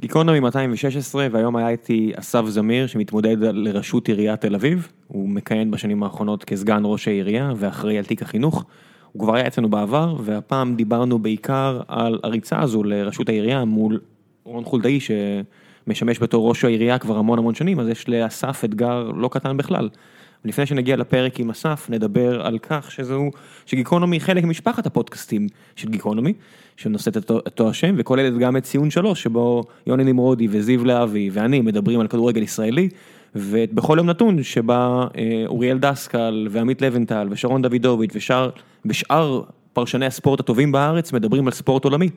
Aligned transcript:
גיקונומי 0.00 0.40
216 0.40 1.26
והיום 1.30 1.56
היה 1.56 1.68
איתי 1.68 2.12
אסף 2.14 2.44
זמיר 2.46 2.86
שמתמודד 2.86 3.36
לראשות 3.40 4.08
עיריית 4.08 4.40
תל 4.40 4.54
אביב, 4.54 4.88
הוא 5.08 5.28
מכהן 5.28 5.70
בשנים 5.70 6.02
האחרונות 6.02 6.44
כסגן 6.44 6.82
ראש 6.84 7.08
העירייה 7.08 7.52
ואחראי 7.56 7.98
על 7.98 8.04
תיק 8.04 8.22
החינוך. 8.22 8.64
הוא 9.12 9.20
כבר 9.20 9.34
היה 9.34 9.46
אצלנו 9.46 9.70
בעבר 9.70 10.16
והפעם 10.24 10.76
דיברנו 10.76 11.18
בעיקר 11.18 11.80
על 11.88 12.18
הריצה 12.22 12.60
הזו 12.60 12.84
לראשות 12.84 13.28
העירייה 13.28 13.64
מול 13.64 14.00
רון 14.44 14.64
חולדאי 14.64 14.98
שמשמש 15.00 16.18
בתור 16.18 16.48
ראש 16.48 16.64
העירייה 16.64 16.98
כבר 16.98 17.16
המון 17.16 17.38
המון 17.38 17.54
שנים 17.54 17.80
אז 17.80 17.88
יש 17.88 18.08
לאסף 18.08 18.64
אתגר 18.64 19.10
לא 19.14 19.28
קטן 19.28 19.56
בכלל. 19.56 19.88
לפני 20.46 20.66
שנגיע 20.66 20.96
לפרק 20.96 21.40
עם 21.40 21.50
אסף 21.50 21.86
נדבר 21.90 22.46
על 22.46 22.58
כך 22.58 22.90
שזהו, 22.90 23.30
שגיקונומי 23.66 24.20
חלק 24.20 24.44
ממשפחת 24.44 24.86
הפודקאסטים 24.86 25.46
של 25.76 25.88
גיקונומי, 25.88 26.32
שנושאת 26.76 27.16
את 27.16 27.30
אותו 27.30 27.70
השם 27.70 27.94
וכוללת 27.98 28.38
גם 28.38 28.56
את 28.56 28.62
ציון 28.62 28.90
שלוש 28.90 29.22
שבו 29.22 29.62
יוני 29.86 30.04
נמרודי 30.04 30.46
וזיו 30.50 30.84
להבי 30.84 31.30
ואני 31.32 31.60
מדברים 31.60 32.00
על 32.00 32.08
כדורגל 32.08 32.42
ישראלי 32.42 32.88
ובכל 33.34 33.94
יום 33.98 34.06
נתון 34.06 34.42
שבה 34.42 35.06
אה, 35.16 35.42
אוריאל 35.46 35.78
דסקל 35.78 36.48
ועמית 36.50 36.82
לבנטל 36.82 37.28
ושרון 37.30 37.62
דוידוביץ' 37.62 38.10
ושאר, 38.14 38.50
ושאר 38.86 39.42
פרשני 39.72 40.06
הספורט 40.06 40.40
הטובים 40.40 40.72
בארץ 40.72 41.12
מדברים 41.12 41.46
על 41.46 41.52
ספורט 41.52 41.84
עולמי. 41.84 42.08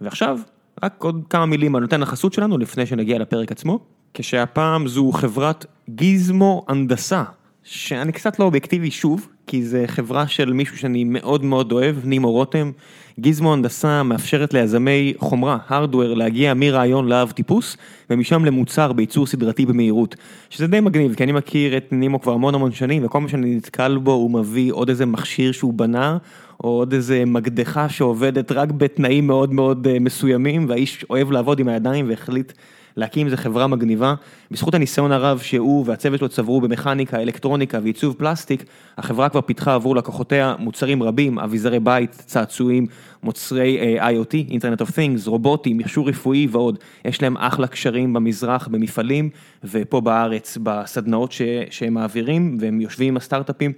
ועכשיו 0.00 0.38
רק 0.82 1.02
עוד 1.02 1.24
כמה 1.30 1.46
מילים 1.46 1.74
על 1.74 1.82
נותן 1.82 2.02
החסות 2.02 2.32
שלנו 2.32 2.58
לפני 2.58 2.86
שנגיע 2.86 3.18
לפרק 3.18 3.52
עצמו. 3.52 3.78
כשהפעם 4.14 4.88
זו 4.88 5.10
חברת 5.12 5.66
גיזמו 5.88 6.64
הנדסה, 6.68 7.22
שאני 7.62 8.12
קצת 8.12 8.38
לא 8.38 8.44
אובייקטיבי 8.44 8.90
שוב, 8.90 9.28
כי 9.46 9.62
זה 9.62 9.84
חברה 9.86 10.28
של 10.28 10.52
מישהו 10.52 10.78
שאני 10.78 11.04
מאוד 11.04 11.44
מאוד 11.44 11.72
אוהב, 11.72 11.96
נימו 12.04 12.32
רותם. 12.32 12.70
גיזמו 13.18 13.52
הנדסה 13.52 14.02
מאפשרת 14.02 14.54
ליזמי 14.54 15.14
חומרה, 15.18 15.58
הארדוור, 15.68 16.14
להגיע 16.14 16.54
מרעיון 16.54 17.08
לאב 17.08 17.30
טיפוס, 17.30 17.76
ומשם 18.10 18.44
למוצר 18.44 18.92
בייצור 18.92 19.26
סדרתי 19.26 19.66
במהירות. 19.66 20.16
שזה 20.50 20.66
די 20.66 20.80
מגניב, 20.80 21.14
כי 21.14 21.24
אני 21.24 21.32
מכיר 21.32 21.76
את 21.76 21.88
נימו 21.92 22.20
כבר 22.20 22.32
המון 22.32 22.54
המון 22.54 22.72
שנים, 22.72 23.04
וכל 23.04 23.20
מה 23.20 23.28
שאני 23.28 23.54
נתקל 23.54 23.98
בו 23.98 24.12
הוא 24.12 24.30
מביא 24.30 24.72
עוד 24.72 24.88
איזה 24.88 25.06
מכשיר 25.06 25.52
שהוא 25.52 25.74
בנה, 25.74 26.18
או 26.64 26.68
עוד 26.68 26.92
איזה 26.92 27.24
מקדחה 27.26 27.88
שעובדת 27.88 28.52
רק 28.52 28.70
בתנאים 28.70 29.26
מאוד 29.26 29.52
מאוד 29.52 29.86
אה, 29.86 29.98
מסוימים, 29.98 30.68
והאיש 30.68 31.04
אוהב 31.10 31.30
לעבוד 31.30 31.60
עם 31.60 31.68
הידיים 31.68 32.08
והחליט 32.08 32.52
להקים 33.00 33.26
איזה 33.26 33.36
חברה 33.36 33.66
מגניבה. 33.66 34.14
בזכות 34.50 34.74
הניסיון 34.74 35.12
הרב 35.12 35.38
שהוא 35.38 35.84
והצוות 35.86 36.18
שלו 36.18 36.28
צברו 36.28 36.60
במכניקה, 36.60 37.22
אלקטרוניקה 37.22 37.78
ועיצוב 37.82 38.14
פלסטיק, 38.18 38.64
החברה 38.98 39.28
כבר 39.28 39.40
פיתחה 39.40 39.74
עבור 39.74 39.96
לקוחותיה 39.96 40.54
מוצרים 40.58 41.02
רבים, 41.02 41.38
אביזרי 41.38 41.80
בית, 41.80 42.10
צעצועים, 42.26 42.86
מוצרי 43.22 43.98
uh, 43.98 44.02
IoT, 44.02 44.50
Internet 44.50 44.80
of 44.80 44.90
Things, 44.90 45.26
רובוטים, 45.26 45.78
מכשור 45.78 46.08
רפואי 46.08 46.46
ועוד. 46.50 46.78
יש 47.04 47.22
להם 47.22 47.36
אחלה 47.36 47.66
קשרים 47.66 48.12
במזרח, 48.12 48.68
במפעלים, 48.68 49.30
ופה 49.64 50.00
בארץ, 50.00 50.58
בסדנאות 50.62 51.32
ש, 51.32 51.42
שהם 51.70 51.94
מעבירים, 51.94 52.56
והם 52.60 52.80
יושבים 52.80 53.08
עם 53.08 53.16
הסטארט-אפים. 53.16 53.72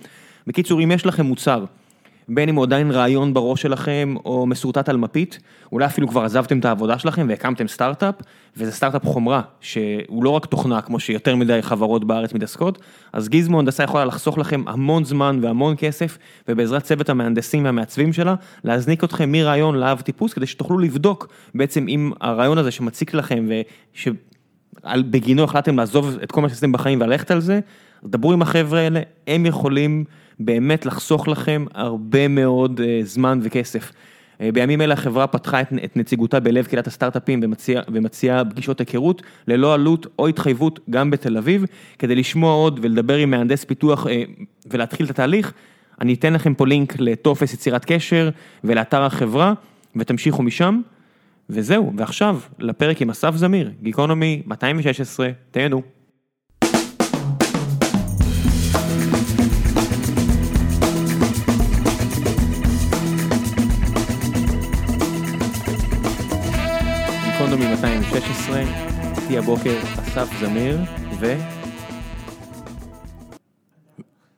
בקיצור, 0.46 0.82
אם 0.82 0.92
יש 0.92 1.06
לכם 1.06 1.26
מוצר, 1.26 1.64
בין 2.34 2.48
אם 2.48 2.54
הוא 2.54 2.64
עדיין 2.64 2.90
רעיון 2.90 3.34
בראש 3.34 3.62
שלכם 3.62 4.14
או 4.24 4.46
מסורטט 4.46 4.88
על 4.88 4.96
מפית, 4.96 5.38
אולי 5.72 5.86
אפילו 5.86 6.08
כבר 6.08 6.24
עזבתם 6.24 6.58
את 6.58 6.64
העבודה 6.64 6.98
שלכם 6.98 7.26
והקמתם 7.28 7.68
סטארט-אפ, 7.68 8.14
וזה 8.56 8.72
סטארט-אפ 8.72 9.04
חומרה, 9.04 9.42
שהוא 9.60 10.24
לא 10.24 10.30
רק 10.30 10.46
תוכנה 10.46 10.80
כמו 10.80 11.00
שיותר 11.00 11.36
מדי 11.36 11.62
חברות 11.62 12.04
בארץ 12.04 12.32
מתעסקות, 12.32 12.78
אז 13.12 13.28
גיזמו 13.28 13.58
הנדסה 13.58 13.82
יכולה 13.82 14.04
לחסוך 14.04 14.38
לכם 14.38 14.62
המון 14.66 15.04
זמן 15.04 15.38
והמון 15.42 15.74
כסף, 15.78 16.18
ובעזרת 16.48 16.82
צוות 16.82 17.08
המהנדסים 17.08 17.64
והמעצבים 17.64 18.12
שלה, 18.12 18.34
להזניק 18.64 19.04
אתכם 19.04 19.32
מרעיון 19.32 19.74
לאב 19.74 20.00
טיפוס, 20.00 20.32
כדי 20.32 20.46
שתוכלו 20.46 20.78
לבדוק 20.78 21.28
בעצם 21.54 21.88
אם 21.88 22.12
הרעיון 22.20 22.58
הזה 22.58 22.70
שמציק 22.70 23.14
לכם 23.14 23.48
ושבגינו 24.84 25.44
החלטתם 25.44 25.76
לעזוב 25.76 26.18
את 26.22 26.32
כל 26.32 26.40
מה 26.40 26.48
שעשיתם 26.48 26.72
בחיים 26.72 27.00
וללכת 27.00 27.30
על 27.30 27.40
זה, 27.40 27.60
דברו 28.04 28.32
עם 28.32 28.42
החבר'ה 28.42 28.80
האלה, 28.80 29.00
הם 29.26 29.46
יכולים 29.46 30.04
באמת 30.44 30.86
לחסוך 30.86 31.28
לכם 31.28 31.64
הרבה 31.74 32.28
מאוד 32.28 32.80
אה, 32.84 33.00
זמן 33.04 33.38
וכסף. 33.42 33.92
אה, 34.40 34.52
בימים 34.52 34.80
אלה 34.80 34.94
החברה 34.94 35.26
פתחה 35.26 35.60
את 35.60 35.96
נציגותה 35.96 36.40
בלב 36.40 36.66
קהילת 36.66 36.86
הסטארט-אפים 36.86 37.40
ומציעה 37.42 37.82
ומציע 37.92 38.42
פגישות 38.50 38.80
היכרות 38.80 39.22
ללא 39.46 39.74
עלות 39.74 40.06
או 40.18 40.28
התחייבות 40.28 40.80
גם 40.90 41.10
בתל 41.10 41.36
אביב. 41.36 41.64
כדי 41.98 42.14
לשמוע 42.14 42.52
עוד 42.54 42.80
ולדבר 42.82 43.16
עם 43.16 43.30
מהנדס 43.30 43.64
פיתוח 43.64 44.06
אה, 44.06 44.22
ולהתחיל 44.66 45.06
את 45.06 45.10
התהליך, 45.10 45.52
אני 46.00 46.14
אתן 46.14 46.32
לכם 46.32 46.54
פה 46.54 46.66
לינק 46.66 47.00
לטופס 47.00 47.54
יצירת 47.54 47.84
קשר 47.84 48.30
ולאתר 48.64 49.02
החברה 49.02 49.52
ותמשיכו 49.96 50.42
משם. 50.42 50.80
וזהו, 51.50 51.92
ועכשיו 51.96 52.40
לפרק 52.58 53.02
עם 53.02 53.10
אסף 53.10 53.34
זמיר, 53.36 53.70
גיקונומי 53.82 54.42
216, 54.46 55.30
תהנו. 55.50 55.82
גיקונומי 67.44 67.66
216, 67.74 68.60
איתי 69.22 69.38
הבוקר 69.38 69.78
אסף 69.82 70.28
זמיר 70.40 70.78
ו... 71.20 71.34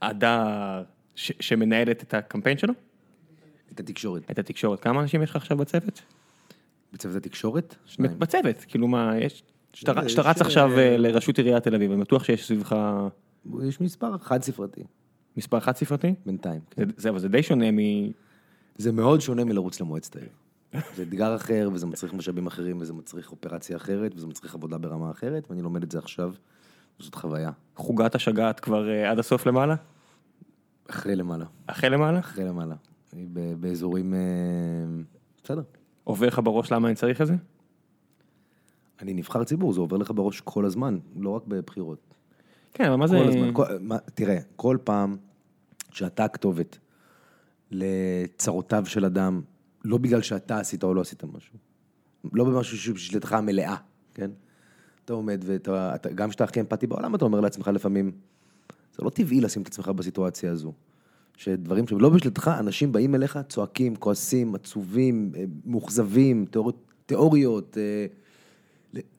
עדה 0.01 0.83
ש... 1.15 1.33
שמנהלת 1.41 2.03
את 2.03 2.15
הקמפיין 2.15 2.59
שלו? 2.59 2.75
את 3.73 3.81
התקשורת. 3.81 4.31
את 4.31 4.39
התקשורת. 4.39 4.81
כמה 4.81 5.01
אנשים 5.01 5.23
יש 5.23 5.31
לך 5.31 5.37
עכשיו 5.37 5.57
בצוות? 5.57 6.03
בצוות 6.93 7.17
התקשורת? 7.17 7.75
שניים. 7.87 8.19
בצוות, 8.19 8.57
כאילו 8.69 8.89
מה, 8.89 9.13
יש... 9.19 9.43
שאתה 9.73 9.93
יש, 10.07 10.13
שאתה 10.13 10.23
רץ 10.23 10.41
אה, 10.43 10.47
עכשיו 10.47 10.79
אה, 10.79 10.97
לראשות 10.97 11.39
עיריית 11.39 11.65
תל 11.65 11.75
אביב, 11.75 11.93
אני 11.93 12.01
בטוח 12.01 12.25
שיש 12.25 12.47
סביבך 12.47 12.77
יש 13.69 13.81
מספר 13.81 14.19
חד 14.19 14.43
ספרתי, 14.43 14.83
מספר 15.37 15.61
חד 15.61 15.77
ספרתי? 15.77 16.15
בינתיים. 16.27 16.61
כן. 16.71 16.89
זה- 16.89 16.93
זה 16.97 17.09
אבל 17.09 17.19
זה 17.19 17.29
די 17.29 17.43
שונה 17.43 17.71
מ... 17.71 17.79
זה 18.77 18.93
מאוד 18.93 19.21
שונה 19.21 19.45
מלרוץ 19.45 19.81
למועצת 19.81 20.17
העיר. 20.17 20.29
זה 20.97 21.03
אתגר 21.03 21.37
אחר, 21.37 21.69
וזה 21.73 21.87
מצריך 21.87 22.15
משאבים 22.15 22.47
אחרים, 22.47 22.81
וזה 22.81 22.93
מצריך 22.93 23.31
אופרציה 23.31 23.77
אחרת, 23.77 24.15
וזה 24.17 24.27
מצריך 24.27 24.55
עבודה 24.55 24.79
ברמה 24.79 25.11
אחרת, 25.11 25.51
ואני 25.51 25.63
לומד 25.63 25.83
את 25.83 25.91
זה 25.91 25.99
עכשיו. 25.99 26.33
זאת 26.99 27.15
חוויה. 27.15 27.51
חוגת 27.77 28.15
השגעת 28.15 28.61
כבר 28.61 28.91
אה, 28.91 29.11
עד 29.11 29.19
הסוף 29.19 29.47
למעלה? 29.47 29.75
אחרי 30.91 31.17
למעלה, 31.17 31.45
אחרי 31.67 31.91
למעלה? 31.91 32.19
אחרי 32.19 32.45
למעלה. 32.45 32.75
באזורים... 33.61 34.15
אה, 34.15 34.21
בסדר. 35.45 35.63
עובר 36.05 36.27
לך 36.27 36.41
בראש 36.45 36.73
למה 36.73 36.89
אני 36.89 36.95
צריך 36.95 37.21
את 37.21 37.27
זה? 37.27 37.35
אני 39.03 39.15
נבחר 39.15 39.45
ציבור, 39.45 39.73
זה 39.73 39.81
עובר 39.81 39.97
לך 39.97 40.11
בראש 40.11 40.41
כל 40.41 40.65
הזמן, 40.65 40.99
לא 41.17 41.31
רק 41.31 41.43
בבחירות. 41.47 42.15
כן, 42.75 42.85
אבל 42.85 42.97
מה 42.97 43.07
זה... 43.07 43.25
הזמן. 43.25 43.55
כל, 43.55 43.65
מה, 43.81 43.99
תראה, 43.99 44.39
כל 44.57 44.79
פעם 44.85 45.17
שאתה 45.91 46.25
הכתובת 46.25 46.79
לצרותיו 47.71 48.87
של 48.87 49.05
אדם, 49.05 49.41
לא 49.85 49.99
בגלל 49.99 50.23
שאתה 50.23 50.59
עשית 50.59 50.85
או 50.85 50.95
לא 50.95 51.01
עשית 51.01 51.25
משהו, 51.25 51.55
לא 52.33 52.45
במשהו 52.45 52.79
שבשליטתך 52.79 53.33
המלאה, 53.33 53.77
כן? 54.15 54.31
אתה 55.05 55.13
עומד 55.13 55.45
ואתה, 55.47 55.95
אתה, 55.95 56.13
גם 56.13 56.29
כשאתה 56.29 56.45
הכי 56.45 56.61
אמפתי 56.61 56.87
בעולם, 56.87 57.15
אתה 57.15 57.25
אומר 57.25 57.41
לעצמך 57.41 57.69
לפעמים, 57.69 58.13
זה 58.97 59.05
לא 59.05 59.11
טבעי 59.11 59.41
לשים 59.41 59.63
את 59.63 59.67
עצמך 59.67 59.89
בסיטואציה 59.89 60.53
הזו. 60.53 60.73
שדברים 61.37 61.87
שהם 61.87 62.01
לא 62.01 62.09
בשליטתך, 62.09 62.51
אנשים 62.59 62.93
באים 62.93 63.15
אליך, 63.15 63.39
צועקים, 63.49 63.97
כועסים, 63.97 64.55
עצובים, 64.55 65.33
אה, 65.37 65.45
מאוכזבים, 65.67 66.47
תיאוריות, 66.51 66.93
תיאוריות 67.07 67.79
אה, 67.79 68.07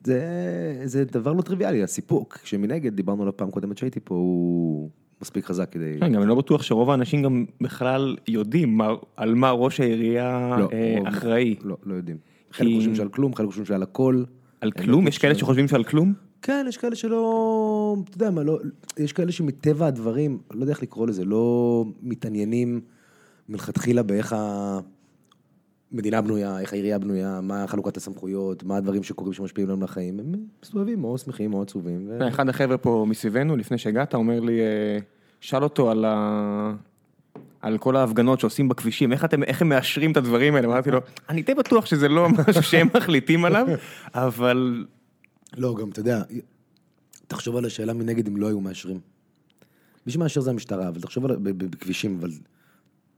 זה, 0.04 0.82
זה 0.84 1.04
דבר 1.04 1.32
לא 1.32 1.42
טריוויאלי, 1.42 1.82
הסיפוק, 1.82 2.38
שמנגד, 2.44 2.94
דיברנו 2.96 3.22
עליו 3.22 3.36
פעם 3.36 3.50
קודמת 3.50 3.78
שהייתי 3.78 4.00
פה, 4.04 4.14
הוא 4.14 4.90
מספיק 5.26 5.44
חזק 5.44 5.72
כדי... 5.72 5.96
כן, 6.00 6.12
גם 6.12 6.20
אני 6.22 6.28
לא 6.28 6.34
בטוח 6.34 6.62
שרוב 6.62 6.90
האנשים 6.90 7.22
גם 7.22 7.44
בכלל 7.60 8.16
יודעים 8.28 8.76
מה- 8.76 8.94
על 9.16 9.34
מה 9.34 9.50
ראש 9.50 9.80
העירייה 9.80 10.56
לא, 10.60 10.68
אה, 10.72 10.94
רוב- 10.98 11.06
אחראי. 11.06 11.54
לא, 11.64 11.76
לא 11.86 11.94
יודעים. 11.94 12.16
כי- 12.16 12.58
חלק 12.58 12.68
חושבים 12.76 12.94
שעל 12.94 13.08
כלום, 13.08 13.34
חלק 13.34 13.46
חושבים 13.46 13.64
שעל 13.66 13.82
הכל. 13.82 14.22
על 14.60 14.70
כלום? 14.72 15.04
לא 15.04 15.08
יש 15.08 15.18
כאלה 15.18 15.32
חושבים- 15.34 15.44
שחושבים 15.46 15.68
שעל 15.68 15.84
כלום? 15.84 16.12
כן, 16.42 16.66
יש 16.68 16.76
כאלה 16.76 16.96
שלא, 16.96 17.96
אתה 18.08 18.16
יודע 18.16 18.30
מה, 18.30 18.42
לא, 18.42 18.58
יש 18.98 19.12
כאלה 19.12 19.32
שמטבע 19.32 19.86
הדברים, 19.86 20.38
לא 20.54 20.60
יודע 20.60 20.72
איך 20.72 20.82
לקרוא 20.82 21.06
לזה, 21.06 21.24
לא 21.24 21.84
מתעניינים 22.02 22.80
מלכתחילה 23.48 24.02
באיך 24.02 24.36
המדינה 25.92 26.20
בנויה, 26.20 26.60
איך 26.60 26.72
העירייה 26.72 26.98
בנויה, 26.98 27.40
מה 27.42 27.66
חלוקת 27.66 27.96
הסמכויות, 27.96 28.64
מה 28.64 28.76
הדברים 28.76 29.02
שקורים 29.02 29.32
שמשפיעים 29.32 29.68
לנו 29.70 29.84
לחיים, 29.84 30.20
הם 30.20 30.32
מסתובבים 30.62 31.04
או 31.04 31.18
שמחים 31.18 31.54
או 31.54 31.62
עצובים. 31.62 32.06
ו... 32.08 32.28
אחד 32.28 32.48
החבר'ה 32.48 32.78
פה 32.78 33.06
מסביבנו, 33.08 33.56
לפני 33.56 33.78
שהגעת, 33.78 34.14
אומר 34.14 34.40
לי, 34.40 34.60
אה, 34.60 34.98
שאל 35.46 35.62
אותו 35.62 35.90
על 35.90 36.04
ה... 36.04 36.72
על 37.60 37.78
כל 37.78 37.96
ההפגנות 37.96 38.40
שעושים 38.40 38.68
בכבישים, 38.68 39.12
איך 39.12 39.24
אתם, 39.24 39.42
איך 39.42 39.62
הם 39.62 39.68
מאשרים 39.68 40.12
את 40.12 40.16
הדברים 40.16 40.54
האלה? 40.54 40.68
אמרתי 40.68 40.90
לו, 40.90 41.00
אני 41.28 41.42
די 41.42 41.54
בטוח 41.54 41.86
שזה 41.86 42.08
לא 42.08 42.28
משהו 42.28 42.62
שהם 42.62 42.88
מחליטים 42.94 43.44
עליו, 43.44 43.66
אבל 44.14 44.84
לא, 45.56 45.74
גם, 45.80 45.88
אתה 45.90 46.00
יודע, 46.00 46.22
תחשוב 47.26 47.56
על 47.56 47.64
השאלה 47.64 47.92
מנגד 47.92 48.28
אם 48.28 48.36
לא 48.36 48.46
היו 48.46 48.60
מאשרים. 48.60 49.00
מי 50.06 50.12
שמאשר 50.12 50.40
זה 50.40 50.50
המשטרה, 50.50 50.88
אבל 50.88 51.00
תחשוב 51.00 51.24
על, 51.24 51.36
בכבישים, 51.40 52.18
אבל 52.20 52.30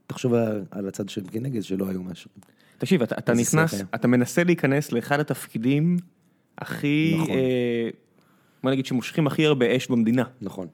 תחשוב 0.07 0.33
על, 0.71 0.87
הצד 0.87 1.09
של 1.09 1.21
כנגד 1.31 1.63
שלא 1.63 1.89
היו 1.89 2.03
מאשרים. 2.03 2.35
תקשיב, 2.77 3.01
אתה, 3.01 3.15
אתה 3.17 3.33
נכנס. 3.33 3.73
אתה 3.95 4.07
מנסה 4.07 4.43
להיכנס 4.43 4.91
לאחד 4.91 5.19
התפקידים 5.19 5.97
הכי, 6.57 7.15
נכון. 7.17 7.35
אה, 7.35 7.89
בוא 8.63 8.71
נגיד 8.71 8.85
שמושכים 8.85 9.27
הכי 9.27 9.45
הרבה 9.45 9.77
אש 9.77 9.87
במדינה. 9.87 10.23
נכון. 10.41 10.67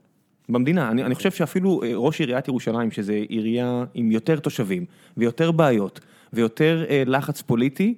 במדינה, 0.49 0.91
אני, 0.91 1.03
אני 1.03 1.15
חושב 1.15 1.31
שאפילו 1.31 1.83
אה, 1.83 1.91
ראש 1.95 2.19
עיריית 2.19 2.47
ירושלים, 2.47 2.91
שזו 2.91 3.13
עירייה 3.13 3.83
עם 3.93 4.11
יותר 4.11 4.39
תושבים, 4.39 4.85
ויותר 5.17 5.51
בעיות, 5.51 5.99
ויותר 6.33 6.85
אה, 6.89 7.03
לחץ 7.05 7.41
פוליטי, 7.41 7.95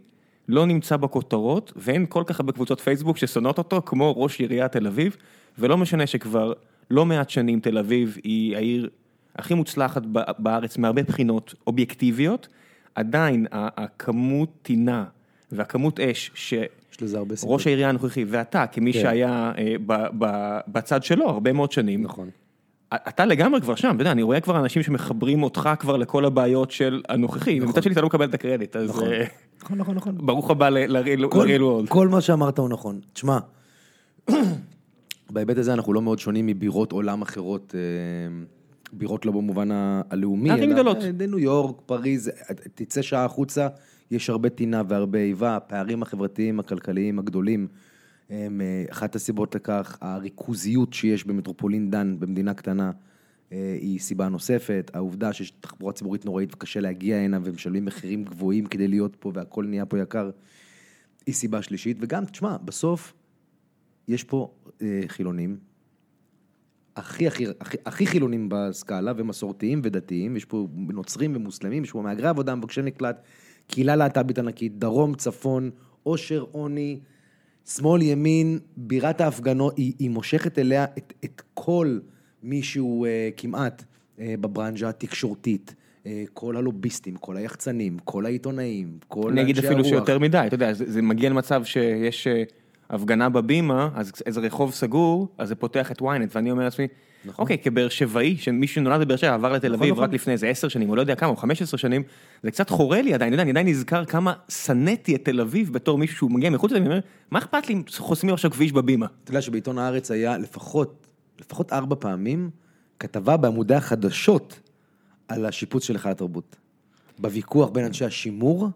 לא 0.47 0.65
נמצא 0.65 0.97
בכותרות, 0.97 1.73
ואין 1.75 2.05
כל 2.09 2.23
כך 2.25 2.39
הרבה 2.39 2.51
קבוצות 2.51 2.79
פייסבוק 2.79 3.17
ששונאות 3.17 3.57
אותו, 3.57 3.81
כמו 3.85 4.13
ראש 4.17 4.39
עיריית 4.39 4.71
תל 4.71 4.87
אביב, 4.87 5.17
ולא 5.59 5.77
משנה 5.77 6.07
שכבר 6.07 6.53
לא 6.91 7.05
מעט 7.05 7.29
שנים 7.29 7.59
תל 7.59 7.77
אביב 7.77 8.17
היא 8.23 8.55
העיר 8.55 8.89
הכי 9.35 9.53
מוצלחת 9.53 10.01
בארץ 10.39 10.77
מהרבה 10.77 11.03
בחינות 11.03 11.53
אובייקטיביות, 11.67 12.47
עדיין 12.95 13.45
הכמות 13.51 14.49
טינה 14.61 15.05
והכמות 15.51 15.99
אש 15.99 16.31
ש... 16.33 16.53
יש 16.91 17.01
לזה 17.01 17.17
הרבה 17.17 17.35
סיבות. 17.35 17.53
ראש 17.53 17.67
העירייה 17.67 17.89
הנוכחי, 17.89 18.25
ואתה, 18.27 18.65
כמי 18.67 18.93
כן. 18.93 18.99
שהיה 19.01 19.51
אה, 19.57 19.75
ב- 19.85 20.07
ב- 20.17 20.59
בצד 20.67 21.03
שלו 21.03 21.29
הרבה 21.29 21.53
מאוד 21.53 21.71
שנים, 21.71 22.01
נכון. 22.03 22.29
אתה 22.93 23.25
לגמרי 23.25 23.61
כבר 23.61 23.75
שם, 23.75 23.91
אתה 23.95 24.01
יודע, 24.01 24.11
אני 24.11 24.21
רואה 24.23 24.39
כבר 24.39 24.59
אנשים 24.59 24.83
שמחברים 24.83 25.43
אותך 25.43 25.69
כבר 25.79 25.97
לכל 25.97 26.25
הבעיות 26.25 26.71
של 26.71 27.01
הנוכחי, 27.09 27.61
ומצד 27.61 27.83
שני 27.83 27.93
אתה 27.93 28.01
לא 28.01 28.07
מקבל 28.07 28.25
את 28.29 28.33
הקרדיט, 28.33 28.75
אז 28.75 28.89
נכון. 28.89 29.11
אה, 29.11 29.23
נכון, 29.61 29.77
נכון, 29.77 29.95
נכון. 29.95 30.17
ברוך 30.17 30.51
הבא 30.51 30.69
ל- 30.69 30.97
ל-real 30.97 31.27
כל- 31.89 32.07
מה 32.07 32.21
שאמרת 32.21 32.59
הוא 32.59 32.69
נכון. 32.69 32.99
תשמע, 33.13 33.37
בהיבט 35.29 35.57
הזה 35.57 35.73
אנחנו 35.73 35.93
לא 35.93 36.01
מאוד 36.01 36.19
שונים 36.19 36.45
מבירות 36.45 36.91
עולם 36.91 37.21
אחרות, 37.21 37.75
אה, 37.75 38.43
בירות 38.93 39.25
לא 39.25 39.31
במובן 39.31 39.69
הלאומי. 40.09 40.51
אלא, 40.51 40.73
גדולות. 40.73 40.97
ניו 41.19 41.39
יורק, 41.39 41.75
פריז, 41.85 42.31
תצא 42.75 43.01
שעה 43.01 43.25
החוצה, 43.25 43.67
יש 44.11 44.29
הרבה 44.29 44.49
טינה 44.49 44.81
והרבה 44.87 45.19
איבה, 45.19 45.55
הפערים 45.55 46.01
החברתיים, 46.01 46.59
הכלכליים 46.59 47.19
הגדולים. 47.19 47.67
הם 48.29 48.61
אה, 48.61 48.85
אחת 48.91 49.15
הסיבות 49.15 49.55
לכך, 49.55 49.97
הריכוזיות 50.01 50.93
שיש 50.93 51.25
במטרופולין 51.25 51.91
דן, 51.91 52.19
במדינה 52.19 52.53
קטנה, 52.53 52.91
אה, 53.51 53.77
היא 53.81 53.99
סיבה 53.99 54.29
נוספת. 54.29 54.91
העובדה 54.93 55.33
שיש 55.33 55.51
תחבורה 55.51 55.93
ציבורית 55.93 56.25
נוראית 56.25 56.53
וקשה 56.53 56.79
להגיע 56.79 57.17
הנה 57.17 57.39
ומשלמים 57.43 57.85
מחירים 57.85 58.23
גבוהים 58.23 58.65
כדי 58.65 58.87
להיות 58.87 59.15
פה 59.19 59.31
והכל 59.33 59.65
נהיה 59.65 59.85
פה 59.85 59.99
יקר, 59.99 60.29
היא 61.25 61.35
סיבה 61.35 61.61
שלישית. 61.61 61.97
וגם, 61.99 62.25
תשמע, 62.25 62.57
בסוף 62.57 63.13
יש 64.07 64.23
פה 64.23 64.51
אה, 64.81 65.01
חילונים, 65.07 65.57
הכי, 66.95 67.27
הכי, 67.27 67.45
הכי, 67.59 67.77
הכי 67.85 68.05
חילונים 68.05 68.49
בסקאלה, 68.51 69.13
ומסורתיים 69.17 69.81
ודתיים, 69.83 70.37
יש 70.37 70.45
פה 70.45 70.67
נוצרים 70.75 71.35
ומוסלמים, 71.35 71.83
יש 71.83 71.91
פה 71.91 72.01
מהגרי 72.01 72.27
עבודה, 72.27 72.55
מבקשי 72.55 72.81
מקלט, 72.81 73.21
קהילה 73.67 73.95
להט"בית 73.95 74.39
ענקית, 74.39 74.79
דרום, 74.79 75.15
צפון, 75.15 75.69
עושר, 76.03 76.45
עוני, 76.51 76.99
שמאל, 77.65 78.01
ימין, 78.01 78.59
בירת 78.77 79.21
ההפגנות, 79.21 79.77
היא, 79.77 79.93
היא 79.99 80.09
מושכת 80.09 80.59
אליה 80.59 80.85
את, 80.97 81.13
את 81.25 81.41
כל 81.53 81.99
מי 82.43 82.63
שהוא 82.63 83.07
אה, 83.07 83.29
כמעט 83.37 83.83
אה, 84.19 84.35
בברנז'ה 84.39 84.89
התקשורתית. 84.89 85.75
אה, 86.07 86.23
כל 86.33 86.57
הלוביסטים, 86.57 87.15
כל 87.15 87.37
היחצנים, 87.37 87.97
כל 88.03 88.25
העיתונאים, 88.25 88.97
כל 89.07 89.31
אני 89.31 89.41
אגיד 89.41 89.55
אנשי 89.55 89.67
אפילו 89.67 89.79
הרוח. 89.79 89.89
שיותר 89.89 90.19
מדי, 90.19 90.43
אתה 90.47 90.55
יודע, 90.55 90.73
זה 90.73 90.91
זה 90.91 91.01
מגיע 91.01 91.29
למצב 91.29 91.63
שיש 91.63 92.27
אה, 92.27 92.43
הפגנה 92.89 93.29
בבימה, 93.29 93.89
אז 93.95 94.11
איזה 94.25 94.39
רחוב 94.39 94.71
סגור, 94.71 95.27
אז 95.37 95.47
זה 95.47 95.55
פותח 95.55 95.91
את 95.91 96.01
ynet, 96.01 96.05
ואני 96.35 96.51
אומר 96.51 96.63
לעצמי, 96.63 96.87
אוקיי, 97.37 97.57
כבאר 97.57 97.89
שבעי, 97.89 98.37
שמי 98.37 98.67
שנולד 98.67 99.01
בבאר 99.01 99.15
שבע 99.15 99.33
עבר 99.33 99.51
לתל 99.51 99.67
נכון, 99.67 99.79
אביב 99.79 99.93
נכון. 99.93 100.03
רק 100.03 100.13
לפני 100.13 100.33
איזה 100.33 100.47
עשר 100.47 100.67
שנים, 100.67 100.89
או 100.89 100.95
לא 100.95 101.01
יודע 101.01 101.15
כמה, 101.15 101.29
או 101.29 101.35
חמש 101.35 101.61
עשרה 101.61 101.77
שנים, 101.77 102.03
זה 102.43 102.51
קצת 102.51 102.69
חורה 102.69 103.01
לי 103.01 103.13
עדיין, 103.13 103.39
אני 103.39 103.51
עדיין 103.51 103.67
נזכר 103.67 104.05
כמה 104.05 104.33
שנאתי 104.49 105.15
את 105.15 105.25
תל 105.25 105.41
אביב 105.41 105.73
בתור 105.73 105.97
מישהו 105.97 106.17
שהוא 106.17 106.31
מגיע 106.31 106.49
מחוץ 106.49 106.71
לזה, 106.71 106.79
אני 106.79 106.85
אומר, 106.85 106.99
מה 107.31 107.39
אכפת 107.39 107.69
לי 107.69 107.75
אם 107.75 107.81
חוסמים 107.97 108.33
עכשיו 108.33 108.51
כביש 108.51 108.71
בבימה? 108.71 109.05
אתה 109.23 109.31
יודע 109.31 109.41
שבעיתון 109.41 109.77
הארץ 109.77 110.11
היה 110.11 110.37
לפחות, 110.37 111.07
לפחות 111.39 111.73
ארבע 111.73 111.95
פעמים 111.99 112.49
כתבה 112.99 113.37
בעמודי 113.37 113.75
החדשות 113.75 114.59
על 115.27 115.45
השיפוץ 115.45 115.83
של 115.83 115.93
היכל 115.93 116.09
התרבות. 116.09 116.55
בוויכוח 117.19 117.69
בין 117.69 117.85
אנשי 117.85 118.05
השימור 118.05 118.69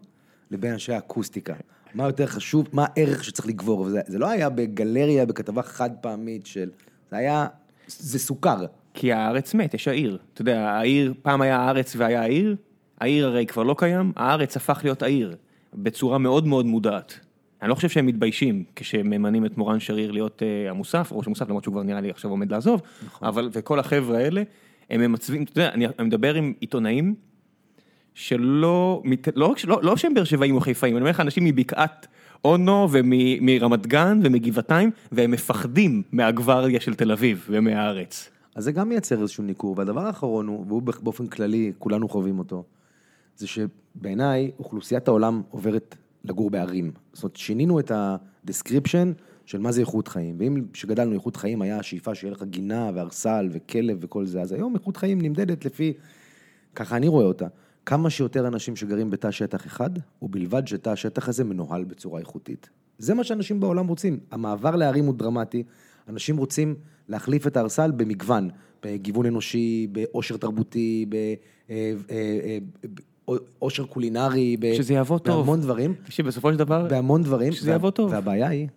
לבין 0.50 0.72
אנשי 0.72 0.92
האקוסטיקה. 0.92 1.54
מה 1.94 2.06
יותר 2.06 2.26
חשוב, 2.26 2.68
מה 2.72 2.86
הערך 2.88 3.24
שצריך 3.24 3.48
לגבור. 3.48 3.80
וזה, 3.80 4.00
זה 4.06 4.18
לא 4.18 4.30
היה 4.30 4.50
בגלריה, 4.50 5.26
בכתבה 5.26 5.62
חד 5.62 5.90
פעמית 6.00 6.46
של... 6.46 6.70
זה 7.10 7.16
היה... 7.16 7.46
זה 8.00 8.18
סוכר. 8.18 8.66
כי 8.94 9.12
הארץ 9.12 9.54
מת, 9.54 9.74
יש 9.74 9.88
העיר. 9.88 10.18
אתה 10.34 10.42
יודע, 10.42 10.70
העיר, 10.70 11.14
פעם 11.22 11.40
היה 11.40 11.56
הארץ 11.56 11.96
והיה 11.96 12.22
העיר, 12.22 12.56
העיר 13.00 13.26
הרי 13.26 13.46
כבר 13.46 13.62
לא 13.62 13.74
קיים, 13.78 14.12
הארץ 14.16 14.56
הפך 14.56 14.80
להיות 14.84 15.02
העיר, 15.02 15.36
בצורה 15.74 16.18
מאוד 16.18 16.46
מאוד 16.46 16.66
מודעת. 16.66 17.20
אני 17.62 17.70
לא 17.70 17.74
חושב 17.74 17.88
שהם 17.88 18.06
מתביישים 18.06 18.64
כשהם 18.76 19.10
ממנים 19.10 19.46
את 19.46 19.58
מורן 19.58 19.80
שריר 19.80 20.10
להיות 20.10 20.42
uh, 20.42 20.70
המוסף, 20.70 21.12
ראש 21.12 21.26
המוסף, 21.26 21.48
למרות 21.48 21.64
שהוא 21.64 21.72
כבר 21.72 21.82
נראה 21.82 22.00
לי 22.00 22.10
עכשיו 22.10 22.30
עומד 22.30 22.52
לעזוב, 22.52 22.80
נכון. 23.06 23.28
אבל, 23.28 23.48
וכל 23.52 23.78
החבר'ה 23.78 24.18
האלה, 24.18 24.42
הם 24.90 25.00
ממצבים, 25.00 25.42
אתה 25.42 25.60
יודע, 25.60 25.72
אני, 25.72 25.86
אני 25.86 26.06
מדבר 26.06 26.34
עם 26.34 26.52
עיתונאים, 26.60 27.14
שלא, 28.14 29.02
לא, 29.36 29.54
לא, 29.64 29.80
לא 29.82 29.96
שהם 29.96 30.14
באר 30.14 30.24
שבעים 30.24 30.54
או 30.54 30.60
חיפאים, 30.60 30.96
אני 30.96 31.00
אומר 31.00 31.10
לך 31.10 31.20
אנשים 31.20 31.44
מבקעת 31.44 32.06
אונו 32.44 32.88
ומרמת 32.90 33.86
גן 33.86 34.20
ומגבעתיים, 34.24 34.90
והם 35.12 35.30
מפחדים 35.30 36.02
מהגוורדיה 36.12 36.80
של 36.80 36.94
תל 36.94 37.12
אביב 37.12 37.46
ומהארץ. 37.50 38.30
אז 38.54 38.64
זה 38.64 38.72
גם 38.72 38.88
מייצר 38.88 39.22
איזשהו 39.22 39.44
ניכור. 39.44 39.74
והדבר 39.78 40.00
האחרון 40.00 40.46
הוא, 40.46 40.64
והוא 40.68 40.82
באופן 40.82 41.26
כללי, 41.26 41.72
כולנו 41.78 42.08
חווים 42.08 42.38
אותו, 42.38 42.64
זה 43.36 43.46
שבעיניי 43.46 44.50
אוכלוסיית 44.58 45.08
העולם 45.08 45.42
עוברת 45.50 45.96
לגור 46.24 46.50
בערים. 46.50 46.90
זאת 47.12 47.22
אומרת, 47.22 47.36
שינינו 47.36 47.78
את 47.78 47.90
ה-description 47.90 49.06
של 49.46 49.58
מה 49.58 49.72
זה 49.72 49.80
איכות 49.80 50.08
חיים. 50.08 50.34
ואם 50.38 50.62
כשגדלנו 50.72 51.14
איכות 51.14 51.36
חיים 51.36 51.62
היה 51.62 51.78
השאיפה 51.78 52.14
שיהיה 52.14 52.32
לך 52.32 52.42
גינה 52.42 52.90
וארסל 52.94 53.48
וכלב 53.52 53.98
וכל 54.00 54.26
זה, 54.26 54.40
אז 54.40 54.52
היום 54.52 54.74
איכות 54.74 54.96
חיים 54.96 55.20
נמדדת 55.20 55.64
לפי, 55.64 55.92
ככה 56.74 56.96
אני 56.96 57.08
רואה 57.08 57.24
אותה, 57.24 57.46
כמה 57.86 58.10
שיותר 58.10 58.46
אנשים 58.46 58.76
שגרים 58.76 59.10
בתא 59.10 59.30
שטח 59.30 59.66
אחד, 59.66 59.90
ובלבד 60.22 60.66
שתא 60.66 60.90
השטח 60.90 61.28
הזה 61.28 61.44
מנוהל 61.44 61.84
בצורה 61.84 62.20
איכותית. 62.20 62.70
זה 62.98 63.14
מה 63.14 63.24
שאנשים 63.24 63.60
בעולם 63.60 63.86
רוצים. 63.86 64.20
המעבר 64.30 64.76
לערים 64.76 65.04
הוא 65.04 65.14
דרמטי, 65.14 65.62
אנשים 66.08 66.36
רוצים 66.36 66.74
להחליף 67.08 67.46
את 67.46 67.56
הארסל 67.56 67.90
במגוון, 67.90 68.50
בגיוון 68.82 69.26
אנושי, 69.26 69.86
בעושר 69.92 70.36
תרבותי, 70.36 71.06
בעושר 73.26 73.86
קולינרי, 73.86 74.56
ב- 74.60 74.74
שזה 74.74 74.94
יעבוד 74.94 75.20
טוב. 75.20 75.36
בהמון 75.40 75.60
דברים. 75.60 75.94
שבסופו 76.08 76.52
של 76.52 76.58
דבר, 76.58 76.86
בהמון 76.88 77.22
דברים. 77.22 77.52
שזה 77.52 77.70
יעבוד 77.70 77.92
טוב. 77.92 78.12
והבעיה 78.12 78.48
היא, 78.48 78.68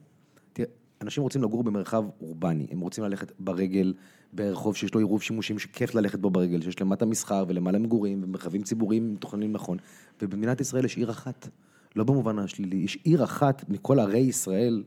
תראה, 0.53 0.67
אנשים 1.01 1.23
רוצים 1.23 1.43
לגור 1.43 1.63
במרחב 1.63 2.03
אורבני, 2.21 2.67
הם 2.71 2.79
רוצים 2.79 3.03
ללכת 3.03 3.31
ברגל, 3.39 3.93
ברחוב 4.35 4.75
שיש 4.75 4.93
לו 4.93 4.99
עירוב 4.99 5.21
שימושים 5.21 5.59
שכיף 5.59 5.95
ללכת 5.95 6.19
בו 6.19 6.29
ברגל, 6.29 6.61
שיש 6.61 6.81
למטה 6.81 7.05
מסחר 7.05 7.45
ולמעלה 7.47 7.79
מגורים 7.79 8.23
ומרחבים 8.23 8.63
ציבוריים 8.63 9.13
מתוכננים 9.13 9.51
נכון, 9.51 9.77
ובמדינת 10.21 10.61
ישראל 10.61 10.85
יש 10.85 10.97
עיר 10.97 11.11
אחת, 11.11 11.47
לא 11.95 12.03
במובן 12.03 12.39
השלילי, 12.39 12.77
יש 12.77 12.97
עיר 13.03 13.23
אחת 13.23 13.65
מכל 13.69 13.99
ערי 13.99 14.19
ישראל, 14.19 14.83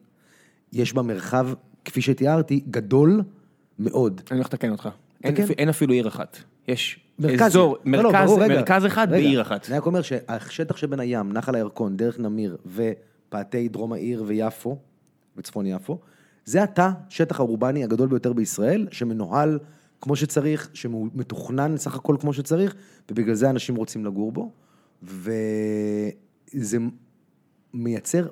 יש 0.73 0.93
בה 0.93 1.03
מרחב, 1.03 1.49
כפי 1.85 2.03
שתיארתי, 2.03 2.61
גדול 2.71 3.23
מאוד. 3.79 4.21
אני 4.31 4.39
הולך 4.39 4.47
לתקן 4.47 4.71
אותך. 4.71 4.89
אין. 5.25 5.37
אפ- 5.37 5.51
אין 5.51 5.69
אפילו 5.69 5.93
עיר 5.95 6.09
אחת. 6.09 6.37
יש 6.69 7.01
מרכז, 7.19 7.47
אזור, 7.47 7.77
לא, 7.85 8.03
לא, 8.03 8.03
מרכז, 8.13 8.29
ברור, 8.31 8.43
רגע, 8.43 8.55
מרכז 8.55 8.87
אחד 8.87 9.07
רגע. 9.11 9.23
בעיר 9.23 9.43
אחת. 9.43 9.69
אני 9.69 9.77
רק 9.79 9.87
אומר 9.87 10.03
שהשטח 10.03 10.77
שבין 10.77 11.01
הים, 11.01 11.33
נחל 11.33 11.55
הירקון, 11.55 11.97
דרך 11.97 12.19
נמיר 12.19 12.57
ופאתי 12.67 13.69
דרום 13.69 13.93
העיר 13.93 14.25
ויפו, 14.27 14.79
וצפון 15.37 15.67
יפו, 15.67 15.99
זה 16.49 16.63
התא, 16.63 16.91
שטח 17.09 17.41
האורבני 17.41 17.85
הגדול 17.85 18.09
ביותר 18.09 18.33
בישראל, 18.33 18.89
שמנוהל 18.91 19.59
כמו 20.01 20.17
שצריך, 20.17 20.71
שמתוכנן 20.75 21.77
סך 21.77 21.95
הכל 21.95 22.17
כמו 22.21 22.33
שצריך, 22.33 22.75
ובגלל 23.11 23.35
זה 23.35 23.51
אנשים 23.51 23.77
רוצים 23.77 24.05
לגור 24.05 24.33
בו, 24.33 24.53
וזה 25.03 26.79
מייצר 27.75 28.29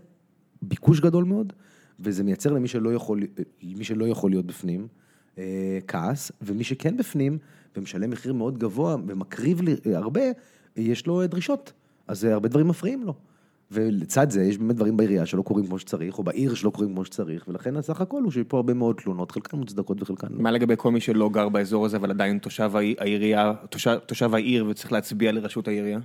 ביקוש 0.63 1.01
גדול 1.01 1.25
מאוד, 1.25 1.53
וזה 2.01 2.25
מייצר 2.25 2.53
למי 2.53 2.69
שלא 2.69 2.95
יכול, 2.95 3.23
למי 3.63 3.85
שלא 3.85 4.09
יכול 4.09 4.31
להיות 4.31 4.47
בפנים, 4.47 4.89
אה, 5.39 5.79
כעס, 5.87 6.33
ומי 6.41 6.65
שכן 6.65 6.97
בפנים, 6.97 7.39
ומשלם 7.77 8.11
מחיר 8.11 8.33
מאוד 8.33 8.59
גבוה, 8.59 8.97
ומקריב 9.07 9.61
אה, 9.69 9.97
הרבה, 9.97 10.23
יש 10.77 11.07
לו 11.07 11.21
אה, 11.21 11.27
דרישות. 11.27 11.73
אז 12.09 12.25
אה, 12.25 12.33
הרבה 12.33 12.49
דברים 12.49 12.69
מפריעים 12.69 13.03
לו. 13.03 13.15
ולצד 13.71 14.31
זה, 14.31 14.43
יש 14.43 14.59
באמת 14.59 14.77
דברים 14.77 14.97
בעירייה 14.97 15.27
שלא 15.27 15.43
קורים 15.43 15.67
כמו 15.67 15.79
שצריך, 15.79 16.19
או 16.19 16.23
בעיר 16.25 16.55
שלא 16.55 16.71
קורים 16.71 16.91
כמו 16.93 17.05
שצריך, 17.05 17.45
ולכן 17.49 17.77
הסך 17.77 18.01
הכל 18.01 18.23
הוא 18.23 18.31
שיש 18.33 18.45
פה 18.49 18.57
הרבה 18.57 18.75
מאוד 18.75 18.97
תלונות, 19.03 19.31
חלקן 19.31 19.57
מוצדקות 19.57 20.03
וחלקן 20.03 20.27
לא. 20.31 20.43
מה 20.43 20.51
לגבי 20.51 20.75
כל 20.77 20.91
מי 20.91 21.01
שלא 21.01 21.29
גר 21.29 21.49
באזור 21.49 21.87
הזה, 21.87 21.97
אבל 21.97 22.11
עדיין 22.11 22.39
תושב 22.39 22.77
העי- 22.77 22.95
העירייה, 22.99 23.53
תושב, 23.71 23.99
תושב 24.07 24.35
העיר 24.35 24.67
וצריך 24.69 24.93
להצביע 24.93 25.33
לראשות 25.33 25.69
העירייה? 25.69 25.99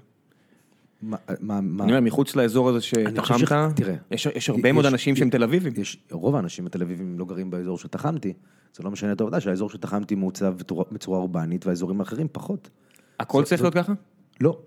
מה, 1.02 1.18
מה, 1.40 1.62
מה? 1.62 1.84
אני 1.84 1.92
אומר, 1.92 2.02
מחוץ 2.02 2.36
לאזור 2.36 2.70
הזה 2.70 2.82
שתחמת, 2.82 3.40
ש- 3.48 3.54
תראה, 3.76 3.96
יש, 4.12 4.26
יש 4.36 4.50
הרבה 4.50 4.72
מאוד 4.72 4.86
יש- 4.86 4.92
אנשים 4.92 5.16
שהם 5.16 5.30
תל 5.30 5.44
אביבים. 5.44 5.74
יש, 5.78 5.98
רוב 6.12 6.36
האנשים 6.36 6.66
התל 6.66 6.82
אביבים 6.82 7.20
לא 7.20 7.26
גרים 7.26 7.52
באזור 7.52 7.78
שתחמתי. 7.78 8.34
זה 8.76 8.84
לא 8.84 8.92
משנה 8.92 9.12
את 9.12 9.22
העובדה 9.22 9.40
שהאזור 9.40 9.70
שתחמתי 9.70 10.16
מעוצב 10.16 10.54
בצורה- 10.92 11.18
אורבנית, 11.20 11.66
והאזורים 11.66 12.00
האחרים 12.00 12.28
פחות. 12.32 12.70
הכל 13.20 13.44
צריך 13.44 13.62
להיות 13.62 13.74
ככה? 13.74 13.94
לא, 14.42 14.60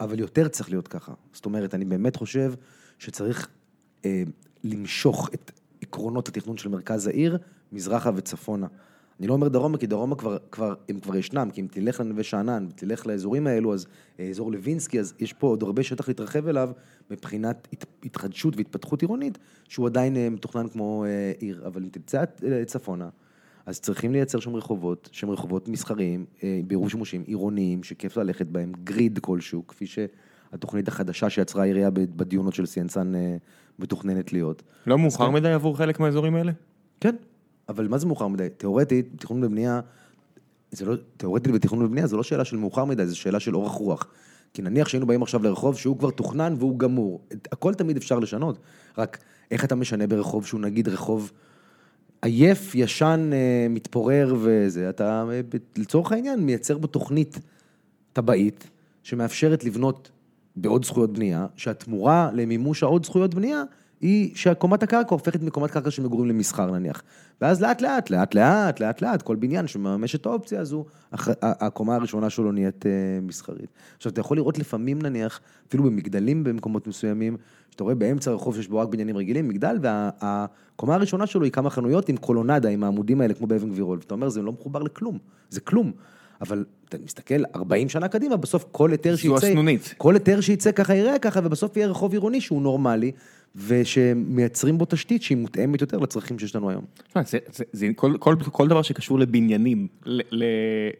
אבל 0.00 0.18
יותר 0.20 0.48
צריך 0.48 0.70
להיות 0.70 0.88
ככה. 0.88 1.12
זאת 1.32 1.44
אומרת, 1.44 1.74
אני 1.74 1.84
באמת 1.84 2.16
חושב 2.16 2.54
שצריך 2.98 3.48
אה, 4.04 4.22
למשוך 4.64 5.30
את 5.34 5.52
עקרונות 5.82 6.28
התכנון 6.28 6.56
של 6.56 6.68
מרכז 6.68 7.06
העיר, 7.06 7.38
מזרחה 7.72 8.10
וצפונה. 8.14 8.66
אני 9.20 9.26
לא 9.26 9.32
אומר 9.32 9.48
דרומה, 9.48 9.78
כי 9.78 9.86
דרומה 9.86 10.16
כבר, 10.16 10.36
כבר, 10.50 10.74
הם 10.88 11.00
כבר 11.00 11.16
ישנם, 11.16 11.50
כי 11.52 11.60
אם 11.60 11.66
תלך 11.70 12.00
לנווה 12.00 12.22
שאנן 12.22 12.66
ותלך 12.70 13.06
לאזורים 13.06 13.46
האלו, 13.46 13.74
אז 13.74 13.86
אה, 14.20 14.28
אזור 14.28 14.52
לוינסקי, 14.52 15.00
אז 15.00 15.14
יש 15.18 15.32
פה 15.32 15.46
עוד 15.46 15.62
הרבה 15.62 15.82
שטח 15.82 16.08
להתרחב 16.08 16.48
אליו 16.48 16.70
מבחינת 17.10 17.68
הת, 17.72 17.84
התחדשות 18.04 18.56
והתפתחות 18.56 19.02
עירונית, 19.02 19.38
שהוא 19.68 19.86
עדיין 19.86 20.16
אה, 20.16 20.30
מתוכנן 20.30 20.68
כמו 20.68 21.04
אה, 21.04 21.32
עיר. 21.38 21.66
אבל 21.66 21.82
אם 21.82 21.88
תצא 21.88 22.24
צפונה, 22.66 23.08
אז 23.66 23.80
צריכים 23.80 24.12
לייצר 24.12 24.40
שם 24.40 24.56
רחובות, 24.56 25.08
שהם 25.12 25.30
רחובות 25.30 25.68
מסחריים, 25.68 26.24
אה, 26.42 26.60
בעירוב 26.66 26.90
שימושים 26.90 27.22
עירוניים, 27.26 27.82
שכיף 27.82 28.16
ללכת 28.16 28.46
בהם, 28.46 28.72
גריד 28.84 29.18
כלשהו, 29.18 29.66
כפי 29.66 29.86
שהתוכנית 29.86 30.88
החדשה 30.88 31.30
שיצרה 31.30 31.62
העירייה 31.62 31.90
בדיונות 31.90 32.54
של 32.54 32.66
סיינסן 32.66 33.14
אה, 33.14 33.36
מתוכננת 33.78 34.32
להיות. 34.32 34.62
לא 34.86 34.98
מאוחר 34.98 35.30
מדי 35.30 35.52
עבור 35.52 35.76
חלק 35.76 36.00
מהאזורים 36.00 36.34
האלה? 36.34 36.52
כן, 37.00 37.14
אבל 37.68 37.88
מה 37.88 37.98
זה 37.98 38.06
מאוחר 38.06 38.28
מדי? 38.28 38.48
תיאורטית, 38.56 39.08
תכנון 39.16 39.44
ובנייה, 39.44 39.80
זה 40.70 40.84
לא, 40.84 40.94
תיאורטית 41.16 41.52
בתכנון 41.52 41.84
ובנייה 41.84 42.06
זה 42.06 42.16
לא 42.16 42.22
שאלה 42.22 42.44
של 42.44 42.56
מאוחר 42.56 42.84
מדי, 42.84 43.06
זה 43.06 43.16
שאלה 43.16 43.40
של 43.40 43.56
אורך 43.56 43.72
רוח. 43.72 44.06
כי 44.54 44.62
נניח 44.62 44.88
שהיינו 44.88 45.06
באים 45.06 45.22
עכשיו 45.22 45.42
לרחוב 45.42 45.78
שהוא 45.78 45.98
כבר 45.98 46.10
תוכנן 46.10 46.54
והוא 46.58 46.78
גמור. 46.78 47.20
הכל 47.52 47.74
תמיד 47.74 47.96
אפשר 47.96 48.18
לשנות, 48.18 48.58
רק 48.98 49.18
איך 49.50 49.64
אתה 49.64 49.74
משנה 49.74 50.06
ברחוב 50.06 50.46
שהוא 50.46 50.60
נגיד 50.60 50.88
רחוב 50.88 51.32
עייף, 52.24 52.74
ישן, 52.74 53.30
אה, 53.32 53.66
מתפורר 53.70 54.34
וזה, 54.40 54.88
אתה 54.88 55.24
אה, 55.30 55.40
לצורך 55.76 56.12
העניין 56.12 56.40
מייצר 56.40 56.78
בו 56.78 56.86
תוכנית 56.86 57.38
טבעית 58.12 58.70
שמאפשרת 59.02 59.64
לבנות 59.64 60.10
בעוד 60.56 60.84
זכויות 60.84 61.12
בנייה, 61.12 61.46
שהתמורה 61.56 62.30
למימוש 62.34 62.82
העוד 62.82 63.04
זכויות 63.04 63.34
בנייה 63.34 63.62
היא 64.00 64.36
שהקומת 64.36 64.82
הקרקע 64.82 65.14
הופכת 65.14 65.42
מקומת 65.42 65.70
קרקע 65.70 65.90
של 65.90 66.02
מגורים 66.02 66.28
למסחר 66.28 66.70
נניח. 66.70 67.02
ואז 67.40 67.62
לאט 67.62 67.82
לאט, 67.82 68.10
לאט 68.10 68.34
לאט, 68.34 68.80
לאט 68.80 69.02
לאט, 69.02 69.22
כל 69.22 69.36
בניין 69.36 69.66
שמממש 69.66 70.14
את 70.14 70.26
האופציה 70.26 70.60
הזו, 70.60 70.84
הקומה 71.42 71.94
הראשונה 71.94 72.30
שלו 72.30 72.52
נהיית 72.52 72.86
אה, 72.86 72.90
מסחרית. 73.22 73.70
עכשיו, 73.96 74.12
אתה 74.12 74.20
יכול 74.20 74.36
לראות 74.36 74.58
לפעמים 74.58 75.02
נניח, 75.02 75.40
אפילו 75.68 75.84
במגדלים 75.84 76.44
במקומות 76.44 76.86
מסוימים, 76.86 77.36
שאתה 77.74 77.84
רואה 77.84 77.94
באמצע 77.94 78.30
הרחוב 78.30 78.56
שיש 78.56 78.68
בו 78.68 78.78
רק 78.78 78.88
בניינים 78.88 79.16
רגילים, 79.16 79.48
מגדל, 79.48 79.78
והקומה 79.82 80.94
הראשונה 80.94 81.26
שלו 81.26 81.44
היא 81.44 81.52
כמה 81.52 81.70
חנויות 81.70 82.08
עם 82.08 82.16
קולונדה, 82.16 82.68
עם 82.68 82.84
העמודים 82.84 83.20
האלה, 83.20 83.34
כמו 83.34 83.46
באבן 83.46 83.70
גבירול. 83.70 83.98
ואתה 84.00 84.14
אומר, 84.14 84.28
זה 84.28 84.42
לא 84.42 84.52
מחובר 84.52 84.82
לכלום, 84.82 85.18
זה 85.50 85.60
כלום. 85.60 85.92
אבל 86.40 86.64
אתה 86.88 86.96
מסתכל 87.04 87.42
40 87.54 87.88
שנה 87.88 88.08
קדימה, 88.08 88.36
בסוף 88.36 88.64
כל 88.72 88.90
היתר 88.90 89.14
זו 89.14 89.20
שיצא, 89.20 89.46
הסנונית. 89.46 89.94
כל 89.98 90.14
היתר 90.14 90.40
שיצא 90.40 90.72
ככה 90.72 90.94
יראה 90.94 91.18
ככה, 91.18 91.40
ובסוף 91.44 91.76
יהיה 91.76 91.86
רחוב 91.86 92.12
עירוני 92.12 92.40
שהוא 92.40 92.62
נורמלי, 92.62 93.12
ושמייצרים 93.56 94.78
בו 94.78 94.84
תשתית 94.84 95.22
שהיא 95.22 95.38
מותאמת 95.38 95.80
יותר 95.80 95.98
לצרכים 95.98 96.38
שיש 96.38 96.56
לנו 96.56 96.70
היום. 96.70 96.84
תשמע, 97.08 97.22
זה, 97.22 97.38
זה, 97.52 97.64
זה 97.72 97.88
כל, 97.96 98.16
כל, 98.18 98.36
כל 98.52 98.68
דבר 98.68 98.82
שקשור 98.82 99.18
לבניינים, 99.18 99.88
ל, 100.04 100.20
ל, 100.30 100.44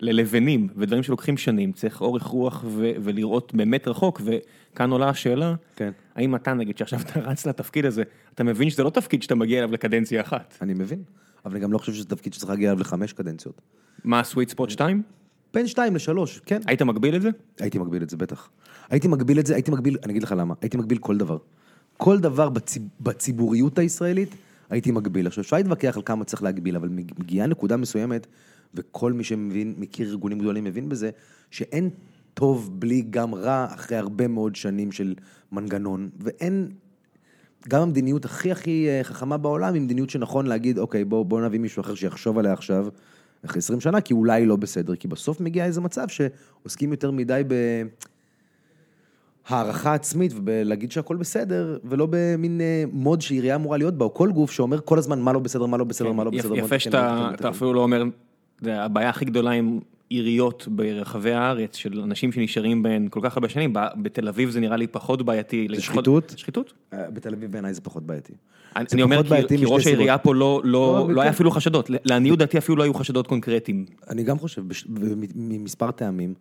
ללבנים 0.00 0.68
ודברים 0.76 1.02
שלוקחים 1.02 1.36
שנים, 1.36 1.72
צריך 1.72 2.00
אורך 2.00 2.22
רוח 2.22 2.64
ו, 2.66 2.92
ולראות 3.02 3.54
באמת 3.54 3.88
רחוק, 3.88 4.20
וכאן 4.24 4.90
עולה 4.90 5.08
השאלה, 5.08 5.54
כן. 5.76 5.90
האם 6.14 6.34
אתה 6.34 6.54
נגיד 6.54 6.78
שעכשיו 6.78 7.00
אתה 7.00 7.20
רץ 7.20 7.46
לתפקיד 7.46 7.86
הזה, 7.86 8.02
אתה 8.34 8.44
מבין 8.44 8.70
שזה 8.70 8.82
לא 8.82 8.90
תפקיד 8.90 9.22
שאתה 9.22 9.34
מגיע 9.34 9.58
אליו 9.58 9.72
לקדנציה 9.72 10.20
אחת. 10.20 10.58
אני 10.62 10.74
מבין, 10.74 11.02
אבל 11.44 11.54
אני 11.54 11.60
גם 11.60 11.72
לא 11.72 11.78
חושב 11.78 11.92
שזה 11.92 12.04
תפקיד 12.04 12.34
שצריך 12.34 12.50
להגיע 12.50 12.70
אליו 12.70 12.80
לחמש 12.80 13.12
קדנציות. 13.12 13.60
מה 14.04 14.20
הסוויט 14.20 14.48
ספוט 14.48 14.70
2? 14.70 15.02
בין 15.54 15.66
שתיים 15.66 15.96
לשלוש, 15.96 16.40
כן. 16.46 16.60
היית 16.66 16.82
מגביל 16.82 17.16
את 17.16 17.22
זה? 17.22 17.30
הייתי 17.60 17.78
מגביל 17.78 18.02
את 18.02 18.10
זה, 18.10 18.16
בטח. 18.16 18.48
הייתי 18.90 19.08
מגביל 19.08 19.38
את 19.38 19.46
זה, 19.46 19.54
הייתי 19.54 19.70
מגביל, 19.70 19.96
אני 20.04 20.12
אגיד 20.12 20.22
לך 20.22 20.34
למה, 20.38 20.54
הייתי 20.60 20.76
מגביל 20.76 20.98
כל 20.98 21.16
דבר. 21.16 21.38
כל 21.96 22.18
דבר 22.18 22.48
בציב, 22.48 22.82
בציבוריות 23.00 23.78
הישראלית, 23.78 24.34
הייתי 24.70 24.90
מגביל. 24.90 25.26
עכשיו, 25.26 25.42
אפשר 25.42 25.56
להתווכח 25.56 25.96
על 25.96 26.02
כמה 26.04 26.24
צריך 26.24 26.42
להגביל, 26.42 26.76
אבל 26.76 26.88
מג- 26.88 27.12
מגיעה 27.18 27.46
נקודה 27.46 27.76
מסוימת, 27.76 28.26
וכל 28.74 29.12
מי 29.12 29.24
שמבין, 29.24 29.74
מכיר 29.78 30.08
ארגונים 30.08 30.38
גדולים 30.38 30.64
מבין 30.64 30.88
בזה, 30.88 31.10
שאין 31.50 31.90
טוב 32.34 32.70
בלי 32.80 33.04
גם 33.10 33.34
רע 33.34 33.66
אחרי 33.74 33.96
הרבה 33.96 34.28
מאוד 34.28 34.56
שנים 34.56 34.92
של 34.92 35.14
מנגנון, 35.52 36.10
ואין... 36.18 36.70
גם 37.68 37.82
המדיניות 37.82 38.24
הכי 38.24 38.52
הכי 38.52 38.88
אה, 38.88 39.04
חכמה 39.04 39.36
בעולם 39.36 39.74
היא 39.74 39.82
מדיניות 39.82 40.10
שנכון 40.10 40.46
להגיד, 40.46 40.78
אוקיי, 40.78 41.04
בוא, 41.04 41.24
בוא 41.24 41.40
נביא 41.40 41.60
מישהו 41.60 41.80
אחר 41.80 41.94
שיחשוב 41.94 42.38
עליה 42.38 42.52
עכשיו, 42.52 42.86
אחרי 43.44 43.58
20 43.58 43.80
שנה, 43.80 44.00
כי 44.00 44.14
אולי 44.14 44.46
לא 44.46 44.56
בסדר, 44.56 44.96
כי 44.96 45.08
בסוף 45.08 45.40
מגיע 45.40 45.64
איזה 45.64 45.80
מצב 45.80 46.06
שעוסקים 46.08 46.90
יותר 46.90 47.10
מדי 47.10 47.42
בהערכה 49.50 49.94
עצמית 49.94 50.32
ובלהגיד 50.36 50.92
שהכל 50.92 51.16
בסדר, 51.16 51.78
ולא 51.84 52.06
במין 52.10 52.60
אה, 52.60 52.84
מוד 52.92 53.20
שעירייה 53.20 53.54
אמורה 53.54 53.76
להיות 53.78 53.94
בה, 53.94 54.04
או 54.04 54.14
כל 54.14 54.30
גוף 54.32 54.50
שאומר 54.50 54.78
כל 54.84 54.98
הזמן 54.98 55.20
מה 55.20 55.32
לא 55.32 55.38
בסדר, 55.38 55.66
מה 55.66 55.76
לא 55.76 55.84
בסדר, 55.84 56.12
מה 56.12 56.24
לא 56.24 56.30
יפ- 56.30 56.34
בסדר. 56.38 56.48
בוא 56.48 56.58
יפה 56.58 56.74
נתקן, 56.74 56.88
שאתה 57.36 57.48
אפילו 57.48 57.72
לא 57.74 57.80
אומר, 57.80 58.02
זה 58.60 58.82
הבעיה 58.82 59.08
הכי 59.08 59.24
גדולה 59.24 59.50
עם 59.50 59.78
עיריות 60.08 60.68
ברחבי 60.70 61.32
הארץ, 61.32 61.76
של 61.76 62.00
אנשים 62.00 62.32
שנשארים 62.32 62.82
בהן 62.82 63.08
כל 63.10 63.20
כך 63.22 63.36
הרבה 63.36 63.48
שנים, 63.48 63.72
ב- 63.72 63.78
בתל 64.02 64.28
אביב 64.28 64.50
זה 64.50 64.60
נראה 64.60 64.76
לי 64.76 64.86
פחות 64.86 65.22
בעייתי. 65.22 65.68
לפחות- 65.68 65.84
שחיתות? 65.84 66.34
שחיתות? 66.36 66.72
אה, 66.92 67.10
בתל 67.10 67.34
אביב 67.34 67.52
בעיניי 67.52 67.74
זה 67.74 67.80
פחות 67.80 68.02
בעייתי. 68.02 68.32
אני 68.76 68.84
זה 68.88 69.02
אומר 69.02 69.22
כי- 69.48 69.64
ראש. 69.64 69.86
העירייה 69.86 70.18
פה 70.18 70.34
לא, 70.34 70.60
לא, 70.64 71.06
לא, 71.08 71.14
לא 71.14 71.20
היה 71.20 71.30
כן. 71.30 71.34
אפילו 71.34 71.50
חשדות, 71.50 71.90
לעניות 72.04 72.38
דעתי 72.38 72.58
אפילו 72.58 72.76
לא 72.76 72.82
היו 72.82 72.94
חשדות 72.94 73.26
קונקרטיים. 73.26 73.84
אני 74.10 74.22
גם 74.22 74.38
חושב, 74.38 74.62
ממספר 75.34 75.90
טעמים, 75.90 76.34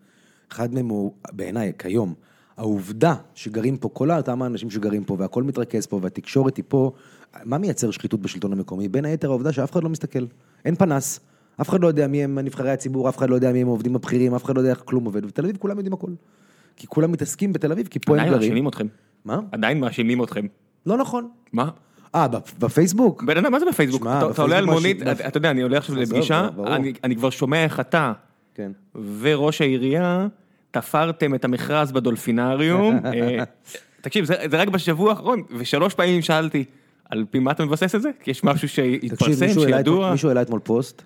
אחד 0.51 0.73
מהם 0.73 0.89
הוא, 0.89 1.11
בעיניי, 1.31 1.71
כיום, 1.79 2.13
העובדה 2.57 3.15
שגרים 3.35 3.77
פה, 3.77 3.89
כל 3.93 4.11
אותם 4.11 4.41
האנשים 4.41 4.69
שגרים 4.69 5.03
פה, 5.03 5.15
והכל 5.19 5.43
מתרכז 5.43 5.85
פה, 5.85 5.99
והתקשורת 6.03 6.57
היא 6.57 6.65
פה, 6.67 6.91
מה 7.43 7.57
מייצר 7.57 7.91
שחיתות 7.91 8.19
בשלטון 8.21 8.53
המקומי? 8.53 8.87
בין 8.87 9.05
היתר 9.05 9.29
העובדה 9.29 9.51
שאף 9.51 9.71
אחד 9.71 9.83
לא 9.83 9.89
מסתכל, 9.89 10.25
אין 10.65 10.75
פנס, 10.75 11.19
אף 11.61 11.69
אחד 11.69 11.81
לא 11.81 11.87
יודע 11.87 12.07
מי 12.07 12.23
הם 12.23 12.39
נבחרי 12.39 12.71
הציבור, 12.71 13.09
אף 13.09 13.17
אחד 13.17 13.29
לא 13.29 13.35
יודע 13.35 13.51
מי 13.51 13.61
הם 13.61 13.67
העובדים 13.67 13.95
הבכירים, 13.95 14.33
אף 14.35 14.43
אחד 14.43 14.55
לא 14.55 14.61
יודע 14.61 14.69
איך 14.71 14.81
כלום 14.85 15.05
עובד, 15.05 15.23
ובתל 15.25 15.43
אביב 15.43 15.57
כולם 15.57 15.77
יודעים 15.77 15.93
הכל. 15.93 16.11
כי 16.75 16.87
כולם 16.87 17.11
מתעסקים 17.11 17.53
בתל 17.53 17.71
אביב, 17.71 17.87
כי 17.87 17.99
פה 17.99 18.13
הם 18.13 18.19
עדיין 18.19 18.33
גרים. 18.33 18.41
מאשימים 18.49 18.67
אתכם. 18.67 18.87
מה? 19.25 19.39
עדיין 19.51 19.79
מאשימים 19.79 20.23
אתכם. 20.23 20.45
לא 20.85 20.97
נכון. 20.97 21.29
מה? 21.53 21.69
אה, 22.15 22.27
בפ- 22.27 22.59
בפייסבוק? 22.59 23.23
בן 23.23 23.37
אדם, 23.37 23.51
מה 23.51 23.59
זה 23.59 23.65
בפייסבוק? 23.65 24.01
אתה- 24.01 24.29
אתה 24.31 24.41
עולה 24.41 24.57
על 24.57 24.65
מונית, 24.65 25.01
אתה 25.01 25.27
אתה 25.27 25.37
יודע, 25.37 25.51
אני 25.51 25.61
עולה 25.61 25.77
עכשיו 25.77 25.95
לפגישה, 25.95 26.49
אני 27.03 27.15
כבר 27.15 27.29
שומע 27.29 27.63
איך 27.63 27.79
אתה 27.79 28.13
כן. 28.55 28.71
וראש 29.19 29.61
העירייה 29.61 30.27
תפרתם 30.73 31.35
את 31.35 31.45
המכרז 31.45 31.91
בדולפינריום. 31.91 32.99
אה, 33.05 33.43
תקשיב, 34.01 34.25
זה 34.25 34.35
זה 34.51 34.61
רק 34.61 34.67
בשבוע 34.67 35.09
האחרון, 35.09 35.43
ושלוש 35.57 35.93
פעמים 35.93 36.21
שאלתי, 36.21 36.65
על 37.09 37.25
פי 37.29 37.39
מה 37.39 37.51
אתה 37.51 37.65
מבסס 37.65 37.95
את 37.95 38.01
זה? 38.01 38.09
כי 38.19 38.31
יש 38.31 38.43
משהו 38.43 38.67
תקשיב, 38.67 38.99
שהתפרסם, 38.99 39.59
שידוע. 39.59 40.11
מישהו 40.11 40.29
העלה 40.29 40.41
אתמול 40.41 40.59
פוסט, 40.59 41.01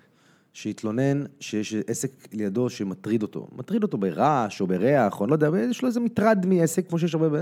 שהתלונן 0.52 1.24
שיש 1.40 1.74
עסק 1.86 2.10
לידו 2.32 2.70
שמטריד 2.70 3.22
אותו. 3.22 3.48
מטריד 3.56 3.82
אותו 3.82 3.98
ברעש 3.98 4.60
או 4.60 4.66
בריח, 4.66 5.20
או 5.20 5.24
אני 5.24 5.30
לא 5.30 5.34
יודע, 5.34 5.48
יש 5.70 5.82
לו 5.82 5.88
איזה 5.88 6.00
מטרד 6.00 6.46
מעסק, 6.46 6.88
כמו 6.88 6.98
שיש 6.98 7.14
הרבה... 7.14 7.40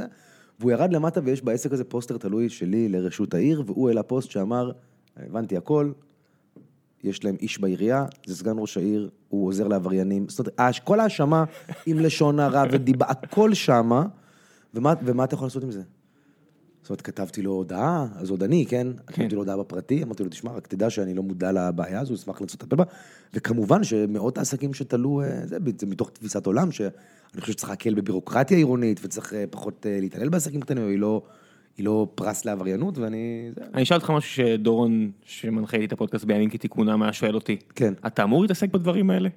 והוא 0.61 0.71
ירד 0.71 0.93
למטה 0.93 1.21
ויש 1.25 1.43
בעסק 1.43 1.73
הזה 1.73 1.85
פוסטר 1.85 2.17
תלוי 2.17 2.49
שלי 2.49 2.89
לראשות 2.89 3.35
העיר, 3.35 3.63
והוא 3.67 3.89
העלה 3.89 4.03
פוסט 4.03 4.31
שאמר, 4.31 4.71
הבנתי 5.17 5.57
הכל, 5.57 5.91
יש 7.07 7.25
להם 7.25 7.37
איש 7.41 7.61
בעירייה, 7.61 8.07
זה 8.27 8.37
סגן 8.37 8.55
ראש 8.59 8.77
העיר, 8.77 9.11
הוא 9.29 9.49
עוזר 9.49 9.69
לעבריינים. 9.69 10.29
זאת 10.29 10.39
אומרת, 10.59 10.79
כל 10.85 11.01
ההאשמה 11.01 11.45
עם 11.87 11.99
לשון 11.99 12.41
הרע 12.41 12.65
ודיבה, 12.73 13.07
הכל 13.09 13.55
שמה, 13.55 14.07
ומה, 14.75 14.95
ומה 15.05 15.25
אתה 15.25 15.35
יכול 15.35 15.47
לעשות 15.47 15.63
עם 15.63 15.71
זה? 15.71 15.83
זאת 16.87 16.91
אומרת, 16.91 17.01
כתבתי 17.01 17.43
לו 17.43 17.53
הודעה, 17.53 18.07
אז 18.15 18.31
עוד 18.31 18.43
אני, 18.43 18.67
כן? 18.69 18.87
כתבתי 19.07 19.35
לו 19.35 19.41
הודעה 19.41 19.57
בפרטי, 19.57 20.03
אמרתי 20.03 20.23
לו, 20.23 20.29
תשמע, 20.29 20.53
רק 20.53 20.67
תדע 20.67 20.91
שאני 20.91 21.15
לא 21.15 21.23
מודע 21.23 21.53
לבעיה 21.53 22.01
הזו, 22.01 22.15
אשמח 22.15 22.41
לנסות 22.41 22.63
לטפל 22.63 22.77
בה. 22.77 22.85
וכמובן 23.35 23.85
שמאות 23.85 24.39
העסקים 24.39 24.75
שתלו, 24.75 25.23
אה, 25.23 25.47
זה, 25.47 25.57
זה 25.81 25.87
מתוך 25.87 26.11
תפיסת 26.11 26.47
עולם, 26.47 26.73
שאני 26.73 27.41
חושב 27.41 27.53
שצריך 27.53 27.71
להקל 27.71 27.95
בבירוקרטיה 27.95 28.57
עירונית, 28.57 29.01
וצריך 29.03 29.35
אה, 29.35 29.45
פחות 29.51 29.87
אה, 29.87 30.01
להתעלל 30.01 30.29
בעסקים 30.29 30.61
קטנים, 30.61 30.89
היא 30.89 30.99
לא, 30.99 31.23
היא 31.79 31.87
לא 31.87 32.09
פרס 32.15 32.45
לעבריינות, 32.45 32.99
ואני... 32.99 33.51
אני 33.75 33.83
אשאל 33.83 33.97
אותך 33.97 34.11
משהו 34.11 34.31
שדורון, 34.31 35.11
שמנחה 35.25 35.77
איתי 35.77 35.87
את 35.87 35.93
הפודקאסט 35.93 36.25
בימים 36.25 36.51
כתיקונם, 36.51 37.03
היה 37.03 37.13
שואל 37.13 37.35
אותי. 37.35 37.57
כן. 37.75 37.95
אתה 38.07 38.23
אמור 38.23 38.43
להתעסק 38.43 38.71
בדברים 38.71 39.11
האלה? 39.11 39.29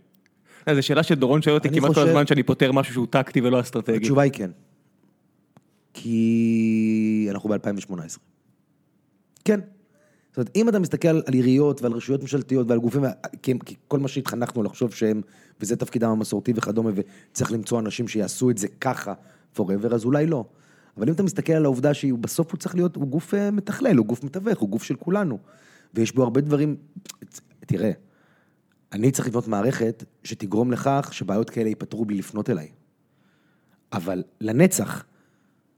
אה, 0.67 0.75
זו 0.75 0.83
שאלה 0.83 1.03
שדורון 1.03 1.41
שואל 1.41 1.55
אותי 1.55 1.69
כמעט 1.69 1.93
כל 1.93 2.07
הזמן 2.07 2.27
שאני 2.27 2.43
פותר 2.43 2.71
משהו 2.71 2.93
שהוא 2.93 3.07
טקטי 3.09 3.41
ולא 3.41 3.59
אסטרטגי. 3.59 3.97
התשובה 3.97 4.21
היא 4.21 4.31
כן. 4.31 4.51
כי 5.93 7.27
אנחנו 7.31 7.49
ב-2018. 7.49 8.17
כן. 9.45 9.59
זאת 10.29 10.37
אומרת, 10.37 10.51
אם 10.55 10.69
אתה 10.69 10.79
מסתכל 10.79 11.07
על 11.07 11.33
עיריות 11.33 11.81
ועל 11.81 11.91
רשויות 11.93 12.21
ממשלתיות 12.21 12.69
ועל 12.69 12.79
גופים, 12.79 13.03
כי, 13.43 13.53
כי 13.65 13.75
כל 13.87 13.99
מה 13.99 14.07
שהתחנכנו 14.07 14.63
לחשוב 14.63 14.93
שהם, 14.93 15.21
וזה 15.61 15.75
תפקידם 15.75 16.09
המסורתי 16.09 16.53
וכדומה, 16.55 16.91
וצריך 16.95 17.51
למצוא 17.51 17.79
אנשים 17.79 18.07
שיעשו 18.07 18.49
את 18.49 18.57
זה 18.57 18.67
ככה 18.81 19.13
forever, 19.57 19.93
אז 19.93 20.05
אולי 20.05 20.25
לא. 20.25 20.45
אבל 20.99 21.07
אם 21.07 21.13
אתה 21.13 21.23
מסתכל 21.23 21.53
על 21.53 21.65
העובדה 21.65 21.93
שבסוף 21.93 22.51
הוא 22.51 22.57
צריך 22.57 22.75
להיות, 22.75 22.95
הוא 22.95 23.07
גוף 23.07 23.33
אה, 23.33 23.51
מתכלל, 23.51 23.97
הוא 23.97 24.05
גוף 24.05 24.23
מתווך, 24.23 24.59
הוא 24.59 24.69
גוף 24.69 24.83
של 24.83 24.95
כולנו. 24.95 25.37
ויש 25.93 26.11
בו 26.11 26.23
הרבה 26.23 26.41
דברים, 26.41 26.75
תראה, 27.65 27.91
אני 28.91 29.11
צריך 29.11 29.27
לבנות 29.27 29.47
מערכת 29.47 30.03
שתגרום 30.23 30.71
לכך 30.71 31.09
שבעיות 31.11 31.49
כאלה 31.49 31.69
ייפתרו 31.69 32.05
בלי 32.05 32.17
לפנות 32.17 32.49
אליי. 32.49 32.67
אבל 33.93 34.23
לנצח, 34.41 35.03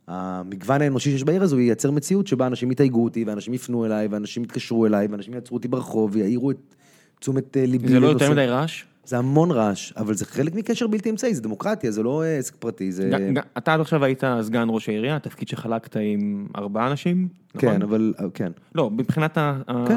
המגוון 0.07 0.81
האנושי 0.81 1.11
שיש 1.11 1.23
בעיר 1.23 1.43
הזו 1.43 1.59
ייצר 1.59 1.91
מציאות 1.91 2.27
שבה 2.27 2.47
אנשים 2.47 2.71
יתייגו 2.71 3.03
אותי, 3.03 3.23
ואנשים 3.23 3.53
יפנו 3.53 3.85
אליי, 3.85 4.07
ואנשים 4.07 4.43
יתקשרו 4.43 4.85
אליי, 4.85 5.07
ואנשים 5.07 5.33
יעצרו 5.33 5.57
אותי 5.57 5.67
ברחוב, 5.67 6.11
ויעירו 6.13 6.51
את 6.51 6.75
תשומת 7.19 7.57
אה, 7.57 7.65
ליבי. 7.65 7.87
זה 7.87 7.99
לא. 7.99 8.07
יותר 8.07 8.31
מדי 8.31 8.45
רעש? 8.45 8.83
זה 9.05 9.17
המון 9.17 9.51
רעש, 9.51 9.93
אבל 9.97 10.13
זה 10.13 10.25
חלק 10.25 10.55
מקשר 10.55 10.87
בלתי 10.87 11.09
אמצעי, 11.09 11.35
זה 11.35 11.41
דמוקרטיה, 11.41 11.91
זה 11.91 12.03
לא 12.03 12.23
אה, 12.23 12.37
עסק 12.37 12.55
פרטי, 12.55 12.91
זה... 12.91 13.09
אתה 13.57 13.73
עד 13.73 13.79
עכשיו 13.79 14.03
היית 14.03 14.23
סגן 14.41 14.67
ראש 14.69 14.89
העירייה, 14.89 15.19
תפקיד 15.19 15.47
שחלקת 15.47 15.97
עם 16.01 16.47
ארבעה 16.55 16.87
אנשים, 16.87 17.27
נכון? 17.55 17.69
כן, 17.69 17.81
אבל, 17.81 18.13
כן. 18.33 18.51
לא, 18.75 18.89
מבחינת 18.89 19.37
ה... 19.37 19.61
כן, 19.87 19.95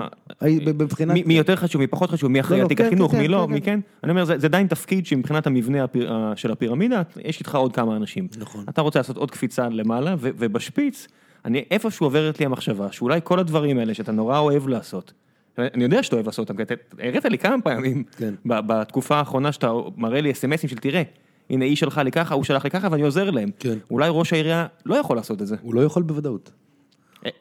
בבחינת... 0.65 1.27
מי 1.27 1.35
יותר 1.35 1.57
חשוב, 1.57 1.81
מי 1.81 1.87
פחות 1.87 2.11
חשוב, 2.11 2.31
מי 2.31 2.41
אחראי 2.41 2.59
לא, 2.59 2.63
על 2.63 2.65
לא, 2.65 2.69
תיק 2.69 2.79
כן, 2.79 2.87
החינוך, 2.87 3.13
כן, 3.13 3.19
מי 3.19 3.25
כן, 3.25 3.31
לא, 3.31 3.49
מי 3.49 3.61
כן. 3.61 3.81
אני 4.05 4.11
אומר, 4.11 4.25
זה 4.25 4.47
עדיין 4.47 4.67
תפקיד 4.67 5.07
שמבחינת 5.07 5.47
המבנה 5.47 5.85
הפיר- 5.85 6.13
ה- 6.13 6.33
של 6.37 6.53
הפירמידה, 6.53 7.03
יש 7.25 7.41
איתך 7.41 7.55
עוד 7.55 7.73
כמה 7.73 7.97
אנשים. 7.97 8.29
נכון. 8.39 8.65
אתה 8.69 8.83
רוצה 8.83 8.99
לעשות 8.99 9.17
עוד 9.17 9.31
קפיצה 9.31 9.69
למעלה, 9.69 10.15
ובשפיץ, 10.21 11.09
אני 11.45 11.65
איפשהו 11.71 12.07
עוברת 12.07 12.41
לי 12.41 12.47
המחשבה, 12.47 12.93
שאולי 12.93 13.21
כל 13.25 13.39
הדברים 13.39 13.79
האלה 13.79 13.95
שאתה 13.95 14.13
נורא 14.13 14.39
אוהב 14.39 14.69
לעשות, 14.69 15.13
אני 15.59 15.85
יודע 15.85 16.03
שאתה 16.03 16.17
אוהב 16.17 16.27
לעשות 16.27 16.51
אותם, 16.51 16.65
כי 16.65 16.75
הראת 16.99 17.25
לי 17.25 17.39
כמה 17.39 17.63
פעמים, 17.63 18.05
כן. 18.17 18.35
בתקופה 18.45 19.17
האחרונה 19.17 19.53
שאתה 19.53 19.73
מראה 19.97 20.21
לי 20.21 20.33
אסמסים 20.33 20.71
של 20.71 20.77
תראה, 20.77 21.03
הנה 21.51 21.65
היא 21.65 21.77
שלחה 21.77 22.03
לי 22.03 22.13
ככה, 22.13 22.35
הוא 22.35 22.45
שלח 22.45 22.65
לי 22.65 22.71
ככה 22.71 22.89
ואני 22.91 23.03
עוזר 23.03 23.31
להם. 23.31 23.51
כן. 23.59 23.79
אולי 23.91 24.09
ראש 24.11 24.33
העירייה 24.33 24.67
לא 24.87 24.95
יכול 24.95 25.17
לעשות 25.17 25.43
את 25.43 25.47
זה. 25.47 25.57
הוא 25.63 25.75
לא 25.75 25.81
יכול 25.81 26.03
בוודאות. 26.03 26.51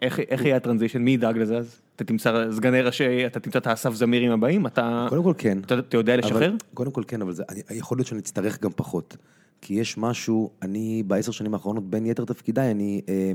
איך, 0.01 0.20
איך 0.20 0.46
יהיה 0.46 0.55
הטרנזישן? 0.55 1.01
מי 1.01 1.12
ידאג 1.12 1.38
לזה 1.38 1.58
אז? 1.58 1.82
אתה 1.96 2.03
תמצא 2.03 2.51
סגני 2.51 2.82
ראשי, 2.82 3.25
אתה 3.25 3.39
תמצא 3.39 3.60
את 3.60 3.67
האסף 3.67 3.93
זמירים 3.93 4.32
הבאים? 4.32 4.67
אתה, 4.67 5.05
קודם 5.10 5.24
כל 5.24 5.34
כן. 5.38 5.58
אתה, 5.65 5.79
אתה 5.79 5.98
יודע 5.98 6.17
לשחרר? 6.17 6.50
אבל, 6.50 6.58
קודם 6.74 6.91
כל 6.91 7.03
כן, 7.08 7.22
אבל 7.22 7.34
זה, 7.34 7.43
אני, 7.50 7.62
יכול 7.72 7.98
להיות 7.98 8.08
שאני 8.08 8.20
אצטרך 8.20 8.62
גם 8.62 8.72
פחות. 8.75 9.17
כי 9.62 9.74
יש 9.74 9.98
משהו, 9.98 10.50
אני 10.62 11.03
בעשר 11.08 11.32
שנים 11.32 11.53
האחרונות, 11.53 11.89
בין 11.89 12.05
יתר 12.05 12.25
תפקידיי, 12.25 12.72
אני 12.72 13.01
אה, 13.10 13.32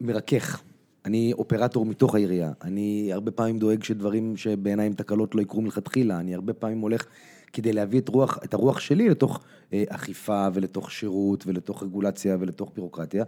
מרכך. 0.00 0.62
אני 1.04 1.32
אופרטור 1.32 1.86
מתוך 1.86 2.14
העירייה. 2.14 2.52
אני 2.62 3.10
הרבה 3.12 3.30
פעמים 3.30 3.58
דואג 3.58 3.82
שדברים 3.82 4.36
שבעיניי 4.36 4.86
הם 4.86 4.92
תקלות 4.92 5.34
לא 5.34 5.40
יקרו 5.40 5.60
מלכתחילה. 5.60 6.20
אני 6.20 6.34
הרבה 6.34 6.52
פעמים 6.52 6.80
הולך 6.80 7.06
כדי 7.52 7.72
להביא 7.72 8.00
את, 8.00 8.08
רוח, 8.08 8.38
את 8.44 8.54
הרוח 8.54 8.80
שלי 8.80 9.08
לתוך 9.08 9.40
אה, 9.72 9.84
אכיפה 9.88 10.48
ולתוך 10.54 10.90
שירות 10.90 11.46
ולתוך 11.46 11.82
רגולציה 11.82 12.36
ולתוך 12.40 12.72
בירוקרטיה. 12.74 13.24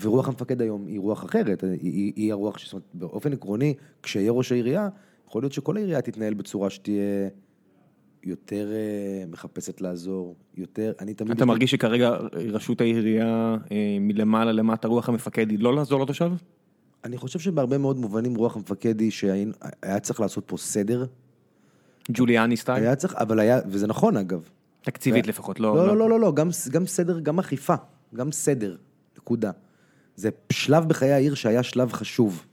ורוח 0.00 0.28
המפקד 0.28 0.62
היום 0.62 0.86
היא 0.86 1.00
רוח 1.00 1.24
אחרת, 1.24 1.64
היא, 1.64 1.78
היא, 1.82 2.12
היא 2.16 2.32
הרוח, 2.32 2.58
זאת 2.58 2.72
אומרת, 2.72 2.84
באופן 2.94 3.32
עקרוני, 3.32 3.74
כשיהיה 4.02 4.32
ראש 4.32 4.52
העירייה, 4.52 4.88
יכול 5.28 5.42
להיות 5.42 5.52
שכל 5.52 5.76
העירייה 5.76 6.02
תתנהל 6.02 6.34
בצורה 6.34 6.70
שתהיה 6.70 7.28
יותר 8.24 8.72
אה, 8.72 9.24
מחפשת 9.30 9.80
לעזור, 9.80 10.34
יותר, 10.56 10.92
אני 11.00 11.14
תמיד... 11.14 11.32
אתה 11.32 11.44
מרגיש 11.44 11.70
שכרגע 11.70 12.10
ראשות 12.52 12.80
העירייה 12.80 13.56
אה, 13.72 13.96
מלמעלה 14.00 14.52
למטה, 14.52 14.88
רוח 14.88 15.08
המפקד 15.08 15.50
היא 15.50 15.58
לא 15.58 15.74
לעזור 15.74 16.02
לתושב? 16.02 16.32
אני 17.04 17.16
חושב 17.16 17.38
שבהרבה 17.38 17.78
מאוד 17.78 17.98
מובנים 17.98 18.34
רוח 18.34 18.56
המפקד 18.56 19.00
היא 19.00 19.10
שהיה 19.10 20.00
צריך 20.02 20.20
לעשות 20.20 20.44
פה 20.46 20.56
סדר, 20.56 21.06
ג'וליאני 22.12 22.56
style? 22.56 22.82
היה 22.82 22.96
צריך, 22.96 23.14
אבל 23.14 23.40
היה, 23.40 23.60
וזה 23.66 23.86
נכון 23.86 24.16
אגב. 24.16 24.48
תקציבית 24.82 25.26
לפחות, 25.26 25.60
לא... 25.60 25.76
לא, 25.76 25.86
לא, 25.86 25.96
לא, 25.96 26.10
לא, 26.10 26.20
לא, 26.20 26.32
גם, 26.32 26.48
גם 26.70 26.86
סדר, 26.86 27.20
גם 27.20 27.38
אכיפה, 27.38 27.74
גם 28.14 28.32
סדר, 28.32 28.76
נקודה. 29.16 29.50
זה 30.16 30.30
שלב 30.52 30.88
בחיי 30.88 31.12
העיר 31.12 31.34
שהיה 31.34 31.62
שלב 31.62 31.92
חשוב. 31.92 32.46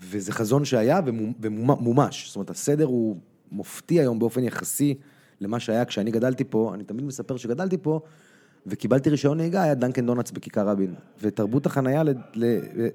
וזה 0.00 0.32
חזון 0.32 0.64
שהיה 0.64 1.00
ומומש. 1.40 2.26
זאת 2.26 2.36
אומרת, 2.36 2.50
הסדר 2.50 2.84
הוא 2.84 3.16
מופתי 3.52 4.00
היום 4.00 4.18
באופן 4.18 4.44
יחסי 4.44 4.94
למה 5.40 5.60
שהיה 5.60 5.84
כשאני 5.84 6.10
גדלתי 6.10 6.44
פה. 6.44 6.70
אני 6.74 6.84
תמיד 6.84 7.04
מספר 7.04 7.36
שגדלתי 7.36 7.76
פה, 7.82 8.00
וקיבלתי 8.66 9.10
רישיון 9.10 9.36
נהיגה, 9.36 9.62
היה 9.62 9.74
דאנקן 9.74 10.06
דונאטס 10.06 10.30
בכיכר 10.30 10.68
רבין. 10.68 10.94
ותרבות 11.20 11.66
החנייה 11.66 12.02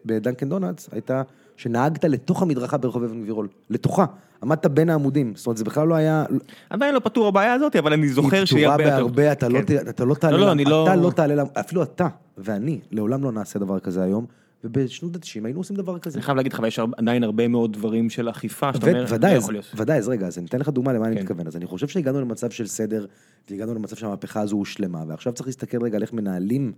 בדנקן 0.05 0.49
דונלדס 0.49 0.89
הייתה 0.91 1.21
שנהגת 1.57 2.05
לתוך 2.05 2.41
המדרכה 2.41 2.77
ברחוב 2.77 3.03
אבן 3.03 3.21
גבירול. 3.21 3.47
לתוכה. 3.69 4.05
עמדת 4.43 4.65
בין 4.65 4.89
העמודים. 4.89 5.33
זאת 5.35 5.45
אומרת, 5.47 5.57
זה 5.57 5.63
בכלל 5.63 5.87
לא 5.87 5.95
היה... 5.95 6.25
עדיין 6.69 6.95
לא 6.95 6.99
פתור 6.99 7.27
הבעיה 7.27 7.53
הזאת, 7.53 7.75
אבל 7.75 7.93
אני 7.93 8.07
זוכר 8.09 8.37
היא 8.37 8.45
פתורה 8.45 8.71
הרבה 8.71 8.83
יותר. 8.83 8.95
בהרבה, 8.95 9.31
אתה 9.31 9.47
לא 9.49 9.59
כן. 9.67 9.89
אתה 9.89 10.05
לא 10.05 10.15
תעלה, 10.15 10.37
לא, 10.37 10.55
לא, 10.55 10.63
לא- 10.69 11.09
אתה 11.09 11.25
לא 11.35 11.43
אפילו 11.59 11.83
אתה 11.83 12.07
ואני, 12.37 12.79
לעולם 12.91 13.23
לא 13.23 13.31
נעשה 13.31 13.59
דבר 13.59 13.79
כזה 13.79 14.03
היום, 14.03 14.25
ובשנות 14.63 15.15
ה-90 15.15 15.45
היינו 15.45 15.59
עושים 15.59 15.75
דבר 15.75 15.99
כזה. 15.99 16.17
אני 16.17 16.23
חייב 16.23 16.35
להגיד 16.37 16.53
לך, 16.53 16.61
יש 16.67 16.79
עדיין 16.97 17.23
הרבה 17.23 17.47
מאוד 17.47 17.73
דברים 17.73 18.09
של 18.09 18.29
אכיפה, 18.29 18.73
שאתה 18.73 18.87
אומר, 18.89 19.05
ודאי, 19.09 19.31
לא 19.31 19.37
אז- 19.37 19.43
יכול 19.43 19.53
להיות. 19.53 19.65
ודאי, 19.77 19.97
אז 19.97 20.07
רגע, 20.09 20.27
אז 20.27 20.37
אני 20.37 20.45
אתן 20.47 20.59
לך 20.59 20.69
דוגמה 20.69 20.93
למה 20.93 21.07
אני 21.07 21.15
כן. 21.15 21.21
מתכוון. 21.21 21.47
אז 21.47 21.55
אני 21.55 21.65
חושב 21.65 21.87
שהגענו 21.87 22.21
למצב 22.21 22.49
של 22.49 22.67
סדר, 22.67 23.05
והגענו 23.49 23.73
למצב 23.75 23.95
שהמהפכה 23.95 24.41
הזו 24.41 24.55
הושלמה, 24.55 25.03
ועכשיו 25.07 25.33
צריך 25.33 25.47
להסתכל 25.47 25.83
רגע 25.83 25.95
על 25.97 26.01
איך 26.01 26.13
מנהלים, 26.13 26.73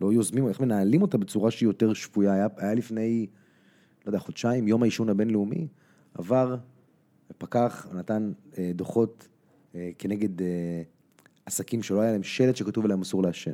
לא 0.00 0.12
יוזמים, 0.12 0.48
איך 0.48 0.60
מנהלים 0.60 1.02
אותה 1.02 1.18
בצורה 1.18 1.50
שהיא 1.50 1.66
יותר 1.66 1.92
שפויה. 1.92 2.32
היה, 2.32 2.46
היה 2.56 2.74
לפני, 2.74 3.26
לא 4.04 4.08
יודע, 4.08 4.18
חודשיים, 4.18 4.68
יום 4.68 4.82
העישון 4.82 5.08
הבינלאומי, 5.08 5.66
עבר, 6.14 6.56
פקח 7.38 7.86
נתן 7.94 8.32
אה, 8.58 8.70
דוחות 8.74 9.28
אה, 9.74 9.90
כנגד 9.98 10.42
אה, 10.42 10.46
עסקים 11.46 11.82
שלא 11.82 12.00
היה 12.00 12.12
להם 12.12 12.22
שלט 12.22 12.56
שכתוב 12.56 12.84
עליהם 12.84 13.00
אסור 13.00 13.22
לעשן. 13.22 13.52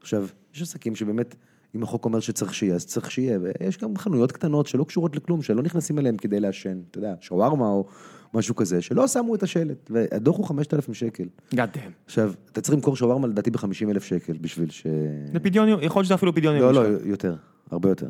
עכשיו, 0.00 0.26
יש 0.54 0.62
עסקים 0.62 0.96
שבאמת, 0.96 1.34
אם 1.76 1.82
החוק 1.82 2.04
אומר 2.04 2.20
שצריך 2.20 2.54
שיהיה, 2.54 2.74
אז 2.74 2.86
צריך 2.86 3.10
שיהיה, 3.10 3.38
ויש 3.42 3.78
גם 3.78 3.96
חנויות 3.96 4.32
קטנות 4.32 4.66
שלא 4.66 4.84
קשורות 4.84 5.16
לכלום, 5.16 5.42
שלא 5.42 5.62
נכנסים 5.62 5.98
אליהם 5.98 6.16
כדי 6.16 6.40
לעשן, 6.40 6.78
אתה 6.90 6.98
יודע, 6.98 7.14
שווארמה 7.20 7.68
או 7.68 7.84
משהו 8.34 8.54
כזה, 8.56 8.82
שלא 8.82 9.08
שמו 9.08 9.34
את 9.34 9.42
השלט, 9.42 9.90
והדוח 9.90 10.36
הוא 10.36 10.46
5,000 10.46 10.94
שקל. 10.94 11.24
God 11.52 11.56
damn. 11.56 11.90
עכשיו, 12.06 12.32
אתה 12.52 12.60
צריך 12.60 12.74
למכור 12.74 12.96
שווארמה 12.96 13.26
לדעתי 13.28 13.50
ב-50 13.50 13.66
אלף 13.90 14.04
שקל 14.04 14.36
בשביל 14.40 14.70
ש... 14.70 14.86
זה 15.32 15.40
פדיון, 15.40 15.68
יכול 15.68 16.00
להיות 16.00 16.04
שזה 16.06 16.14
אפילו 16.14 16.34
פדיון. 16.34 16.56
לא, 16.56 16.74
לא. 16.74 16.80
יותר, 17.04 17.36
הרבה 17.70 17.88
יותר, 17.88 18.08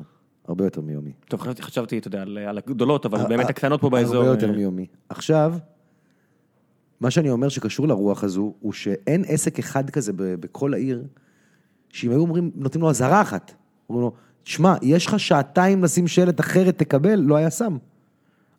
הרבה 0.49 0.65
יותר 0.65 0.81
מיומי. 0.81 1.13
טוב, 1.29 1.41
חשבתי- 1.61 1.99
אתה 1.99 2.09
יודע, 2.09 2.23
על- 2.23 2.59
הגדולות, 2.59 3.07
אבל 3.07 3.21
ה- 3.21 3.29
באמת 3.29 3.47
ה- 3.47 3.49
הקטנות 3.49 3.81
פה 3.81 3.91
באזור. 3.91 4.17
הרבה 4.17 4.29
יותר 4.31 4.51
אה, 4.51 4.57
מיומי. 4.57 4.87
עכשיו, 5.09 5.55
מה 7.01 7.11
שאני 7.11 7.31
אומר 7.31 7.49
שקשור 7.49 7.89
לרוח 7.89 8.25
הזו, 8.25 8.55
הוא 8.61 8.73
שאין 8.73 9.25
עסק 9.29 9.59
אחד 9.59 9.91
כזה 9.91 10.13
בכל 10.17 10.75
העיר, 10.75 11.05
שאם 11.93 12.11
היו 12.11 12.21
אומרים, 12.21 12.51
נותנים 12.55 12.83
לו 12.83 12.91
אזהרה 12.91 13.23
אחת, 13.23 13.53
אומרים 13.89 14.05
לו, 14.05 14.13
שמע, 14.45 14.75
יש 14.83 15.07
לך 15.07 15.21
שעתיים 15.21 15.85
לשים 15.85 16.07
שלט 16.07 16.41
אחרת 16.41 16.79
תקבל, 16.79 17.15
לא 17.15 17.37
היה 17.37 17.51
שם. 17.51 17.77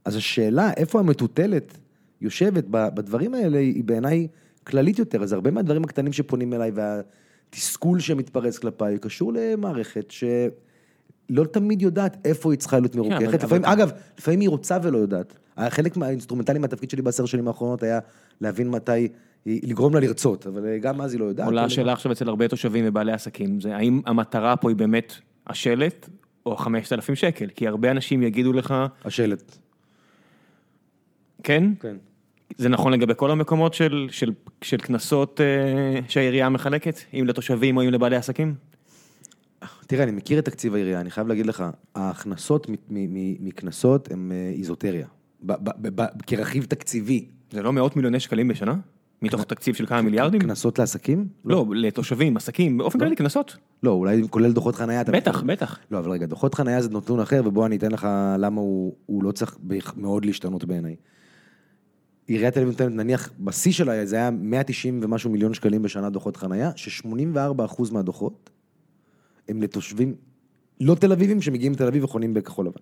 אז 0.05 0.15
השאלה, 0.15 0.71
איפה 0.77 0.99
המטוטלת 0.99 1.77
יושבת 2.21 2.63
בדברים 2.69 3.33
האלה, 3.33 3.57
היא 3.57 3.83
בעיניי 3.83 4.27
כללית 4.63 4.99
יותר. 4.99 5.23
אז 5.23 5.33
הרבה 5.33 5.51
מהדברים 5.51 5.83
הקטנים 5.83 6.13
שפונים 6.13 6.53
אליי 6.53 6.71
והתסכול 6.73 7.99
שמתפרץ 7.99 8.57
כלפיי, 8.57 8.97
קשור 8.99 9.33
למערכת 9.33 10.11
שלא 10.11 11.45
תמיד 11.51 11.81
יודעת 11.81 12.17
איפה 12.25 12.51
היא 12.51 12.59
צריכה 12.59 12.79
להיות 12.79 12.95
מרוככת. 12.95 13.21
אבל- 13.23 13.33
לפעמים, 13.35 13.65
אבל- 13.65 13.73
אגב, 13.73 13.91
לפעמים 14.19 14.39
היא 14.39 14.49
רוצה 14.49 14.77
ולא 14.83 14.97
יודעת. 14.97 15.37
חלק 15.69 15.97
מהאינסטרומנטלי 15.97 16.59
מהתפקיד 16.59 16.89
שלי 16.89 17.01
בעשר 17.01 17.25
שנים 17.25 17.47
האחרונות 17.47 17.83
היה 17.83 17.99
להבין 18.41 18.69
מתי, 18.69 19.07
לגרום 19.47 19.93
לה 19.93 19.99
לרצות, 19.99 20.47
אבל 20.47 20.77
גם 20.77 21.01
אז 21.01 21.13
היא 21.13 21.19
לא 21.19 21.25
יודעת. 21.25 21.45
עולה 21.45 21.63
השאלה 21.63 21.93
עכשיו 21.93 22.12
אצל 22.12 22.29
הרבה 22.29 22.47
תושבים 22.47 22.86
ובעלי 22.88 23.12
עסקים, 23.12 23.62
זה 23.62 23.75
האם 23.75 24.01
המטרה 24.05 24.55
פה 24.55 24.69
היא 24.69 24.77
באמת 24.77 25.13
השלט 25.47 26.10
או 26.45 26.57
5,000 26.57 27.15
שקל? 27.15 27.47
כי 27.55 27.67
הרבה 27.67 27.91
אנשים 27.91 28.23
יגידו 28.23 28.53
לך, 28.53 28.73
השלט. 29.05 29.57
כן? 31.43 31.73
כן. 31.79 31.95
זה 32.57 32.69
נכון 32.69 32.93
לגבי 32.93 33.13
כל 33.15 33.31
המקומות 33.31 33.73
של, 33.73 34.07
של, 34.12 34.33
של 34.62 34.77
קנסות 34.77 35.41
אה, 35.41 35.99
שהעירייה 36.07 36.49
מחלקת, 36.49 36.95
אם 37.13 37.25
לתושבים 37.27 37.77
או 37.77 37.81
אם 37.81 37.89
לבעלי 37.89 38.15
עסקים? 38.15 38.55
תראה, 39.88 40.03
אני 40.03 40.12
מכיר 40.12 40.39
את 40.39 40.45
תקציב 40.45 40.73
העירייה, 40.73 41.01
אני 41.01 41.12
חייב 41.12 41.27
להגיד 41.27 41.45
לך, 41.45 41.63
ההכנסות 41.95 42.67
מקנסות 43.39 44.12
הן 44.12 44.31
אה, 44.31 44.51
איזוטריה. 44.57 45.07
כרכיב 46.27 46.65
תקציבי. 46.65 47.25
זה 47.51 47.62
לא 47.62 47.73
מאות 47.73 47.95
מיליוני 47.95 48.19
שקלים 48.19 48.47
בשנה? 48.47 48.75
מתוך 49.21 49.43
תקציב 49.43 49.75
של 49.75 49.86
כמה 49.86 50.01
מיליארדים? 50.01 50.41
קנסות 50.41 50.80
לעסקים? 50.80 51.27
לא, 51.45 51.65
לתושבים, 51.75 52.38
עסקים, 52.38 52.77
באופן 52.77 52.99
כללי 52.99 53.15
קנסות. 53.15 53.58
לא, 53.84 53.91
אולי 53.91 54.21
כולל 54.30 54.51
דוחות 54.51 54.75
חנייה. 54.75 55.01
אתה 55.01 55.12
בטח, 55.12 55.32
מתכוון. 55.32 55.47
בטח. 55.47 55.80
לא, 55.91 55.99
אבל 55.99 56.12
רגע, 56.12 56.25
דוחות 56.25 56.56
חנייה 56.56 56.82
זה 56.82 56.89
נתון 56.89 57.19
אחר, 57.19 57.41
ובוא 57.45 57.65
אני 57.65 57.75
אתן 57.75 57.91
לך 57.91 58.08
למה 58.39 58.62
הוא, 58.62 58.95
הוא 59.06 59.23
לא 59.23 59.32
צריך 59.32 59.58
מאוד 59.95 60.25
להשתנות 60.25 60.65
בעיניי. 60.65 60.95
עיריית 62.27 62.53
תל 62.53 62.60
אביב 62.60 62.71
נותנת, 62.71 62.91
נניח, 62.91 63.32
בשיא 63.39 63.71
שלה 63.71 64.06
זה 64.06 64.15
היה 64.15 64.32
190 64.32 64.99
ומשהו 65.03 65.30
מיליון 65.30 65.53
שקלים 65.53 65.82
בשנה 65.82 66.10
דוחות 66.10 66.38
חנייה, 66.38 66.71
ש-84% 66.75 67.93
מהדוחות 67.93 68.49
הם 69.49 69.62
לתושבים 69.62 70.15
לא 70.82 70.95
תל 70.95 71.12
אביבים 71.12 71.41
שמגיעים 71.41 71.73
לתל 71.73 71.88
אביב 71.88 72.03
וחונים 72.03 72.34
בכחול 72.34 72.65
לבן. 72.65 72.82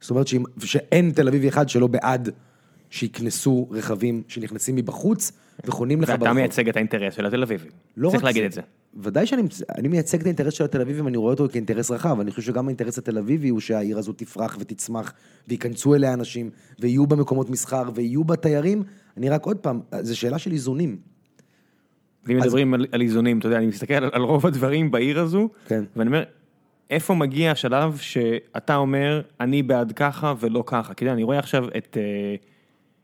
זאת 0.00 0.10
אומרת 0.10 0.26
שאין 0.60 1.10
תל 1.10 1.28
אביבי 1.28 1.48
אחד 1.48 1.68
שלא 1.68 1.86
בעד 1.86 2.28
שיקנסו 2.90 3.68
רכבים 3.70 4.22
שנכנסים 4.28 4.76
מבחוץ 4.76 5.32
וחונים 5.64 6.02
לך 6.02 6.08
ואתה 6.08 6.32
מייצג 6.32 6.68
את 6.68 6.76
האינטרס 6.76 7.14
של 7.14 7.26
התל 7.26 7.42
אביבים. 7.42 7.70
לא 7.96 8.10
צריך 8.10 8.24
להגיד 8.24 8.44
את 8.44 8.52
זה. 8.52 8.60
ודאי 9.02 9.26
שאני 9.26 9.42
אני 9.78 9.88
מייצג 9.88 10.20
את 10.20 10.26
האינטרס 10.26 10.54
של 10.54 10.64
התל 10.64 10.80
אביבים, 10.80 11.08
אני 11.08 11.16
רואה 11.16 11.30
אותו 11.32 11.48
כאינטרס 11.52 11.90
רחב, 11.90 12.20
אני 12.20 12.30
חושב 12.30 12.42
שגם 12.42 12.66
האינטרס 12.66 12.98
התל 12.98 13.18
אביבי 13.18 13.48
הוא 13.48 13.60
שהעיר 13.60 13.98
הזו 13.98 14.12
תפרח 14.12 14.56
ותצמח, 14.60 15.12
וייכנסו 15.48 15.94
אליה 15.94 16.14
אנשים, 16.14 16.50
ויהיו 16.80 17.06
בה 17.06 17.16
מקומות 17.16 17.50
מסחר, 17.50 17.82
ויהיו 17.94 18.24
בה 18.24 18.36
תיירים. 18.36 18.82
אני 19.16 19.28
רק 19.28 19.44
עוד 19.46 19.56
פעם, 19.56 19.80
זו 20.00 20.18
שאלה 20.18 20.38
של 20.38 20.52
איזונים. 20.52 20.96
ואם 22.24 22.36
אז- 22.36 22.44
מדברים 22.44 22.74
על, 22.74 22.86
על 22.92 23.00
איזונים, 23.00 23.38
אתה 23.38 23.46
יודע, 23.46 23.58
אני 23.58 23.66
מסתכל 23.66 23.94
על, 23.94 24.10
על 24.12 24.22
רוב 24.22 24.46
הדברים 24.46 24.90
בעיר 24.90 25.20
הזו, 25.20 25.48
כן. 25.66 25.84
ואני 25.96 26.08
אומר, 26.08 26.24
איפה 26.90 27.14
מגיע 27.14 27.50
השלב 27.50 27.96
שאתה 27.96 28.76
אומר, 28.76 29.22
אני 29.40 29.62
בעד 29.62 29.92
ככה 29.92 30.34
ולא 30.40 30.62
ככה? 30.66 30.94
כי 30.94 31.10
אני 31.10 31.22
רואה 31.22 31.38
עכשיו 31.38 31.68
את, 31.76 31.96
אה, 32.00 32.34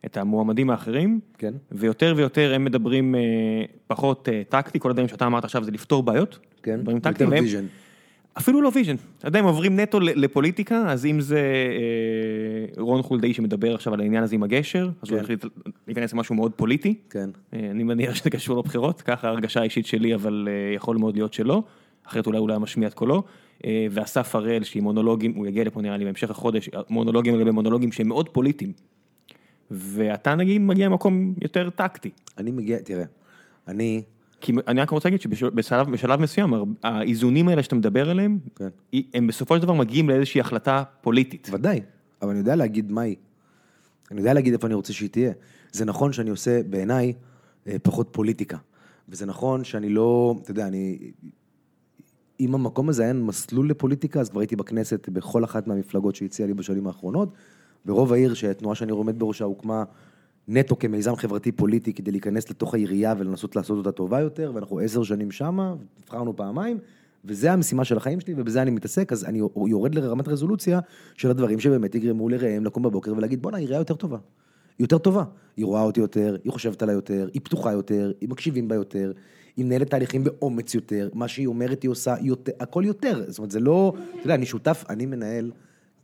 את 0.06 0.16
המועמדים 0.16 0.70
האחרים, 0.70 1.20
כן. 1.38 1.54
ויותר 1.72 2.14
ויותר 2.16 2.52
הם 2.54 2.64
מדברים 2.64 3.14
אה, 3.14 3.20
פחות 3.86 4.28
אה, 4.32 4.42
טקטי, 4.48 4.78
כל 4.80 4.90
הדברים 4.90 5.08
שאתה 5.08 5.26
אמרת 5.26 5.44
עכשיו 5.44 5.64
זה 5.64 5.70
לפתור 5.70 6.02
בעיות, 6.02 6.38
כן. 6.62 6.80
דברים 6.80 6.96
יותר 6.96 7.10
טקטיים, 7.10 7.30
והם- 7.30 7.44
vision. 7.44 7.64
אפילו 8.38 8.62
לא 8.62 8.70
vision, 8.74 8.94
אתה 9.18 9.28
יודע, 9.28 9.38
הם 9.38 9.44
עוברים 9.44 9.80
נטו 9.80 10.00
לפוליטיקה, 10.00 10.84
אז 10.88 11.06
אם 11.06 11.20
זה 11.20 11.38
אה, 11.38 12.82
רון 12.82 13.02
חולדאי 13.02 13.34
שמדבר 13.34 13.74
עכשיו 13.74 13.94
על 13.94 14.00
העניין 14.00 14.22
הזה 14.22 14.34
עם 14.34 14.42
הגשר, 14.42 14.90
אז 15.02 15.10
הוא 15.10 15.18
כן. 15.18 15.24
החליט 15.24 15.44
להיכנס 15.86 16.12
למשהו 16.12 16.34
מאוד 16.34 16.52
פוליטי. 16.52 16.94
כן. 17.10 17.30
אה, 17.54 17.70
אני 17.70 17.82
מניח 17.82 18.14
שזה 18.14 18.30
קשור 18.30 18.58
לבחירות, 18.58 19.02
ככה 19.02 19.28
ההרגשה 19.28 19.60
האישית 19.60 19.86
שלי, 19.86 20.14
אבל 20.14 20.48
אה, 20.50 20.74
יכול 20.74 20.96
מאוד 20.96 21.16
להיות 21.16 21.32
שלא, 21.34 21.62
אחרת 22.06 22.26
אולי 22.26 22.38
הוא 22.38 22.48
לא 22.48 22.52
היה 22.52 22.58
משמיע 22.58 22.88
את 22.88 22.94
קולו. 22.94 23.22
אה, 23.64 23.86
ואסף 23.90 24.34
הראל, 24.34 24.62
שהיא 24.64 24.82
מונולוגים, 24.82 25.32
הוא 25.36 25.46
יגיע 25.46 25.64
לפה 25.64 25.80
נראה 25.82 25.96
לי 25.96 26.04
בהמשך 26.04 26.30
החודש, 26.30 26.70
מונולוגים 26.90 27.34
לגבי 27.38 27.50
מונולוגים 27.50 27.92
שהם 27.92 28.08
מאוד 28.08 28.28
פוליטיים. 28.28 28.72
ואתה 29.72 30.34
נגיד 30.34 30.60
מגיע 30.60 30.88
ממקום 30.88 31.34
יותר 31.42 31.70
טקטי. 31.70 32.10
אני 32.38 32.50
מגיע, 32.50 32.78
תראה, 32.78 33.04
אני, 33.68 34.02
כי 34.40 34.52
אני 34.66 34.80
רק 34.80 34.90
רוצה 34.90 35.08
להגיד 35.08 35.20
שבשלב 35.20 35.90
בשלב 35.90 36.20
מסוים, 36.20 36.54
האיזונים 36.82 37.48
האלה 37.48 37.62
שאתה 37.62 37.74
מדבר 37.74 38.10
עליהם, 38.10 38.38
כן. 38.56 38.68
הם 39.14 39.26
בסופו 39.26 39.56
של 39.56 39.62
דבר 39.62 39.72
מגיעים 39.72 40.08
לאיזושהי 40.08 40.40
החלטה 40.40 40.82
פוליטית. 41.00 41.48
ודאי, 41.52 41.80
אבל 42.22 42.30
אני 42.30 42.38
יודע 42.38 42.56
להגיד 42.56 42.92
מהי. 42.92 43.14
אני 44.10 44.20
יודע 44.20 44.34
להגיד 44.34 44.52
איפה 44.52 44.66
אני 44.66 44.74
רוצה 44.74 44.92
שהיא 44.92 45.08
תהיה. 45.08 45.32
זה 45.72 45.84
נכון 45.84 46.12
שאני 46.12 46.30
עושה 46.30 46.62
בעיניי 46.62 47.12
אה, 47.66 47.76
פחות 47.82 48.08
פוליטיקה. 48.12 48.56
וזה 49.08 49.26
נכון 49.26 49.64
שאני 49.64 49.88
לא, 49.88 50.34
אתה 50.42 50.50
יודע, 50.50 50.66
אני... 50.66 50.98
אם 52.40 52.54
המקום 52.54 52.88
הזה 52.88 53.02
היה 53.02 53.12
מסלול 53.12 53.70
לפוליטיקה, 53.70 54.20
אז 54.20 54.28
כבר 54.28 54.40
הייתי 54.40 54.56
בכנסת 54.56 55.08
בכל 55.08 55.44
אחת 55.44 55.66
מהמפלגות 55.66 56.14
שהציעה 56.14 56.46
לי 56.46 56.54
בשנים 56.54 56.86
האחרונות. 56.86 57.34
ברוב 57.84 58.12
העיר, 58.12 58.34
שהתנועה 58.34 58.74
שאני 58.74 58.92
עומד 58.92 59.18
בראשה 59.18 59.44
הוקמה 59.44 59.84
נטו 60.48 60.78
כמיזם 60.78 61.16
חברתי 61.16 61.52
פוליטי 61.52 61.92
כדי 61.92 62.10
להיכנס 62.10 62.50
לתוך 62.50 62.74
העירייה 62.74 63.14
ולנסות 63.18 63.56
לעשות 63.56 63.78
אותה 63.78 63.92
טובה 63.92 64.20
יותר, 64.20 64.52
ואנחנו 64.54 64.78
עשר 64.78 65.02
שנים 65.02 65.30
שמה, 65.30 65.74
נבחרנו 66.02 66.36
פעמיים, 66.36 66.78
וזה 67.24 67.52
המשימה 67.52 67.84
של 67.84 67.96
החיים 67.96 68.20
שלי, 68.20 68.34
ובזה 68.36 68.62
אני 68.62 68.70
מתעסק, 68.70 69.12
אז 69.12 69.24
אני 69.24 69.40
יורד 69.66 69.94
לרמת 69.94 70.28
רזולוציה 70.28 70.80
של 71.14 71.30
הדברים 71.30 71.60
שבאמת 71.60 71.94
יגרמו 71.94 72.28
לראם 72.28 72.64
לקום 72.64 72.82
בבוקר 72.82 73.12
ולהגיד, 73.16 73.42
בואנה, 73.42 73.56
העירייה 73.56 73.78
יותר 73.78 73.94
טובה. 73.94 74.18
היא 74.78 74.84
יותר 74.84 74.98
טובה. 74.98 75.24
היא 75.56 75.64
רואה 75.66 75.82
אותי 75.82 76.00
יותר, 76.00 76.36
היא 76.44 76.52
חושבת 76.52 76.82
עליי 76.82 76.94
יותר, 76.94 77.28
היא 77.34 77.40
פתוחה 77.44 77.72
יותר, 77.72 78.12
היא 78.20 78.28
מקשיבים 78.28 78.68
בה 78.68 78.74
יותר, 78.74 79.12
היא 79.56 79.64
מנהלת 79.64 79.90
תהליכים 79.90 80.24
באומץ 80.24 80.74
יותר, 80.74 81.08
מה 81.14 81.28
שהיא 81.28 81.46
אומרת 81.46 81.82
היא 81.82 81.90
עושה 81.90 82.14
יותר, 82.20 82.52
הכל 82.60 82.82
יותר. 82.86 83.24
זאת 83.28 83.38
אומרת, 83.38 83.50
זה 83.50 83.60
לא, 83.60 83.92
אתה 83.96 84.24
יודע, 84.24 84.34
אני 84.34 84.46
שותף, 84.46 84.84
אני 84.88 85.06
מנהל 85.06 85.50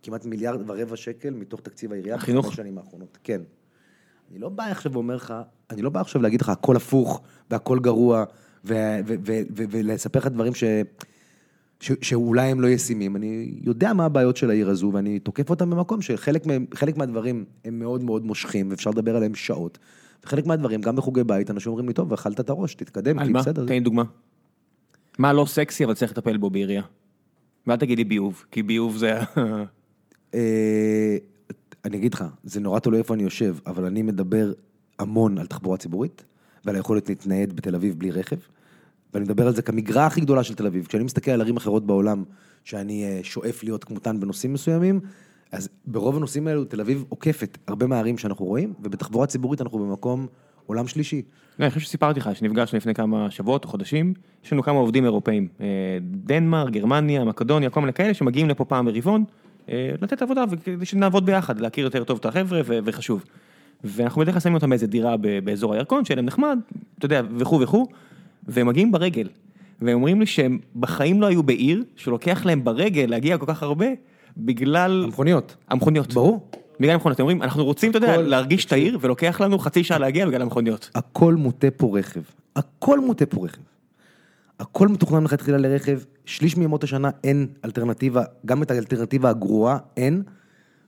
כמעט 0.03 0.25
מיליארד 0.25 0.71
ורבע 0.71 0.97
שקל 0.97 1.31
מתוך 1.31 1.61
תקציב 1.61 1.93
העירייה. 1.93 2.15
החינוך? 2.15 2.47
בחמש 2.47 2.57
שנים 2.57 2.79
האחרונות, 2.79 3.19
כן. 3.25 3.41
אני 4.31 4.39
לא 4.39 4.49
בא 4.49 4.65
עכשיו 4.65 4.93
ואומר 4.93 5.17
לך, 5.17 5.35
אני 5.71 5.83
לא 5.83 5.91
בא 5.91 6.01
עכשיו 6.01 6.23
להגיד 6.23 6.41
לך 6.41 6.49
הכל 6.49 6.77
הפוך 6.77 7.23
והכל 7.51 7.79
גרוע, 7.79 8.25
ולספר 8.65 10.19
לך 10.19 10.27
דברים 10.27 10.55
ש... 10.55 10.65
ש- 11.81 11.93
שאולי 12.03 12.51
הם 12.51 12.61
לא 12.61 12.67
ישימים, 12.67 13.17
אני 13.17 13.55
יודע 13.63 13.93
מה 13.93 14.05
הבעיות 14.05 14.37
של 14.37 14.51
העיר 14.51 14.71
הזו, 14.71 14.91
ואני 14.95 15.19
תוקף 15.19 15.51
אותם 15.51 15.71
במקום 15.71 16.03
שחלק 16.03 16.47
מהם, 16.47 16.67
מהדברים 16.97 17.45
הם 17.65 17.79
מאוד 17.79 18.03
מאוד 18.03 18.25
מושכים, 18.25 18.71
ואפשר 18.71 18.91
לדבר 18.91 19.17
עליהם 19.17 19.35
שעות. 19.35 19.79
וחלק 20.25 20.47
מהדברים, 20.47 20.81
גם 20.81 20.97
בחוגי 20.97 21.25
בית, 21.25 21.51
אנשים 21.51 21.71
אומרים 21.71 21.89
לי, 21.89 21.95
טוב, 21.95 22.13
אכלת 22.13 22.41
את 22.41 22.51
הראש, 22.51 22.75
תתקדם, 22.75 23.25
כי 23.25 23.29
מה? 23.29 23.41
בסדר. 23.41 23.67
תן 23.67 23.73
לי 23.73 23.81
דוגמה. 23.81 24.03
מה 25.19 25.33
לא 25.33 25.45
סקסי 25.49 25.85
אבל 25.85 25.95
צריך 25.95 26.13
לטפל 26.13 26.37
בו 26.37 26.51
בעירייה. 26.51 26.83
ואל 27.67 27.77
תגיד 27.77 27.99
לי 27.99 28.05
ביוב, 28.05 28.45
כי 28.51 28.63
ביוב 28.63 28.97
זה... 28.97 29.19
אה, 30.35 31.17
אני 31.85 31.97
אגיד 31.97 32.15
לך, 32.15 32.25
זה 32.45 32.61
נורא 32.61 32.79
תלוי 32.79 32.99
איפה 32.99 33.15
אני 33.15 33.23
יושב, 33.23 33.57
אבל 33.67 33.85
אני 33.85 34.03
מדבר 34.03 34.53
המון 34.99 35.39
על 35.39 35.47
תחבורה 35.47 35.77
ציבורית, 35.77 36.25
ועל 36.65 36.77
היכולת 36.77 37.09
להתנייד 37.09 37.57
בתל 37.57 37.75
אביב 37.75 37.99
בלי 37.99 38.11
רכב, 38.11 38.37
ואני 39.15 39.25
מדבר 39.25 39.47
על 39.47 39.55
זה 39.55 39.63
כמגרעה 39.63 40.07
הכי 40.07 40.21
גדולה 40.21 40.45
של 40.45 40.55
תל 40.55 40.67
אביב. 40.67 40.87
כשאני 40.87 41.05
מסתכל 41.05 41.31
על 41.31 41.41
ערים 41.41 41.57
אחרות 41.57 41.87
בעולם, 41.87 42.25
שאני 42.65 43.05
אה, 43.05 43.21
שואף 43.23 43.65
להיות 43.65 43.85
כמותן 43.85 44.21
בנושאים 44.21 44.53
מסוימים, 44.53 45.01
אז 45.53 45.69
ברוב 45.85 46.17
הנושאים 46.17 46.47
האלו 46.47 46.65
תל 46.65 46.81
אביב 46.81 47.05
עוקפת 47.09 47.59
הרבה 47.67 47.87
מהערים 47.87 48.19
שאנחנו 48.19 48.45
רואים, 48.45 48.73
ובתחבורה 48.83 49.27
ציבורית 49.27 49.61
אנחנו 49.61 49.79
במקום 49.79 50.27
עולם 50.67 50.87
שלישי. 50.87 51.23
לא, 51.59 51.65
אני 51.65 51.71
חושב 51.71 51.81
שסיפרתי 51.81 52.21
לך 52.21 52.31
שנפגשנו 52.35 52.77
לפני 52.77 52.95
כמה 52.95 53.31
שבועות 53.31 53.65
או 53.65 53.69
חודשים, 53.69 54.15
יש 54.45 54.53
לנו 54.53 54.63
כמה 54.63 54.79
עובדים 54.79 55.05
אירופאים, 55.05 55.49
אה, 55.61 55.67
דנמרק, 56.01 56.73
גרמניה, 56.73 57.25
מקדוניה, 57.25 57.71
כל 57.71 57.81
מיני 57.81 57.93
כאלה 57.93 58.15
שמגיעים 58.15 58.49
לפה 58.49 58.65
פעם 58.65 58.85
ברבעון, 58.87 59.25
לתת 60.03 60.23
עבודה 60.23 60.45
וכדי 60.51 60.87
שנעבוד 60.87 61.27
ביחד, 61.27 61.61
להכיר 61.61 61.85
יותר 61.85 62.05
טוב 62.05 62.19
את 62.19 62.27
החבר'ה 62.27 62.61
וחשוב. 62.67 63.25
ואנחנו 63.85 64.21
בדרך 64.21 64.35
כלל 64.35 64.41
שמים 64.41 64.55
אותם 64.55 64.71
באיזה 64.71 64.87
דירה 64.87 65.17
באזור 65.45 65.75
הירקון, 65.75 66.05
שיהיה 66.05 66.17
להם 66.17 66.27
נחמד, 66.27 66.59
אתה 66.99 67.07
יודע, 67.07 67.23
וכו' 67.37 67.61
וכו', 67.61 67.87
והם 68.49 68.67
מגיעים 68.67 68.93
ברגל. 68.93 69.29
והם 69.83 69.95
אומרים 69.95 70.21
לי 70.21 70.27
שהם 70.27 70.59
בחיים 70.77 71.21
לא 71.21 71.27
היו 71.27 71.43
בעיר, 71.43 71.85
שלוקח 71.97 72.47
להם 72.47 72.65
ברגל 72.65 73.07
להגיע 73.09 73.39
כל 73.39 73.47
כך 73.47 73.63
הרבה, 73.63 73.87
בגלל 74.37 75.05
המכוניות. 75.05 75.57
המכוניות. 75.69 76.15
ברור. 76.15 76.51
בגלל 76.81 76.95
המכוניות, 76.95 77.21
הם 77.21 77.25
אומרים, 77.25 77.43
אנחנו 77.43 77.65
רוצים, 77.65 77.91
אתה 77.91 77.99
יודע, 77.99 78.17
להרגיש 78.17 78.65
את 78.65 78.73
העיר, 78.73 78.99
ולוקח 79.01 79.41
לנו 79.41 79.59
חצי 79.59 79.85
שעה 79.85 79.99
להגיע 79.99 80.27
בגלל 80.27 80.43
המכוניות. 80.43 80.91
הכל 80.95 81.35
מוטה 81.35 81.71
פה 81.71 81.99
רכב. 81.99 82.21
הכל 82.57 83.01
מוטה 83.01 83.27
פה 83.27 83.45
רכב. 83.45 83.61
הכל 84.61 84.89
מתוכנן 84.89 85.19
מלכתחילה 85.19 85.59
לרכב, 85.59 85.99
שליש 86.29 86.57
מימות 86.57 86.85
השנה 86.85 87.11
אין 87.25 87.47
אלטרנטיבה, 87.65 88.23
גם 88.47 88.63
את 88.63 88.71
האלטרנטיבה 88.71 89.31
הגרועה 89.31 89.79
אין, 89.97 90.23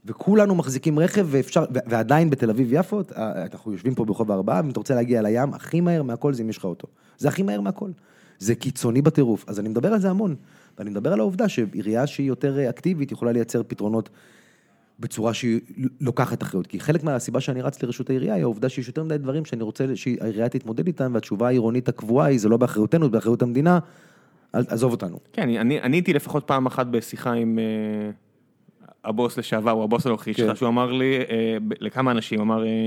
וכולנו 0.04 0.54
מחזיקים 0.54 0.98
רכב 0.98 1.26
ואפשר, 1.30 1.64
ו- 1.74 1.78
ועדיין 1.86 2.30
בתל 2.30 2.50
אביב-יפו, 2.50 3.02
אה, 3.16 3.46
אנחנו 3.52 3.72
יושבים 3.72 3.94
פה 3.94 4.04
ברחוב 4.04 4.30
הארבעה, 4.30 4.60
ואם 4.64 4.70
אתה 4.70 4.80
רוצה 4.80 4.94
להגיע 4.94 5.22
לים, 5.22 5.54
הכי 5.54 5.80
מהר 5.80 6.02
מהכל 6.02 6.32
זה 6.32 6.42
אם 6.42 6.50
יש 6.50 6.58
לך 6.58 6.64
אוטו. 6.64 6.88
זה 7.18 7.28
הכי 7.28 7.42
מהר 7.42 7.60
מהכל. 7.60 7.90
זה 8.38 8.54
קיצוני 8.54 9.02
בטירוף, 9.02 9.44
אז 9.46 9.60
אני 9.60 9.68
מדבר 9.68 9.92
על 9.92 10.00
זה 10.00 10.10
המון. 10.10 10.34
ואני 10.78 10.90
מדבר 10.90 11.12
על 11.12 11.20
העובדה 11.20 11.48
שעירייה 11.48 12.06
שהיא 12.06 12.28
יותר 12.28 12.58
אה, 12.58 12.70
אקטיבית 12.70 13.12
יכולה 13.12 13.32
לייצר 13.32 13.62
פתרונות 13.68 14.10
בצורה 15.00 15.34
שהיא 15.34 15.60
לוקחת 16.00 16.42
אחריות. 16.42 16.66
כי 16.66 16.80
חלק 16.80 17.04
מהסיבה 17.04 17.40
שאני 17.40 17.62
רץ 17.62 17.82
לרשות 17.82 18.10
העירייה 18.10 18.34
היא 18.34 18.42
העובדה 18.42 18.68
שיש 18.68 18.88
יותר 18.88 19.04
מדי 19.04 19.18
דברים 19.18 19.44
שאני 19.44 19.62
רוצה 19.62 19.84
שהעירייה 19.94 20.48
תתמודד 20.48 20.86
איתם, 20.86 21.10
והתשובה 21.14 21.46
העירונית 21.46 21.88
הקבועה 21.88 22.26
היא, 22.26 22.40
זה 22.40 22.48
לא 22.48 22.56
באחריותנו, 22.56 23.06
זה 23.06 23.10
באחריות 23.10 23.42
המדינה, 23.42 23.78
אל- 24.54 24.64
עזוב 24.68 24.92
אותנו. 24.92 25.18
כן, 25.32 25.42
אני- 25.42 25.58
אני 25.60 25.80
אני 25.80 25.96
הייתי 25.96 26.12
לפחות 26.12 26.44
פעם 26.46 26.66
אחת 26.66 26.86
בשיחה 26.86 27.32
עם 27.32 27.58
אה, 27.58 28.10
הבוס 29.04 29.38
לשעבר, 29.38 29.72
או 29.72 29.84
הבוס 29.84 30.06
הנוכחי 30.06 30.34
כן. 30.34 30.42
שלך, 30.42 30.56
שהוא 30.56 30.68
אמר 30.68 30.92
לי, 30.92 31.16
אה, 31.18 31.24
לכמה 31.80 32.10
אנשים, 32.10 32.40
אמר, 32.40 32.64
אה, 32.66 32.86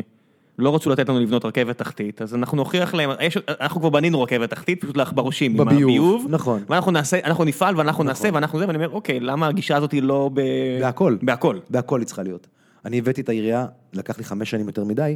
לא 0.60 0.76
רצו 0.76 0.90
לתת 0.90 1.10
לנו 1.10 1.20
לבנות 1.20 1.46
רכבת 1.46 1.78
תחתית, 1.78 2.22
אז 2.22 2.36
אנחנו 2.36 2.58
נוכיח 2.58 2.94
להם, 2.94 3.10
יש- 3.22 3.38
אנחנו 3.62 3.82
כבר 3.82 3.90
בנינו 3.90 4.22
רכבת 4.22 4.50
תחתית, 4.50 4.82
פשוט 4.82 4.98
לעכברושים, 4.98 5.62
עם 5.62 5.68
הביוב, 5.68 6.26
נכון. 6.30 6.64
ואנחנו 6.70 6.92
נעשה, 6.92 7.20
אנחנו 7.24 7.44
נפעל 7.44 7.78
ואנחנו 7.78 8.04
נעשה 8.04 8.30
ואנחנו 8.34 8.60
זה, 8.60 8.68
ואני 8.68 8.78
אומר, 8.78 8.90
אוקיי, 8.90 9.20
למה 9.20 9.48
הגישה 9.48 9.78
הזאת 9.78 9.92
היא 9.92 10.04
לא 10.04 10.30
ב... 10.34 10.42
בהכל. 10.82 11.18
בהכל. 11.22 11.60
בהכל 11.70 12.00
היא 12.00 12.06
צריכה 12.06 12.24
להיות. 12.24 12.48
אני 12.86 13.00
הבאתי 13.00 13.22
את 13.22 13.30
העירייה, 13.30 13.66
לקח 13.94 14.18
לי 14.18 14.24
חמש 14.24 14.50
שנים 14.52 14.68
יותר 14.68 14.84
מדי, 14.84 15.16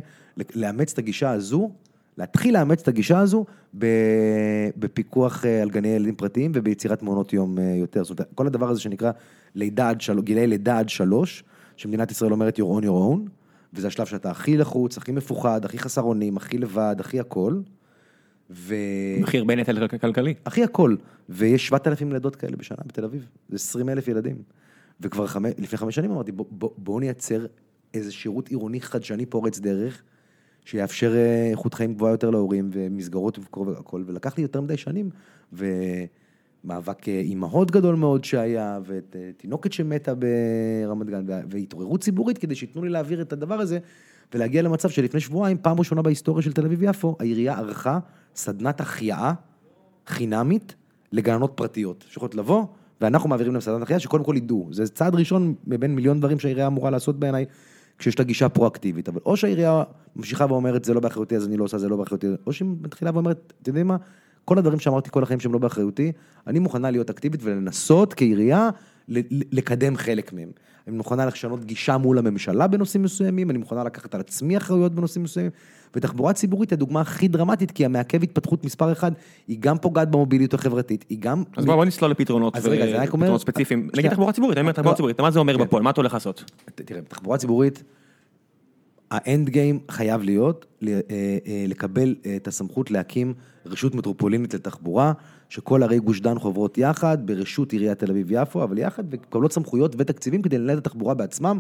לאמץ 0.55 0.93
את 0.93 0.97
הגישה 0.97 1.31
הזו, 1.31 1.69
להתחיל 2.17 2.53
לאמץ 2.53 2.82
את 2.82 2.88
הגישה 2.88 3.19
הזו 3.19 3.45
בפיקוח 4.77 5.45
אה, 5.45 5.62
על 5.62 5.69
גני 5.69 5.88
ילדים 5.88 6.15
פרטיים 6.15 6.51
וביצירת 6.56 7.03
מעונות 7.03 7.34
יום 7.34 7.60
אה, 7.60 7.63
יותר. 7.63 8.03
זאת 8.03 8.19
אומרת, 8.19 8.34
כל 8.36 8.47
הדבר 8.47 8.69
הזה 8.69 8.80
שנקרא 8.80 9.12
לידה 9.56 9.89
עד 9.89 10.01
שלוש, 10.01 10.23
גילאי 10.23 10.47
לידה 10.47 10.80
עד 10.80 10.89
שלוש, 10.89 11.43
שמדינת 11.75 12.12
ישראל 12.12 12.32
אומרת 12.32 12.60
your 12.60 12.82
own 12.82 12.84
your 12.84 13.15
own, 13.15 13.30
וזה 13.73 13.88
השלב 13.88 14.06
שאתה 14.06 14.32
הכי 14.32 14.58
לחוץ, 14.58 14.97
הכי 14.97 15.12
מפוחד, 15.12 15.65
הכי 15.65 15.80
חסר 15.80 16.01
אונים, 16.01 16.38
הכי 16.38 16.58
לבד, 16.58 16.95
הכי 16.99 17.19
הכל. 17.19 17.60
ו... 18.49 18.75
מחיר 19.21 19.43
בין 19.43 19.60
נטל 19.60 19.88
כלכלי. 19.88 20.34
הכי 20.45 20.63
הכל, 20.63 20.95
ויש 21.30 21.67
7,000 21.67 22.12
לידות 22.12 22.36
כאלה 22.36 22.58
בשנה 22.58 22.77
בתל 22.86 23.03
אביב, 23.03 23.27
זה 23.49 23.56
20 23.56 23.89
אלף 23.89 24.08
ילדים. 24.08 24.36
וכבר 25.01 25.27
חמש, 25.27 25.53
לפני 25.58 25.77
חמש 25.77 25.95
שנים 25.95 26.12
אמרתי, 26.12 26.32
בוא, 26.32 26.45
בוא, 26.51 26.69
בואו 26.77 26.99
נייצר 26.99 27.45
איזה 27.93 28.12
שירות 28.12 28.47
עירוני 28.47 28.82
חדשני 28.82 29.25
פורץ 29.25 29.60
דרך, 29.60 30.03
שיאפשר 30.67 31.15
אה, 31.15 31.49
איכות 31.51 31.73
חיים 31.73 31.93
גבוהה 31.93 32.12
יותר 32.12 32.30
להורים, 32.30 32.69
ומסגרות 32.73 33.39
והכל, 33.67 34.03
ולקח 34.06 34.38
לי 34.38 34.43
יותר 34.43 34.62
מדי 34.62 34.77
שנים, 34.77 35.10
ומאבק 35.53 37.10
אה, 37.10 37.19
אימהות 37.19 37.71
גדול 37.71 37.95
מאוד 37.95 38.23
שהיה, 38.23 38.80
ותינוקת 38.86 39.73
שמתה 39.73 40.13
ברמת 40.15 41.08
גן, 41.08 41.23
וה- 41.27 41.41
והתעוררות 41.49 42.01
ציבורית 42.01 42.38
כדי 42.38 42.56
שייתנו 42.56 42.84
לי 42.84 42.89
להעביר 42.89 43.21
את 43.21 43.34
הדבר 43.34 43.53
הזה, 43.53 43.80
ולהגיע 44.34 44.62
למצב 44.62 44.89
שלפני 44.89 45.19
שבועיים, 45.19 45.58
פעם 45.62 45.80
ראשונה 45.80 46.01
בהיסטוריה 46.01 46.43
של 46.43 46.53
תל 46.53 46.65
אביב-יפו, 46.65 47.15
העירייה 47.19 47.58
ערכה 47.58 47.99
סדנת 48.36 48.82
החייאה 48.82 49.34
חינמית 50.08 50.75
לגננות 51.12 51.51
פרטיות, 51.56 52.06
שיכולות 52.10 52.36
לבוא, 52.36 52.65
ואנחנו 53.01 53.30
מעבירים 53.30 53.53
להם 53.53 53.62
סדנת 53.62 53.82
החייאה, 53.82 53.99
שקודם 53.99 54.23
כל 54.23 54.34
ידעו. 54.38 54.67
זה 54.71 54.88
צעד 54.88 55.15
ראשון 55.15 55.56
מבין 55.67 55.95
מיליון 55.95 56.19
דברים 56.19 56.39
שהעירייה 56.39 56.67
אמורה 56.67 56.89
לעשות 56.89 57.19
בעיניי, 57.19 57.45
כשיש 57.97 58.19
לה 58.19 58.25
גישה 58.25 58.49
פרואקטיבית, 58.49 59.10
אבל 59.10 59.19
או 59.25 59.38
שהעירייה 59.38 59.83
ממשיכה 60.15 60.45
ואומרת, 60.49 60.86
זה 60.86 60.93
לא 60.93 60.99
באחריותי, 60.99 61.36
אז 61.36 61.47
אני 61.47 61.57
לא 61.57 61.63
עושה, 61.63 61.77
זה 61.77 61.89
לא 61.89 61.95
באחריותי, 61.95 62.27
או 62.47 62.53
שהיא 62.53 62.69
מתחילה 62.81 63.12
ואומרת, 63.13 63.53
אתם 63.62 63.69
יודעים 63.69 63.88
מה, 63.88 63.97
כל 64.45 64.57
הדברים 64.57 64.79
שאמרתי 64.79 65.10
כל 65.12 65.23
החיים 65.23 65.39
שהם 65.39 65.53
לא 65.53 65.60
באחריותי, 65.60 66.12
אני 66.47 66.60
מוכנה 66.60 66.91
להיות 66.91 67.10
אקטיבית 67.10 67.39
ולנסות 67.43 68.13
כעירייה 68.13 68.69
לקדם 69.51 69.97
חלק 69.97 70.33
מהם. 70.33 70.49
אני 70.88 70.97
מוכנה 70.97 71.26
לשנות 71.26 71.65
גישה 71.65 71.97
מול 71.97 72.17
הממשלה 72.17 72.67
בנושאים 72.67 73.04
מסוימים, 73.04 73.50
אני 73.50 73.58
מוכנה 73.58 73.84
לקחת 73.84 74.15
על 74.15 74.21
עצמי 74.21 74.58
אחריות 74.58 74.95
בנושאים 74.95 75.23
מסוימים, 75.23 75.52
ותחבורה 75.95 76.34
ציבורית 76.34 76.69
היא 76.69 76.78
הדוגמה 76.78 77.02
הכי 77.02 77.28
דרמטית, 77.28 77.71
כי 77.71 77.86
המעכב 77.86 78.23
התפתחות 78.23 78.65
מספר 78.65 78.91
אחד, 78.91 79.12
היא 79.47 79.58
גם 79.60 79.78
פוגעת 79.78 80.12
במוביליות 80.12 80.54
החברתית, 80.54 81.06
היא 81.10 81.17
גם... 81.19 81.43
אז 81.58 81.65
בוא 81.65 81.76
בוא 81.76 81.86
נסלול 81.86 82.12
לפתרונות, 82.12 82.56
אז 82.56 82.65
רגע, 82.67 82.86
זה 82.86 83.02
רק 83.02 83.13
אומר- 83.13 83.26
פתרונות 83.26 83.41
ספציפיים. 83.41 83.80
שנייה. 83.80 83.91
נגיד 83.95 84.12
תחבורה 84.12 84.34
ציבורית, 84.34 84.58
אני 84.58 84.62
אומר 84.62 84.71
תחבורה. 84.73 84.95
ציבורית, 84.95 85.21
מה 85.21 85.32
זה 85.32 85.39
אומר 85.39 85.58
כן. 85.58 85.63
בפועל, 85.63 85.84
מה 85.84 85.89
אתה 85.89 86.02
הולך 86.02 86.13
לעשות? 86.13 86.52
תראה, 86.76 87.02
בתחבורה 87.02 87.38
ציבורית, 87.38 87.84
האנד 89.12 89.50
גיים 89.50 89.80
חייב 89.91 90.21
להיות 90.21 90.65
אה, 90.88 91.00
אה, 91.10 91.65
לקבל 91.67 92.15
אה, 92.26 92.36
את 92.36 92.47
הסמכות 92.47 92.91
להקים 92.91 93.34
רשות 93.65 93.95
מטרופולינית 93.95 94.54
לתחבורה, 94.54 95.13
שכל 95.49 95.83
ערי 95.83 95.99
גוש 95.99 96.21
דן 96.21 96.39
חוברות 96.39 96.77
יחד, 96.77 97.17
ברשות 97.25 97.73
עיריית 97.73 97.99
תל 97.99 98.12
אביב-יפו, 98.12 98.63
אבל 98.63 98.77
יחד, 98.77 99.03
ומקבלות 99.13 99.53
סמכויות 99.53 99.95
ותקציבים 99.97 100.41
כדי 100.41 100.57
לנהל 100.57 100.77
את 100.77 100.88
התחבורה 100.88 101.13
בעצמם, 101.13 101.60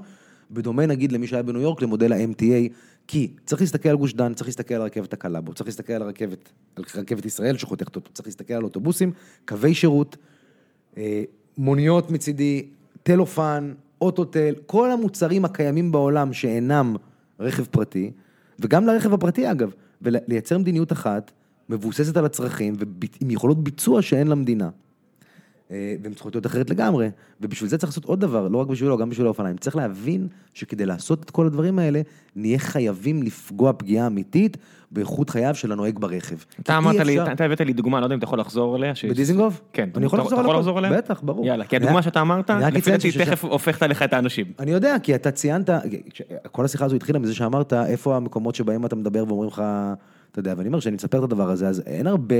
בדומה 0.51 0.85
נגיד 0.85 1.11
למי 1.11 1.27
שהיה 1.27 1.43
בניו 1.43 1.61
יורק, 1.61 1.81
למודל 1.81 2.13
ה-MTA, 2.13 2.73
כי 3.07 3.31
צריך 3.45 3.61
להסתכל 3.61 3.89
על 3.89 3.95
גוש 3.95 4.13
דן, 4.13 4.33
צריך 4.33 4.47
להסתכל 4.47 4.73
על 4.73 4.81
הרכבת 4.81 5.13
הקלה 5.13 5.41
בו, 5.41 5.53
צריך 5.53 5.67
להסתכל 5.67 5.93
על 5.93 6.01
הרכבת, 6.01 6.49
על 6.75 6.83
רכבת 6.95 7.25
ישראל 7.25 7.57
שחותכת 7.57 7.95
אותו, 7.95 8.11
צריך 8.13 8.27
להסתכל 8.27 8.53
על 8.53 8.63
אוטובוסים, 8.63 9.11
קווי 9.45 9.73
שירות, 9.73 10.17
אה, 10.97 11.23
מוניות 11.57 12.11
מצידי, 12.11 12.67
טלופן, 13.03 13.73
אוטוטל, 14.01 14.53
כל 14.65 14.91
המוצרים 14.91 15.45
הקיימים 15.45 15.91
בעולם 15.91 16.33
שאינם 16.33 16.95
רכב 17.39 17.65
פרטי, 17.65 18.11
וגם 18.59 18.85
לרכב 18.85 19.13
הפרטי 19.13 19.51
אגב, 19.51 19.71
ולייצר 20.01 20.57
מדיניות 20.57 20.91
אחת, 20.91 21.31
מבוססת 21.69 22.17
על 22.17 22.25
הצרכים, 22.25 22.75
ועם 22.79 23.31
יכולות 23.31 23.63
ביצוע 23.63 24.01
שאין 24.01 24.27
למדינה. 24.27 24.69
אה, 25.71 25.95
והן 26.03 26.13
צריכות 26.13 26.35
להיות 26.35 26.45
אחרת 26.45 26.69
לגמרי, 26.69 27.09
ובשביל 27.41 27.69
זה 27.69 27.77
צריך 27.77 27.89
לעשות 27.91 28.05
עוד 28.05 28.19
דבר, 28.19 28.47
לא 28.47 28.57
רק 28.57 28.67
בשבילו, 28.67 28.97
גם 28.97 29.09
בשביל 29.09 29.25
האופניים. 29.25 29.57
צריך 29.57 29.75
להבין 29.75 30.27
שכדי 30.53 30.85
לעשות 30.85 31.23
את 31.23 31.29
כל 31.29 31.45
הדברים 31.45 31.79
האלה, 31.79 32.01
נהיה 32.35 32.59
חייבים 32.59 33.23
לפגוע 33.23 33.73
פגיעה 33.73 34.07
אמיתית 34.07 34.57
באיכות 34.91 35.29
חייו 35.29 35.55
של 35.55 35.71
הנוהג 35.71 35.99
ברכב. 35.99 36.35
אתה 36.59 36.77
אמרת 36.77 36.95
לי, 36.95 37.21
אתה 37.21 37.45
הבאת 37.45 37.61
לי 37.61 37.73
דוגמה, 37.73 37.99
לא 37.99 38.05
יודע 38.05 38.13
אם 38.13 38.19
אתה 38.19 38.25
יכול 38.25 38.39
לחזור 38.39 38.75
עליה. 38.75 38.93
בדיזינגוף? 39.09 39.61
כן. 39.73 39.89
אני 39.95 40.05
יכול 40.05 40.19
לחזור. 40.19 40.77
עליה? 40.77 40.97
בטח, 40.97 41.21
ברור. 41.21 41.45
יאללה, 41.45 41.65
כי 41.65 41.75
הדוגמה 41.75 42.01
שאתה 42.01 42.21
אמרת, 42.21 42.49
לפי 42.49 42.91
דעתי 42.91 43.11
תכף 43.11 43.45
הופכת 43.45 43.83
עליך 43.83 44.03
את 44.03 44.13
האנשים. 44.13 44.45
אני 44.59 44.71
יודע, 44.71 44.95
כי 45.03 45.15
אתה 45.15 45.31
ציינת, 45.31 45.69
כל 46.51 46.65
השיחה 46.65 46.85
הזו 46.85 46.95
התחילה 46.95 47.19
מזה 47.19 47.35
שאמרת, 47.35 47.73
איפה 47.73 48.15
המקומות 48.15 48.55
שבהם 48.55 48.85
אתה 48.85 48.95
מדבר 48.95 49.23
ואומרים 49.27 49.49
לך, 49.49 49.63
אתה 50.37 50.49
יודע, 50.49 50.53
ואני 50.57 50.67
אומר 50.67 50.79
שאני 50.79 50.95
מספר 50.95 51.17
את 51.17 51.23
הדבר 51.23 51.49
הזה, 51.49 51.67
אז 51.67 51.79
אין 51.85 52.07
הרבה 52.07 52.35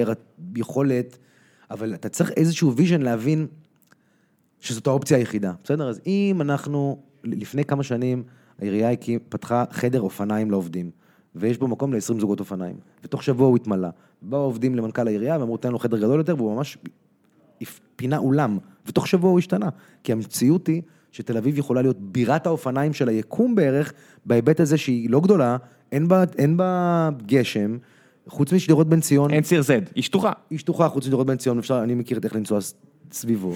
יכולת, 0.55 1.17
אבל 1.71 1.93
אתה 1.93 2.09
צריך 2.09 2.31
איזשהו 2.31 2.73
vision 2.75 3.01
להבין 3.01 3.47
שזאת 4.59 4.87
האופציה 4.87 5.17
היחידה, 5.17 5.53
בסדר? 5.63 5.89
אז 5.89 6.01
אם 6.07 6.37
אנחנו, 6.41 6.99
לפני 7.23 7.65
כמה 7.65 7.83
שנים, 7.83 8.23
העירייה 8.59 8.89
פתחה 9.29 9.63
חדר 9.71 10.01
אופניים 10.01 10.51
לעובדים, 10.51 10.91
ויש 11.35 11.57
בו 11.57 11.67
מקום 11.67 11.93
ל-20 11.93 12.19
זוגות 12.19 12.39
אופניים, 12.39 12.75
ותוך 13.03 13.23
שבוע 13.23 13.47
הוא 13.47 13.55
התמלא. 13.55 13.89
באו 14.21 14.39
עובדים 14.39 14.75
למנכ"ל 14.75 15.07
העירייה 15.07 15.37
ואמרו, 15.39 15.57
תן 15.57 15.71
לו 15.71 15.79
חדר 15.79 15.97
גדול 15.97 16.17
יותר, 16.17 16.35
והוא 16.37 16.55
ממש 16.55 16.77
פינה 17.95 18.17
אולם, 18.17 18.57
ותוך 18.85 19.07
שבוע 19.07 19.31
הוא 19.31 19.39
השתנה. 19.39 19.69
כי 20.03 20.11
המציאות 20.11 20.67
היא 20.67 20.81
שתל 21.11 21.37
אביב 21.37 21.57
יכולה 21.57 21.81
להיות 21.81 21.97
בירת 22.01 22.47
האופניים 22.47 22.93
של 22.93 23.09
היקום 23.09 23.55
בערך, 23.55 23.93
בהיבט 24.25 24.59
הזה 24.59 24.77
שהיא 24.77 25.09
לא 25.09 25.19
גדולה, 25.19 25.57
אין 25.91 26.07
בה, 26.07 26.23
אין 26.37 26.57
בה 26.57 27.09
גשם, 27.25 27.77
חוץ 28.27 28.53
משדרות 28.53 28.89
בן 28.89 28.99
ציון, 28.99 29.31
אין 29.31 29.43
ציר 29.43 29.61
Z, 29.61 29.89
היא 29.95 30.03
שטוחה. 30.03 30.31
היא 30.49 30.59
שטוחה, 30.59 30.89
חוץ 30.89 31.03
משדרות 31.03 31.27
בן 31.27 31.37
ציון, 31.37 31.59
אפשר, 31.59 31.83
אני 31.83 31.95
מכיר 31.95 32.17
את 32.17 32.25
איך 32.25 32.35
לנסוע 32.35 32.59
סביבו, 33.11 33.53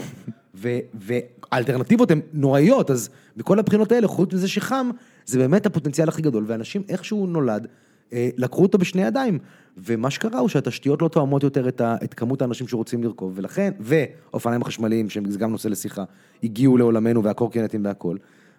ו- 0.55 0.79
והאלטרנטיבות 0.93 2.11
הן 2.11 2.19
נוראיות, 2.33 2.91
אז 2.91 3.09
מכל 3.37 3.59
הבחינות 3.59 3.91
האלה, 3.91 4.07
חוץ 4.07 4.33
מזה 4.33 4.47
שחם, 4.47 4.89
זה 5.25 5.39
באמת 5.39 5.65
הפוטנציאל 5.65 6.09
הכי 6.09 6.21
גדול, 6.21 6.43
ואנשים 6.47 6.81
איכשהו 6.89 7.27
נולד, 7.27 7.67
אה, 8.13 8.29
לקחו 8.37 8.61
אותו 8.61 8.77
בשני 8.77 9.01
ידיים, 9.01 9.39
ומה 9.77 10.09
שקרה 10.09 10.39
הוא 10.39 10.49
שהתשתיות 10.49 11.01
לא 11.01 11.07
תואמות 11.07 11.43
יותר 11.43 11.67
את, 11.67 11.81
ה- 11.81 11.95
את 12.03 12.13
כמות 12.13 12.41
האנשים 12.41 12.67
שרוצים 12.67 13.03
לרכוב, 13.03 13.33
ולכן, 13.35 13.71
ואופניים 13.79 14.61
החשמליים, 14.61 15.09
שזה 15.09 15.39
גם 15.39 15.51
נושא 15.51 15.67
לשיחה, 15.67 16.03
הגיעו 16.43 16.77
לעולמנו 16.77 17.23
והקורקינטים 17.23 17.85
והכל, 17.85 18.17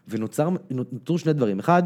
ונוצר, 0.08 0.48
נותרו 0.70 1.18
שני 1.18 1.32
דברים, 1.32 1.58
אחד, 1.58 1.82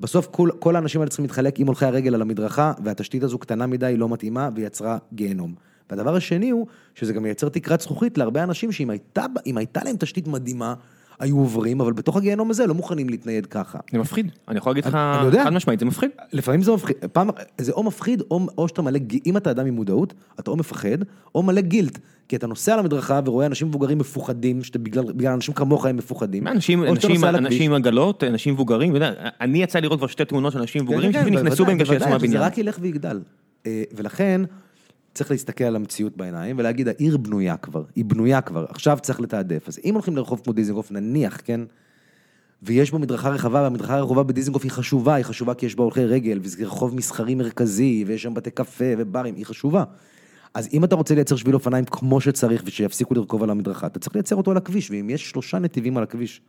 בסוף 0.00 0.26
כל, 0.26 0.50
כל 0.58 0.76
האנשים 0.76 1.00
האלה 1.00 1.08
צריכים 1.08 1.24
להתחלק 1.24 1.60
עם 1.60 1.66
הולכי 1.66 1.84
הרגל 1.84 2.14
על 2.14 2.22
המדרכה, 2.22 2.72
והתשתית 2.84 3.22
הזו 3.22 3.38
קטנה 3.38 3.66
מדי, 3.66 3.96
לא 3.96 4.08
מתאימה, 4.08 4.48
ויצרה 4.54 4.98
גיהנום. 5.12 5.54
והדבר 5.90 6.16
השני 6.16 6.50
הוא, 6.50 6.66
שזה 6.94 7.12
גם 7.12 7.22
מייצר 7.22 7.48
תקרת 7.48 7.80
זכוכית 7.80 8.18
להרבה 8.18 8.42
אנשים 8.42 8.72
שאם 8.72 8.90
הייתה, 8.90 9.24
הייתה 9.56 9.80
להם 9.84 9.96
תשתית 9.96 10.28
מדהימה, 10.28 10.74
היו 11.18 11.38
עוברים, 11.38 11.80
אבל 11.80 11.92
בתוך 11.92 12.16
הגיהנום 12.16 12.50
הזה 12.50 12.66
לא 12.66 12.74
מוכנים 12.74 13.08
להתנייד 13.08 13.46
ככה. 13.46 13.78
זה 13.92 13.98
מפחיד, 13.98 14.30
אני 14.48 14.58
יכול 14.58 14.70
להגיד 14.70 14.84
לך. 14.84 14.98
חד 15.44 15.52
משמעית, 15.52 15.80
זה 15.80 15.86
מפחיד. 15.86 16.10
לפעמים 16.32 16.62
זה 16.62 16.72
מפחיד, 16.72 16.96
פעם, 17.12 17.28
זה 17.58 17.72
או 17.72 17.82
מפחיד, 17.82 18.22
או, 18.30 18.46
או 18.58 18.68
שאתה 18.68 18.82
מלא, 18.82 18.98
אם 19.26 19.36
אתה 19.36 19.50
אדם 19.50 19.66
עם 19.66 19.74
מודעות, 19.74 20.14
אתה 20.40 20.50
או 20.50 20.56
מפחד, 20.56 20.98
או 21.34 21.42
מלא 21.42 21.60
גילט. 21.60 21.98
כי 22.28 22.36
אתה 22.36 22.46
נוסע 22.46 22.72
על 22.72 22.78
המדרכה 22.78 23.20
ורואה 23.24 23.46
אנשים 23.46 23.68
מבוגרים 23.68 23.98
מפוחדים, 23.98 24.62
שאתה 24.62 24.78
בגלל, 24.78 25.12
בגלל 25.12 25.32
אנשים 25.32 25.54
כמוך 25.54 25.86
הם 25.86 25.96
מפוחדים. 25.96 26.46
אנשים, 26.46 26.84
אנשים. 26.84 27.24
אנשים 27.24 27.72
עם 27.72 27.76
עגלות, 27.76 28.24
אנשים 28.24 28.54
מבוגרים, 28.54 28.96
אני 29.40 29.62
יצא 29.62 29.78
לראות 29.78 29.98
כבר 29.98 30.06
שתי 30.06 30.24
תמונות 30.24 30.52
של 30.52 30.58
אנשים 30.58 30.82
מבוגרים 30.82 31.12
כן, 31.12 31.24
כן, 31.24 31.28
שנכנסו 31.28 31.64
בהם 31.64 31.82
כשיצאו 31.82 32.08
מהבניין. 32.08 32.32
זה 32.32 32.46
רק 32.46 32.58
ילך 32.58 32.78
ויגדל. 32.80 33.20
אה, 33.66 33.82
ולכן, 33.96 34.40
צריך 35.18 35.30
להסתכל 35.30 35.64
על 35.64 35.76
המציאות 35.76 36.16
בעיניים 36.16 36.58
ולהגיד, 36.58 36.88
העיר 36.88 37.16
בנויה 37.16 37.56
כבר, 37.56 37.84
היא 37.94 38.04
בנויה 38.04 38.40
כבר, 38.40 38.66
עכשיו 38.68 38.98
צריך 39.02 39.20
לתעדף. 39.20 39.68
אז 39.68 39.78
אם 39.84 39.94
הולכים 39.94 40.16
לרחוב 40.16 40.40
כמו 40.44 40.52
דיזנגוף, 40.52 40.90
נניח, 40.90 41.40
כן, 41.44 41.60
ויש 42.62 42.90
בו 42.90 42.98
מדרכה 42.98 43.28
רחבה, 43.28 43.62
והמדרכה 43.62 43.96
הרחובה 43.96 44.22
בדיזנגוף 44.22 44.64
היא 44.64 44.70
חשובה, 44.70 45.14
היא 45.14 45.24
חשובה 45.24 45.54
כי 45.54 45.66
יש 45.66 45.74
בה 45.74 45.82
הולכי 45.82 46.04
רגל, 46.04 46.40
וזה 46.42 46.64
רחוב 46.64 46.94
מסחרי 46.94 47.34
מרכזי, 47.34 48.04
ויש 48.06 48.22
שם 48.22 48.34
בתי 48.34 48.50
קפה 48.50 48.84
וברים, 48.98 49.34
היא 49.34 49.46
חשובה. 49.46 49.84
אז 50.54 50.68
אם 50.72 50.84
אתה 50.84 50.96
רוצה 50.96 51.14
לייצר 51.14 51.36
שביל 51.36 51.54
אופניים 51.54 51.84
כמו 51.84 52.20
שצריך, 52.20 52.62
ושיפסיקו 52.66 53.14
לרכוב 53.14 53.42
על 53.42 53.50
המדרכה, 53.50 53.86
אתה 53.86 53.98
צריך 53.98 54.14
לייצר 54.16 54.36
אותו 54.36 54.50
על 54.50 54.56
הכביש, 54.56 54.90
ואם 54.90 55.10
יש 55.10 55.30
שלושה 55.30 55.58
נתיבים 55.58 55.96
על 55.96 56.02
הכביש 56.02 56.40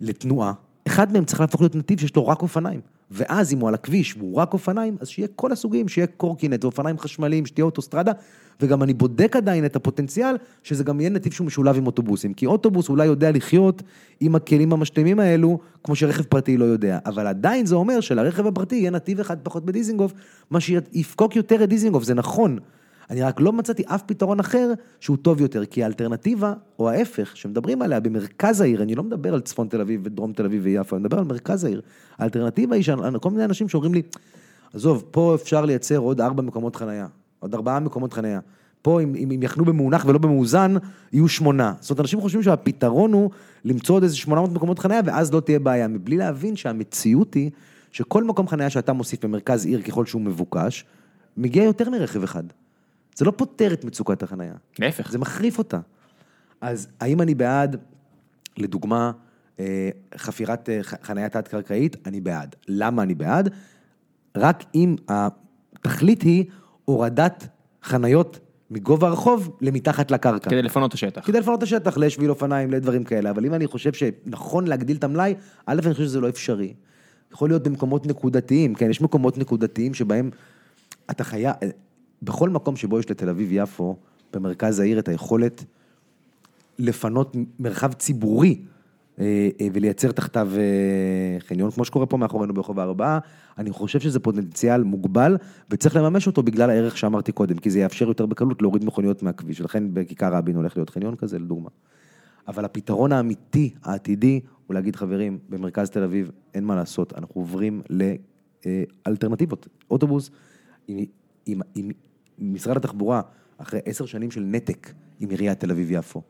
לתנועה, 0.00 0.52
אחד 0.86 1.12
מהם 1.12 1.24
צריך 1.24 1.40
להפוך 1.40 1.60
להיות 1.60 1.74
נתיב 1.74 2.00
שיש 2.00 2.16
לו 2.16 2.26
רק 2.26 2.42
אופניים. 2.42 2.80
ואז 3.12 3.52
אם 3.52 3.58
הוא 3.58 3.68
על 3.68 3.74
הכביש 3.74 4.16
והוא 4.16 4.36
רק 4.36 4.52
אופניים, 4.52 4.96
אז 5.00 5.08
שיהיה 5.08 5.28
כל 5.36 5.52
הסוגים, 5.52 5.88
שיהיה 5.88 6.06
קורקינט 6.06 6.64
ואופניים 6.64 6.98
חשמליים, 6.98 7.46
שתהיה 7.46 7.64
אוטוסטרדה, 7.64 8.12
וגם 8.60 8.82
אני 8.82 8.94
בודק 8.94 9.36
עדיין 9.36 9.64
את 9.64 9.76
הפוטנציאל, 9.76 10.36
שזה 10.62 10.84
גם 10.84 11.00
יהיה 11.00 11.10
נתיב 11.10 11.32
שהוא 11.32 11.46
משולב 11.46 11.76
עם 11.76 11.86
אוטובוסים. 11.86 12.34
כי 12.34 12.46
אוטובוס 12.46 12.88
אולי 12.88 13.06
יודע 13.06 13.30
לחיות 13.30 13.82
עם 14.20 14.34
הכלים 14.34 14.72
המשלימים 14.72 15.20
האלו, 15.20 15.58
כמו 15.84 15.96
שרכב 15.96 16.22
פרטי 16.22 16.56
לא 16.56 16.64
יודע. 16.64 16.98
אבל 17.06 17.26
עדיין 17.26 17.66
זה 17.66 17.74
אומר 17.74 18.00
שלרכב 18.00 18.46
הפרטי 18.46 18.76
יהיה 18.76 18.90
נתיב 18.90 19.20
אחד 19.20 19.36
פחות 19.42 19.64
בדיזינגוף, 19.64 20.12
מה 20.50 20.60
שיפקוק 20.60 21.36
יותר 21.36 21.64
את 21.64 21.68
דיזינגוף, 21.68 22.04
זה 22.04 22.14
נכון. 22.14 22.58
אני 23.10 23.22
רק 23.22 23.40
לא 23.40 23.52
מצאתי 23.52 23.82
אף 23.86 24.02
פתרון 24.02 24.40
אחר 24.40 24.72
שהוא 25.00 25.16
טוב 25.16 25.40
יותר, 25.40 25.64
כי 25.64 25.84
האלטרנטיבה, 25.84 26.54
או 26.78 26.90
ההפך, 26.90 27.36
שמדברים 27.36 27.82
עליה 27.82 28.00
במרכז 28.00 28.60
העיר, 28.60 28.82
אני 28.82 28.94
לא 28.94 29.02
מדבר 29.02 29.34
על 29.34 29.40
צפון 29.40 29.68
תל 29.68 29.80
אביב 29.80 30.00
ודרום 30.04 30.32
תל 30.32 30.44
אביב 30.44 30.60
ויפו, 30.64 30.96
אני 30.96 31.00
מדבר 31.04 31.18
על 31.18 31.24
מרכז 31.24 31.64
העיר. 31.64 31.80
האלטרנטיבה 32.18 32.76
היא 32.76 32.84
שכל 32.84 33.30
מיני 33.30 33.44
אנשים 33.44 33.68
שאומרים 33.68 33.94
לי, 33.94 34.02
עזוב, 34.74 35.04
פה 35.10 35.34
אפשר 35.34 35.64
לייצר 35.64 35.98
עוד 35.98 36.20
ארבע 36.20 36.42
מקומות 36.42 36.76
חנייה, 36.76 37.06
עוד 37.38 37.54
ארבעה 37.54 37.80
מקומות 37.80 38.12
חנייה. 38.12 38.40
פה 38.82 39.02
אם, 39.02 39.14
אם, 39.14 39.30
אם 39.30 39.42
יחנו 39.42 39.64
במאונח 39.64 40.04
ולא 40.04 40.18
במאוזן, 40.18 40.74
יהיו 41.12 41.28
שמונה. 41.28 41.72
זאת 41.80 41.90
אומרת, 41.90 42.00
אנשים 42.00 42.20
חושבים 42.20 42.42
שהפתרון 42.42 43.12
הוא 43.12 43.30
למצוא 43.64 43.94
עוד 43.94 44.02
איזה 44.02 44.16
800 44.16 44.52
מקומות 44.52 44.78
חנייה, 44.78 45.00
ואז 45.04 45.32
לא 45.32 45.40
תהיה 45.40 45.58
בעיה, 45.58 45.88
מבלי 45.88 46.16
להבין 46.16 46.56
שהמציאות 46.56 47.34
היא 47.34 47.50
שכל 47.92 48.24
מקום 48.24 48.48
חנייה 48.48 48.70
שאתה 48.70 48.92
מוסיף 48.92 49.24
במרכז 49.24 49.66
עיר 49.66 49.82
ככל 49.82 50.06
שהוא 50.06 50.22
מבוקש, 50.22 50.84
מגיע 51.36 51.64
יותר 51.64 51.90
מרכב 51.90 52.22
אחד. 52.22 52.44
זה 53.16 53.24
לא 53.24 53.32
פותר 53.36 53.72
את 53.72 53.84
מצוקת 53.84 54.22
החנייה, 54.22 54.54
להפך. 54.78 55.10
זה 55.10 55.18
מחריף 55.18 55.58
אותה. 55.58 55.78
אז 56.60 56.88
האם 57.00 57.20
אני 57.20 57.34
בעד, 57.34 57.76
לדוגמה, 58.56 59.12
אה, 59.60 59.90
חפירת 60.16 60.68
אה, 60.68 60.80
חנייה 60.82 61.28
תת-קרקעית? 61.28 61.96
אני 62.06 62.20
בעד. 62.20 62.56
למה 62.68 63.02
אני 63.02 63.14
בעד? 63.14 63.50
רק 64.36 64.64
אם 64.74 64.96
התכלית 65.08 66.22
היא 66.22 66.44
הורדת 66.84 67.46
חניות 67.82 68.38
מגובה 68.70 69.08
הרחוב 69.08 69.56
למתחת 69.60 70.10
לקרקע. 70.10 70.50
כדי 70.50 70.62
לפנות 70.62 70.88
את 70.88 70.94
השטח. 70.94 71.26
כדי 71.26 71.40
לפנות 71.40 71.58
את 71.58 71.62
השטח 71.62 71.96
לשביל 71.96 72.30
אופניים, 72.30 72.70
לדברים 72.70 73.04
כאלה, 73.04 73.30
אבל 73.30 73.46
אם 73.46 73.54
אני 73.54 73.66
חושב 73.66 73.92
שנכון 73.92 74.66
להגדיל 74.66 74.96
את 74.96 75.04
המלאי, 75.04 75.34
א', 75.66 75.80
אני 75.86 75.94
חושב 75.94 76.04
שזה 76.04 76.20
לא 76.20 76.28
אפשרי. 76.28 76.74
יכול 77.32 77.48
להיות 77.50 77.62
במקומות 77.62 78.06
נקודתיים, 78.06 78.74
כן, 78.74 78.90
יש 78.90 79.00
מקומות 79.00 79.38
נקודתיים 79.38 79.94
שבהם 79.94 80.30
אתה 81.10 81.24
חייב, 81.24 81.54
בכל 82.22 82.50
מקום 82.50 82.76
שבו 82.76 82.98
יש 82.98 83.10
לתל 83.10 83.28
אביב-יפו, 83.28 83.96
במרכז 84.32 84.80
העיר, 84.80 84.98
את 84.98 85.08
היכולת 85.08 85.64
לפנות 86.78 87.36
מרחב 87.60 87.92
ציבורי 87.92 88.60
אה, 89.18 89.48
אה, 89.60 89.68
ולייצר 89.72 90.12
תחתיו 90.12 90.48
אה, 90.56 91.40
חניון, 91.40 91.70
כמו 91.70 91.84
שקורה 91.84 92.06
פה 92.06 92.16
מאחורינו 92.16 92.54
ברחוב 92.54 92.80
הארבעה. 92.80 93.18
אני 93.58 93.70
חושב 93.70 94.00
שזה 94.00 94.20
פוטנציאל 94.20 94.82
מוגבל, 94.82 95.36
וצריך 95.70 95.96
לממש 95.96 96.26
אותו 96.26 96.42
בגלל 96.42 96.70
הערך 96.70 96.98
שאמרתי 96.98 97.32
קודם, 97.32 97.56
כי 97.56 97.70
זה 97.70 97.80
יאפשר 97.80 98.08
יותר 98.08 98.26
בקלות 98.26 98.62
להוריד 98.62 98.84
מכוניות 98.84 99.22
מהכביש, 99.22 99.60
ולכן 99.60 99.94
בכיכר 99.94 100.34
רבין 100.34 100.56
הולך 100.56 100.76
להיות 100.76 100.90
חניון 100.90 101.16
כזה, 101.16 101.38
לדוגמה. 101.38 101.68
אבל 102.48 102.64
הפתרון 102.64 103.12
האמיתי, 103.12 103.70
העתידי, 103.82 104.40
הוא 104.66 104.74
להגיד, 104.74 104.96
חברים, 104.96 105.38
במרכז 105.48 105.90
תל 105.90 106.02
אביב 106.02 106.30
אין 106.54 106.64
מה 106.64 106.76
לעשות, 106.76 107.12
אנחנו 107.16 107.40
עוברים 107.40 107.82
לאלטרנטיבות. 109.06 109.68
אוטובוס, 109.90 110.30
עם, 110.88 111.04
עם, 111.46 111.60
עם 111.74 111.90
משרד 112.38 112.76
התחבורה, 112.76 113.20
אחרי 113.58 113.80
עשר 113.84 114.06
שנים 114.06 114.30
של 114.30 114.40
נתק 114.40 114.92
עם 115.20 115.30
עיריית 115.30 115.60
תל 115.60 115.70
אביב-יפו, 115.70 116.22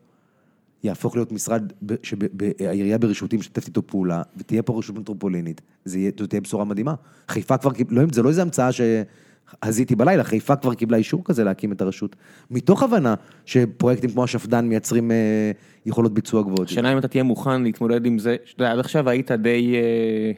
יהפוך 0.83 1.15
להיות 1.15 1.31
משרד 1.31 1.73
שהעירייה 2.03 2.97
בראשותי 2.97 3.37
משתפת 3.37 3.67
איתו 3.67 3.87
פעולה, 3.87 4.21
ותהיה 4.37 4.63
פה 4.63 4.77
רשות 4.79 4.95
מטרופולינית, 4.95 5.61
זאת 5.85 6.29
תהיה 6.29 6.41
בשורה 6.41 6.65
מדהימה. 6.65 6.93
חיפה 7.27 7.57
כבר 7.57 7.71
לא, 7.89 8.03
זה 8.11 8.21
לא 8.21 8.29
איזה 8.29 8.41
המצאה 8.41 8.69
שהזיתי 8.71 9.95
בלילה, 9.95 10.23
חיפה 10.23 10.55
כבר 10.55 10.73
קיבלה 10.73 10.97
אישור 10.97 11.21
כזה 11.25 11.43
להקים 11.43 11.71
את 11.71 11.81
הרשות, 11.81 12.15
מתוך 12.51 12.83
הבנה 12.83 13.15
שפרויקטים 13.45 14.09
כמו 14.09 14.23
השפד"ן 14.23 14.65
מייצרים 14.65 15.11
אה, 15.11 15.51
יכולות 15.85 16.13
ביצוע 16.13 16.41
גבוהות. 16.41 16.67
השאלה 16.67 16.93
אם 16.93 16.97
אתה 16.97 17.07
תהיה 17.07 17.23
מוכן 17.23 17.63
להתמודד 17.63 18.05
עם 18.05 18.19
זה, 18.19 18.35
שאתה 18.45 18.71
עד 18.71 18.79
עכשיו 18.79 19.09
היית 19.09 19.31
די 19.31 19.75
אה, 19.75 20.31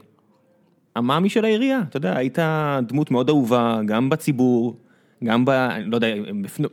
המאמי 0.95 1.29
של 1.29 1.45
העירייה, 1.45 1.81
אתה 1.89 1.97
יודע, 1.97 2.17
היית 2.17 2.39
דמות 2.87 3.11
מאוד 3.11 3.29
אהובה, 3.29 3.81
גם 3.85 4.09
בציבור, 4.09 4.77
גם 5.25 5.45
ב... 5.45 5.49
אני 5.49 5.85
לא 5.91 5.97
יודע, 5.97 6.07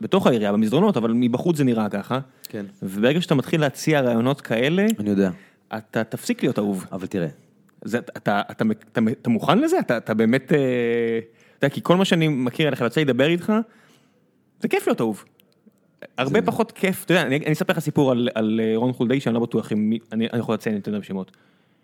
בתוך 0.01 0.27
העירייה, 0.27 0.51
במסדרונות, 0.51 0.97
אבל 0.97 1.11
מבחוץ 1.13 1.57
זה 1.57 1.63
נראה 1.63 1.89
ככה. 1.89 2.19
כן. 2.43 2.65
וברגע 2.83 3.21
שאתה 3.21 3.35
מתחיל 3.35 3.61
להציע 3.61 4.01
רעיונות 4.01 4.41
כאלה, 4.41 4.85
אני 4.99 5.09
יודע, 5.09 5.31
אתה 5.77 6.03
תפסיק 6.03 6.43
להיות 6.43 6.59
אהוב. 6.59 6.85
אבל 6.91 7.07
תראה, 7.07 7.27
זה, 7.85 7.97
אתה, 7.97 8.11
אתה, 8.17 8.41
אתה, 8.51 8.63
אתה, 8.91 9.01
אתה 9.21 9.29
מוכן 9.29 9.59
לזה? 9.59 9.79
אתה, 9.79 9.97
אתה 9.97 10.13
באמת... 10.13 10.53
אה, 10.53 10.57
אתה 11.57 11.65
יודע, 11.65 11.75
כי 11.75 11.81
כל 11.83 11.97
מה 11.97 12.05
שאני 12.05 12.27
מכיר 12.27 12.67
עליך, 12.67 12.81
יוצא 12.81 13.01
לדבר 13.01 13.27
איתך, 13.27 13.53
זה 14.59 14.67
כיף 14.67 14.87
להיות 14.87 15.01
אהוב. 15.01 15.23
הרבה 16.17 16.41
פחות 16.41 16.71
כיף, 16.71 17.03
אתה 17.05 17.13
יודע, 17.13 17.21
אני, 17.21 17.37
אני 17.37 17.53
אספר 17.53 17.73
לך 17.73 17.79
סיפור 17.79 18.11
על, 18.11 18.29
על 18.35 18.61
אה, 18.63 18.73
רון 18.75 18.93
חולדאי, 18.93 19.19
שאני 19.19 19.35
לא 19.35 19.39
בטוח 19.41 19.71
אם 19.73 19.89
מי- 19.89 19.99
אני, 20.11 20.27
אני 20.33 20.39
יכול 20.39 20.55
לציין 20.55 20.75
יותר 20.75 20.99
בשמות. 20.99 21.31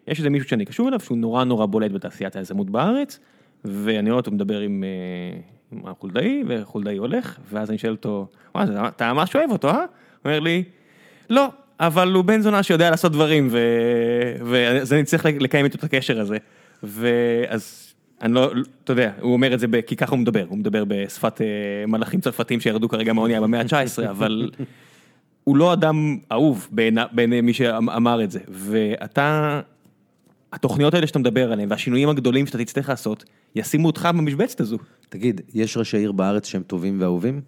יש 0.08 0.18
איזה 0.18 0.30
מישהו 0.30 0.50
שאני 0.50 0.66
קשור 0.66 0.88
אליו, 0.88 1.00
שהוא 1.00 1.18
נורא 1.18 1.44
נורא 1.44 1.66
בולט 1.66 1.92
בתעשיית 1.92 2.36
היזמות 2.36 2.70
בארץ, 2.70 3.20
ואני 3.66 4.10
רואה 4.10 4.20
אותו 4.20 4.32
מדבר 4.32 4.60
עם, 4.60 4.84
אה, 4.84 5.40
עם 5.72 5.82
חולדאי, 6.00 6.44
וחולדאי 6.48 6.98
הולך, 6.98 7.38
ואז 7.52 7.70
אני 7.70 7.78
שואל 7.78 7.92
אותו, 7.92 8.28
וואי, 8.56 8.66
אתה- 8.88 9.14
ממש 9.14 9.36
אוהב 9.36 9.52
אותו, 9.52 9.68
אה? 9.70 9.76
הוא 9.76 9.86
אומר 10.26 10.40
לי, 10.40 10.64
לא, 11.30 11.48
אבל 11.80 12.12
הוא 12.14 12.24
בן 12.24 12.42
זונה 12.42 12.64
שיודע 12.64 12.90
לעשות 12.90 13.12
דברים, 13.12 13.48
ו... 13.52 13.60
ואז 14.46 14.94
אני 14.94 15.04
צריך 15.04 15.26
לקיים 15.26 15.66
איתו 15.66 15.78
את 15.78 15.84
הקשר 15.84 16.20
הזה. 16.20 16.38
ואז 16.84 17.94
אני 18.22 18.34
לא, 18.34 18.52
אתה 18.84 18.92
יודע, 18.94 19.12
הוא 19.22 19.34
אומר 19.34 19.54
את 19.54 19.60
זה 19.60 19.68
ב... 19.68 19.82
כי 19.82 19.96
ככה 19.96 20.12
הוא 20.12 20.20
מדבר, 20.20 20.46
הוא 20.50 20.58
מדבר 20.58 20.84
בשפת 20.88 21.42
אה, 21.42 21.48
מלאכים 21.88 22.20
צרפתים 22.22 22.60
שירדו 22.60 22.90
כרגע 22.90 23.14
מהאונייה 23.14 23.42
במאה 23.42 23.60
ה-19, 23.62 24.10
אבל 24.10 24.50
הוא 25.44 25.58
לא 25.58 25.74
אדם 25.74 26.18
אהוב 26.32 26.68
בעיני, 26.72 27.02
בעיני 27.12 27.42
מי 27.42 27.54
שאמר 27.54 28.24
את 28.24 28.32
זה. 28.32 28.40
ואתה, 28.48 29.62
התוכניות 30.54 30.94
האלה 30.94 31.08
שאתה 31.08 31.20
מדבר 31.20 31.52
עליהן, 31.52 31.70
והשינויים 31.72 32.10
הגדולים 32.10 32.46
שאתה 32.46 32.58
תצטרך 32.58 32.90
לעשות, 32.90 33.24
ישימו 33.56 33.88
אותך 33.88 34.10
במשבצת 34.18 34.62
הזו. 34.62 34.78
תגיד, 35.10 35.42
יש 35.54 35.78
ראשי 35.78 35.98
עיר 35.98 36.12
בארץ 36.12 36.48
שהם 36.48 36.64
טובים 36.68 37.02
ואהובים? 37.02 37.42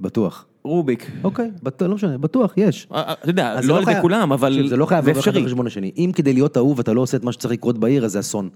בטוח. 0.00 0.46
רוביק. 0.62 1.10
אוקיי, 1.24 1.50
בטוח, 1.62 1.88
לא 1.88 1.94
משנה, 1.94 2.18
בטוח, 2.18 2.54
יש. 2.56 2.86
אה, 2.92 3.02
אה, 3.02 3.12
אתה 3.12 3.30
יודע, 3.30 3.62
זה 3.62 3.68
לא 3.68 3.76
על 3.76 3.82
ידי 3.82 3.90
חייב- 3.92 4.02
כולם, 4.02 4.32
אבל 4.32 4.68
זה 4.68 4.76
לא 4.76 4.86
חייב 4.86 5.04
זה 5.04 5.10
לבוא 5.10 5.20
אחד. 5.20 5.36
על 5.36 5.44
חשבון 5.44 5.66
השני. 5.66 5.92
אם 5.96 6.10
כדי 6.14 6.32
להיות 6.32 6.56
אהוב 6.56 6.80
אתה 6.80 6.92
לא 6.92 7.00
עושה 7.00 7.16
את 7.16 7.24
מה 7.24 7.32
שצריך 7.32 7.52
לקרות 7.52 7.78
בעיר, 7.78 8.04
אז 8.04 8.12
זה 8.12 8.20
אסון, 8.20 8.48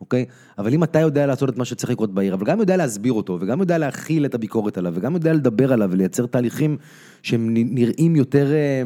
אוקיי? 0.00 0.24
אבל 0.58 0.72
אם 0.74 0.84
אתה 0.84 0.98
יודע 1.00 1.26
לעשות 1.26 1.48
את 1.48 1.56
מה 1.56 1.64
שצריך 1.64 1.90
לקרות 1.92 2.14
בעיר, 2.14 2.34
אבל 2.34 2.46
גם 2.46 2.60
יודע 2.60 2.76
להסביר 2.76 3.12
אותו, 3.12 3.38
וגם 3.40 3.60
יודע 3.60 3.78
להכיל 3.78 4.24
את 4.24 4.34
הביקורת 4.34 4.78
עליו, 4.78 4.92
וגם 4.96 5.14
יודע 5.14 5.32
לדבר 5.32 5.72
עליו 5.72 5.88
ולייצר 5.92 6.26
תהליכים 6.26 6.76
שהם 7.22 7.48
נראים 7.54 8.16
יותר 8.16 8.52
אה, 8.52 8.82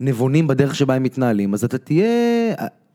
נבונים 0.00 0.46
בדרך 0.46 0.74
שבה 0.74 0.94
הם 0.94 1.02
מתנהלים, 1.02 1.54
אז 1.54 1.64
אתה 1.64 1.78
תהיה... 1.78 2.06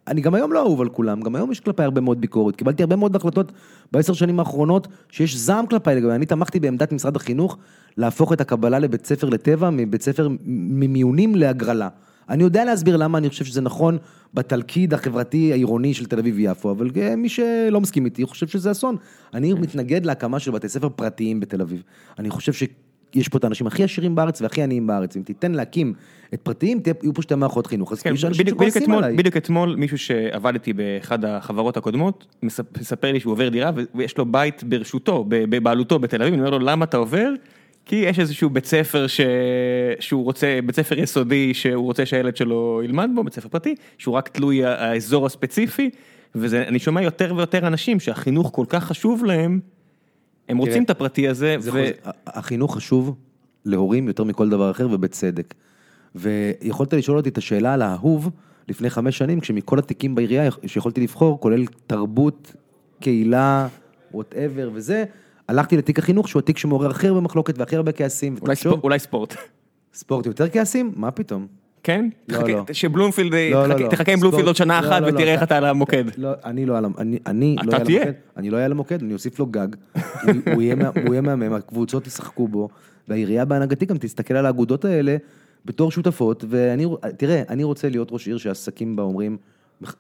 אני 0.08 0.22
גם 0.22 0.36
היום 0.36 0.54
לא 0.54 0.60
אהוב 0.60 0.82
על 0.82 0.90
כולם, 0.90 1.22
גם 1.22 1.36
היום 1.36 1.52
יש 1.52 1.60
כלפיי 1.60 1.86
הרבה 1.86 2.02
מאוד 2.02 2.22
ביקורת. 2.22 2.56
קיבלתי 2.56 2.84
הרבה 2.84 2.96
מאוד 2.96 3.16
החלטות 3.16 3.52
בעשר 3.92 4.14
שנים 4.14 4.40
האחרונות 4.40 4.88
שיש 5.10 5.38
זעם 5.38 5.66
כלפיי 5.66 5.96
לגבי, 5.96 6.12
אני 6.12 6.26
תמכתי 6.26 6.60
בעמדת 6.60 6.92
משרד 6.92 7.16
החינוך 7.16 7.58
להפוך 7.98 8.34
את 8.34 8.42
הקבלה 8.42 8.80
לבית 8.80 9.06
ספר 9.06 9.30
לטבע, 9.30 9.70
מבית 9.70 10.02
ספר 10.02 10.28
ממיונים 10.46 11.36
להגרלה. 11.36 11.90
אני 12.30 12.44
יודע 12.44 12.66
להסביר 12.66 12.98
למה 12.98 13.18
אני 13.18 13.30
חושב 13.30 13.46
שזה 13.46 13.62
נכון 13.62 13.98
בתלכיד 14.34 14.94
החברתי 14.94 15.52
העירוני 15.52 15.94
של 15.94 16.06
תל 16.06 16.20
אביב-יפו, 16.20 16.72
אבל 16.72 16.90
אה, 16.98 17.16
מי 17.16 17.30
שלא 17.30 17.82
מסכים 17.82 18.06
איתי 18.06 18.26
חושב 18.26 18.48
שזה 18.48 18.72
אסון. 18.72 18.96
אני 19.34 19.54
מתנגד 19.54 20.06
להקמה 20.06 20.40
של 20.40 20.52
בתי 20.52 20.70
ספר 20.70 20.90
פרטיים 20.90 21.40
בתל 21.40 21.62
אביב. 21.62 21.84
אני 22.20 22.30
חושב 22.30 22.54
שיש 23.14 23.28
פה 23.28 23.38
את 23.38 23.44
האנשים 23.44 23.68
הכי 23.68 23.84
עשירים 23.84 24.16
בארץ 24.16 24.42
והכי 24.42 24.62
עניים 24.62 24.88
בארץ. 24.88 25.18
אם 25.18 25.22
תיתן 25.22 25.52
להקים 25.52 25.94
את 26.34 26.42
פרטיים, 26.42 26.82
יהיו 27.04 27.14
פה 27.14 27.22
שתי 27.22 27.36
מערכות 27.36 27.68
חינוך. 27.68 27.92
אז 27.92 28.02
כן, 28.02 28.14
יש 28.14 28.26
אנשים 28.26 28.48
שכועסים 28.48 28.84
אתמול, 28.84 29.04
עליי. 29.04 29.18
בדיוק 29.18 29.38
אתמול 29.38 29.76
מישהו 29.76 29.98
שעבד 29.98 30.54
איתי 30.54 30.74
באחד 30.74 31.26
החברות 31.26 31.78
הקודמות, 31.78 32.26
מספ- 32.46 32.80
מספר 32.80 33.12
לי 33.12 33.20
שהוא 33.20 33.34
עובר 33.34 33.50
דירה 33.50 33.72
ויש 33.96 34.18
לו 34.18 34.26
בית 34.26 34.64
ברשותו, 34.64 35.26
בבעלותו 35.30 36.00
בתל 36.00 36.22
אביב, 36.22 36.34
אני 36.34 36.42
אומר 36.42 36.58
לו 36.58 36.60
למה 36.60 36.86
אתה 36.86 36.98
עובר? 36.98 37.30
כי 37.86 37.96
יש 37.96 38.20
איזשהו 38.20 38.50
בית 38.50 38.66
ספר 38.66 39.08
ש... 39.08 39.22
שהוא 40.00 40.24
רוצה, 40.24 40.60
בית 40.66 40.76
ספר 40.76 41.00
יסודי 41.00 41.54
שהוא 41.54 41.86
רוצה 41.86 42.06
שהילד 42.06 42.38
שלו 42.38 42.82
ילמד 42.84 43.10
בו, 43.16 43.24
בית 43.24 43.34
ספר 43.34 43.48
פרטי, 43.48 43.76
שהוא 43.98 44.16
רק 44.16 44.30
תלוי 44.30 44.66
האזור 44.66 45.26
הספציפי, 45.26 45.90
ואני 46.36 46.80
שומע 46.80 47.02
יותר 47.02 47.34
ויותר 47.38 47.68
אנשים 47.68 48.00
שהחינוך 48.00 48.52
כל 48.54 48.66
כך 48.70 48.84
חשוב 48.84 49.26
להם, 49.26 49.60
הם 50.50 50.58
רוצים 50.58 50.84
את 50.84 50.90
הפרטי 50.90 51.28
הזה, 51.28 51.56
זה 51.60 51.70
ו... 51.74 51.74
חוז- 51.74 52.12
החינוך 52.28 52.76
חשוב 52.76 53.16
להורים 53.66 54.08
יותר 54.08 54.24
מכל 54.24 54.50
דבר 54.50 54.72
אחר 54.72 54.88
ובצדק. 54.92 55.54
ויכולת 56.16 56.94
לשאול 56.94 57.18
אותי 57.18 57.30
את 57.30 57.38
השאלה 57.38 57.74
על 57.74 57.82
האהוב 57.82 58.30
לפני 58.70 58.90
חמש 58.90 59.18
שנים, 59.18 59.40
כשמכל 59.40 59.80
התיקים 59.80 60.16
בעירייה 60.16 60.50
שיכולתי 60.66 61.02
לבחור, 61.02 61.40
כולל 61.40 61.66
תרבות, 61.88 62.54
קהילה, 63.00 63.68
whatever 64.14 64.70
וזה, 64.74 65.04
הלכתי 65.48 65.78
לתיק 65.78 66.00
החינוך 66.00 66.28
שהוא 66.28 66.40
התיק 66.40 66.58
שמעורר 66.58 66.90
הכי 66.90 67.08
הרבה 67.08 67.22
מחלוקת 67.22 67.58
והכי 67.58 67.76
הרבה 67.76 67.92
כעסים. 67.92 68.36
אולי, 68.42 68.52
ותחשוב, 68.54 68.72
ספורט, 68.72 68.84
אולי 68.84 69.00
ספורט, 69.00 69.36
ספורט 69.94 70.26
יותר 70.26 70.50
כעסים? 70.50 70.92
מה 70.96 71.12
פתאום? 71.12 71.48
כן? 71.84 72.10
לא, 72.30 72.38
תחכה- 72.38 72.48
לא. 72.52 72.64
שבלומפילד, 72.72 73.34
לא, 73.34 73.68
לא, 73.68 73.74
תחכה- 73.74 73.84
לא. 73.84 73.90
תחכה 73.90 74.12
עם 74.12 74.20
בלומפילד 74.20 74.48
עוד 74.48 74.56
שנה 74.56 74.82
לא, 74.82 74.88
אחת 74.88 75.02
לא, 75.02 75.08
לא, 75.08 75.14
ותראה 75.14 75.34
איך 75.34 75.44
אתה 75.44 75.58
על 75.58 75.66
המוקד. 75.66 76.04
לא, 76.18 76.30
אני 76.46 76.66
לא 76.66 76.78
על 76.78 76.86
המ- 76.86 76.94
אני, 76.98 77.18
אני 77.28 77.56
אתה 77.68 77.78
לא 77.80 77.84
תהיה. 77.84 78.02
המוקד, 78.02 78.14
אני 78.38 78.50
לא 78.50 78.56
אהיה 78.56 78.66
על 78.66 78.72
המוקד, 78.72 79.02
אני 79.02 79.14
אוסיף 79.14 79.40
לו 79.40 79.46
גג, 79.46 79.68
הוא- 79.96 80.02
הוא 80.54 80.62
יהיה 81.14 81.22
מהמם, 81.22 81.54
הקבוצות 81.54 82.08
ישחקו 82.08 82.48
בו, 82.48 82.70
והעירייה 83.08 83.46
בהנהגתי 83.46 83.86
גם 83.86 83.98
תסתכל 83.98 84.34
על 84.34 84.46
האגודות 84.46 84.86
האלה 84.86 85.16
בתור 85.66 85.92
שותפות, 85.92 86.46
ואני, 86.50 86.86
תראה, 87.18 87.42
אני 87.50 87.64
רוצה 87.64 87.90
להיות 87.90 88.08
ראש 88.12 88.28
עיר 88.28 88.38
שהעסקים 88.38 88.96
בה 88.96 89.04
אומרים, 89.04 89.32
"מח- 89.34 89.38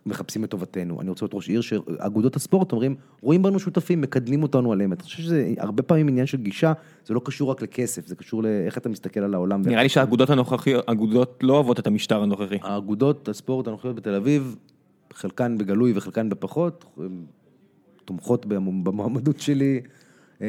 מחפשים 0.05 0.43
את 0.43 0.49
טובתנו, 0.49 1.01
אני 1.01 1.09
רוצה 1.09 1.25
להיות 1.25 1.33
ראש 1.33 1.49
עיר 1.49 1.61
שאגודות 1.61 2.35
הספורט 2.35 2.71
אומרים, 2.71 2.95
רואים 3.21 3.41
בנו 3.43 3.59
שותפים, 3.59 4.01
מקדמים 4.01 4.43
אותנו 4.43 4.71
עליהם, 4.71 4.93
אני 4.93 5.01
חושב 5.01 5.23
שזה 5.23 5.53
הרבה 5.57 5.83
פעמים 5.83 6.07
עניין 6.07 6.25
של 6.25 6.37
גישה, 6.37 6.73
זה 7.05 7.13
לא 7.13 7.21
קשור 7.25 7.51
רק 7.51 7.61
לכסף, 7.61 8.07
זה 8.07 8.15
קשור 8.15 8.43
לאיך 8.43 8.77
אתה 8.77 8.89
מסתכל 8.89 9.19
על 9.19 9.33
העולם. 9.33 9.61
נראה 9.61 9.83
לי 9.83 9.89
שהאגודות 9.89 10.29
הנוכחיות, 10.29 10.83
האגודות 10.87 11.39
לא 11.43 11.53
אוהבות 11.53 11.79
את 11.79 11.87
המשטר 11.87 12.21
הנוכחי. 12.23 12.57
האגודות 12.61 13.29
הספורט 13.29 13.67
הנוכחיות 13.67 13.95
בתל 13.95 14.15
אביב, 14.15 14.55
חלקן 15.13 15.57
בגלוי 15.57 15.93
וחלקן 15.95 16.29
בפחות, 16.29 16.85
תומכות 18.05 18.45
במ- 18.45 18.83
במועמדות 18.83 19.39
שלי. 19.39 19.81
אה, 20.41 20.47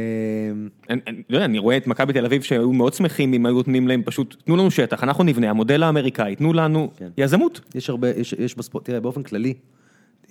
אני, 0.91 1.01
אני, 1.07 1.23
לא 1.31 1.45
אני 1.45 1.59
רואה 1.59 1.77
את 1.77 1.87
מכבי 1.87 2.13
תל 2.13 2.27
אביב 2.27 2.43
שהיו 2.43 2.73
מאוד 2.73 2.95
שמחים 2.95 3.35
אם 3.35 3.47
היו 3.47 3.55
נותנים 3.55 3.89
להם 3.89 4.03
פשוט, 4.03 4.37
תנו 4.45 4.57
לנו 4.57 4.71
שטח, 4.71 5.05
אנחנו 5.05 5.25
נבנה, 5.25 5.51
המודל 5.51 5.83
האמריקאי, 5.83 6.37
תנו 6.37 6.53
לנו 6.53 6.91
כן. 6.97 7.09
יזמות. 7.19 7.61
יש 7.75 7.91
הרבה, 7.91 8.09
יש, 8.39 8.55
בספורט, 8.57 8.85
תראה, 8.85 9.01
באופן 9.01 9.23
כללי, 9.23 9.55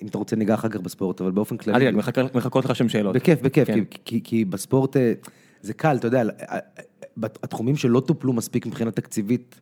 אם 0.02 0.08
אתה 0.08 0.18
רוצה 0.18 0.36
ניגע 0.36 0.54
אחר 0.54 0.70
כך 0.70 0.80
בספורט, 0.80 1.22
אבל 1.22 1.32
באופן 1.32 1.56
אל 1.56 1.62
כללי, 1.62 1.80
תדאג, 1.80 1.96
מחכות- 2.34 2.66
לך 2.66 2.76
שם 2.76 2.90
שאלות. 2.90 3.16
בכיף, 3.16 3.42
בכיף, 3.42 3.68
כן. 3.68 3.84
כי, 4.06 4.46
בספורט 4.46 4.98
אה, 4.98 5.14
זה 5.62 5.74
קל, 5.74 5.96
אתה 5.96 6.08
יודע, 6.08 6.22
אה, 6.22 6.26
אה, 6.50 7.28
התחומים 7.44 7.76
שלא 7.76 8.00
טופלו 8.00 8.34
מספיק 8.34 8.66
מבחינה 8.66 8.92
תקציבית 8.92 9.60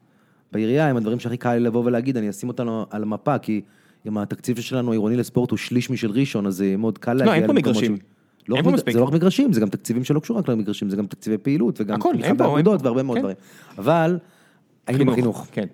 בעירייה, 0.51 0.87
הם 0.87 0.97
הדברים 0.97 1.19
שהכי 1.19 1.37
קל 1.37 1.55
לבוא 1.55 1.85
ולהגיד, 1.85 2.17
אני 2.17 2.29
אשים 2.29 2.49
אותנו 2.49 2.85
על 2.89 3.03
המפה, 3.03 3.37
כי 3.37 3.61
אם 4.07 4.17
התקציב 4.17 4.59
שלנו 4.59 4.91
העירוני 4.91 5.17
לספורט 5.17 5.51
הוא 5.51 5.57
שליש 5.57 5.89
משל 5.89 6.11
ראשון, 6.11 6.47
אז 6.47 6.55
זה 6.55 6.77
מאוד 6.77 6.97
קל 6.97 7.13
להגיע 7.13 7.33
אין 7.33 7.47
פה 7.47 7.53
למקומות 7.53 7.77
מגרשים. 7.77 7.97
לא 8.51 8.55
רק 8.55 8.65
מספיק. 8.65 8.93
זה 8.93 8.99
לא 8.99 9.05
רק 9.05 9.13
מגרשים, 9.13 9.53
זה 9.53 9.61
גם 9.61 9.69
תקציבים 9.69 10.03
שלא 10.03 10.19
קשורים 10.19 10.43
רק 10.43 10.49
למגרשים, 10.49 10.89
זה 10.89 10.95
גם 10.95 11.07
תקציבי 11.07 11.37
פעילות, 11.37 11.81
וגם 11.81 11.95
הכל, 11.95 12.09
תמיכה 12.13 12.27
אין 12.27 12.37
פה, 12.37 12.43
אין 12.43 12.53
באגודות 12.53 12.79
פה. 12.79 12.85
והרבה 12.85 13.03
מאוד 13.03 13.17
כן. 13.17 13.21
דברים. 13.21 13.37
אבל, 13.77 14.19
היינו 14.87 15.11
בחינוך. 15.11 15.47
כן. 15.51 15.65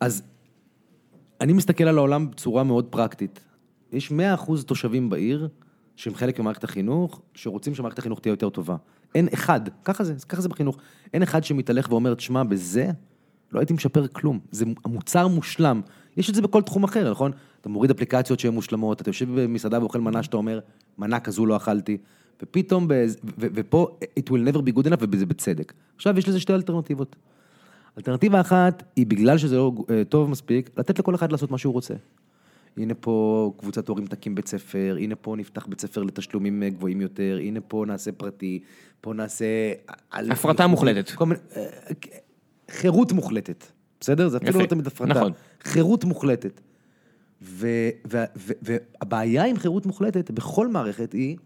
אז 0.00 0.22
אני 1.40 1.52
מסתכל 1.52 1.84
על 1.84 1.98
העולם 1.98 2.30
בצורה 2.30 2.64
מאוד 2.64 2.84
פרקטית. 2.84 3.40
יש 3.92 4.12
100% 4.12 4.62
תושבים 4.66 5.10
בעיר 5.10 5.48
שהם 5.96 6.14
חלק 6.14 6.40
ממערכת 6.40 6.64
החינוך, 6.64 7.20
שרוצים 7.34 7.74
שמערכת 7.74 7.98
החינוך 7.98 8.20
תהיה 8.20 8.32
יותר 8.32 8.48
טובה. 8.48 8.76
אין 9.14 9.28
אחד, 9.34 9.60
ככה 9.84 10.04
זה, 10.04 10.14
ככה 10.28 10.40
זה 10.40 10.48
בחינוך. 10.48 10.78
אין 11.14 11.22
אחד 11.22 11.44
שמתהלך 11.44 11.90
ואומר, 11.90 12.14
תשמע, 12.14 12.42
בזה 12.42 12.90
לא 13.52 13.60
הייתי 13.60 13.72
משפר 13.72 14.06
כלום. 14.06 14.38
זה 14.50 14.64
המוצר 14.84 15.28
מושלם. 15.28 15.80
יש 16.16 16.30
את 16.30 16.34
זה 16.34 16.42
בכל 16.42 16.62
תחום 16.62 16.84
אחר, 16.84 17.10
נכון? 17.10 17.32
אתה 17.60 17.68
מוריד 17.68 17.90
אפליקציות 17.90 18.40
שהן 18.40 18.54
מושלמות, 18.54 19.00
אתה 19.00 19.08
יושב 19.10 19.26
במסעדה 19.40 19.80
ואוכל 19.80 20.00
מנה 20.00 20.22
שאתה 20.22 20.36
אומר, 20.36 20.60
מנה 20.98 21.20
כזו 21.20 21.46
לא 21.46 21.56
אכלתי, 21.56 21.96
ופתאום, 22.42 22.88
בז- 22.88 22.90
ו- 23.24 23.28
ו- 23.38 23.46
ופה, 23.54 23.88
it 24.20 24.32
will 24.32 24.52
never 24.52 24.58
be 24.58 24.78
good 24.78 24.86
enough, 24.86 25.04
וזה 25.12 25.26
בצדק. 25.26 25.72
עכשיו, 25.96 26.18
יש 26.18 26.28
לזה 26.28 26.40
שתי 26.40 26.52
אלטרנטיבות. 26.52 27.16
אלטרנטיבה 27.98 28.40
אחת 28.40 28.82
היא 28.96 29.06
בגלל 29.06 29.38
שזה 29.38 29.56
לא 29.56 29.72
אה, 29.90 30.02
טוב 30.04 30.30
מספיק, 30.30 30.70
לתת 30.78 30.98
לכל 30.98 31.14
אחד 31.14 31.32
לעשות 31.32 31.50
מה 31.50 31.58
שהוא 31.58 31.72
רוצה. 31.72 31.94
הנה 32.76 32.94
פה 32.94 33.52
קבוצת 33.58 33.88
הורים 33.88 34.06
תקים 34.06 34.34
בית 34.34 34.48
ספר, 34.48 34.96
הנה 35.00 35.14
פה 35.16 35.36
נפתח 35.36 35.66
בית 35.66 35.80
ספר 35.80 36.02
לתשלומים 36.02 36.62
אה, 36.62 36.68
גבוהים 36.68 37.00
יותר, 37.00 37.38
הנה 37.40 37.60
פה 37.60 37.84
נעשה 37.86 38.12
פרטי, 38.12 38.60
פה 39.00 39.14
נעשה... 39.14 39.44
על- 40.10 40.30
הפרטה 40.32 40.66
מוחלטת. 40.66 41.10
מיני- 41.20 41.40
אה, 41.56 41.66
חירות 42.70 43.12
מוחלטת, 43.12 43.64
בסדר? 44.00 44.28
זה 44.28 44.36
אפילו 44.36 44.60
לא 44.60 44.66
תמיד 44.66 44.86
הפרטה. 44.86 45.14
נכון. 45.14 45.32
חירות 45.62 46.04
מוחלטת. 46.04 46.60
והבעיה 48.62 49.44
עם 49.44 49.56
חירות 49.56 49.86
מוחלטת 49.86 50.30
בכל 50.30 50.68
מערכת 50.68 51.12
היא 51.12 51.36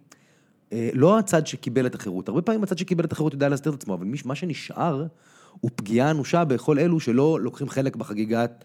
אה, 0.72 0.90
לא 0.94 1.18
הצד 1.18 1.46
שקיבל 1.46 1.86
את 1.86 1.94
החירות. 1.94 2.28
הרבה 2.28 2.42
פעמים 2.42 2.62
הצד 2.62 2.78
שקיבל 2.78 3.04
את 3.04 3.12
החירות 3.12 3.32
יודע 3.32 3.48
להסתיר 3.48 3.72
את 3.72 3.82
עצמו, 3.82 3.94
אבל 3.94 4.06
מה 4.24 4.34
שנשאר 4.34 5.06
הוא 5.60 5.70
פגיעה 5.74 6.10
אנושה 6.10 6.44
בכל 6.44 6.78
אלו 6.78 7.00
שלא 7.00 7.40
לוקחים 7.40 7.68
חלק 7.68 7.96
בחגיגת, 7.96 8.64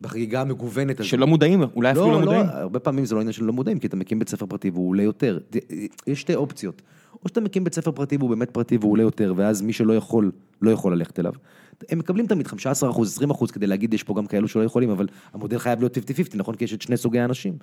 בחגיגה 0.00 0.40
המגוונת 0.40 1.00
הזאת. 1.00 1.10
שלא 1.10 1.26
מודעים, 1.26 1.62
אולי 1.76 1.90
אפילו 1.90 2.10
לא 2.10 2.20
מודעים. 2.20 2.46
הרבה 2.48 2.78
פעמים 2.78 3.04
זה 3.04 3.14
לא 3.14 3.20
עניין 3.20 3.32
של 3.32 3.44
לא 3.44 3.52
מודעים, 3.52 3.78
כי 3.78 3.86
אתה 3.86 3.96
מקים 3.96 4.18
בית 4.18 4.28
ספר 4.28 4.46
פרטי 4.46 4.70
והוא 4.70 4.90
עולה 4.90 5.02
יותר. 5.02 5.38
יש 6.06 6.20
שתי 6.20 6.34
אופציות. 6.34 6.82
או 7.22 7.28
שאתה 7.28 7.40
מקים 7.40 7.64
בית 7.64 7.74
ספר 7.74 7.92
פרטי 7.92 8.16
והוא 8.16 8.30
באמת 8.30 8.50
פרטי 8.50 8.76
והוא 8.76 8.92
עולה 8.92 9.02
יותר, 9.02 9.32
ואז 9.36 9.62
מי 9.62 9.72
שלא 9.72 9.92
יכול, 9.92 10.32
לא 10.62 10.70
יכול 10.70 10.92
ללכת 10.92 11.18
אליו. 11.18 11.32
הם 11.90 11.98
מקבלים 11.98 12.26
תמיד 12.26 12.46
15 12.46 12.90
אחוז, 12.90 13.12
20 13.12 13.30
אחוז, 13.30 13.50
כדי 13.50 13.66
להגיד, 13.66 13.94
יש 13.94 14.02
פה 14.02 14.14
גם 14.14 14.26
כאלו 14.26 14.48
שלא 14.48 14.62
יכולים, 14.62 14.90
אבל 14.90 15.06
המודל 15.32 15.58
חייב 15.58 15.78
להיות 15.78 15.96
50-50, 15.96 16.00
נכון? 16.34 16.54
כי 16.54 16.64
יש 16.64 16.74
את 16.74 16.82
שני 16.82 16.96
סוגי 16.96 17.20
האנשים. 17.20 17.58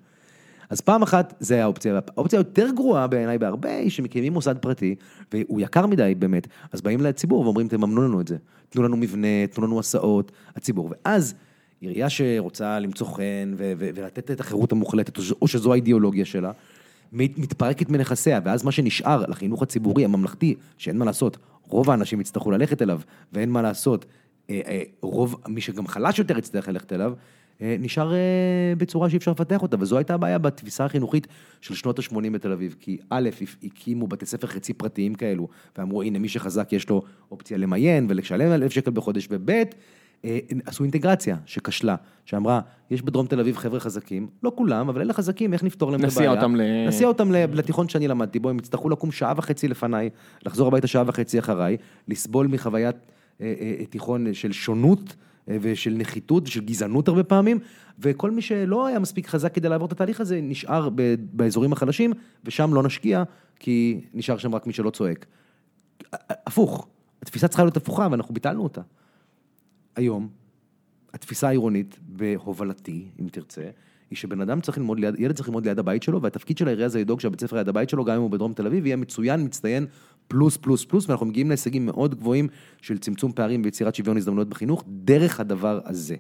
אז 0.70 0.82
פעם 0.82 1.02
אחת, 1.02 1.34
זה 1.40 1.64
האופציה. 1.64 2.00
האופציה 2.18 2.40
היותר 2.40 2.68
גרועה 2.76 3.08
בעיניי 3.08 3.38
בהרבה, 3.38 3.78
היא 3.78 3.90
שמקימים 3.90 4.34
מוסד 4.34 4.58
פרטי, 4.58 4.96
והוא 5.34 5.62
יקר 5.62 5.86
מדי 5.86 6.16
באמת, 6.20 6.48
אז 6.72 6.82
באים 6.82 7.02
לציבור 7.02 7.42
ואומרים, 7.42 7.68
תממנו 7.68 8.02
לנו 8.02 8.22
את 8.22 8.28
זה. 8.28 8.38
תנו 8.70 8.84
לנו 8.84 8.98
מבנה, 8.98 9.48
תנו 9.52 9.66
לנו 9.66 9.80
הסעות, 9.80 10.32
הציבור. 10.56 10.90
ואז 10.92 11.34
עירייה 11.82 12.10
שרוצה 12.10 12.80
למצוא 12.80 13.08
חן 13.08 13.54
ו- 13.58 13.74
ו- 13.78 13.90
ולתת 13.96 14.32
את 14.32 14.40
החירות 14.40 14.72
המוחלטת, 14.72 15.18
או 15.42 15.48
שזו 15.48 15.72
האידיאולוגיה 15.74 16.26
שלה, 16.26 16.52
מת- 17.14 17.38
מתפרקת 17.38 17.90
מנכסיה, 17.90 18.40
ואז 18.44 18.64
מה 18.64 18.72
שנשאר 18.72 19.26
לחינוך 19.28 19.64
הציבורי, 19.64 20.06
הממלכתי, 20.06 20.56
שאין 20.78 20.98
מה 20.98 21.06
לעשות, 21.06 21.38
רוב 21.68 21.90
האנשים 21.90 22.22
יצטרכו 22.22 22.52
ללכת 22.52 22.82
אליו, 22.82 23.02
ואין 23.34 23.50
מה 23.50 23.62
לעשות, 23.62 24.06
אה, 24.50 24.62
אה, 24.68 24.82
רוב, 25.02 25.36
מי 25.48 25.62
שגם 25.62 25.88
חלש 25.88 26.20
יותר 26.20 26.38
יצטרך 26.38 26.68
ללכת 26.68 26.94
אליו, 26.94 27.14
אה, 27.62 27.76
נשאר 27.80 28.14
בצורה 28.78 29.10
שאי 29.10 29.18
אפשר 29.18 29.32
לפתח 29.32 29.62
אותה, 29.62 29.78
וזו 29.80 29.98
הייתה 29.98 30.14
הבעיה 30.14 30.38
בתפיסה 30.38 30.86
החינוכית 30.86 31.28
של 31.62 31.76
שנות 31.76 32.00
ה-80 32.00 32.30
בתל 32.32 32.52
אביב, 32.52 32.76
כי 32.80 32.98
א', 33.10 33.30
הקימו 33.64 34.08
בתי 34.08 34.26
ספר 34.26 34.48
חצי 34.48 34.74
פרטיים 34.74 35.16
כאלו, 35.16 35.48
ואמרו, 35.78 36.02
הנה, 36.02 36.20
מי 36.20 36.30
שחזק 36.30 36.74
יש 36.74 36.90
לו 36.90 37.02
אופציה 37.32 37.58
למיין 37.58 38.06
ולשלם 38.10 38.52
אלף 38.52 38.72
שקל 38.72 38.92
בחודש, 38.92 39.28
וב', 39.32 39.52
עשו 40.66 40.84
אינטגרציה 40.84 41.38
שכשלה, 41.46 41.96
שאמרה, 42.26 42.62
יש 42.92 43.02
בדרום 43.02 43.28
תל 43.28 43.40
אביב 43.40 43.58
חבר'ה 43.58 43.80
חזקים, 43.80 44.28
לא 44.44 44.52
כולם, 44.56 44.90
אבל 44.90 45.02
אלה 45.02 45.14
חזקים, 45.14 45.54
איך 45.54 45.64
נפתור 45.64 45.92
להם 45.92 46.00
את 46.00 46.06
נסיע 46.06 46.32
הבעיה? 46.32 46.42
אותם 46.44 46.56
ל- 46.56 46.88
נסיע 46.88 47.08
אותם 47.08 47.32
לתיכון 47.32 47.90
שאני 47.90 48.08
למדתי 48.08 48.40
בו, 48.40 48.50
הם 48.50 48.58
יצטרכו 48.58 48.90
לקום 48.90 49.12
שעה 49.12 49.34
וחצי 49.38 49.68
לפניי, 49.68 50.10
לחזור 50.46 50.68
הביתה 50.68 50.88
שעה 50.88 51.04
וחצי 51.08 51.40
אחריי, 51.40 51.78
לסבול 52.08 52.48
מחוויית 52.48 52.96
אה, 53.42 53.54
אה, 53.80 53.86
תיכון 53.86 54.34
של 54.34 54.52
שונות 54.52 55.16
אה, 55.50 55.58
ושל 55.62 55.94
נחיתות 55.98 56.48
ושל 56.48 56.62
גזענות 56.62 57.08
הרבה 57.08 57.24
פעמים, 57.24 57.60
וכל 58.00 58.32
מי 58.32 58.42
שלא 58.42 58.88
היה 58.88 59.00
מספיק 59.00 59.28
חזק 59.28 59.54
כדי 59.54 59.70
לעבור 59.70 59.88
את 59.88 59.92
התהליך 59.92 60.22
הזה, 60.22 60.40
נשאר 60.44 60.90
ב- 60.96 61.16
באזורים 61.34 61.74
החלשים, 61.74 62.14
ושם 62.46 62.74
לא 62.74 62.84
נשקיע, 62.84 63.24
כי 63.60 64.02
נשאר 64.14 64.38
שם 64.38 64.56
רק 64.56 64.68
מי 64.68 64.74
שלא 64.74 64.90
צועק. 64.90 65.26
הפוך, 66.30 66.88
התפיסה 67.22 67.48
צריכה 67.48 67.64
להיות 67.64 67.78
הפוכה, 67.78 68.08
ואנחנו 68.12 68.34
ביטלנו 68.34 68.64
אותה. 68.64 68.82
היום, 69.96 70.30
התפיסה 71.14 71.48
העירונית 71.48 72.00
בהובלתי, 72.08 73.08
אם 73.20 73.28
תרצה, 73.32 73.70
היא 74.10 74.18
שבן 74.18 74.42
אדם 74.42 74.62
צריך 74.62 74.78
ללמוד 74.78 75.00
ליד, 75.00 75.20
ילד 75.20 75.36
צריך 75.36 75.48
ללמוד 75.48 75.66
ליד 75.66 75.80
הבית 75.80 76.04
שלו, 76.04 76.22
והתפקיד 76.22 76.58
של 76.58 76.68
העירייה 76.68 76.90
זה 76.90 77.00
לדאוג 77.00 77.20
שהבית 77.20 77.42
ספר 77.42 77.56
ליד 77.56 77.70
הבית 77.70 77.90
שלו, 77.90 78.06
גם 78.06 78.16
אם 78.16 78.22
הוא 78.22 78.32
בדרום 78.32 78.54
תל 78.54 78.68
אביב, 78.68 78.86
יהיה 78.86 78.96
מצוין, 78.96 79.44
מצטיין, 79.44 79.86
פלוס, 80.28 80.58
פלוס, 80.58 80.86
פלוס, 80.86 81.10
ואנחנו 81.10 81.26
מגיעים 81.26 81.48
להישגים 81.48 81.86
מאוד 81.86 82.16
גבוהים 82.16 82.48
של 82.82 82.98
צמצום 82.98 83.32
פערים 83.32 83.62
ויצירת 83.64 83.96
שוויון 83.96 84.18
הזדמנויות 84.18 84.50
בחינוך, 84.50 84.84
דרך 84.88 85.40
הדבר 85.40 85.80
הזה. 85.86 86.16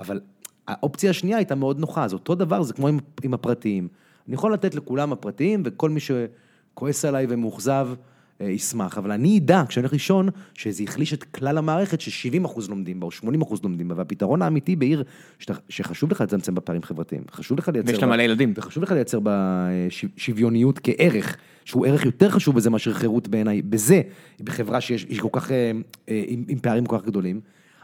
אבל 0.00 0.20
האופציה 0.68 1.10
השנייה 1.10 1.36
הייתה 1.36 1.54
מאוד 1.54 1.78
נוחה, 1.78 2.04
אז 2.04 2.12
אותו 2.12 2.34
דבר, 2.34 2.62
זה 2.62 2.72
כמו 2.72 2.88
עם, 2.88 2.98
עם 3.22 3.34
הפרטיים. 3.34 3.88
אני 4.28 4.34
יכול 4.34 4.52
לתת 4.52 4.74
לכולם 4.74 5.12
הפרטיים, 5.12 5.62
וכל 5.64 5.90
מי 5.90 6.00
שכועס 6.00 7.04
עליי 7.04 7.26
ומאוכזב, 7.28 7.88
ישמח, 8.40 8.98
אבל 8.98 9.10
אני 9.12 9.38
אדע, 9.38 9.62
כשאני 9.68 9.82
הולך 9.82 9.92
לישון, 9.92 10.28
שזה 10.54 10.82
החליש 10.82 11.14
את 11.14 11.24
כלל 11.24 11.58
המערכת 11.58 12.00
ש-70 12.00 12.46
אחוז 12.46 12.70
לומדים 12.70 13.00
בה, 13.00 13.06
או 13.06 13.10
80 13.10 13.42
אחוז 13.42 13.62
לומדים 13.62 13.88
בה, 13.88 13.94
והפתרון 13.98 14.42
האמיתי 14.42 14.76
בעיר, 14.76 15.04
שאתה, 15.38 15.54
שחשוב 15.68 16.10
לך 16.10 16.20
לצמצם 16.20 16.54
בפערים 16.54 16.82
חברתיים, 16.82 17.22
חשוב 17.30 17.58
לך 17.58 17.68
לייצר... 17.68 17.90
ויש 17.90 18.02
לה 18.02 18.08
מלא 18.08 18.22
ילדים. 18.22 18.52
וחשוב 18.56 18.82
לך 18.82 18.92
לייצר 18.92 19.20
בה 19.20 19.66
אה, 19.68 19.86
שוויוניות 20.16 20.80
כערך, 20.82 21.36
שהוא 21.64 21.86
ערך 21.86 22.04
יותר 22.04 22.30
חשוב 22.30 22.56
בזה 22.56 22.70
מאשר 22.70 22.92
חירות 22.92 23.28
בעיניי, 23.28 23.62
בזה, 23.62 24.02
בחברה 24.40 24.80
שיש 24.80 25.06
יש 25.08 25.20
כל 25.20 25.28
כך, 25.32 25.50
אה, 25.50 25.72
אה, 26.08 26.22
עם, 26.26 26.44
עם 26.48 26.58
פערים 26.58 26.86
כל 26.86 26.98
כך 26.98 27.04
גדולים, 27.04 27.40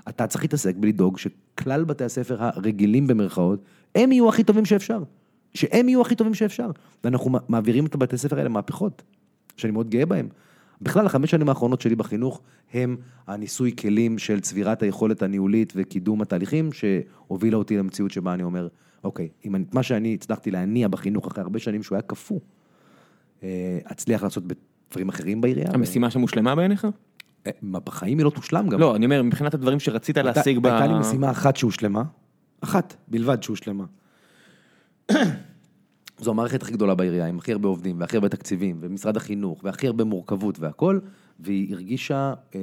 אתה 0.09 0.27
צריך 0.27 0.45
להתעסק 0.45 0.77
בלדאוג 0.77 1.19
שכלל 1.19 1.85
בתי 1.85 2.05
הספר 2.05 2.37
הרגילים 2.39 3.07
במרכאות, 3.07 3.65
הם 3.95 4.13
יהיו 4.13 4.29
הכי 4.29 4.45
טובים 4.45 4.65
שאפשר. 4.65 5.03
שהם 5.55 5.89
יהיו 5.89 6.01
הכי 6.01 6.15
טובים 6.15 6.35
שאפשר. 6.35 6.71
ואנחנו 7.05 7.39
מעבירים 7.49 7.87
את 7.87 7.95
הבתי 7.95 8.15
הספר 8.15 8.39
האלה 8.39 8.49
מהפכות, 8.49 9.03
שאני 9.61 9.73
מאוד 9.73 9.91
גאה 9.91 10.07
בהם. 10.07 10.29
בכלל, 10.83 11.07
החמש 11.07 11.31
שנים 11.31 11.49
האחרונות 11.49 11.81
שלי 11.81 11.95
בחינוך 11.97 12.41
הם 12.73 12.97
הניסוי 13.27 13.77
כלים 13.77 14.19
של 14.19 14.41
צבירת 14.41 14.83
היכולת 14.83 15.23
הניהולית 15.23 15.73
וקידום 15.77 16.23
התהליכים 16.23 16.71
שהובילה 16.73 17.57
אותי 17.57 17.77
למציאות 17.77 18.11
שבה 18.11 18.35
אני 18.35 18.43
אומר, 18.43 18.69
אוקיי, 19.05 19.29
אם 19.45 19.55
אני, 19.55 19.65
מה 19.73 19.83
שאני 19.83 20.15
הצלחתי 20.15 20.51
להניע 20.51 20.89
בחינוך 20.89 21.27
אחרי 21.27 21.43
הרבה 21.43 21.59
שנים 21.59 21.83
שהוא 21.83 21.97
היה 21.97 22.03
קפוא, 22.03 22.41
אה, 23.43 23.79
אצליח 23.93 24.23
לעשות 24.23 24.45
בדברים 24.47 25.09
אחרים 25.09 25.41
בעירייה. 25.41 25.71
המשימה 25.75 26.11
שמושלמה 26.11 26.55
בעיניך? 26.55 26.87
אה, 27.47 27.53
בחיים 27.73 28.19
היא 28.19 28.25
לא 28.25 28.31
תושלם 28.31 28.69
גם. 28.69 28.81
לא, 28.81 28.97
אני 28.97 29.05
אומר, 29.05 29.23
מבחינת 29.23 29.55
הדברים 29.55 29.81
שרצית 29.81 30.19
להשיג 30.19 30.59
ב... 30.59 30.67
הייתה 30.67 30.87
לי 30.87 30.99
משימה 30.99 31.31
אחת 31.31 31.57
שהושלמה, 31.57 32.03
אחת 32.61 32.97
בלבד 33.09 33.43
שהושלמה. 33.43 33.85
זו 36.21 36.31
המערכת 36.31 36.63
הכי 36.63 36.73
גדולה 36.73 36.95
בעירייה, 36.95 37.27
עם 37.27 37.39
הכי 37.39 37.53
הרבה 37.53 37.69
עובדים, 37.69 38.01
והכי 38.01 38.17
הרבה 38.17 38.29
תקציבים, 38.29 38.79
ומשרד 38.81 39.17
החינוך, 39.17 39.65
והכי 39.65 39.87
הרבה 39.87 40.05
מורכבות 40.05 40.59
והכל, 40.59 40.99
והיא 41.41 41.75
הרגישה 41.75 42.35
אה, 42.55 42.61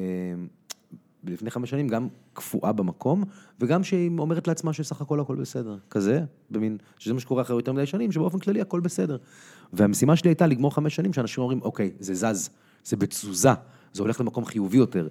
לפני 1.23 1.51
חמש 1.51 1.69
שנים 1.69 1.87
גם 1.87 2.07
קפואה 2.33 2.71
במקום, 2.71 3.23
וגם 3.59 3.83
שהיא 3.83 4.11
אומרת 4.17 4.47
לעצמה 4.47 4.73
שסך 4.73 5.01
הכל 5.01 5.19
הכל 5.19 5.35
בסדר. 5.35 5.77
כזה, 5.89 6.21
במין, 6.51 6.77
שזה 6.99 7.13
מה 7.13 7.19
שקורה 7.19 7.41
אחרי 7.41 7.55
יותר 7.55 7.73
מדי 7.73 7.85
שנים, 7.85 8.11
שבאופן 8.11 8.39
כללי 8.39 8.61
הכל 8.61 8.79
בסדר. 8.79 9.17
והמשימה 9.73 10.15
שלי 10.15 10.29
הייתה 10.29 10.47
לגמור 10.47 10.75
חמש 10.75 10.95
שנים, 10.95 11.13
שאנשים 11.13 11.41
אומרים, 11.41 11.61
אוקיי, 11.61 11.91
זה 11.99 12.13
זז, 12.13 12.49
זה 12.83 12.95
בתזוזה, 12.95 13.49
זה 13.93 14.03
הולך 14.03 14.21
למקום 14.21 14.45
חיובי 14.45 14.77
יותר. 14.77 15.07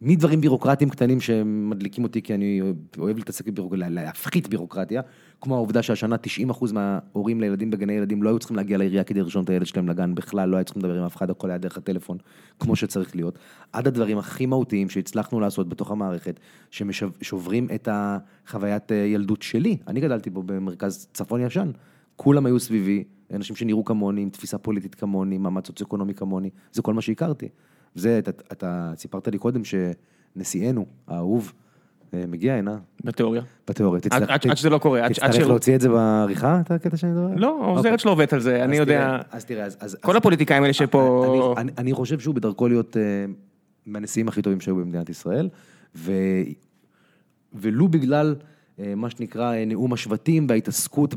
מדברים 0.00 0.40
בירוקרטיים 0.40 0.90
קטנים 0.90 1.20
שמדליקים 1.20 2.04
אותי, 2.04 2.22
כי 2.22 2.34
אני 2.34 2.60
אוהב 2.98 3.16
להתעסק 3.16 3.46
בבירוקרטיה, 3.46 3.88
להפחית 3.88 4.48
בירוקרטיה, 4.48 5.02
כמו 5.40 5.54
העובדה 5.54 5.82
שהשנה 5.82 6.16
90% 6.50 6.72
מההורים 6.72 7.40
לילדים 7.40 7.70
בגני 7.70 7.92
ילדים 7.92 8.22
לא 8.22 8.28
היו 8.28 8.38
צריכים 8.38 8.56
להגיע 8.56 8.78
לעירייה 8.78 9.04
כדי 9.04 9.20
לרשום 9.20 9.44
את 9.44 9.50
הילד 9.50 9.66
שלהם 9.66 9.88
לגן, 9.88 10.14
בכלל 10.14 10.48
לא 10.48 10.56
היו 10.56 10.64
צריכים 10.64 10.82
לדבר 10.82 10.98
עם 10.98 11.04
אף 11.04 11.16
אחד, 11.16 11.30
הכל 11.30 11.50
היה 11.50 11.58
דרך 11.58 11.76
הטלפון, 11.76 12.18
כמו 12.58 12.76
שצריך 12.76 13.16
להיות. 13.16 13.38
עד 13.72 13.86
הדברים 13.86 14.18
הכי 14.18 14.46
מהותיים 14.46 14.88
שהצלחנו 14.88 15.40
לעשות 15.40 15.68
בתוך 15.68 15.90
המערכת, 15.90 16.40
ששוברים 16.70 17.68
את 17.74 17.88
החוויית 17.92 18.92
אה, 18.92 18.96
ילדות 18.96 19.42
שלי. 19.42 19.76
אני 19.86 20.00
גדלתי 20.00 20.30
פה 20.30 20.42
במרכז 20.46 21.08
צפון 21.12 21.40
ישן, 21.40 21.70
כולם 22.16 22.46
היו 22.46 22.60
סביבי, 22.60 23.04
אנשים 23.34 23.56
שנראו 23.56 23.84
כמוני, 23.84 24.22
עם 24.22 24.30
תפיסה 24.30 24.58
פוליטית 24.58 24.94
כמוני, 24.94 25.38
מעמד 25.38 25.66
סוציו-אקונומי 25.66 26.14
כמוני, 26.14 26.50
זה 26.72 26.82
כל 26.82 26.94
מה 26.94 27.00
שהכרתי. 27.00 27.48
זה, 27.94 28.18
אתה, 28.18 28.30
אתה 28.52 28.92
סיפרת 28.96 29.28
לי 29.28 29.38
קודם 29.38 29.60
שנשיאנו, 29.64 30.86
האהוב, 31.08 31.52
אה, 32.14 32.24
מגיע 32.28 32.54
הנה, 32.54 32.78
בתיאוריה. 33.04 33.42
בתיאוריה. 33.68 34.00
עד- 34.10 34.22
עד- 34.22 34.46
עד 34.50 34.56
שזה 34.56 34.70
לא 34.70 34.78
קורה, 34.78 34.98
עד- 34.98 35.04
עד 35.04 35.12
תצטרך 35.12 35.34
שהוא- 35.34 35.44
להוציא 35.48 35.74
את 35.74 35.80
זה 35.80 35.88
בעריכה, 35.88 36.60
את 36.60 36.70
הקטע 36.70 36.96
שאני 36.96 37.12
מדבר? 37.12 37.34
לא, 37.36 37.48
אוקיי. 37.54 37.66
העוזרת 37.66 38.00
שלו 38.00 38.10
עובדת 38.12 38.32
על 38.32 38.40
זה, 38.40 38.64
אני 38.64 38.72
אז 38.72 38.78
יודע... 38.80 39.18
אז 39.30 39.44
תראה, 39.44 39.64
אז... 39.64 39.76
אז 39.80 39.96
כל 40.00 40.16
הפוליטיקאים 40.16 40.62
האלה 40.62 40.72
שפה... 40.72 41.24
אני, 41.56 41.62
אני, 41.62 41.72
אני 41.78 41.92
חושב 41.92 42.20
שהוא 42.20 42.34
בדרכו 42.34 42.68
להיות 42.68 42.96
uh, 42.96 43.00
מהנשיאים 43.86 44.28
הכי 44.28 44.42
טובים 44.42 44.60
שהיו 44.60 44.76
במדינת 44.76 45.08
ישראל, 45.10 45.48
ו, 45.96 46.12
ולו 47.54 47.88
בגלל 47.88 48.34
מה 48.96 49.10
שנקרא 49.10 49.54
נאום 49.66 49.92
השבטים 49.92 50.46
וההתעסקות 50.48 51.14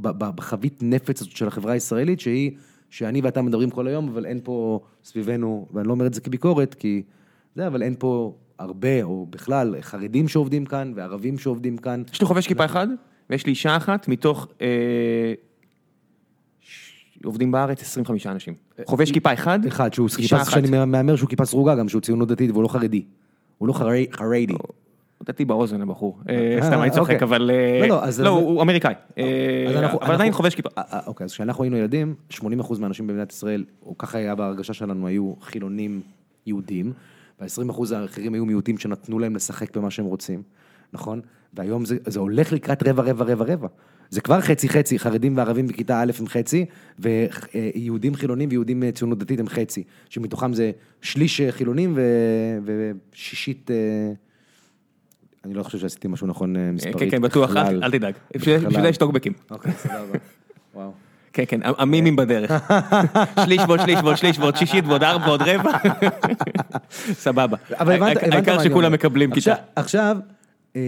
בחבית 0.00 0.78
נפץ 0.82 1.20
הזאת 1.20 1.36
של 1.36 1.48
החברה 1.48 1.72
הישראלית, 1.72 2.20
שהיא, 2.20 2.50
שאני 2.90 3.20
ואתה 3.20 3.42
מדברים 3.42 3.70
כל 3.70 3.86
היום, 3.86 4.08
אבל 4.08 4.26
אין 4.26 4.40
פה 4.44 4.80
סביבנו, 5.04 5.68
ואני 5.72 5.88
לא 5.88 5.92
אומר 5.92 6.06
את 6.06 6.14
זה 6.14 6.20
כביקורת, 6.20 6.74
כי 6.74 7.02
זה, 7.54 7.66
אבל 7.66 7.82
אין 7.82 7.94
פה 7.98 8.34
הרבה, 8.58 9.02
או 9.02 9.26
בכלל, 9.30 9.74
חרדים 9.80 10.28
שעובדים 10.28 10.64
כאן, 10.64 10.92
וערבים 10.96 11.38
שעובדים 11.38 11.76
כאן. 11.76 12.02
יש 12.12 12.20
לי 12.20 12.26
חובש 12.26 12.46
כיפה 12.46 12.64
אחד, 12.64 12.88
ויש 13.30 13.46
לי 13.46 13.50
אישה 13.50 13.76
אחת 13.76 14.08
מתוך 14.08 14.48
אה, 14.60 15.34
עובדים 17.24 17.52
בארץ 17.52 17.82
25 17.82 18.26
אנשים. 18.26 18.54
חובש 18.84 19.12
כיפה 19.12 19.32
אחד, 19.32 19.66
אחד, 19.66 19.94
שהוא 19.94 20.08
כיפה. 20.08 20.44
שאני 20.44 20.84
מהמר 20.84 21.16
שהוא 21.16 21.28
כיפה 21.28 21.44
סרוגה 21.44 21.74
גם, 21.74 21.88
שהוא 21.88 22.02
ציונות 22.02 22.28
דתית 22.28 22.50
והוא 22.50 22.62
לא 22.62 22.68
חרדי. 22.68 23.04
הוא 23.58 23.68
לא 23.68 23.72
חרדי. 24.12 24.54
לדעתי 25.26 25.44
באוזן 25.44 25.82
הבחור, 25.82 26.18
אה, 26.28 26.56
אה, 26.56 26.66
סתם 26.66 26.82
אני 26.82 26.90
צוחק, 26.90 27.14
אוקיי. 27.14 27.22
אבל 27.22 27.50
אה, 27.50 27.86
לא, 27.88 28.02
לא, 28.18 28.24
לא, 28.24 28.28
הוא 28.28 28.62
אמריקאי, 28.62 28.94
אבל 30.02 30.14
עדיין 30.14 30.32
חובש 30.32 30.54
כיפה. 30.54 30.68
אוקיי, 31.06 31.24
אז 31.24 31.32
כשאנחנו 31.32 31.64
היינו 31.64 31.76
ילדים, 31.76 32.14
80% 32.32 32.36
מהאנשים 32.80 33.06
במדינת 33.06 33.32
ישראל, 33.32 33.64
או 33.86 33.98
ככה 33.98 34.18
היה 34.18 34.34
בהרגשה 34.34 34.72
שלנו, 34.72 35.06
היו 35.06 35.34
חילונים 35.40 36.00
יהודים, 36.46 36.92
וה-20% 37.40 37.94
האחרים 37.94 38.34
היו 38.34 38.46
מיעוטים 38.46 38.78
שנתנו 38.78 39.18
להם 39.18 39.36
לשחק 39.36 39.76
במה 39.76 39.90
שהם 39.90 40.04
רוצים, 40.04 40.42
נכון? 40.92 41.20
והיום 41.54 41.84
זה, 41.84 41.96
זה 42.06 42.20
הולך 42.20 42.52
לקראת 42.52 42.82
רבע, 42.88 43.02
רבע, 43.02 43.24
רבע, 43.24 43.44
רבע. 43.44 43.68
זה 44.10 44.20
כבר 44.20 44.40
חצי 44.40 44.68
חצי, 44.68 44.98
חרדים 44.98 45.36
וערבים 45.36 45.66
בכיתה 45.66 46.00
א' 46.00 46.12
הם 46.18 46.26
חצי, 46.26 46.64
ויהודים 46.98 48.14
חילונים 48.14 48.48
ויהודים 48.48 48.90
ציונות 48.90 49.18
דתית 49.18 49.40
הם 49.40 49.48
חצי, 49.48 49.82
שמתוכם 50.08 50.52
זה 50.52 50.70
שליש 51.02 51.40
חילונים 51.50 51.92
ו- 51.96 52.58
ושישית... 53.12 53.70
אה, 53.70 54.25
אני 55.46 55.54
לא 55.54 55.62
חושב 55.62 55.78
שעשיתי 55.78 56.08
משהו 56.08 56.26
נכון 56.26 56.56
אה, 56.56 56.70
מספרית. 56.72 56.96
כן, 56.98 57.10
כן, 57.10 57.22
בטוח, 57.22 57.56
אל 57.56 57.90
תדאג, 57.90 58.14
בשביל 58.36 58.82
זה 58.82 58.88
יש 58.88 58.96
טוקבקים. 58.96 59.32
אוקיי, 59.50 59.72
סבבה. 59.72 60.18
וואו. 60.74 60.92
כן, 61.32 61.44
כן, 61.48 61.60
המימים 61.64 62.16
בדרך. 62.16 62.50
שליש 63.44 63.62
ועוד 63.66 63.80
שליש 63.80 63.98
ועוד 64.02 64.16
שליש 64.16 64.38
ועוד 64.38 64.56
שישית 64.56 64.84
ועוד 64.86 65.02
ארבע 65.02 65.26
ועוד 65.28 65.42
רבע. 65.42 65.70
סבבה. 67.24 67.56
אבל 67.70 67.92
הבנת, 67.94 68.16
העיקר 68.16 68.52
מה 68.56 68.60
אני 68.60 68.64
שכולם 68.70 68.74
אומר. 68.84 68.88
מקבלים 68.88 69.32
עכשיו- 69.32 69.54
כיתה. 69.56 69.80
עכשיו, 69.80 70.16
אה, 70.76 70.80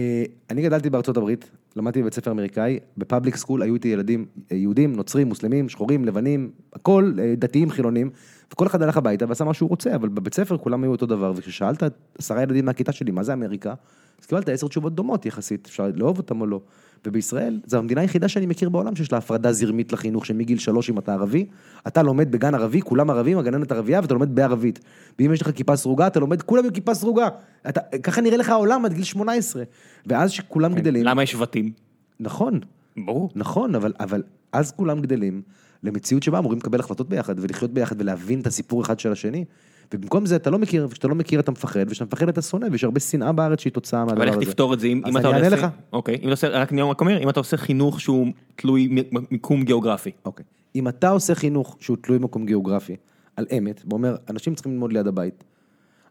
אני 0.49 0.61
גדלתי 0.61 0.89
בארצות 0.89 1.17
הברית, 1.17 1.49
למדתי 1.75 2.01
בבית 2.01 2.13
ספר 2.13 2.31
אמריקאי, 2.31 2.79
בפאבליק 2.97 3.35
סקול 3.35 3.61
היו 3.61 3.73
איתי 3.73 3.87
ילדים 3.87 4.25
אה, 4.51 4.57
יהודים, 4.57 4.95
נוצרים, 4.95 5.27
מוסלמים, 5.27 5.69
שחורים, 5.69 6.05
לבנים, 6.05 6.51
הכל, 6.73 7.13
אה, 7.19 7.33
דתיים, 7.37 7.69
חילונים, 7.69 8.09
וכל 8.53 8.67
אחד 8.67 8.81
הלך 8.81 8.97
הביתה 8.97 9.25
ועשה 9.29 9.43
מה 9.43 9.53
שהוא 9.53 9.69
רוצה, 9.69 9.95
אבל 9.95 10.09
בבית 10.09 10.33
ספר 10.33 10.57
כולם 10.57 10.83
היו 10.83 10.91
אותו 10.91 11.05
דבר, 11.05 11.33
וכששאלת 11.35 11.83
עשרה 12.17 12.43
ילדים 12.43 12.65
מהכיתה 12.65 12.91
שלי, 12.91 13.11
מה 13.11 13.23
זה 13.23 13.33
אמריקה? 13.33 13.73
אז 14.21 14.25
קיבלת 14.25 14.49
עשר 14.49 14.67
תשובות 14.67 14.95
דומות 14.95 15.25
יחסית, 15.25 15.65
אפשר 15.67 15.89
לאהוב 15.95 16.17
אותם 16.17 16.41
או 16.41 16.45
לא. 16.45 16.61
ובישראל, 17.07 17.59
זו 17.65 17.77
המדינה 17.77 18.01
היחידה 18.01 18.27
שאני 18.27 18.45
מכיר 18.45 18.69
בעולם 18.69 18.95
שיש 18.95 19.11
לה 19.11 19.17
הפרדה 19.17 19.51
זרמית 19.51 19.93
לחינוך, 19.93 20.25
שמגיל 20.25 20.57
שלוש 20.57 20.89
אם 20.89 20.99
אתה 20.99 21.13
ערבי, 21.13 21.45
אתה 21.87 22.03
לומד 22.03 22.31
בגן 22.31 22.55
ערבי, 22.55 22.81
כולם 22.81 23.09
ערבים, 23.09 23.37
הגננת 23.37 23.71
ערבייה, 23.71 23.99
ואתה 24.01 24.13
לומד 24.13 24.35
בערבית. 24.35 24.79
ואם 25.19 25.33
יש 25.33 25.41
לך 25.41 25.51
כיפה 25.51 25.75
סרוגה, 25.75 26.07
אתה 26.07 26.19
לומד, 26.19 26.41
כולם 26.41 26.65
עם 26.65 26.71
כיפה 26.71 26.93
סרוגה. 26.93 27.27
אתה, 27.69 27.81
ככה 28.03 28.21
נראה 28.21 28.37
לך 28.37 28.49
העולם 28.49 28.85
עד 28.85 28.93
גיל 28.93 29.03
18. 29.03 29.63
ואז 30.05 30.31
שכולם 30.31 30.73
גדלים, 30.73 31.03
למה 31.03 31.23
יש 31.23 31.31
שבטים? 31.31 31.71
נכון, 32.19 32.59
ברור. 33.05 33.29
נכון, 33.35 33.75
אבל, 33.75 33.93
אבל 33.99 34.23
אז 34.51 34.71
כולם 34.71 35.01
גדלים 35.01 35.41
למציאות 35.83 36.23
שבה 36.23 36.39
אמורים 36.39 36.59
לקבל 36.59 36.79
החלטות 36.79 37.09
ביחד 37.09 37.35
ולחיות 37.37 37.71
ביחד 37.71 38.01
ולהבין 38.01 38.39
את 38.39 38.47
הסיפור 38.47 38.81
אחד 38.81 38.99
של 38.99 39.11
השני. 39.11 39.45
ובמקום 39.93 40.25
זה 40.25 40.35
אתה 40.35 40.49
לא 40.49 40.59
מכיר, 40.59 40.87
וכשאתה 40.89 41.07
לא 41.07 41.15
מכיר 41.15 41.39
אתה 41.39 41.51
מפחד, 41.51 41.85
וכשאתה 41.87 42.05
מפחד 42.05 42.29
אתה 42.29 42.41
שונא, 42.41 42.67
ויש 42.71 42.83
הרבה 42.83 42.99
שנאה 42.99 43.31
בארץ 43.31 43.61
שהיא 43.61 43.73
תוצאה 43.73 44.05
מהדבר 44.05 44.21
אבל 44.21 44.29
הזה. 44.29 44.39
איך 44.39 44.49
תפתור 44.49 44.73
את 44.73 44.79
זה 44.79 44.87
אם 44.87 45.01
אז 45.05 45.11
אם 45.11 45.17
אתה 45.17 45.29
אני 45.29 45.35
אענה 45.35 45.47
עושה... 45.47 45.65
לך. 45.67 45.67
אוקיי, 45.93 46.15
אם 46.15 46.19
אתה 46.19 46.29
עושה, 46.29 46.47
רק 46.47 46.71
אני 46.71 46.81
רק 46.81 47.01
אומר, 47.01 47.23
אם 47.23 47.29
אתה 47.29 47.39
עושה 47.39 47.57
חינוך 47.57 48.01
שהוא 48.01 48.27
תלוי 48.55 49.03
מיקום 49.31 49.63
גיאוגרפי. 49.63 50.11
אוקיי. 50.25 50.45
אם 50.75 50.87
אתה 50.87 51.09
עושה 51.09 51.35
חינוך 51.35 51.77
שהוא 51.79 51.97
תלוי 52.01 52.17
מקום 52.19 52.45
גיאוגרפי, 52.45 52.95
על 53.35 53.45
אמת, 53.57 53.81
ואומר, 53.89 54.15
אנשים 54.29 54.55
צריכים 54.55 54.71
ללמוד 54.71 54.93
ליד 54.93 55.07
הבית, 55.07 55.43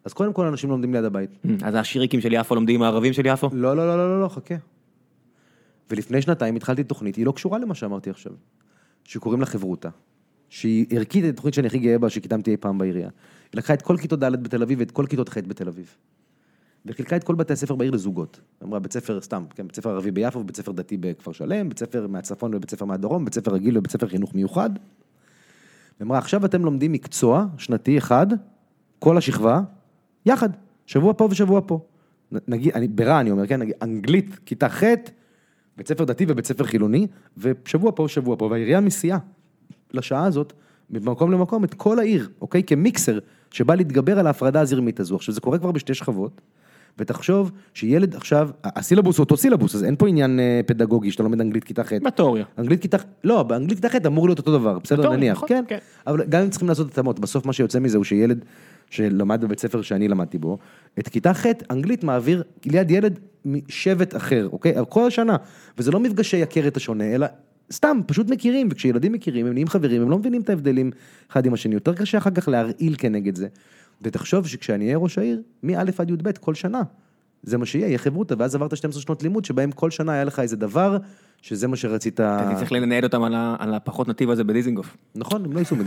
אז 0.04 0.12
קודם 0.12 0.32
כל 0.32 0.46
אנשים 0.46 0.70
לומדים 0.70 0.94
ליד 0.94 1.04
הבית. 1.04 1.30
אז 1.62 1.74
השיריקים 1.74 2.20
של 2.20 2.32
יפו 2.32 2.54
לומדים 2.54 2.82
הערבים 2.82 3.12
של 3.12 3.26
יפו? 3.26 3.50
לא, 3.52 3.76
לא, 3.76 3.88
לא, 3.88 3.96
לא, 3.96 4.08
לא, 4.08 4.22
לא, 4.22 4.28
חכה. 4.28 4.54
ולפני 5.90 6.22
שנתיים 6.22 6.56
התחלתי 6.56 6.84
תוכנית, 6.84 7.16
היא 7.16 7.26
לא 7.26 7.32
קשורה 7.32 7.58
למה 7.58 7.74
שאמרתי 7.74 8.10
עכשיו, 8.10 8.32
שקוראים 9.04 9.40
לה 9.40 9.46
חברותה, 9.46 9.88
שהיא 10.48 10.86
ערכית 10.90 11.24
התוכנית 11.24 11.54
שאני 11.54 11.66
הכי 11.66 11.78
גאה 11.78 11.98
בה, 11.98 12.10
שקידמתי 12.10 12.50
אי 12.50 12.56
פעם 12.56 12.78
בעירייה. 12.78 13.08
היא 13.52 13.58
לקחה 13.58 13.74
את 13.74 13.82
כל 13.82 13.96
כיתות 13.96 14.20
ד' 14.20 14.42
בתל 14.42 14.62
אביב 14.62 14.78
ואת 14.80 14.90
כל 14.90 15.06
כיתות 15.08 15.28
ח' 15.28 15.38
בתל 15.38 15.68
אביב. 15.68 15.94
וחילקה 16.86 17.16
את 17.16 17.24
כל 17.24 17.34
בתי 17.34 17.52
הספר 17.52 17.74
בעיר 17.74 17.90
לזוגות. 17.90 18.40
אמרה, 18.62 18.78
בית 18.78 18.92
ספר, 18.92 19.20
סתם, 19.20 19.44
כן, 19.54 19.66
בית 19.66 19.76
ספר 19.76 19.90
ערבי 19.90 20.10
ביפו, 20.10 20.44
בית 20.44 20.56
ספר 20.56 20.72
דתי 20.72 20.96
בכפר 20.96 21.32
שלם, 21.32 21.68
בית 21.68 21.78
ספר 21.78 22.06
מהצפון 22.06 22.54
ובית 22.54 22.70
ספר 22.70 22.84
מהדרום, 22.84 23.24
בית 23.24 23.34
ספר 23.34 23.52
רגיל 23.52 23.78
ובית 23.78 23.90
ספר 23.90 24.08
חינוך 24.08 24.34
מיוחד. 24.34 24.70
ואמרה, 26.00 26.18
עכשיו 26.18 26.44
אתם 26.44 26.64
לומדים 26.64 26.92
מקצוע 26.92 27.46
שנתי 27.58 27.98
אחד, 27.98 28.26
כל 28.98 29.18
השכבה, 29.18 29.60
יחד, 30.26 30.48
שבוע 30.86 31.12
פה 31.12 31.28
ושבוע 31.30 31.60
פה. 31.66 31.80
נגיד, 32.32 32.72
אני, 32.74 32.88
ברע 32.88 33.20
אני 33.20 33.30
אומר, 33.30 33.46
כן, 33.46 33.60
נגיד, 33.60 33.74
אנגלית, 33.82 34.38
כיתה 34.46 34.68
ח', 34.68 34.82
בית 35.76 35.88
ספר 35.88 36.04
דתי 36.04 36.24
ובית 36.28 36.46
ספר 36.46 36.64
חילוני, 36.64 37.06
ושבוע 37.36 37.92
פה 37.94 38.02
ושבוע 38.02 38.36
פה, 38.36 38.44
והעירייה 38.44 38.80
מסיעה 38.80 39.18
לשעה 39.92 40.24
הזאת, 40.24 40.52
ממקום 40.90 41.32
למקום, 41.32 41.64
את 41.64 41.74
כל 41.74 41.98
העיר, 41.98 42.28
אוקיי? 42.40 42.62
כמיקסר, 42.62 43.18
שבא 43.50 43.74
להתגבר 43.74 44.18
על 44.18 44.26
ההפרדה 44.26 44.60
הזרמית 44.60 45.00
הזו. 45.00 45.16
עכשיו, 45.16 45.34
זה 45.34 45.40
קורה 45.40 45.58
כבר 45.58 45.72
בשתי 45.72 45.94
שכבות, 45.94 46.40
ותחשוב 46.98 47.50
שילד 47.74 48.14
עכשיו, 48.14 48.50
הסילבוס 48.64 49.18
הוא 49.18 49.24
אותו 49.24 49.36
סילבוס, 49.36 49.74
אז 49.74 49.84
אין 49.84 49.96
פה 49.96 50.08
עניין 50.08 50.40
אה, 50.40 50.60
פדגוגי 50.66 51.10
שאתה 51.10 51.22
לומד 51.22 51.40
אנגלית 51.40 51.64
כיתה 51.64 51.84
ח'. 51.84 51.92
בתיאוריה. 51.92 52.44
אנגלית 52.58 52.82
כיתה, 52.82 52.96
לא, 53.24 53.42
באנגלית 53.42 53.80
כיתה 53.80 53.98
ח' 53.98 54.06
אמור 54.06 54.28
להיות 54.28 54.38
אותו 54.38 54.58
דבר, 54.58 54.78
בסדר, 54.78 54.98
בתיאוריה, 54.98 55.18
נניח, 55.18 55.36
נכון, 55.36 55.48
כן, 55.48 55.64
כן. 55.68 55.78
אבל 56.06 56.24
גם 56.24 56.42
אם 56.42 56.50
צריכים 56.50 56.68
לעשות 56.68 56.90
התאמות, 56.90 57.20
בסוף 57.20 57.46
מה 57.46 57.52
שיוצא 57.52 57.78
מזה 57.78 57.96
הוא 57.96 58.04
שילד 58.04 58.44
שלמד 58.90 59.40
בבית 59.40 59.60
ספר 59.60 59.82
שאני 59.82 60.08
למדתי 60.08 60.38
בו, 60.38 60.58
את 60.98 61.08
כיתה 61.08 61.34
ח' 61.34 61.46
אנגלית 61.70 62.04
מעביר 62.04 62.42
ליד 62.66 62.90
ילד 62.90 63.18
משבט 63.44 64.16
אחר, 64.16 64.48
אוקיי? 64.52 64.74
כל 64.88 65.06
השנה, 65.06 65.36
וזה 65.78 65.90
לא 65.90 66.00
מפגשי 66.00 66.36
יכר 66.36 66.68
את 66.68 66.76
השונה, 66.76 67.04
אלא 67.14 67.26
סתם, 67.72 68.00
פשוט 68.06 68.30
מכירים, 68.30 68.68
וכשילדים 68.70 69.12
מכירים, 69.12 69.46
הם 69.46 69.52
נהיים 69.52 69.68
חברים, 69.68 70.02
הם 70.02 70.10
לא 70.10 70.18
מבינים 70.18 70.40
את 70.40 70.50
ההבדלים 70.50 70.90
אחד 71.30 71.46
עם 71.46 71.54
השני, 71.54 71.74
יותר 71.74 71.94
קשה 71.94 72.18
אחר 72.18 72.30
כך 72.30 72.48
להרעיל 72.48 72.94
כנגד 72.98 73.34
זה. 73.34 73.48
ותחשוב 74.02 74.46
שכשאני 74.46 74.84
אהיה 74.84 74.96
ראש 74.96 75.18
העיר, 75.18 75.42
מא' 75.62 75.80
עד 75.80 76.10
י"ב 76.10 76.32
כל 76.32 76.54
שנה. 76.54 76.82
זה 77.42 77.58
מה 77.58 77.66
שיהיה, 77.66 77.86
יהיה 77.86 77.98
חברותא, 77.98 78.34
ואז 78.38 78.54
עברת 78.54 78.76
12 78.76 79.02
שנות 79.02 79.22
לימוד, 79.22 79.44
שבהם 79.44 79.70
כל 79.70 79.90
שנה 79.90 80.12
היה 80.12 80.24
לך 80.24 80.40
איזה 80.40 80.56
דבר, 80.56 80.96
שזה 81.42 81.68
מה 81.68 81.76
שרצית... 81.76 82.20
הייתי 82.20 82.54
צריך 82.56 82.72
לנהל 82.72 83.04
אותם 83.04 83.22
על 83.58 83.74
הפחות 83.74 84.08
נתיב 84.08 84.30
הזה 84.30 84.44
בדיזינגוף. 84.44 84.96
נכון, 85.14 85.44
הם 85.44 85.52
לא 85.52 85.58
ייסעו. 85.58 85.76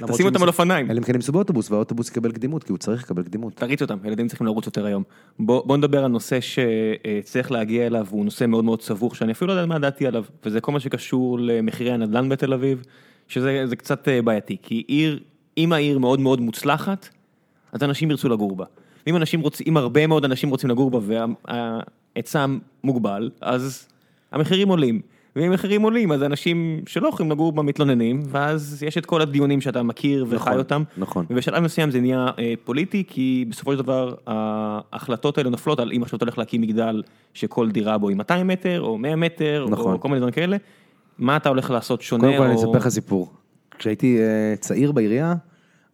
למרות 0.00 0.14
תשים 0.14 0.26
אותם 0.26 0.42
על 0.42 0.48
אופניים. 0.48 0.90
אלא 0.90 0.98
אם 0.98 1.04
כן 1.04 1.14
ייסעו 1.14 1.32
באוטובוס, 1.32 1.70
והאוטובוס 1.70 2.08
יקבל 2.08 2.32
קדימות, 2.32 2.64
כי 2.64 2.72
הוא 2.72 2.78
צריך 2.78 3.02
לקבל 3.02 3.22
קדימות. 3.22 3.56
תריץ 3.56 3.82
אותם, 3.82 3.98
ילדים 4.04 4.28
צריכים 4.28 4.46
לרוץ 4.46 4.66
יותר 4.66 4.86
היום. 4.86 5.02
בוא, 5.38 5.76
נדבר 5.76 6.04
על 6.04 6.10
נושא 6.10 6.38
שצריך 6.40 7.52
להגיע 7.52 7.86
אליו, 7.86 8.06
והוא 8.08 8.24
נושא 8.24 8.44
מאוד 8.44 8.64
מאוד 8.64 8.82
סבוך, 8.82 9.16
שאני 9.16 9.32
אפילו 9.32 9.48
לא 9.48 9.52
יודע 9.52 9.66
מה 9.66 9.78
דעתי 9.78 10.06
עליו, 10.06 10.24
וזה 10.44 10.60
כל 10.60 10.72
מה 10.72 10.80
שקשור 10.80 11.38
למחירי 11.40 11.92
הנדל"ן 11.92 12.28
בתל 12.28 12.52
אביב, 12.52 12.82
שזה 13.28 13.62
זה 13.66 13.76
קצת 13.76 14.08
אה, 14.08 14.22
בעייתי, 14.22 14.56
כי 14.62 14.84
עיר, 14.86 15.20
אם 15.58 15.72
העיר 15.72 15.98
מאוד 15.98 16.20
מאוד 16.20 16.40
מוצלחת, 16.40 17.08
אז 17.72 17.82
אנשים 17.82 18.10
ירצו 18.10 18.28
לגור 18.28 18.56
בה. 18.56 18.64
ואם 19.06 19.16
אנשים 19.16 19.40
רוצים, 19.40 19.66
אם 19.68 19.76
הרבה 19.76 20.06
מאוד 20.06 20.24
אנשים 20.24 20.50
רוצים 20.50 20.70
לגור 20.70 20.90
בה 20.90 20.98
וההיצע 21.02 22.46
מוגבל, 22.84 23.30
אז 23.40 23.88
המחירים 24.32 24.68
עולים. 24.68 25.00
ואם 25.36 25.50
המחירים 25.50 25.82
עולים, 25.82 26.12
אז 26.12 26.22
אנשים 26.22 26.82
שלא 26.86 27.08
יכולים 27.08 27.32
לגור 27.32 27.52
בה 27.52 27.62
מתלוננים, 27.62 28.22
ואז 28.28 28.82
יש 28.86 28.98
את 28.98 29.06
כל 29.06 29.20
הדיונים 29.20 29.60
שאתה 29.60 29.82
מכיר 29.82 30.26
וחי 30.28 30.36
נכון, 30.36 30.58
אותם. 30.58 30.82
נכון. 30.98 31.26
ובשלב 31.30 31.62
מסוים 31.62 31.90
זה 31.90 32.00
נהיה 32.00 32.26
אה, 32.38 32.54
פוליטי, 32.64 33.04
כי 33.08 33.44
בסופו 33.48 33.72
של 33.72 33.78
דבר 33.78 34.14
ההחלטות 34.26 35.38
האלה 35.38 35.50
נופלות 35.50 35.80
על 35.80 35.92
אם 35.96 36.02
עכשיו 36.02 36.16
אתה 36.16 36.24
הולך 36.24 36.38
להקים 36.38 36.60
מגדל 36.60 37.02
שכל 37.34 37.70
דירה 37.70 37.98
בו 37.98 38.08
היא 38.08 38.16
200 38.16 38.46
מטר, 38.46 38.80
או 38.80 38.98
100 38.98 39.16
מטר, 39.16 39.66
נכון. 39.70 39.92
או 39.92 40.00
כל 40.00 40.08
מיני 40.08 40.18
דברים 40.18 40.34
כאלה, 40.34 40.56
מה 41.18 41.36
אתה 41.36 41.48
הולך 41.48 41.70
לעשות 41.70 42.02
שונה, 42.02 42.22
קודם 42.22 42.36
כל 42.36 42.44
אני 42.44 42.54
או... 42.54 42.58
אספר 42.58 42.78
לך 42.78 42.88
סיפור. 42.88 43.32
כשהייתי 43.78 44.18
אה, 44.18 44.54
צעיר 44.56 44.92
בעירייה, 44.92 45.34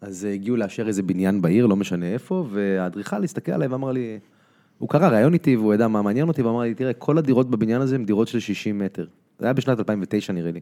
אז 0.01 0.25
אה, 0.25 0.33
הגיעו 0.33 0.57
לאשר 0.57 0.89
איזה 0.89 1.03
בניין 1.03 1.43
בעיר, 1.43 1.67
לא 1.67 1.77
משנה 1.77 2.07
איפה, 2.07 2.47
והאדריכל 2.51 3.25
הסתכל 3.25 3.53
עליי 3.53 3.69
ואמר 3.69 3.93
לי, 3.93 4.19
הוא 4.79 4.89
קרא 4.89 5.09
ראיון 5.09 5.35
איתי 5.35 5.57
והוא 5.57 5.75
ידע 5.75 5.89
מה 5.89 6.03
מעניין 6.03 6.29
אותי, 6.29 6.43
ואמר 6.43 6.61
לי, 6.61 6.75
תראה, 6.75 6.93
כל 6.93 7.19
הדירות 7.19 7.51
בבניין 7.51 7.81
הזה 7.81 7.95
הן 7.95 8.05
דירות 8.05 8.29
של 8.29 8.41
60 8.41 8.79
מטר. 8.79 9.07
זה 9.39 9.47
היה 9.47 9.53
בשנת 9.53 9.79
2009 9.79 10.33
נראה 10.33 10.51
לי. 10.51 10.61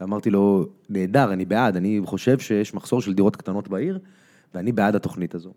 ואמרתי 0.00 0.30
לו, 0.30 0.66
נהדר, 0.88 1.32
אני 1.32 1.44
בעד, 1.44 1.76
אני 1.76 2.00
חושב 2.04 2.38
שיש 2.38 2.74
מחסור 2.74 3.00
של 3.00 3.14
דירות 3.14 3.36
קטנות 3.36 3.68
בעיר, 3.68 3.98
ואני 4.54 4.72
בעד 4.72 4.96
התוכנית 4.96 5.34
הזו. 5.34 5.52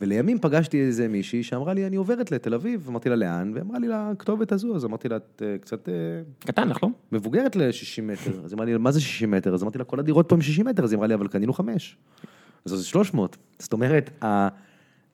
ולימים 0.00 0.38
פגשתי 0.38 0.80
איזה 0.80 1.08
מישהי 1.08 1.42
שאמרה 1.42 1.74
לי, 1.74 1.86
אני 1.86 1.96
עוברת 1.96 2.30
לתל 2.32 2.54
אביב, 2.54 2.86
אמרתי 2.88 3.08
לה, 3.08 3.16
לאן? 3.16 3.52
ואמרה 3.54 3.78
לי, 3.78 3.88
לכתובת 3.88 4.52
הזו, 4.52 4.76
אז 4.76 4.84
אמרתי 4.84 5.08
לה, 5.08 5.16
"את, 5.16 5.42
קצת 5.60 5.88
אה, 5.88 5.94
קטן 6.38 6.68
לך, 6.68 6.82
לא? 6.82 6.88
מבוגרת 7.12 7.56
ל-60 7.56 8.02
מטר, 8.02 8.44
אז 8.44 8.52
היא 8.52 8.56
אמרה 8.56 8.66
לי, 8.66 8.76
מה 8.76 8.92
זה 8.92 9.00
60 9.00 9.30
מטר? 9.30 9.54
אז 9.54 9.62
אמרתי 9.62 9.78
לה, 9.78 9.84
כל 9.84 10.00
הדירות 10.00 10.28
פה 10.28 10.34
הם 10.34 10.42
60 10.42 10.66
מטר, 10.66 10.84
אז 10.84 10.92
היא 10.92 10.96
אמרה 10.96 11.06
לי, 11.06 11.14
אבל 11.14 11.28
קנינו 11.28 11.52
חמש. 11.52 11.96
אז 12.64 12.70
זה 12.70 12.84
300. 12.84 13.36
זאת 13.58 13.72
אומרת, 13.72 14.24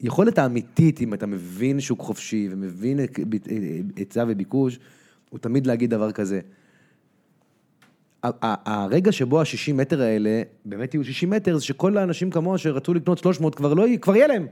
היכולת 0.01 0.39
האמיתית, 0.39 1.01
אם 1.01 1.15
אתה 1.15 1.27
מבין 1.27 1.81
שוק 1.81 2.01
חופשי 2.01 2.49
ומבין 2.51 3.01
היצע 3.97 4.25
וביקוש, 4.29 4.79
הוא 5.31 5.39
תמיד 5.39 5.67
להגיד 5.67 5.91
דבר 5.91 6.13
כזה. 6.13 6.41
הרגע 8.23 9.13
שבו 9.13 9.41
ה-60 9.41 9.73
מטר 9.75 10.03
האלה 10.03 10.43
באמת 10.65 10.95
יהיו 10.95 11.05
60 11.05 11.31
מטר, 11.31 11.57
זה 11.59 11.65
שכל 11.65 11.97
האנשים 11.97 12.31
כמוה 12.31 12.59
שרצו 12.59 12.95
לקנות 12.95 13.19
300 13.19 13.55
כבר 13.55 13.75
לא 13.75 13.87
יהיה, 13.87 13.99
כבר 13.99 14.17
יהיה 14.17 14.27
להם. 14.27 14.47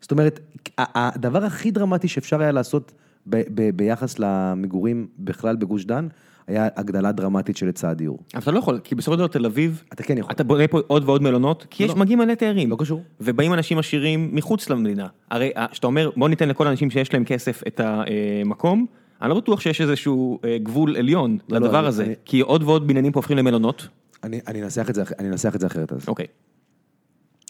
זאת 0.00 0.10
אומרת, 0.10 0.40
הדבר 0.78 1.44
הכי 1.44 1.70
דרמטי 1.70 2.08
שאפשר 2.08 2.40
היה 2.40 2.52
לעשות 2.52 2.92
ב- 3.26 3.42
ב- 3.54 3.76
ביחס 3.76 4.18
למגורים 4.18 5.06
בכלל 5.18 5.56
בגוש 5.56 5.84
דן, 5.84 6.08
היה 6.46 6.68
הגדלה 6.76 7.12
דרמטית 7.12 7.56
של 7.56 7.66
היצע 7.66 7.90
הדיור. 7.90 8.18
אבל 8.34 8.42
אתה 8.42 8.50
לא 8.50 8.58
יכול, 8.58 8.80
כי 8.84 8.94
בסופו 8.94 9.12
של 9.12 9.18
דבר 9.18 9.26
תל 9.26 9.46
אביב, 9.46 9.82
אתה 9.92 10.02
כן 10.02 10.18
יכול. 10.18 10.32
אתה 10.32 10.44
בונה 10.44 10.68
פה 10.68 10.80
עוד 10.86 11.08
ועוד 11.08 11.22
מלונות, 11.22 11.66
כי 11.70 11.84
יש, 11.84 11.90
לא. 11.90 11.96
מגיעים 11.96 12.18
מלא 12.18 12.34
תיירים. 12.34 12.70
לא 12.70 12.76
קשור. 12.78 13.02
ובאים 13.20 13.52
אנשים 13.52 13.78
עשירים 13.78 14.30
מחוץ 14.32 14.70
למדינה. 14.70 15.06
הרי 15.30 15.50
אה, 15.56 15.66
כשאתה 15.70 15.86
אומר, 15.86 16.10
בוא 16.16 16.28
ניתן 16.28 16.48
לכל 16.48 16.66
האנשים 16.66 16.90
שיש 16.90 17.14
להם 17.14 17.24
כסף 17.24 17.62
את 17.66 17.80
המקום, 17.84 18.86
אני 19.22 19.30
לא 19.30 19.34
בטוח 19.34 19.60
שיש 19.60 19.80
איזשהו 19.80 20.38
אה, 20.44 20.58
גבול 20.62 20.96
עליון 20.96 21.38
לא, 21.48 21.58
לא, 21.58 21.66
לדבר 21.66 21.86
הזה, 21.86 22.14
כי 22.24 22.40
עוד 22.40 22.62
ועוד 22.62 22.86
בניינים 22.86 23.12
פה 23.12 23.18
הופכים 23.18 23.36
למלונות. 23.36 23.88
אני 24.24 24.40
אני 24.46 24.62
אנסח 24.62 25.54
את 25.54 25.60
זה 25.60 25.66
אחרת 25.66 25.92
אז. 25.92 26.08
אוקיי. 26.08 26.26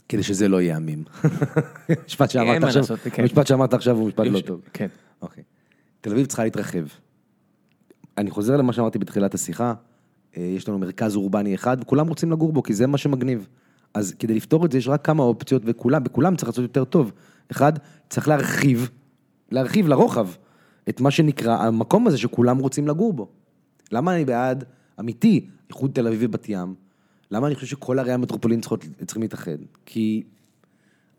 כדי 0.09 0.22
שזה 0.22 0.49
לא 0.49 0.61
יהיה 0.61 0.76
עמים. 0.76 1.05
משפט 2.07 2.20
אין 2.20 2.28
שאמרת 2.28 2.61
מה 2.61 2.66
עכשיו, 2.66 2.80
לעשות, 2.80 2.99
כן. 3.12 3.22
המשפט 3.22 3.47
שאמרת 3.47 3.74
עכשיו 3.74 3.97
הוא 3.97 4.09
משפט 4.09 4.26
לא 4.26 4.41
טוב. 4.41 4.61
כן. 4.72 4.86
אוקיי. 5.22 5.43
תל 6.01 6.12
אביב 6.12 6.26
צריכה 6.26 6.45
להתרחב. 6.45 6.84
אני 8.20 8.30
חוזר 8.30 8.56
למה 8.56 8.72
שאמרתי 8.72 8.98
בתחילת 8.98 9.34
השיחה, 9.34 9.74
אה, 10.36 10.42
יש 10.42 10.68
לנו 10.68 10.78
מרכז 10.78 11.16
אורבני 11.16 11.54
אחד 11.54 11.76
וכולם 11.80 12.08
רוצים 12.08 12.32
לגור 12.32 12.52
בו 12.52 12.62
כי 12.62 12.74
זה 12.74 12.86
מה 12.86 12.98
שמגניב. 12.98 13.48
אז 13.94 14.14
כדי 14.18 14.34
לפתור 14.34 14.66
את 14.66 14.72
זה 14.72 14.78
יש 14.78 14.88
רק 14.88 15.04
כמה 15.04 15.22
אופציות 15.22 15.62
וכולם, 15.64 16.04
בכולם 16.04 16.36
צריך 16.36 16.48
לעשות 16.48 16.62
יותר 16.62 16.84
טוב. 16.84 17.12
אחד, 17.50 17.72
צריך 18.08 18.28
להרחיב, 18.28 18.90
להרחיב 19.50 19.88
לרוחב 19.88 20.28
את 20.88 21.00
מה 21.00 21.10
שנקרא 21.10 21.56
המקום 21.56 22.06
הזה 22.06 22.18
שכולם 22.18 22.58
רוצים 22.58 22.88
לגור 22.88 23.12
בו. 23.12 23.28
למה 23.92 24.14
אני 24.14 24.24
בעד, 24.24 24.64
אמיתי, 25.00 25.46
איחוד 25.68 25.90
תל 25.94 26.06
אביב 26.06 26.20
ובת 26.22 26.48
ים? 26.48 26.74
למה 27.30 27.46
אני 27.46 27.54
חושב 27.54 27.66
שכל 27.66 27.98
ערי 27.98 28.12
המטרופולין 28.12 28.60
צריכים 29.06 29.22
להתאחד? 29.22 29.56
כי 29.86 30.22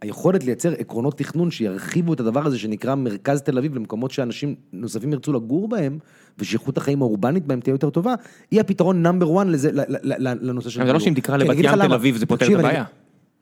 היכולת 0.02 0.44
לייצר 0.44 0.74
עקרונות 0.74 1.18
תכנון 1.18 1.52
שירחיבו 1.52 2.14
את 2.14 2.20
הדבר 2.20 2.46
הזה 2.48 2.60
שנקרא 2.60 2.96
מרכז 2.96 3.42
תל 3.42 3.58
אביב 3.58 3.76
למקומות 3.76 4.12
שאנשים 4.12 4.56
נוספים 4.74 5.14
ירצו 5.14 5.34
לגור 5.34 5.68
בהם, 5.68 6.00
ושאיכות 6.40 6.78
החיים 6.78 7.02
האורבנית 7.02 7.46
בהם 7.48 7.60
תהיה 7.60 7.74
יותר 7.74 7.90
טובה, 7.90 8.14
היא 8.52 8.60
הפתרון 8.60 9.04
נאמבר 9.04 9.38
1 9.42 9.48
לזה, 9.48 9.72
ל- 9.72 9.80
ל- 9.82 10.28
ל- 10.28 10.38
לנושא 10.50 10.70
של 10.70 10.86
זה 10.86 10.94
לא. 10.94 11.00
שאם 11.00 11.14
תקרא 11.14 11.36
אני 11.36 11.44
לבת 11.44 11.56
ים 11.58 11.72
תל. 11.76 11.94
אביב 11.94 12.18
זה 12.18 12.26
פותר 12.26 12.48
את 12.54 12.60
הבעיה. 12.60 12.84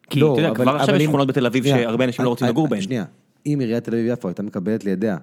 כי 0.10 0.20
לא, 0.20 0.34
אתה 0.34 0.42
יודע, 0.42 0.50
אבל- 0.52 0.64
כבר 0.64 0.76
עכשיו 0.76 0.96
יש 0.96 1.04
שכונות 1.04 1.28
בתל 1.28 1.46
אביב 1.46 1.64
שהרבה 1.64 2.06
אנשים 2.06 2.26
לא 2.26 2.30
רוצים 2.30 2.46
אני- 2.46 2.52
לגור 2.52 2.66
אני- 2.66 2.70
בהן. 2.72 2.82
שנייה, 2.82 3.06
אם 3.46 3.58
עיריית 3.60 3.84
תל 3.84 3.92
אביב-יפו 3.96 4.28
הייתה 4.28 4.44
מקבלת 4.44 4.86
לידיה, 4.86 5.18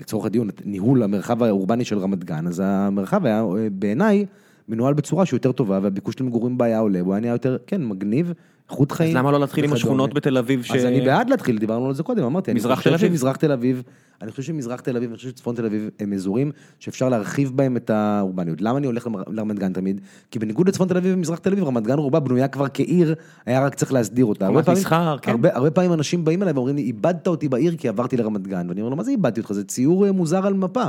לצורך 0.00 0.26
הדיון, 0.26 0.48
את 0.48 0.62
ניהול 0.64 1.02
המרחב 1.02 1.42
האורבני 1.42 1.84
של 1.84 1.98
רמת 1.98 2.24
גן, 2.24 2.46
אז 2.46 2.62
המרחב 2.64 3.26
היה 3.26 3.40
אה, 3.40 3.66
בעיניי 3.72 4.26
מנוהל 4.68 4.94
בצורה 4.94 5.26
שהיא 5.26 5.36
יותר 5.36 5.52
טובה, 5.52 5.78
והביקוש 5.82 6.20
למגורים 6.20 6.58
בה 6.58 6.64
היה 6.64 6.78
עולה, 6.78 7.02
והוא 7.02 7.14
היה 7.14 7.20
נהיה 7.20 7.32
יותר, 7.32 7.56
כן, 7.66 7.84
מגניב, 7.84 8.32
איכות 8.70 8.92
חיים. 8.92 9.10
אז 9.10 9.16
למה 9.16 9.30
לא 9.32 9.40
להתחיל 9.40 9.64
עם. 9.64 9.72
השכונות 9.72 10.14
בתל 10.14 10.38
אביב 10.38 10.62
ש... 10.62 10.70
אז 10.70 10.84
אני 10.84 11.00
בעד 11.00 11.30
להתחיל, 11.30 11.58
דיברנו 11.58 11.86
על 11.86 11.94
זה 11.94 12.02
קודם, 12.02 12.24
אמרתי, 12.24 12.52
מזרח 12.54 12.82
תל 12.82 12.94
אביב. 12.94 13.08
שמזרח 13.10 13.36
תל 13.36 13.52
אביב, 13.52 13.82
אני 14.22 14.30
חושב 14.30 14.42
שמזרח 14.42 14.80
תל 14.80 14.96
אביב, 14.96 15.08
אני 15.10 15.16
חושב 15.16 15.28
שצפון 15.28 15.54
תל 15.54 15.66
אביב 15.66 15.90
הם 16.00 16.12
אזורים 16.12 16.50
שאפשר 16.78 17.08
להרחיב 17.08 17.52
בהם 17.56 17.76
את 17.76 17.90
האורבניות. 17.90 18.60
למה 18.60 18.78
אני 18.78 18.86
הולך 18.86 19.08
לרמת 19.26 19.58
גן 19.58 19.72
תמיד? 19.72 20.00
כי 20.30 20.38
בניגוד 20.38 20.68
לצפון 20.68 20.88
תל 20.88 20.96
אביב 20.96 21.14
ומזרח 21.16 21.38
תל 21.38 21.52
אביב, 21.52 21.64
רמת 21.64 21.82
גן 21.86 21.98
רובה 21.98 22.20
בנויה 22.20 22.48
כבר 22.48 22.66
כעיר, 22.74 23.14
היה 23.46 23.64
רק 23.66 23.74
צריך 23.74 23.92
להסדיר 23.92 24.24
אותה. 24.24 24.46
הרבה 24.46 24.62
פעמים- 24.62 24.78
מסחר, 24.80 25.16
כן. 25.22 25.30
הרבה, 25.30 25.48
הרבה 25.56 25.70
פעמים 25.70 25.92
אנשים 25.92 26.24
באים 26.24 26.42
אליי 26.42 26.52
ואומרים 26.54 26.76
לי, 26.76 26.82
איבדת 26.82 27.26
אותי 27.26 27.48
בעיר 27.48 27.76
כי 27.76 27.88
עברתי 27.88 28.16
לרמת 28.16 28.46
גן. 28.46 28.66
ואני 28.68 28.80
אומר 28.80 28.90
לו, 28.90 28.96
מה 28.96 29.02
זה 29.04 29.10
איבדתי 29.10 29.40
אותך? 29.40 29.52
זה 29.52 29.64
ציור 29.64 30.06
אה, 30.06 30.12
מוזר 30.12 30.46
על 30.46 30.54
מפה. 30.54 30.84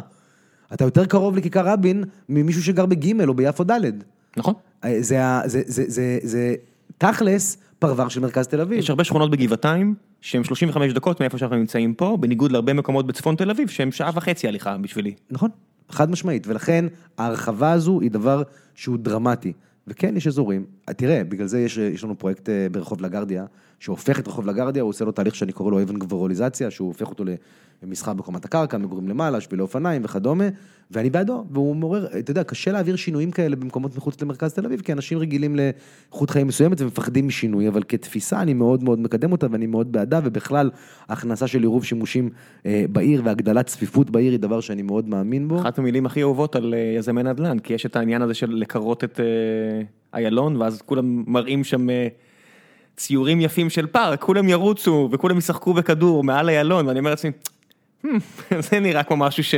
אתה 0.73 0.83
יותר 0.83 1.05
קרוב 1.05 1.37
לכיכר 1.37 1.67
רבין 1.67 2.03
ממישהו 2.29 2.63
שגר 2.63 2.85
בגימל 2.85 3.29
או 3.29 3.33
ביפו 3.33 3.63
ד'. 3.63 3.81
נכון. 4.37 4.53
אה, 4.83 4.97
זה, 5.01 5.25
ה- 5.25 5.41
זה, 5.45 5.61
זה, 5.65 5.83
זה, 5.87 6.17
זה 6.23 6.55
תכלס 6.97 7.57
פרבר 7.79 8.07
של 8.07 8.19
מרכז 8.19 8.47
תל 8.47 8.61
אביב. 8.61 8.79
יש 8.79 8.89
הרבה 8.89 9.03
שכונות 9.03 9.31
בגבעתיים 9.31 9.95
שהן 10.23 10.43
35 10.43 10.93
דקות 10.93 11.21
מאיפה 11.21 11.37
שאנחנו 11.37 11.57
נמצאים 11.57 11.93
פה, 11.93 12.17
בניגוד 12.19 12.51
להרבה 12.51 12.73
מקומות 12.73 13.07
בצפון 13.07 13.35
תל 13.35 13.49
אביב 13.49 13.69
שהם 13.69 13.91
שעה 13.91 14.11
וחצי 14.13 14.47
הליכה 14.47 14.77
בשבילי. 14.77 15.13
נכון, 15.31 15.49
חד 15.89 16.11
משמעית, 16.11 16.47
ולכן 16.47 16.85
ההרחבה 17.17 17.71
הזו 17.71 17.99
היא 18.01 18.11
דבר 18.11 18.43
שהוא 18.75 18.97
דרמטי. 18.97 19.53
וכן, 19.87 20.17
יש 20.17 20.27
אזורים, 20.27 20.65
תראה, 20.85 21.23
בגלל 21.23 21.47
זה 21.47 21.59
יש, 21.59 21.77
יש 21.77 22.03
לנו 22.03 22.17
פרויקט 22.17 22.49
אה, 22.49 22.67
ברחוב 22.71 23.01
לגרדיה, 23.01 23.45
שהופך 23.83 24.19
את 24.19 24.27
רחוב 24.27 24.45
לגרדיה, 24.45 24.83
הוא 24.83 24.89
עושה 24.89 25.05
לו 25.05 25.11
תהליך 25.11 25.35
שאני 25.35 25.51
קורא 25.51 25.71
לו 25.71 25.81
אבן 25.81 25.99
גברוליזציה, 25.99 26.71
שהוא 26.71 26.87
הופך 26.87 27.09
אותו 27.09 27.23
למסחר 27.83 28.13
בקומת 28.13 28.45
הקרקע, 28.45 28.77
מגורים 28.77 29.09
למעלה, 29.09 29.41
שבילי 29.41 29.61
אופניים 29.61 30.01
וכדומה, 30.05 30.43
ואני 30.91 31.09
בעדו, 31.09 31.45
והוא 31.51 31.75
מעורר, 31.75 32.07
אתה 32.19 32.31
יודע, 32.31 32.43
קשה 32.43 32.71
להעביר 32.71 32.95
שינויים 32.95 33.31
כאלה 33.31 33.55
במקומות 33.55 33.97
מחוץ 33.97 34.21
למרכז 34.21 34.53
תל 34.53 34.65
אביב, 34.65 34.81
כי 34.81 34.93
אנשים 34.93 35.17
רגילים 35.17 35.55
לאיכות 35.55 36.29
חיים 36.29 36.47
מסוימת 36.47 36.81
ומפחדים 36.81 37.27
משינוי, 37.27 37.67
אבל 37.67 37.83
כתפיסה 37.87 38.41
אני 38.41 38.53
מאוד 38.53 38.83
מאוד 38.83 38.99
מקדם 38.99 39.31
אותה 39.31 39.47
ואני 39.51 39.67
מאוד 39.67 39.91
בעדה, 39.91 40.19
ובכלל, 40.23 40.69
הכנסה 41.09 41.47
של 41.47 41.59
עירוב 41.59 41.85
שימושים 41.85 42.29
אה, 42.65 42.85
בעיר 42.89 43.21
והגדלת 43.25 43.65
צפיפות 43.65 44.09
בעיר 44.09 44.31
היא 44.31 44.39
דבר 44.39 44.59
שאני 44.59 44.81
מאוד 44.81 45.09
מאמין 45.09 45.47
בו. 45.47 45.61
אחת 45.61 45.77
המילים 45.77 46.05
הכי 46.05 46.21
אהובות 46.21 46.55
על 46.55 46.73
אה, 46.73 46.93
יזמי 46.97 47.23
נדל"ן, 47.23 47.59
כי 47.59 47.73
יש 47.73 47.85
את 47.85 47.95
העניין 47.95 48.21
הזה 48.21 48.33
של 48.33 48.49
לקרות 48.49 49.03
את 49.03 49.19
אה, 49.19 49.25
איילון, 50.13 50.55
ואז 50.55 50.81
כולם 50.81 51.23
מראים 51.27 51.63
שם 51.63 51.87
ציורים 52.97 53.41
יפים 53.41 53.69
של 53.69 53.87
פארק, 53.87 54.21
כולם 54.21 54.49
ירוצו 54.49 55.09
וכולם 55.11 55.37
ישחקו 55.37 55.73
בכדור 55.73 56.23
מעל 56.23 56.49
איילון, 56.49 56.87
ואני 56.87 56.99
אומר 56.99 57.09
לעצמי, 57.09 57.31
"Hmm, 58.05 58.07
זה 58.69 58.79
נראה 58.79 59.03
כמו 59.03 59.17
משהו 59.17 59.43
ש... 59.43 59.55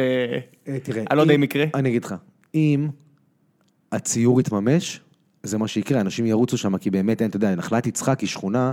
אה, 0.68 0.80
תראה, 0.84 1.04
אני 1.12 1.18
לא 1.18 1.22
יודע 1.22 1.36
אם 1.36 1.44
יקרה. 1.44 1.66
אני 1.76 1.90
אגיד 1.90 2.06
לך, 2.06 2.16
אם 2.56 2.88
הציור 3.92 4.40
יתממש, 4.40 5.02
זה 5.44 5.58
מה 5.58 5.68
שיקרה, 5.68 6.02
אנשים 6.02 6.26
ירוצו 6.26 6.58
שם, 6.58 6.78
כי 6.78 6.90
באמת 6.90 7.22
אין, 7.22 7.30
אתה 7.30 7.38
יודע, 7.38 7.56
נחלת 7.56 7.88
יצחק 7.88 8.20
היא 8.20 8.30
שכונה 8.30 8.72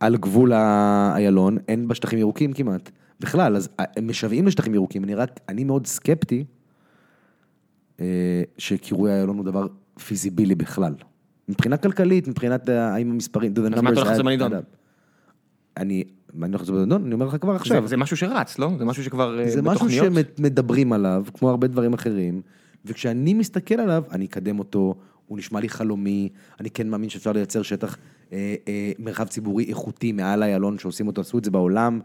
על 0.00 0.16
גבול 0.16 0.52
האיילון, 0.52 1.58
אין 1.68 1.88
בה 1.88 1.94
שטחים 1.94 2.18
ירוקים 2.18 2.52
כמעט. 2.52 2.90
בכלל, 3.20 3.56
אז 3.56 3.68
אה, 3.80 3.84
הם 3.96 4.08
משוועים 4.08 4.46
לשטחים 4.46 4.74
ירוקים, 4.74 5.04
אני 5.04 5.14
רק, 5.14 5.40
אני 5.48 5.64
מאוד 5.64 5.86
סקפטי 5.86 6.44
אה, 8.00 8.42
שקירוי 8.58 9.12
איילון 9.12 9.36
הוא 9.36 9.44
דבר 9.44 9.66
פיזיבילי 10.06 10.54
בכלל. 10.54 10.94
מבחינה 11.48 11.76
כלכלית, 11.76 12.28
מבחינת 12.28 12.68
אה, 12.68 12.94
האם 12.94 13.10
המספרים, 13.10 13.52
אז 13.56 13.80
מה 13.80 13.90
אתה 13.90 14.00
הולך 14.00 14.10
לעשות 14.10 14.24
בנידון? 14.24 14.52
אני, 15.76 16.04
מה 16.34 16.46
אני 16.46 16.52
הולך 16.52 16.60
לעשות 16.62 16.74
בנידון? 16.76 17.04
אני 17.04 17.14
אומר 17.14 17.26
לך 17.26 17.36
כבר 17.40 17.54
עכשיו. 17.54 17.88
זה, 17.88 17.96
משהו 17.96 18.16
שרץ, 18.16 18.58
לא? 18.58 18.70
זה 18.78 18.84
משהו 18.84 19.04
שכבר 19.04 19.40
אה, 19.40 19.50
זה 19.50 19.62
משהו 19.62 19.86
בתוכניות? 19.86 20.26
שמדברים 20.36 20.92
עליו, 20.92 21.24
כמו 21.34 21.50
הרבה 21.50 21.66
דברים 21.66 21.92
אחרים, 21.92 22.42
וכשאני 22.84 23.34
מסתכל 23.34 23.74
עליו, 23.74 24.04
אני 24.12 24.24
אקדם 24.24 24.58
אותו, 24.58 24.94
הוא 25.26 25.38
נשמע 25.38 25.60
לי 25.60 25.68
חלומי, 25.68 26.28
אני 26.60 26.70
כן 26.70 26.88
מאמין 26.88 27.08
שאפשר 27.08 27.32
לייצר 27.32 27.62
שטח, 27.62 27.96
אה, 28.32 28.54
אה, 28.68 28.92
מרחב 28.98 29.26
ציבורי 29.26 29.64
איכותי 29.64 30.12
מעל 30.12 30.42
איילון 30.42 30.78
שעושים 30.78 31.06
אותו, 31.06 31.20
עשו 31.20 31.38
את 31.38 31.44
זה 31.44 31.50
בעולם, 31.50 32.00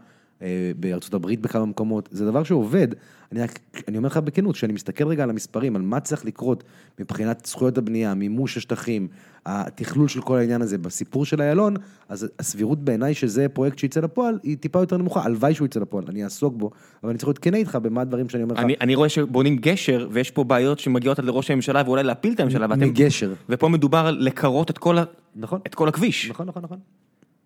בארצות 0.76 1.14
הברית 1.14 1.40
בכמה 1.40 1.66
מקומות, 1.66 2.08
זה 2.12 2.26
דבר 2.26 2.44
שעובד. 2.44 2.88
אני, 3.32 3.40
אני 3.88 3.96
אומר 3.96 4.06
לך 4.06 4.16
בכנות, 4.16 4.54
כשאני 4.54 4.72
מסתכל 4.72 5.06
רגע 5.06 5.22
על 5.22 5.30
המספרים, 5.30 5.76
על 5.76 5.82
מה 5.82 6.00
צריך 6.00 6.24
לקרות 6.24 6.64
מבחינת 7.00 7.46
זכויות 7.46 7.78
הבנייה, 7.78 8.14
מימוש 8.14 8.56
השטחים, 8.56 9.08
התכלול 9.46 10.08
של 10.08 10.20
כל 10.20 10.38
העניין 10.38 10.62
הזה 10.62 10.78
בסיפור 10.78 11.24
של 11.24 11.42
איילון, 11.42 11.76
אז 12.08 12.28
הסבירות 12.38 12.78
בעיניי 12.84 13.14
שזה 13.14 13.48
פרויקט 13.48 13.78
שיצא 13.78 14.00
לפועל, 14.00 14.38
היא 14.42 14.56
טיפה 14.56 14.78
יותר 14.78 14.96
נמוכה, 14.96 15.22
הלוואי 15.24 15.54
שהוא 15.54 15.66
יצא 15.66 15.80
לפועל, 15.80 16.04
אני 16.08 16.24
אעסוק 16.24 16.54
בו, 16.56 16.70
אבל 17.02 17.10
אני 17.10 17.18
צריך 17.18 17.28
להיות 17.28 17.38
כן 17.38 17.54
איתך 17.54 17.78
במה 17.82 18.00
הדברים 18.00 18.28
שאני 18.28 18.42
אומר 18.42 18.54
לך. 18.54 18.60
אני, 18.60 18.74
אני 18.80 18.94
רואה 18.94 19.08
שבונים 19.08 19.56
גשר, 19.56 20.08
ויש 20.10 20.30
פה 20.30 20.44
בעיות 20.44 20.78
שמגיעות 20.78 21.18
עד 21.18 21.24
לראש 21.24 21.50
הממשלה, 21.50 21.82
ואולי 21.86 22.02
להפיל 22.02 22.32
את 22.32 22.40
הממשלה, 22.40 22.66
ואתם... 22.70 22.80
מגשר. 22.80 23.32
ופה 23.48 23.68
מדובר 23.68 23.98
על 24.06 24.16
לקרות 24.20 24.70
את 24.70 24.78
כל, 24.78 24.98
ה... 24.98 25.04
נכון. 25.36 25.60
את 25.66 25.74
כל 25.74 25.88
הכביש. 25.88 26.30
נכון, 26.30 26.46
נכון, 26.46 26.62
נכון. 26.62 26.78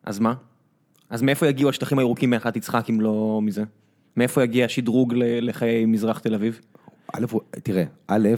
אז 0.04 0.18
מה? 0.18 0.34
אז 1.10 1.22
מאיפה 1.22 1.46
יגיעו 1.46 1.70
השטחים 1.70 1.98
הירוקים 1.98 2.30
מאחד 2.30 2.56
יצחק 2.56 2.90
אם 2.90 3.00
לא 3.00 3.40
מזה? 3.42 3.64
מאיפה 4.16 4.42
יגיע 4.42 4.64
השדרוג 4.64 5.14
לחיי 5.16 5.86
מזרח 5.86 6.18
תל 6.18 6.34
אביב? 6.34 6.60
א', 7.12 7.26
תראה, 7.62 7.84
א', 8.08 8.28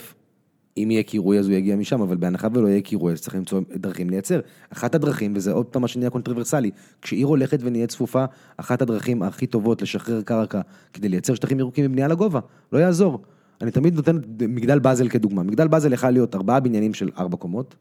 אם 0.77 0.91
יהיה 0.91 1.03
קירוי 1.03 1.39
אז 1.39 1.49
הוא 1.49 1.55
יגיע 1.55 1.77
משם, 1.77 2.01
אבל 2.01 2.17
בהנחה 2.17 2.49
ולא 2.55 2.69
יהיה 2.69 2.81
קירוי 2.81 3.13
אז 3.13 3.21
צריך 3.21 3.37
למצוא 3.37 3.61
דרכים 3.77 4.11
לייצר. 4.11 4.41
אחת 4.71 4.95
הדרכים, 4.95 5.33
וזה 5.37 5.53
עוד 5.53 5.67
פעם 5.67 5.83
מה 5.83 5.89
שנהיה 5.89 6.11
כשעיר 7.03 7.27
הולכת 7.27 7.59
ונהיה 7.63 7.87
צפופה, 7.87 8.25
אחת 8.57 8.83
הדרכים 8.83 9.23
הכי 9.23 9.47
טובות 9.47 9.83
לשחרר 9.83 10.23
קרקע 10.23 10.61
כדי 10.93 11.09
לייצר 11.09 11.35
שטחים 11.35 11.59
ירוקים 11.59 11.87
ובנייה 11.87 12.09
לגובה, 12.09 12.41
לא 12.73 12.79
יעזור. 12.79 13.23
אני 13.63 13.71
תמיד 13.71 13.95
נותן 13.95 14.19
מגדל 14.49 14.79
באזל 14.79 15.09
כדוגמה. 15.09 15.43
מגדל 15.43 15.69
באזל 15.69 15.93
יכול 15.93 16.11
להיות 16.11 16.35
ארבעה 16.35 16.61
בניינים 16.61 16.95
של 16.95 17.11
ארבע 17.19 17.37
קומות, 17.37 17.77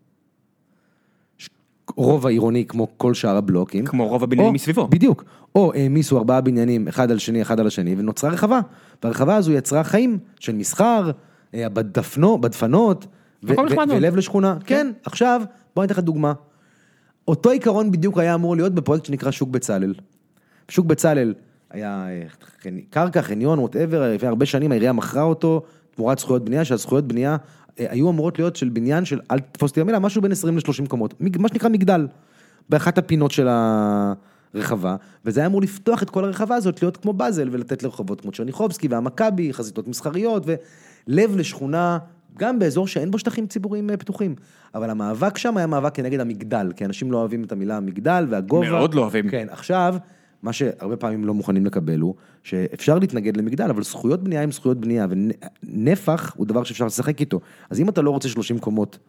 רובע 1.95 2.29
עירוני 2.29 2.65
כמו 2.65 2.87
כל 2.97 3.13
שאר 3.13 3.35
הבלוקים. 3.37 3.85
כמו 3.85 4.07
רוב 4.07 4.23
הבניינים 4.23 4.49
או- 4.49 4.53
מסביבו. 4.53 4.87
בדיוק. 4.87 5.23
או 5.55 5.73
העמיסו 5.75 6.17
ארבעה 6.17 6.41
בניינים, 6.41 6.87
אחד 6.87 7.11
על 7.11 7.17
שני, 7.17 7.41
אחד 7.41 7.59
על 7.59 7.67
השני, 7.67 7.95
ונוצרה 7.97 8.29
רחבה. 8.29 8.59
והרחבה 9.03 9.35
הזו 9.35 9.51
יצרה 9.51 9.83
חיים 9.83 10.17
של 10.39 10.55
מסחר, 10.55 11.11
אה, 11.53 11.69
בדפנו, 11.69 12.41
בדפנות, 12.41 13.07
ו- 13.43 13.53
ו-. 13.53 13.89
ולב 13.89 14.15
לשכונה. 14.15 14.57
כן, 14.65 14.91
עכשיו, 15.05 15.41
בוא 15.75 15.83
אני 15.83 15.91
אתן 15.91 15.93
לך 15.93 15.99
דוגמה. 16.05 16.33
אותו 17.27 17.49
עיקרון 17.49 17.91
בדיוק 17.91 18.17
היה 18.17 18.35
אמור 18.35 18.55
להיות 18.55 18.73
בפרויקט 18.73 19.05
שנקרא 19.05 19.31
שוק 19.31 19.49
בצלאל. 19.49 19.93
שוק 20.69 20.85
בצלאל 20.85 21.33
היה 21.71 22.07
אה, 22.09 22.71
קרקע, 22.89 23.21
חניון, 23.21 23.59
ווטאבר, 23.59 24.13
לפני 24.13 24.27
הרבה 24.27 24.45
שנים 24.45 24.71
העירייה 24.71 24.93
מכרה 24.93 25.23
אותו 25.23 25.61
תמורת 25.95 26.19
זכויות 26.19 26.45
בנייה, 26.45 26.65
שהזכויות 26.65 27.07
בנייה 27.07 27.37
היו 27.77 28.09
אמורות 28.09 28.39
להיות 28.39 28.55
של 28.55 28.69
בניין 28.69 29.05
של, 29.05 29.19
אל 29.31 29.39
תתפוס 29.39 29.71
אותי 29.71 29.81
במילה, 29.81 29.99
משהו 29.99 30.21
בין 30.21 30.31
20 30.31 30.57
ל-30 30.57 30.87
קומות, 30.87 31.13
מה 31.39 31.47
שנקרא 31.47 31.69
מגדל, 31.69 32.07
באחת 32.69 32.97
הפינות 32.97 33.31
של 33.31 33.47
רחבה, 34.55 34.95
וזה 35.25 35.39
היה 35.39 35.47
אמור 35.47 35.61
לפתוח 35.61 36.03
את 36.03 36.09
כל 36.09 36.25
הרחבה 36.25 36.55
הזאת, 36.55 36.81
להיות 36.81 36.97
כמו 36.97 37.13
באזל, 37.13 37.49
ולתת 37.51 37.83
לרחובות 37.83 38.21
כמו 38.21 38.31
צ'רניחובסקי 38.31 38.87
והמכבי, 38.87 39.53
חזיתות 39.53 39.87
מסחריות, 39.87 40.43
ולב 40.45 41.35
לשכונה, 41.37 41.97
גם 42.37 42.59
באזור 42.59 42.87
שאין 42.87 43.11
בו 43.11 43.19
שטחים 43.19 43.47
ציבוריים 43.47 43.89
אה, 43.89 43.97
פתוחים. 43.97 44.35
אבל 44.75 44.89
המאבק 44.89 45.37
שם 45.37 45.57
היה 45.57 45.67
מאבק 45.67 45.95
כנגד 45.95 46.19
המגדל, 46.19 46.71
כי 46.75 46.85
אנשים 46.85 47.11
לא 47.11 47.17
אוהבים 47.17 47.43
את 47.43 47.51
המילה 47.51 47.77
המגדל 47.77 48.25
והגובה. 48.29 48.69
מאוד 48.69 48.93
לא 48.93 49.01
אוהבים. 49.01 49.29
כן, 49.29 49.47
עכשיו, 49.49 49.95
מה 50.43 50.53
שהרבה 50.53 50.97
פעמים 50.97 51.25
לא 51.25 51.33
מוכנים 51.33 51.65
לקבל 51.65 51.99
הוא, 51.99 52.15
שאפשר 52.43 52.99
להתנגד 52.99 53.37
למגדל, 53.37 53.69
אבל 53.69 53.83
זכויות 53.83 54.23
בנייה 54.23 54.41
הם 54.41 54.51
זכויות 54.51 54.77
בנייה, 54.77 55.07
ונפח 55.09 56.33
הוא 56.35 56.45
דבר 56.45 56.63
שאפשר 56.63 56.85
לשחק 56.85 57.19
איתו. 57.19 57.39
אז 57.69 57.79
אם 57.79 57.89
אתה 57.89 58.01
לא 58.01 58.11
רוצה 58.11 58.29
30 58.29 58.59
קומות 58.59 58.99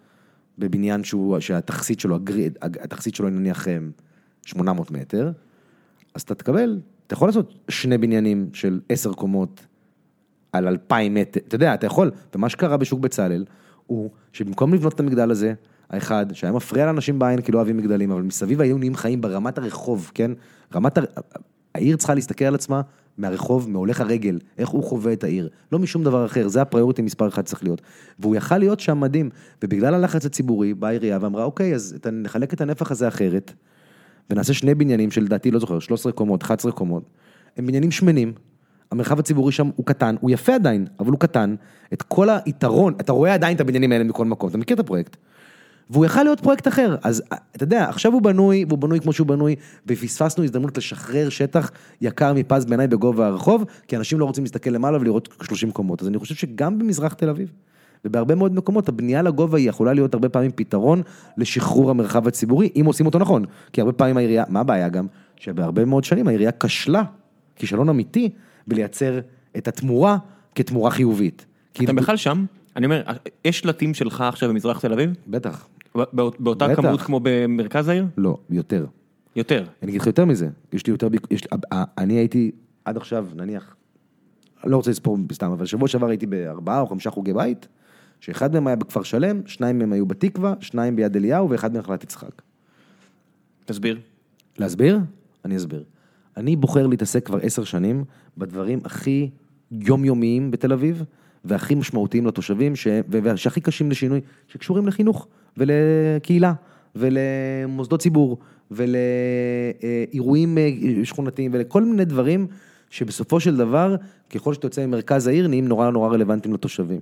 בבניין 0.59 1.05
שהוא, 1.05 1.41
שהתכסית 1.41 2.01
שלו, 2.01 2.15
הגריד, 2.15 2.59
התכסית 2.61 3.15
שלו 3.15 3.29
היא 3.29 3.35
נניח 3.35 3.67
800 4.47 4.91
מטר, 4.91 5.33
אז 6.15 6.23
אתה 6.23 6.35
תקבל, 6.35 6.81
אתה 7.07 7.15
יכול 7.15 7.29
לעשות 7.29 7.55
שני 7.69 7.99
בניינים 7.99 8.51
של 8.53 8.81
10 8.89 9.13
קומות 9.13 9.67
על 10.53 10.69
2,000 10.69 11.15
מטר, 11.15 11.41
אתה 11.49 11.55
יודע, 11.55 11.75
אתה 11.75 11.87
יכול, 11.87 12.11
ומה 12.35 12.49
שקרה 12.49 12.77
בשוק 12.77 13.01
בצלאל, 13.01 13.45
הוא 13.87 14.11
שבמקום 14.33 14.75
לבנות 14.75 14.95
את 14.95 15.01
המגדל 15.01 15.31
הזה, 15.31 15.55
האחד, 15.91 16.27
שהיה 16.33 16.53
מפריע 16.53 16.87
לאנשים 16.87 17.19
בעין 17.19 17.41
כי 17.41 17.53
לא 17.53 17.59
אוהבים 17.59 17.77
מגדלים, 17.77 18.11
אבל 18.11 18.23
מסביב 18.23 18.61
היו 18.61 18.79
נהיים 18.79 18.95
חיים 18.95 19.21
ברמת 19.21 19.59
הרחוב, 19.59 20.11
כן? 20.15 20.31
רמת, 20.75 20.99
הר... 20.99 21.05
העיר 21.75 21.97
צריכה 21.97 22.15
להסתכל 22.15 22.45
על 22.45 22.55
עצמה 22.55 22.81
מהרחוב, 23.19 23.71
מהולך 23.71 24.01
הרגל, 24.01 24.39
איך 24.59 24.69
הוא 24.69 24.85
חווה 24.85 25.13
את 25.13 25.25
העיר, 25.25 25.49
לא 25.73 25.79
משום 25.79 26.05
דבר 26.05 26.27
אחר, 26.27 26.49
זה 26.49 26.63
הפריוריטי 26.63 27.03
מספר 27.03 27.29
אחד 27.29 27.43
צריך 27.43 27.63
להיות. 27.63 27.83
והוא 28.19 28.37
יכל 28.37 28.59
להיות 28.59 28.81
שם 28.81 29.01
מדהים, 29.01 29.31
ובגלל 29.63 29.95
הלחץ 29.95 30.27
הציבורי, 30.27 30.75
באה 30.75 30.91
העירייה 30.91 31.19
ואמרה, 31.21 31.45
אוקיי, 31.45 31.75
אז 31.75 31.99
נחלק 32.13 32.55
את 32.55 32.61
הנפח 32.61 32.91
הזה 32.91 33.09
אחרת, 33.09 33.53
ונעשה 34.31 34.55
שני 34.55 34.75
בניינים 34.75 35.11
שלדעתי, 35.11 35.51
לא 35.51 35.59
זוכר, 35.59 35.79
13 35.79 36.13
קומות, 36.13 36.43
11 36.43 36.73
קומות, 36.73 37.03
הם 37.57 37.67
בניינים 37.67 37.91
שמנים, 37.91 38.33
המרחב 38.91 39.19
הציבורי 39.19 39.53
שם 39.53 39.71
הוא 39.77 39.87
קטן, 39.87 40.17
הוא 40.21 40.31
יפה 40.31 40.55
עדיין, 40.55 40.87
אבל 41.01 41.11
הוא 41.11 41.21
קטן, 41.21 41.55
את 41.93 42.03
כל 42.03 42.29
היתרון, 42.45 42.95
אתה 43.01 43.13
רואה 43.13 43.35
עדיין 43.35 43.57
את 43.57 43.61
הבניינים 43.61 43.93
האלה 43.93 44.05
מכל 44.05 44.25
מקום, 44.25 44.51
אתה 44.51 44.59
מכיר 44.59 44.75
את 44.75 44.81
הפרויקט? 44.81 45.17
והוא 45.91 46.05
יכל 46.05 46.23
להיות 46.23 46.41
פרויקט 46.41 46.69
אחר, 46.69 46.97
אז 47.03 47.23
אתה 47.57 47.65
יודע, 47.65 47.89
עכשיו 47.89 48.13
הוא 48.13 48.23
בנוי, 48.23 48.65
והוא 48.69 48.79
בנוי 48.79 49.01
כמו 49.01 49.13
שהוא 49.13 49.27
בנוי, 49.27 49.57
ופספסנו 49.87 50.45
הזדמנות 50.45 50.79
לשחרר 50.79 51.29
שטח 51.29 51.71
יקר 52.01 52.33
מפז 52.35 52.65
בעיניי 52.65 52.87
בגובה 52.87 53.27
הרחוב, 53.27 53.65
כי 53.89 53.97
אנשים 53.97 54.19
לא 54.21 54.25
רוצים 54.25 54.45
להסתכל 54.45 54.71
למעלה 54.71 54.99
ולראות 55.01 55.29
30 55.43 55.71
קומות, 55.71 56.03
אז 56.03 56.09
אני 56.09 56.19
חושב 56.19 56.35
שגם 56.35 56.79
במזרח 56.79 57.13
תל 57.13 57.29
אביב, 57.29 57.53
ובהרבה 58.05 58.35
מאוד 58.35 58.55
מקומות, 58.55 58.89
הבנייה 58.89 59.23
לגובה 59.23 59.59
היא 59.59 59.69
יכולה 59.69 59.93
להיות 59.93 60.15
הרבה 60.15 60.29
פעמים 60.29 60.51
פתרון 60.55 61.03
לשחרור 61.37 61.91
המרחב 61.91 62.29
הציבורי, 62.29 62.69
אם 62.81 62.85
עושים 62.87 63.07
אותו 63.07 63.19
נכון, 63.19 63.45
כי 63.73 63.81
הרבה 63.81 63.93
פעמים 63.93 64.17
העירייה, 64.17 64.45
מה 64.49 64.61
הבעיה 64.61 64.89
גם? 64.89 65.07
שבהרבה 65.37 65.85
מאוד 65.85 66.05
שנים 66.05 66.29
העירייה 66.29 66.51
כשלה, 66.61 67.03
כישלון 67.57 67.89
אמיתי, 67.89 68.31
בלייצר 68.67 69.21
את 69.57 69.69
התמורה 69.69 70.19
כתמורה 70.55 70.91
חיובית. 70.91 71.47
אתה 71.85 71.93
בכלל 71.93 72.17
שם? 72.17 72.45
אני 72.77 72.87
אומר, 72.87 73.03
יש 73.45 73.59
שלטים 73.59 73.95
שלך 73.95 74.21
עכשיו 74.21 74.49
במזרח 74.49 74.81
תל 74.81 74.93
אביב? 74.93 75.11
בטח. 75.27 75.67
באותה 76.13 76.69
בטח. 76.69 76.83
כמות 76.83 77.01
כמו 77.01 77.21
במרכז 77.23 77.89
העיר? 77.89 78.07
לא, 78.17 78.39
יותר. 78.51 78.87
יותר. 79.37 79.65
אני 79.83 79.91
אגיד 79.91 80.01
לך 80.01 80.07
יותר 80.07 80.25
מזה, 80.25 80.49
יש 80.73 80.87
לי 80.87 80.91
יותר, 80.91 81.09
יש, 81.31 81.47
אני 81.99 82.15
הייתי 82.15 82.51
עד 82.85 82.97
עכשיו, 82.97 83.27
נניח, 83.37 83.77
לא 84.65 84.77
רוצה 84.77 84.91
לספור 84.91 85.19
סתם, 85.33 85.51
אבל 85.51 85.67
שבוע 85.67 85.89
שעבר 85.89 86.09
הייתי 86.09 86.27
בארבעה 86.27 86.81
או 86.81 86.87
חמישה 86.87 87.11
חוגי 87.11 87.33
בית, 87.33 87.69
שאחד 88.21 88.53
מהם 88.53 88.67
היה 88.67 88.77
בכפר 88.77 89.03
שלם, 89.03 89.41
שניים 89.47 89.79
מהם 89.79 89.93
היו 89.93 90.07
בתקווה, 90.07 90.55
שניים 90.61 90.97
ביד 90.97 91.17
אליהו 91.17 91.51
ואחד 91.51 91.73
מנחלת 91.75 92.05
יצחק. 92.05 92.43
תסביר. 93.65 94.01
להסביר? 94.59 94.99
אני 95.45 95.57
אסביר. 95.57 95.85
אני 96.37 96.57
בוחר 96.57 96.87
להתעסק 96.87 97.27
כבר 97.27 97.39
עשר 97.43 97.65
שנים 97.65 98.05
בדברים 98.39 98.79
הכי 98.85 99.31
יומיומיים 99.71 100.51
בתל 100.51 100.73
אביב, 100.73 101.05
והכי 101.45 101.75
משמעותיים 101.75 102.27
לתושבים, 102.27 102.77
ש... 102.77 102.87
ושהכי 103.09 103.61
קשים 103.61 103.91
לשינוי, 103.91 104.21
שקשורים 104.49 104.87
לחינוך 104.87 105.29
ולקהילה 105.59 106.53
ולמוסדות 106.97 108.01
ציבור 108.01 108.39
ולאירועים 108.71 110.59
אה, 110.59 110.71
שכונתיים 111.05 111.51
ולכל 111.55 111.83
מיני 111.83 112.05
דברים 112.05 112.47
שבסופו 112.91 113.41
של 113.41 113.57
דבר, 113.57 113.97
ככל 114.31 114.55
שאתה 114.55 114.67
יוצא 114.67 114.87
ממרכז 114.87 115.27
העיר, 115.27 115.49
נהיים 115.49 115.69
נורא 115.69 115.91
נורא 115.91 116.09
רלוונטיים 116.09 116.55
לתושבים. 116.55 117.01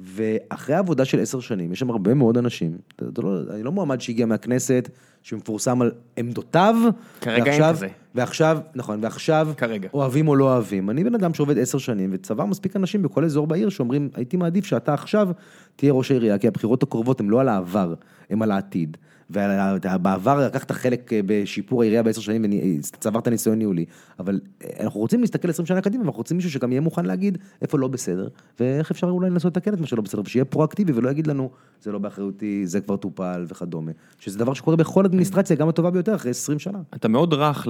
ואחרי 0.00 0.74
עבודה 0.74 1.04
של 1.04 1.20
עשר 1.20 1.40
שנים, 1.40 1.72
יש 1.72 1.78
שם 1.78 1.90
הרבה 1.90 2.14
מאוד 2.14 2.38
אנשים, 2.38 2.78
לא, 3.18 3.40
אני 3.50 3.62
לא 3.62 3.72
מועמד 3.72 4.00
שהגיע 4.00 4.26
מהכנסת, 4.26 4.88
שמפורסם 5.22 5.82
על 5.82 5.92
עמדותיו, 6.16 6.74
כרגע 7.20 7.42
ועכשיו, 7.44 7.66
אין 7.66 7.74
כזה. 7.74 7.88
ועכשיו, 8.14 8.58
נכון, 8.74 8.98
ועכשיו, 9.02 9.48
כרגע. 9.56 9.88
אוהבים 9.94 10.28
או 10.28 10.36
לא 10.36 10.44
אוהבים. 10.44 10.90
אני 10.90 11.04
בן 11.04 11.14
אדם 11.14 11.34
שעובד 11.34 11.58
עשר 11.58 11.78
שנים, 11.78 12.10
וצבר 12.12 12.46
מספיק 12.46 12.76
אנשים 12.76 13.02
בכל 13.02 13.24
אזור 13.24 13.46
בעיר 13.46 13.68
שאומרים, 13.68 14.08
הייתי 14.14 14.36
מעדיף 14.36 14.64
שאתה 14.64 14.94
עכשיו 14.94 15.28
תהיה 15.76 15.92
ראש 15.92 16.10
העירייה, 16.10 16.38
כי 16.38 16.48
הבחירות 16.48 16.82
הקרובות 16.82 17.20
הן 17.20 17.28
לא 17.28 17.40
על 17.40 17.48
העבר, 17.48 17.94
הן 18.30 18.42
על 18.42 18.50
העתיד. 18.50 18.96
ובעבר 19.32 20.46
לקחת 20.46 20.70
חלק 20.70 21.12
אה, 21.12 21.20
בשיפור 21.26 21.82
העירייה 21.82 22.02
בעשר 22.02 22.20
שנים 22.20 22.44
וצברת 22.78 23.28
ניסיון 23.28 23.58
ניהולי, 23.58 23.84
אבל 24.18 24.40
אה, 24.64 24.68
אנחנו 24.80 25.00
רוצים 25.00 25.20
להסתכל 25.20 25.50
עשרים 25.50 25.66
שנה 25.66 25.80
קדימה, 25.80 26.02
ואנחנו 26.02 26.18
רוצים 26.18 26.36
מישהו 26.36 26.50
שגם 26.50 26.72
יהיה 26.72 26.80
מוכן 26.80 27.06
להגיד 27.06 27.38
איפה 27.62 27.78
לא 27.78 27.88
בסדר, 27.88 28.28
ואיך 28.60 28.90
אפשר 28.90 29.06
אולי 29.06 29.30
לנסות 29.30 29.56
לתקן 29.56 29.74
את 29.74 29.80
מה 29.80 29.86
שלא 29.86 30.02
בסדר, 30.02 30.22
ושיהיה 30.24 30.44
פרואקטיבי 30.44 30.92
ולא 30.92 31.10
יגיד 31.10 31.26
לנו, 31.26 31.50
זה 31.82 31.92
לא 31.92 31.98
באחריותי, 31.98 32.66
זה 32.66 32.80
כבר 32.80 32.96
טופל 32.96 33.44
וכדומה, 33.48 33.92
שזה 34.18 34.38
דבר 34.38 34.54
שקורה 34.54 34.76
בכל 34.76 35.04
אדמיניסטרציה, 35.04 35.56
גם 35.56 35.68
הטובה 35.68 35.90
ביותר, 35.90 36.14
אחרי 36.14 36.30
עשרים 36.30 36.58
שנה. 36.58 36.78
אתה 36.94 37.08
מאוד 37.08 37.34
רך 37.34 37.66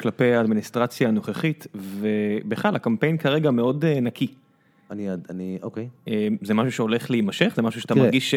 כלפי 0.00 0.34
האדמיניסטרציה 0.34 1.08
הנוכחית, 1.08 1.66
ובכלל, 1.74 2.76
הקמפיין 2.76 3.18
כרגע 3.18 3.50
מאוד 3.50 3.84
אה, 3.84 4.00
נקי. 4.00 4.34
אני, 4.90 5.08
אני, 5.30 5.58
אוקיי. 5.62 5.88
אה, 6.08 6.28
זה 6.42 6.54
משהו 6.54 6.72
שהולך 6.72 7.10
להימשך? 7.10 7.52
זה 7.56 7.62
משהו 7.62 7.80
שאתה 7.80 7.94
תראה. 7.94 8.04
מרגיש, 8.04 8.34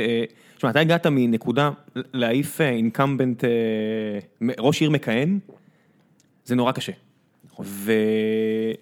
תשמע, 0.57 0.69
אתה 0.69 0.79
הגעת 0.79 1.07
מנקודה 1.07 1.69
להעיף 1.95 2.61
incumbent, 2.61 3.43
אה, 3.43 3.49
אה, 4.41 4.53
ראש 4.59 4.81
עיר 4.81 4.89
מכהן, 4.89 5.39
זה 6.45 6.55
נורא 6.55 6.71
קשה. 6.71 6.91
נכון. 7.51 7.65
ו... 7.67 7.91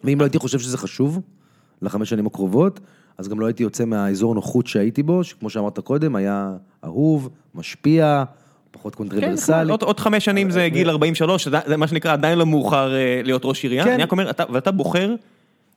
ואם 0.03 0.20
לא 0.20 0.26
הייתי 0.26 0.39
חושב 0.39 0.59
שזה 0.59 0.78
חשוב, 0.78 1.20
לחמש 1.82 2.09
שנים 2.09 2.28
הקרובות, 2.28 2.80
אז 3.18 3.28
גם 3.28 3.39
לא 3.39 3.45
הייתי 3.45 3.63
יוצא 3.63 3.86
מהאזור 3.86 4.36
נוחות 4.36 4.68
שהייתי 4.68 5.03
בו, 5.03 5.24
שכמו 5.24 5.49
שאמרת 5.49 5.80
קודם, 5.80 6.15
היה 6.15 6.51
אהוב, 6.84 7.30
משפיע, 7.55 8.24
פחות 8.72 8.95
קונטרברסלי. 8.95 9.55
כן, 9.55 9.70
עוד, 9.70 9.84
עוד 9.84 9.99
חמש 9.99 10.26
שנים 10.26 10.51
זה 10.51 10.70
גיל 10.70 10.89
43, 10.89 11.47
זה 11.47 11.78
מה 11.78 11.88
שנקרא 11.88 12.13
עדיין 12.13 12.38
לא 12.38 12.45
מאוחר 12.45 12.93
להיות 13.24 13.41
ראש 13.45 13.63
עירייה. 13.63 13.84
כן. 13.84 13.91
אני 13.91 14.03
רק 14.03 14.11
אומר, 14.11 14.30
אתה, 14.30 14.43
ואתה 14.53 14.72
בוחר, 14.72 15.15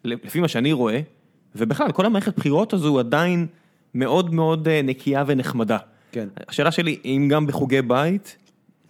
לפי 0.05 0.41
מה 0.41 0.49
שאני 0.49 0.73
רואה, 0.73 1.01
ובכלל, 1.57 1.93
כל 1.93 2.07
המערכת 2.07 2.37
בחירות 2.37 2.73
הזו 2.73 2.99
עדיין 2.99 3.47
מאוד 3.95 4.35
מאוד 4.35 4.69
אה, 4.69 4.83
נקייה 4.83 5.25
ונחמדה. 5.27 5.79
כן. 6.13 6.29
השאלה 6.49 6.71
שלי, 6.71 6.99
אם 7.05 7.29
גם 7.31 7.47
בחוגי 7.47 7.83
בית, 7.83 8.37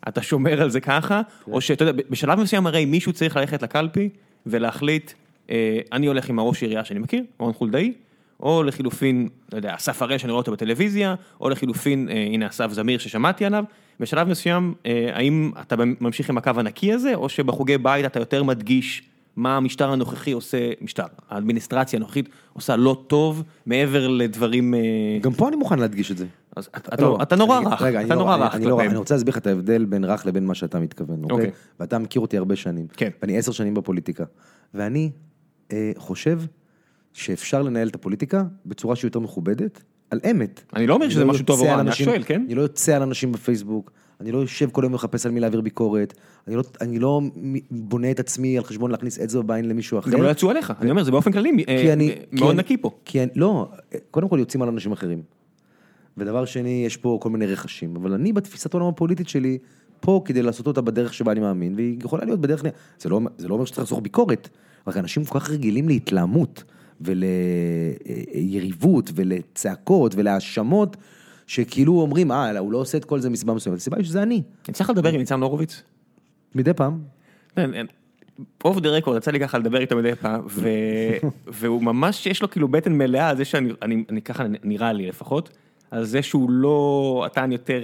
אתה 0.09 0.23
שומר 0.23 0.63
על 0.63 0.71
זה 0.71 0.81
ככה, 0.81 1.23
כן. 1.45 1.53
או 1.53 1.61
שאתה 1.61 1.85
יודע, 1.85 2.03
בשלב 2.11 2.41
מסוים 2.41 2.67
הרי 2.67 2.85
מישהו 2.85 3.13
צריך 3.13 3.37
ללכת 3.37 3.63
לקלפי 3.63 4.09
ולהחליט, 4.47 5.13
אה, 5.51 5.79
אני 5.93 6.07
הולך 6.07 6.29
עם 6.29 6.39
הראש 6.39 6.63
עירייה 6.63 6.85
שאני 6.85 7.01
מכיר, 7.01 7.25
רון 7.39 7.53
חולדאי, 7.53 7.93
או 8.41 8.63
לחילופין, 8.63 9.29
לא 9.53 9.59
יודע, 9.59 9.75
אסף 9.75 10.03
הראל 10.03 10.19
שאני 10.19 10.33
רואה 10.33 10.41
אותו 10.41 10.53
בטלוויזיה, 10.53 11.15
או 11.41 11.51
לחילופין, 11.51 12.09
אה, 12.09 12.15
הנה 12.15 12.47
אסף 12.47 12.73
זמיר 12.73 12.99
ששמעתי 12.99 13.45
עליו, 13.45 13.65
בשלב 14.01 14.29
מסוים, 14.29 14.75
אה, 14.87 15.11
האם 15.13 15.51
אתה 15.61 15.77
ממשיך 16.01 16.31
עם 16.31 16.39
הקו 16.39 16.51
הנקי 16.57 16.93
הזה, 16.93 17.15
או 17.15 17.29
שבחוגי 17.29 17.79
בית 17.79 18.07
אתה 18.07 18.19
יותר 18.19 18.43
מדגיש 18.43 19.03
מה 19.41 19.57
המשטר 19.57 19.91
הנוכחי 19.91 20.33
עושה, 20.33 20.71
משטר, 20.81 21.05
האדמיניסטרציה 21.29 21.97
הנוכחית 21.97 22.29
עושה 22.53 22.77
לא 22.77 23.05
טוב, 23.07 23.43
מעבר 23.67 24.09
לדברים... 24.09 24.75
אה, 24.75 24.81
גם 25.21 25.33
פה 25.33 25.49
אני 25.49 25.57
מוכן 25.57 25.79
להדגיש 25.79 26.11
את 26.11 26.17
זה. 26.17 26.27
אז 26.57 26.69
אתה 26.77 27.03
לא, 27.03 27.19
נורא 27.37 27.61
רך, 27.61 27.83
אתה 27.83 28.15
נורא 28.15 28.37
רך. 28.37 28.55
לא 28.55 28.81
אני 28.81 28.97
רוצה 28.97 29.15
להסביר 29.15 29.33
לך 29.33 29.39
את 29.39 29.47
ההבדל 29.47 29.85
בין 29.85 30.05
רך 30.05 30.27
לבין 30.27 30.47
מה 30.47 30.55
שאתה 30.55 30.81
מתכוון, 30.81 31.23
אוקיי? 31.23 31.37
אוקיי? 31.37 31.51
ואתה 31.81 31.99
מכיר 31.99 32.23
אותי 32.23 32.37
הרבה 32.37 32.57
שנים. 32.57 32.87
כן. 32.97 33.11
ואני 33.23 33.39
עשר 33.39 33.53
שנים 33.53 33.75
בפוליטיקה. 33.75 34.25
ואני 34.75 35.11
אה, 35.73 35.93
חושב 35.97 36.41
שאפשר 37.13 37.63
לנהל 37.63 37.89
את 37.89 37.95
הפוליטיקה 37.95 38.45
בצורה 38.67 38.97
שהיא 38.97 39.09
יותר 39.09 39.21
מכובדת, 39.21 39.83
על 40.11 40.21
אמת. 40.31 40.63
אני 40.75 40.87
לא 40.87 40.95
אומר 40.95 41.09
שזה 41.09 41.25
לא 41.25 41.31
משהו 41.31 41.45
טוב 41.45 41.61
או 41.61 41.67
רע, 41.67 41.81
אני 41.81 41.93
שואל, 41.93 42.23
כן? 42.27 42.43
אני 42.47 42.55
לא 42.55 42.63
יוצא 42.63 42.97
על 42.97 43.03
אנשים 43.03 43.33
בפייסבוק. 43.33 43.91
אני 44.21 44.33
לא 44.33 44.39
יושב 44.39 44.71
כל 44.71 44.83
היום 44.83 44.93
ומחפש 44.93 45.27
על 45.27 45.33
מי 45.33 45.41
להעביר 45.41 45.61
ביקורת, 45.61 46.15
אני 46.49 46.57
לא, 46.57 46.63
אני 46.81 46.99
לא 46.99 47.21
בונה 47.71 48.11
את 48.11 48.21
עצמי 48.21 48.59
על 48.59 48.65
חשבון 48.65 48.91
להכניס 48.91 49.19
אצבע 49.19 49.43
בעין 49.43 49.69
למישהו 49.69 49.99
אחר. 49.99 50.11
גם 50.11 50.23
לא 50.23 50.29
יצאו 50.29 50.51
עליך, 50.51 50.73
אני 50.81 50.91
אומר, 50.91 51.05
זה 51.05 51.11
באופן 51.11 51.33
כללי 51.33 51.65
אה, 51.69 51.93
אני, 51.93 52.15
מאוד 52.33 52.57
נקי 52.57 52.77
פה. 52.77 52.91
כי 53.05 53.23
אני, 53.23 53.31
לא, 53.37 53.69
קודם 54.11 54.29
כל 54.29 54.39
יוצאים 54.39 54.63
על 54.63 54.69
אנשים 54.69 54.93
אחרים. 54.93 55.23
ודבר 56.17 56.45
שני, 56.45 56.83
יש 56.87 56.97
פה 56.97 57.19
כל 57.23 57.31
מיני 57.31 57.47
רכשים, 57.47 57.97
אבל 57.97 58.13
אני 58.13 58.33
בתפיסת 58.33 58.75
העולם 58.75 58.89
הפוליטית 58.89 59.29
שלי, 59.29 59.59
פה 60.01 60.23
כדי 60.25 60.43
לעשות 60.43 60.67
אותה 60.67 60.81
בדרך 60.81 61.15
שבה 61.15 61.33
אני 61.33 61.41
מאמין, 61.41 61.75
והיא 61.75 61.99
יכולה 62.05 62.25
להיות 62.25 62.41
בדרך, 62.41 62.63
זה 62.99 63.09
לא, 63.09 63.21
זה 63.39 63.49
לא 63.49 63.55
אומר 63.55 63.65
שצריך 63.65 63.79
לעשות 63.79 64.03
ביקורת, 64.03 64.49
רק 64.87 64.97
אנשים 64.97 65.25
כל 65.25 65.41
כך 65.41 65.51
רגילים 65.51 65.89
להתלהמות 65.89 66.65
וליריבות 68.35 69.11
ולצעקות 69.15 70.15
ולהאשמות. 70.15 70.97
שכאילו 71.51 72.01
אומרים, 72.01 72.33
אה, 72.33 72.59
הוא 72.59 72.73
לא 72.73 72.79
עושה 72.79 72.99
את 72.99 73.05
כל 73.05 73.21
זה 73.21 73.31
מסיבה 73.31 73.55
מסוימת, 73.55 73.79
הסיבה 73.79 73.97
היא 73.97 74.05
שזה 74.05 74.23
אני. 74.23 74.43
צריך 74.73 74.91
לדבר 74.91 75.09
עם 75.09 75.19
ניצן 75.19 75.43
הורוביץ? 75.43 75.83
מדי 76.55 76.75
פעם. 76.75 77.03
off 78.65 78.79
the 78.79 78.89
record, 78.89 79.17
יצא 79.17 79.31
לי 79.31 79.41
ככה 79.41 79.59
לדבר 79.59 79.81
איתו 79.81 79.97
מדי 79.97 80.15
פעם, 80.15 80.47
והוא 81.47 81.83
ממש, 81.83 82.27
יש 82.27 82.43
לו 82.43 82.51
כאילו 82.51 82.69
בטן 82.69 82.93
מלאה 82.93 83.29
על 83.29 83.37
זה 83.37 83.45
שאני, 83.45 83.73
אני 83.83 84.23
ככה 84.23 84.45
נראה 84.65 84.93
לי 84.93 85.07
לפחות, 85.07 85.51
על 85.91 86.05
זה 86.05 86.23
שהוא 86.23 86.51
לא, 86.51 87.23
נתן 87.27 87.53
יותר 87.53 87.83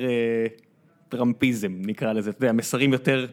טראמפיזם 1.08 1.72
נקרא 1.78 2.12
לזה, 2.12 2.30
אתה 2.30 2.44
יודע, 2.44 2.52
מסרים 2.52 2.92
יותר 2.92 3.26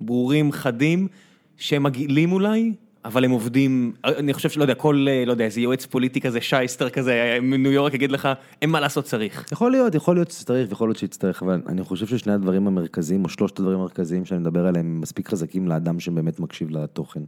ברורים, 0.00 0.52
חדים, 0.52 1.08
שהם 1.56 1.82
מגעילים 1.82 2.32
אולי, 2.32 2.72
אבל 3.04 3.24
הם 3.24 3.30
עובדים, 3.30 3.92
אני 4.04 4.32
חושב 4.32 4.48
שלא 4.48 4.64
יודע, 4.64 4.74
כל, 4.74 5.06
לא 5.26 5.32
יודע, 5.32 5.44
איזה 5.44 5.60
יועץ 5.60 5.86
פוליטי 5.86 6.20
כזה, 6.20 6.40
shyster 6.40 6.90
כזה, 6.90 7.38
מניו 7.42 7.72
יורק 7.72 7.94
יגיד 7.94 8.12
לך, 8.12 8.28
אין 8.62 8.70
מה 8.70 8.80
לעשות, 8.80 9.04
צריך. 9.04 9.46
יכול 9.52 9.70
להיות, 9.70 9.94
יכול 9.94 10.16
להיות 10.16 10.30
שצריך, 10.30 10.72
יכול 10.72 10.88
להיות 10.88 10.98
שיצטרך, 10.98 11.42
אבל 11.42 11.62
אני 11.66 11.84
חושב 11.84 12.06
ששני 12.06 12.32
הדברים 12.32 12.66
המרכזיים, 12.66 13.24
או 13.24 13.28
שלושת 13.28 13.58
הדברים 13.58 13.78
המרכזיים 13.78 14.24
שאני 14.24 14.40
מדבר 14.40 14.66
עליהם, 14.66 14.86
הם 14.86 15.00
מספיק 15.00 15.28
חזקים 15.28 15.68
לאדם 15.68 16.00
שבאמת 16.00 16.40
מקשיב 16.40 16.70
לתוכן. 16.70 17.20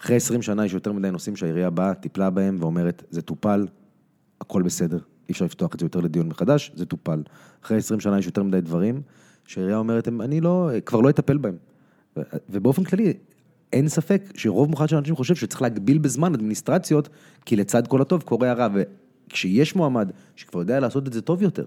אחרי 0.00 0.16
20 0.16 0.42
שנה 0.42 0.66
יש 0.66 0.72
יותר 0.72 0.92
מדי 0.92 1.10
נושאים 1.10 1.36
שהעירייה 1.36 1.70
באה, 1.70 1.94
טיפלה 1.94 2.30
בהם 2.30 2.56
ואומרת, 2.60 3.02
זה 3.10 3.22
טופל, 3.22 3.66
הכל 4.40 4.62
בסדר, 4.62 4.98
אי 5.28 5.32
אפשר 5.32 5.44
לפתוח 5.44 5.74
את 5.74 5.80
זה 5.80 5.86
יותר 5.86 6.00
לדיון 6.00 6.28
מחדש, 6.28 6.72
זה 6.74 6.86
טופל. 6.86 7.22
אחרי 7.64 7.76
20 7.76 8.00
שנה 8.00 8.18
יש 8.18 8.26
יותר 8.26 8.42
מדי 8.42 8.60
דברים, 8.60 9.02
שהעירייה 9.46 9.78
אומרת, 9.78 10.08
אני 10.08 10.40
לא, 10.40 10.70
כבר 10.86 11.00
לא 11.00 11.10
אטפל 11.10 11.36
בהם. 11.36 11.56
ובאופן 12.50 12.84
כללי, 12.84 13.12
אין 13.76 13.88
ספק 13.88 14.22
שרוב 14.34 14.70
מוחלט 14.70 14.88
של 14.88 14.96
אנשים 14.96 15.16
חושב 15.16 15.34
שצריך 15.34 15.62
להגביל 15.62 15.98
בזמן 15.98 16.34
אדמיניסטרציות, 16.34 17.08
כי 17.44 17.56
לצד 17.56 17.86
כל 17.86 18.00
הטוב 18.00 18.22
קורה 18.22 18.50
הרע, 18.50 18.68
וכשיש 18.74 19.76
מועמד 19.76 20.10
שכבר 20.36 20.60
יודע 20.60 20.80
לעשות 20.80 21.08
את 21.08 21.12
זה 21.12 21.22
טוב 21.22 21.42
יותר, 21.42 21.64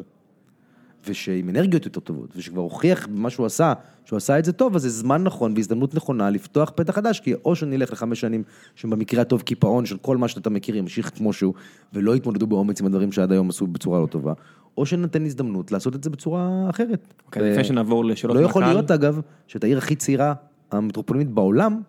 ושעם 1.07 1.49
אנרגיות 1.49 1.85
יותר 1.85 1.99
טובות, 1.99 2.29
ושכבר 2.35 2.61
הוכיח 2.61 3.07
במה 3.07 3.29
שהוא 3.29 3.45
עשה, 3.45 3.73
שהוא 4.05 4.17
עשה 4.17 4.39
את 4.39 4.45
זה 4.45 4.53
טוב, 4.53 4.75
אז 4.75 4.81
זה 4.81 4.89
זמן 4.89 5.23
נכון 5.23 5.53
והזדמנות 5.55 5.95
נכונה 5.95 6.29
לפתוח 6.29 6.71
פתח 6.75 6.95
חדש, 6.95 7.19
כי 7.19 7.33
או 7.45 7.55
שנלך 7.55 7.91
לחמש 7.91 8.19
שנים 8.19 8.43
שבמקרה 8.75 9.21
הטוב 9.21 9.41
קיפאון 9.41 9.85
של 9.85 9.97
כל 9.97 10.17
מה 10.17 10.27
שאתה 10.27 10.49
מכיר 10.49 10.75
ימשיך 10.75 11.11
כמו 11.17 11.33
שהוא, 11.33 11.53
ולא 11.93 12.15
יתמודדו 12.15 12.47
באומץ 12.47 12.81
עם 12.81 12.87
הדברים 12.87 13.11
שעד 13.11 13.31
היום 13.31 13.49
עשו 13.49 13.67
בצורה 13.67 13.99
לא 13.99 14.05
טובה, 14.05 14.33
או 14.77 14.85
שנתן 14.85 15.25
הזדמנות 15.25 15.71
לעשות 15.71 15.95
את 15.95 16.03
זה 16.03 16.09
בצורה 16.09 16.67
אחרת. 16.69 17.13
אוקיי, 17.25 17.51
לפני 17.51 17.63
שנעבור 17.63 18.05
לשאלות. 18.05 18.37
לא 18.37 18.41
יכול 18.41 18.63
להיות 18.63 18.91
אגב, 18.91 19.21
שאת 19.47 19.63
העיר 19.63 19.77
הכי 19.77 19.95
צעירה 19.95 20.33
המטרופולינית 20.71 21.29
בעולם, 21.29 21.81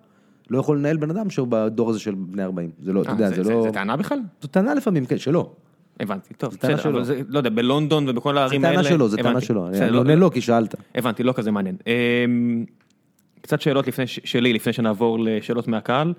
לא 0.51 0.59
יכול 0.59 0.78
לנהל 0.78 0.96
בן 0.96 1.11
אדם 1.11 1.30
שהוא 1.30 1.48
בדור 1.51 1.90
הזה 1.90 1.98
של 1.98 2.14
בני 2.14 2.42
40. 2.42 2.70
זה 2.82 2.92
לא, 2.92 3.03
אתה 3.03 3.11
יודע, 3.11 3.30
זה 3.30 3.42
לא... 3.42 3.62
זה 3.62 3.70
טענה 3.70 3.96
בכלל? 3.96 4.18
זו 4.42 4.48
טענה 4.48 4.74
לפעמים, 4.74 5.07
כן, 5.07 5.18
שלא. 5.18 5.51
הבנתי, 6.01 6.34
טוב, 6.34 6.55
בסדר, 6.55 6.90
אבל 6.90 7.05
זה, 7.05 7.20
לא 7.28 7.38
יודע, 7.38 7.51
בלונדון 7.51 8.09
ובכל 8.09 8.38
הערים 8.38 8.64
האלה... 8.64 8.76
זה 8.76 8.82
טענה 8.82 8.96
שלו, 8.96 9.09
זה 9.09 9.16
טענה 9.16 9.40
שלו, 9.40 9.68
אני 9.68 9.96
עונה 9.96 10.14
לא, 10.14 10.30
כי 10.34 10.40
שאלת. 10.40 10.74
הבנתי, 10.94 11.22
לא 11.22 11.32
כזה 11.32 11.51
מעניין. 11.51 11.76
אמ, 11.86 12.64
קצת 13.40 13.61
שאלות 13.61 13.84
שלי, 14.05 14.53
לפני 14.53 14.72
שנעבור 14.72 15.18
לשאלות 15.20 15.68
מהקהל. 15.68 16.14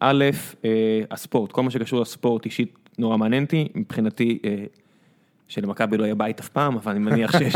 א', 0.00 0.24
אה, 0.64 0.70
הספורט, 1.10 1.52
כל 1.52 1.62
מה 1.62 1.70
שקשור 1.70 2.00
לספורט 2.00 2.44
אישית 2.44 2.78
נורא 2.98 3.16
מעניין 3.16 3.44
אותי, 3.44 3.68
מבחינתי 3.74 4.38
אה, 4.44 4.64
שלמכבי 5.50 5.96
לא 5.96 6.04
יהיה 6.04 6.14
בית 6.14 6.40
אף 6.40 6.48
פעם, 6.48 6.76
אבל 6.76 6.92
אני 6.92 7.00
מניח 7.00 7.38
שיש 7.38 7.54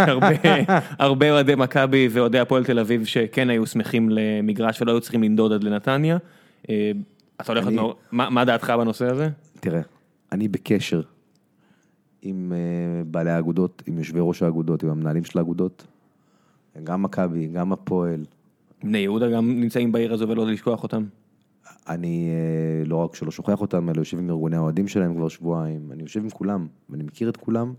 הרבה 0.99 1.31
אוהדי 1.31 1.55
מכבי 1.55 2.09
ואוהדי 2.11 2.39
הפועל 2.39 2.65
תל 2.65 2.79
אביב 2.79 3.05
שכן 3.05 3.51
היו 3.51 3.67
שמחים 3.67 4.09
למגרש 4.11 4.83
ולא 4.83 4.93
היו 4.93 5.01
צריכים 5.01 5.23
לנדוד 5.23 5.53
עד 5.53 5.65
לנתניה. 5.65 6.19
אה, 6.71 6.93
אתה 7.41 7.53
הולך, 7.53 7.69
מה 8.13 8.45
דעתך 8.45 8.73
בנושא 8.79 9.07
הזה? 9.07 9.29
תראה, 9.61 9.81
אני 10.33 10.49
בקשר 10.49 11.03
עם 12.23 12.53
אה, 12.53 13.05
בעלי 13.05 13.31
האגודות, 13.31 13.83
עם 13.87 13.99
יושבי 13.99 14.21
ראש 14.23 14.43
האגודות, 14.43 14.83
עם 14.83 14.89
המנהלים 14.91 15.25
של 15.25 15.39
האגודות, 15.39 15.87
גם 16.85 17.03
מכבי, 17.03 17.47
גם 17.47 17.73
הפועל. 17.73 18.25
בני 18.83 18.99
יהודה 18.99 19.31
גם 19.31 19.61
נמצאים 19.61 19.93
בעיר 19.93 20.13
הזו 20.13 20.29
ולא 20.29 20.47
לשכוח 20.47 20.83
אותם? 20.83 21.05
אני 21.89 22.29
אה, 22.31 22.85
לא 22.87 22.97
רק 22.97 23.15
שלא 23.15 23.31
שוכח 23.31 23.61
אותם, 23.61 23.89
אלא 23.89 23.99
יושב 23.99 24.19
עם 24.19 24.31
ארגוני 24.31 24.57
האוהדים 24.57 24.89
שלהם 24.89 25.15
כבר 25.15 25.29
שבועיים, 25.29 25.93
אני 25.93 26.03
יושב 26.03 26.21
עם 26.21 26.31
כולם, 26.31 26.67
ואני 26.91 27.03
מכיר 27.03 27.29
את 27.29 27.37
כולם, 27.37 27.73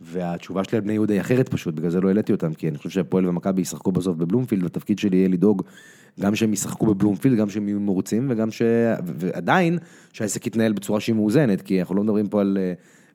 והתשובה 0.00 0.64
שלי 0.64 0.78
על 0.78 0.84
בני 0.84 0.92
יהודה 0.92 1.14
היא 1.14 1.20
אחרת 1.20 1.48
פשוט, 1.48 1.74
בגלל 1.74 1.90
זה 1.90 2.00
לא 2.00 2.08
העליתי 2.08 2.32
אותם, 2.32 2.54
כי 2.54 2.68
אני 2.68 2.78
חושב 2.78 2.90
שהפועל 2.90 3.26
ומכבי 3.26 3.62
ישחקו 3.62 3.92
בסוף 3.92 4.16
בבלומפילד, 4.16 4.62
והתפקיד 4.62 4.98
שלי 4.98 5.16
יהיה 5.16 5.28
לדאוג 5.28 5.62
גם 6.20 6.34
שהם 6.34 6.52
ישחקו 6.52 6.86
בבלומפילד, 6.86 7.38
גם 7.38 7.50
שהם 7.50 7.68
יהיו 7.68 7.80
מרוצים, 7.80 8.26
וגם 8.30 8.50
ש... 8.50 8.62
ועדיין, 9.04 9.78
שהעסק 10.12 10.46
יתנהל 10.46 10.72
בצורה 10.72 11.00
שהיא 11.00 11.16
מאוזנת, 11.16 11.62
כי 11.62 11.80
אנחנו 11.80 11.94
לא 11.94 12.02
מדברים 12.02 12.28
פה 12.28 12.40
על... 12.40 12.58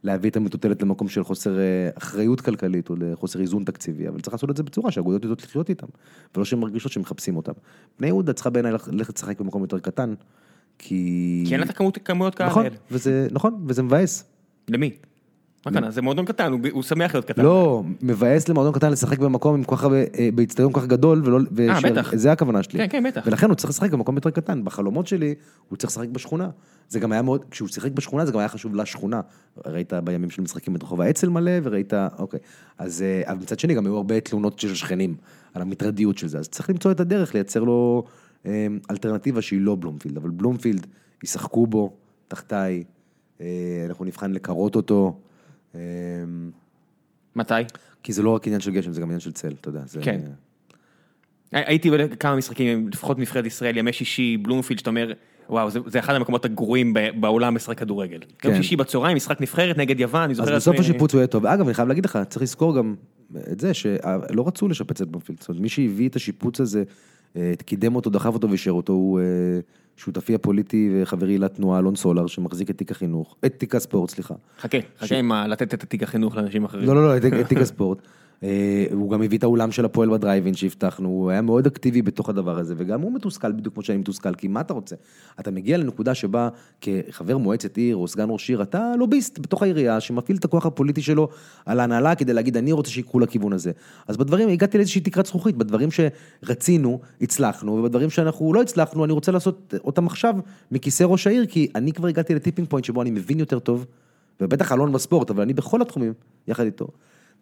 להביא 0.03 0.29
את 0.29 0.37
המטוטלת 0.37 0.81
למקום 0.81 1.09
של 1.09 1.23
חוסר 1.23 1.59
אה, 1.59 1.89
אחריות 1.97 2.41
כלכלית 2.41 2.89
או 2.89 2.95
לחוסר 2.99 3.41
איזון 3.41 3.63
תקציבי, 3.63 4.07
אבל 4.07 4.21
צריך 4.21 4.33
לעשות 4.33 4.49
את 4.49 4.57
זה 4.57 4.63
בצורה 4.63 4.91
שהאגודות 4.91 5.23
יודעות 5.23 5.43
לחיות 5.43 5.69
איתם, 5.69 5.87
ולא 6.35 6.45
שהן 6.45 6.59
מרגישות 6.59 6.91
שמחפשים 6.91 7.37
אותם. 7.37 7.51
בני 7.99 8.07
יהודה 8.07 8.33
צריכה 8.33 8.49
בעיניי 8.49 8.71
ללכת 8.71 9.17
לשחק 9.17 9.41
במקום 9.41 9.61
יותר 9.61 9.79
קטן, 9.79 10.13
כי... 10.77 11.43
כי 11.47 11.53
אין 11.53 11.59
לה 11.59 11.65
את 11.65 11.77
כמויות 12.05 12.35
קהל. 12.35 12.47
נכון, 12.47 12.65
וזה, 12.91 13.27
נכון, 13.31 13.65
וזה 13.67 13.83
מבאס. 13.83 14.23
למי? 14.69 14.91
מה 15.65 15.71
קטן, 15.71 15.91
זה 15.91 16.01
מועדון 16.01 16.25
קטן, 16.25 16.53
הוא 16.71 16.83
שמח 16.83 17.13
להיות 17.13 17.25
קטן. 17.25 17.41
לא, 17.41 17.83
מבאס 18.01 18.49
למועדון 18.49 18.73
קטן 18.73 18.91
לשחק 18.91 19.19
במקום 19.19 19.55
עם 19.55 19.63
כל 19.63 19.75
כך 19.75 19.83
הרבה, 19.83 19.97
אה, 19.97 20.29
באיצטדיון 20.35 20.71
כל 20.71 20.79
כך 20.79 20.87
גדול, 20.87 21.21
ולא, 21.25 21.39
אה, 21.59 21.79
בטח. 21.81 22.15
זה 22.15 22.31
הכוונה 22.31 22.63
שלי. 22.63 22.79
כן, 22.79 22.87
כן, 22.89 23.03
בטח. 23.03 23.21
ולכן 23.25 23.47
הוא 23.47 23.55
צריך 23.55 23.69
לשחק 23.69 23.91
במקום 23.91 24.15
יותר 24.15 24.29
קטן. 24.29 24.63
בחלומות 24.63 25.07
שלי, 25.07 25.35
הוא 25.69 25.77
צריך 25.77 25.91
לשחק 25.91 26.07
בשכונה. 26.07 26.49
זה 26.89 26.99
גם 26.99 27.11
היה 27.11 27.21
מאוד, 27.21 27.45
כשהוא 27.51 27.67
שיחק 27.67 27.91
בשכונה, 27.91 28.25
זה 28.25 28.31
גם 28.31 28.39
היה 28.39 28.47
חשוב 28.47 28.75
לשכונה. 28.75 29.21
ראית 29.65 29.93
בימים 29.93 30.29
של 30.29 30.41
משחקים 30.41 30.75
את 30.75 30.83
רחוב 30.83 31.01
האצ"ל 31.01 31.29
מלא, 31.29 31.51
וראית, 31.63 31.93
אוקיי. 32.19 32.39
אז 32.77 33.01
אה, 33.01 33.35
מצד 33.35 33.59
שני, 33.59 33.73
גם 33.73 33.85
היו 33.85 33.95
הרבה 33.95 34.19
תלונות 34.19 34.59
של 34.59 34.75
שכנים 34.75 35.15
על 35.53 35.61
המטרדיות 35.61 36.17
של 36.17 36.27
זה. 36.27 36.39
אז 36.39 36.49
צריך 36.49 36.69
למצוא 36.69 36.91
את 36.91 36.99
הדרך 36.99 37.33
לייצר 37.33 37.63
לו 37.63 38.03
אה, 38.45 38.67
אלטרנטיבה 38.91 39.41
שהיא 39.41 39.61
לא 39.61 39.75
בלומפילד. 39.75 40.17
אבל 40.17 40.29
בלומפילד, 40.29 40.87
ישחקו 41.23 41.67
בו, 41.67 41.93
תחתיי, 42.27 42.83
אה, 43.41 43.45
אנחנו 43.89 44.05
נבחן 44.05 44.31
לקרות 44.31 44.75
אותו. 44.75 45.19
אמ, 45.75 45.79
מתי? 47.35 47.53
כי 48.03 48.13
זה 48.13 48.23
לא 48.23 48.29
רק 48.29 48.47
עניין 48.47 48.61
של 48.61 48.71
גשם, 48.71 48.93
זה 48.93 49.01
גם 49.01 49.07
עניין 49.07 49.19
של 49.19 49.31
צל, 49.31 49.53
אתה 49.61 49.69
יודע. 49.69 49.81
זה... 49.85 50.01
כן. 50.01 50.19
הייתי 51.51 51.91
בכמה 51.91 52.35
משחקים, 52.35 52.87
לפחות 52.87 53.19
נבחרת 53.19 53.45
ישראל, 53.45 53.77
ימי 53.77 53.93
שישי, 53.93 54.37
בלומפילד, 54.37 54.79
שאתה 54.79 54.89
אומר, 54.89 55.13
וואו, 55.49 55.69
זה, 55.69 55.79
זה 55.85 55.99
אחד 55.99 56.15
המקומות 56.15 56.45
הגרועים 56.45 56.93
בעולם 57.19 57.55
משחק 57.55 57.79
כדורגל. 57.79 58.19
כן. 58.39 58.49
יום 58.49 58.57
שישי 58.57 58.75
בצהריים, 58.75 59.17
משחק 59.17 59.41
נבחרת 59.41 59.77
נגד 59.77 59.99
יוון, 59.99 60.21
אני 60.21 60.35
זוכר... 60.35 60.55
אז 60.55 60.61
בסוף 60.61 60.79
השיפוץ 60.79 61.13
הוא 61.13 61.19
יהיה 61.19 61.27
טוב. 61.27 61.45
אגב, 61.45 61.65
אני 61.65 61.73
חייב 61.73 61.87
להגיד 61.87 62.05
לך, 62.05 62.19
צריך 62.29 62.41
לזכור 62.41 62.77
גם 62.77 62.95
את 63.51 63.59
זה, 63.59 63.73
שלא 63.73 64.47
רצו 64.47 64.67
לשפץ 64.67 65.01
את 65.01 65.07
בלומפילד. 65.07 65.39
זאת 65.39 65.49
אומרת, 65.49 65.61
מי 65.61 65.69
שהביא 65.69 66.09
את 66.09 66.15
השיפוץ 66.15 66.61
הזה, 66.61 66.83
קידם 67.65 67.95
אותו, 67.95 68.09
דחף 68.09 68.33
אותו 68.33 68.49
ואישר 68.49 68.71
אותו, 68.71 68.93
הוא 68.93 69.19
אה, 69.19 69.25
שותפי 69.97 70.35
הפוליטי 70.35 70.89
וחברי 70.93 71.37
לתנועה, 71.37 71.79
אלון 71.79 71.95
סולר, 71.95 72.27
שמחזיק 72.27 72.69
את 72.69 72.77
תיק 72.77 72.91
החינוך, 72.91 73.35
את 73.45 73.53
תיק 73.57 73.75
הספורט, 73.75 74.09
סליחה. 74.09 74.33
חכה, 74.59 74.77
חכה 74.99 75.15
עם 75.15 75.31
לתת 75.31 75.73
את 75.73 75.83
תיק 75.83 76.03
החינוך 76.03 76.35
לאנשים 76.35 76.63
אחרים. 76.65 76.87
לא, 76.87 76.95
לא, 76.95 77.07
לא, 77.07 77.17
את 77.17 77.47
תיק 77.47 77.57
הספורט. 77.57 77.97
אה, 78.43 78.85
הוא 78.91 79.11
גם 79.11 79.21
הביא 79.21 79.37
את 79.37 79.43
האולם 79.43 79.71
של 79.71 79.85
הפועל 79.85 80.09
בדרייבין 80.09 80.53
שהבטחנו, 80.53 81.09
הוא 81.09 81.29
היה 81.29 81.41
מאוד 81.41 81.67
אקטיבי 81.67 82.01
בתוך 82.01 82.29
הדבר 82.29 82.59
הזה, 82.59 82.73
וגם 82.77 83.01
הוא 83.01 83.13
מתוסכל 83.13 83.51
בדיוק 83.51 83.73
כמו 83.73 83.83
שאני 83.83 83.97
מתוסכל, 83.97 84.33
כי 84.33 84.47
מה 84.47 84.61
אתה 84.61 84.73
רוצה? 84.73 84.95
אתה 85.39 85.51
מגיע 85.51 85.77
לנקודה 85.77 86.15
שבה 86.15 86.49
כחבר 86.81 87.37
מועצת 87.37 87.77
עיר 87.77 87.95
או 87.95 88.07
סגן 88.07 88.25
ראש 88.29 88.49
עיר, 88.49 88.61
אתה 88.61 88.91
לוביסט 88.97 89.39
בתוך 89.39 89.63
העירייה 89.63 89.99
שמפעיל 89.99 90.37
את 90.37 90.45
הכוח 90.45 90.65
הפוליטי 90.65 91.01
שלו 91.01 91.27
על 91.65 91.79
ההנהלה 91.79 92.15
כדי 92.15 92.33
להגיד 92.33 92.57
אני 92.57 92.71
רוצה 92.71 92.91
שיקחו 92.91 93.19
לכיוון 93.19 93.53
הזה. 93.53 93.71
אז 94.07 94.17
בדברים, 94.17 94.49
הגעתי 94.49 94.77
לאיזושהי 94.77 95.01
תקרת 95.01 95.25
זכוכית, 95.25 95.55
בדברים 95.55 95.89
שרצינו, 95.91 96.99
הצלחנו, 97.21 97.71
ובדברים 97.71 98.09
שאנחנו 98.09 98.53
לא 98.53 98.61
הצלחנו, 98.61 99.05
אני 99.05 99.13
רוצה 99.13 99.31
לעשות 99.31 99.73
אותם 99.83 100.07
עכשיו 100.07 100.35
מכיסא 100.71 101.03
ראש 101.03 101.27
העיר, 101.27 101.45
כי 101.45 101.67
אני 101.75 101.93
כבר 101.93 102.07
הגעתי 102.07 102.35
ל 102.35 102.39
tipping 102.39 102.67
point 102.67 102.85
שבו 102.85 103.01
אני 103.01 103.11
מבין 103.11 103.39
יותר 103.39 103.59
טוב, 103.59 103.85
ובטח 104.41 104.71
אלון 104.71 104.91
בספורט, 104.91 105.29
אבל 105.29 105.41
אני 105.41 105.53
בכל 105.53 105.81
התחומים, 105.81 106.13
יחד 106.47 106.63
איתו. 106.63 106.87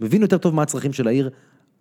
מבין 0.01 0.21
יותר 0.21 0.37
טוב 0.37 0.55
מה 0.55 0.61
הצרכים 0.61 0.93
של 0.93 1.07
העיר 1.07 1.29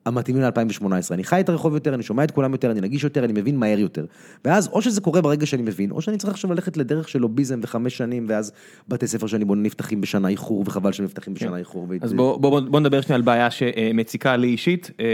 המתאימים 0.06 0.42
ל-2018. 0.42 0.86
אני 1.10 1.24
חי 1.24 1.40
את 1.40 1.48
הרחוב 1.48 1.74
יותר, 1.74 1.94
אני 1.94 2.02
שומע 2.02 2.24
את 2.24 2.30
כולם 2.30 2.52
יותר, 2.52 2.70
אני 2.70 2.80
נגיש 2.80 3.04
יותר, 3.04 3.24
אני 3.24 3.32
מבין 3.32 3.56
מהר 3.56 3.78
יותר. 3.78 4.06
ואז 4.44 4.68
או 4.68 4.82
שזה 4.82 5.00
קורה 5.00 5.20
ברגע 5.20 5.46
שאני 5.46 5.62
מבין, 5.62 5.90
או 5.90 6.02
שאני 6.02 6.16
צריך 6.16 6.32
עכשיו 6.32 6.52
ללכת 6.52 6.76
לדרך 6.76 7.08
של 7.08 7.18
לוביזם 7.18 7.60
וחמש 7.62 7.96
שנים, 7.96 8.26
ואז 8.28 8.52
בתי 8.88 9.06
ספר 9.06 9.26
שאני 9.26 9.44
בונה 9.44 9.62
נפתחים 9.62 10.00
בשנה 10.00 10.28
איחור, 10.28 10.64
וחבל 10.66 10.92
שהם 10.92 11.04
נפתחים 11.04 11.34
בשנה 11.34 11.50
כן. 11.50 11.56
איחור. 11.56 11.88
אז 12.00 12.12
בוא, 12.12 12.36
בוא, 12.36 12.60
בוא 12.60 12.80
נדבר 12.80 13.00
שנייה 13.00 13.16
על 13.16 13.22
בעיה 13.22 13.50
שמציקה 13.50 14.36
לי 14.36 14.46
אישית, 14.46 14.90
אה, 15.00 15.06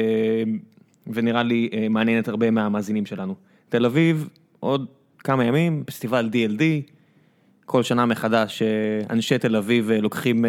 ונראה 1.06 1.42
לי 1.42 1.68
אה, 1.72 1.88
מעניינת 1.88 2.28
הרבה 2.28 2.50
מהמאזינים 2.50 3.06
שלנו. 3.06 3.34
תל 3.68 3.86
אביב, 3.86 4.28
עוד 4.60 4.86
כמה 5.18 5.44
ימים, 5.44 5.82
פסטיבל 5.86 6.30
DLD, 6.32 6.62
כל 7.64 7.82
שנה 7.82 8.06
מחדש 8.06 8.62
אה, 8.62 8.68
אנשי 9.10 9.38
תל 9.38 9.56
אביב 9.56 9.90
לוקחים 9.90 10.44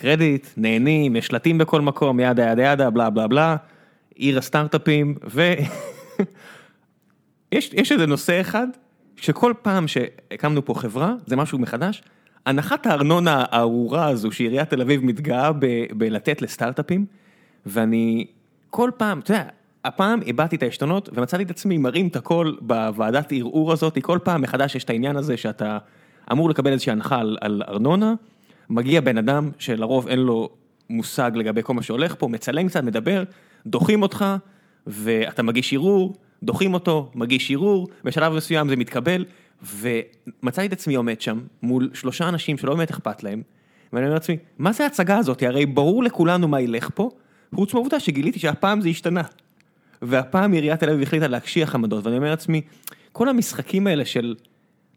קרדיט, 0.00 0.46
נהנים, 0.56 1.16
יש 1.16 1.26
שלטים 1.26 1.58
בכל 1.58 1.80
מקום, 1.80 2.20
ידה 2.20 2.50
ידה 2.52 2.62
ידה, 2.62 2.90
בלה 2.90 3.10
בלה 3.10 3.26
בלה, 3.26 3.56
עיר 4.14 4.38
הסטארט-אפים, 4.38 5.14
ויש 5.30 5.68
יש 7.80 7.92
איזה 7.92 8.06
נושא 8.06 8.40
אחד, 8.40 8.66
שכל 9.16 9.52
פעם 9.62 9.88
שהקמנו 9.88 10.64
פה 10.64 10.74
חברה, 10.74 11.14
זה 11.26 11.36
משהו 11.36 11.58
מחדש, 11.58 12.02
הנחת 12.46 12.86
הארנונה 12.86 13.44
הארורה 13.50 14.08
הזו 14.08 14.32
שעיריית 14.32 14.70
תל 14.70 14.80
אביב 14.80 15.04
מתגאה 15.04 15.50
בלתת 15.96 16.42
לסטארט-אפים, 16.42 17.06
ואני 17.66 18.26
כל 18.70 18.90
פעם, 18.96 19.18
אתה 19.18 19.32
יודע, 19.32 19.44
הפעם 19.84 20.20
הבעתי 20.26 20.56
את 20.56 20.62
העשתונות 20.62 21.08
ומצאתי 21.12 21.42
את 21.42 21.50
עצמי 21.50 21.78
מרים 21.78 22.08
את 22.08 22.16
הכל 22.16 22.54
בוועדת 22.60 23.32
ערעור 23.32 23.72
הזאת, 23.72 23.98
כל 24.02 24.18
פעם 24.22 24.42
מחדש 24.42 24.74
יש 24.74 24.84
את 24.84 24.90
העניין 24.90 25.16
הזה 25.16 25.36
שאתה 25.36 25.78
אמור 26.32 26.50
לקבל 26.50 26.72
איזושהי 26.72 26.92
הנחה 26.92 27.18
על, 27.18 27.38
על 27.40 27.62
ארנונה, 27.68 28.14
מגיע 28.70 29.00
בן 29.00 29.18
אדם 29.18 29.50
שלרוב 29.58 30.08
אין 30.08 30.18
לו 30.18 30.48
מושג 30.90 31.30
לגבי 31.34 31.62
כל 31.62 31.74
מה 31.74 31.82
שהולך 31.82 32.14
פה, 32.18 32.28
מצלם 32.28 32.68
קצת, 32.68 32.82
מדבר, 32.82 33.24
דוחים 33.66 34.02
אותך 34.02 34.24
ואתה 34.86 35.42
מגיש 35.42 35.72
ערעור, 35.72 36.14
דוחים 36.42 36.74
אותו, 36.74 37.10
מגיש 37.14 37.50
ערעור, 37.50 37.88
בשלב 38.04 38.32
מסוים 38.32 38.68
זה 38.68 38.76
מתקבל, 38.76 39.24
ומצאתי 39.62 40.66
את 40.66 40.72
עצמי 40.72 40.94
עומד 40.94 41.20
שם 41.20 41.40
מול 41.62 41.90
שלושה 41.94 42.28
אנשים 42.28 42.58
שלא 42.58 42.74
באמת 42.74 42.90
אכפת 42.90 43.22
להם, 43.22 43.42
ואני 43.92 44.04
אומר 44.04 44.14
לעצמי, 44.14 44.36
מה 44.58 44.72
זה 44.72 44.84
ההצגה 44.84 45.18
הזאת? 45.18 45.42
הרי 45.42 45.66
ברור 45.66 46.04
לכולנו 46.04 46.48
מה 46.48 46.60
ילך 46.60 46.90
פה, 46.94 47.10
חוץ 47.54 47.74
מהעובדה 47.74 48.00
שגיליתי 48.00 48.38
שהפעם 48.38 48.80
זה 48.80 48.88
השתנה. 48.88 49.22
והפעם 50.02 50.52
עיריית 50.52 50.80
תל 50.80 50.90
אביב 50.90 51.02
החליטה 51.02 51.28
להקשיח 51.28 51.74
עמדות, 51.74 52.04
ואני 52.04 52.16
אומר 52.16 52.30
לעצמי, 52.30 52.60
כל 53.12 53.28
המשחקים 53.28 53.86
האלה 53.86 54.04
של 54.04 54.34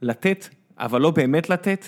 לתת, 0.01 0.47
אבל 0.77 1.01
לא 1.01 1.11
באמת 1.11 1.49
לתת, 1.49 1.85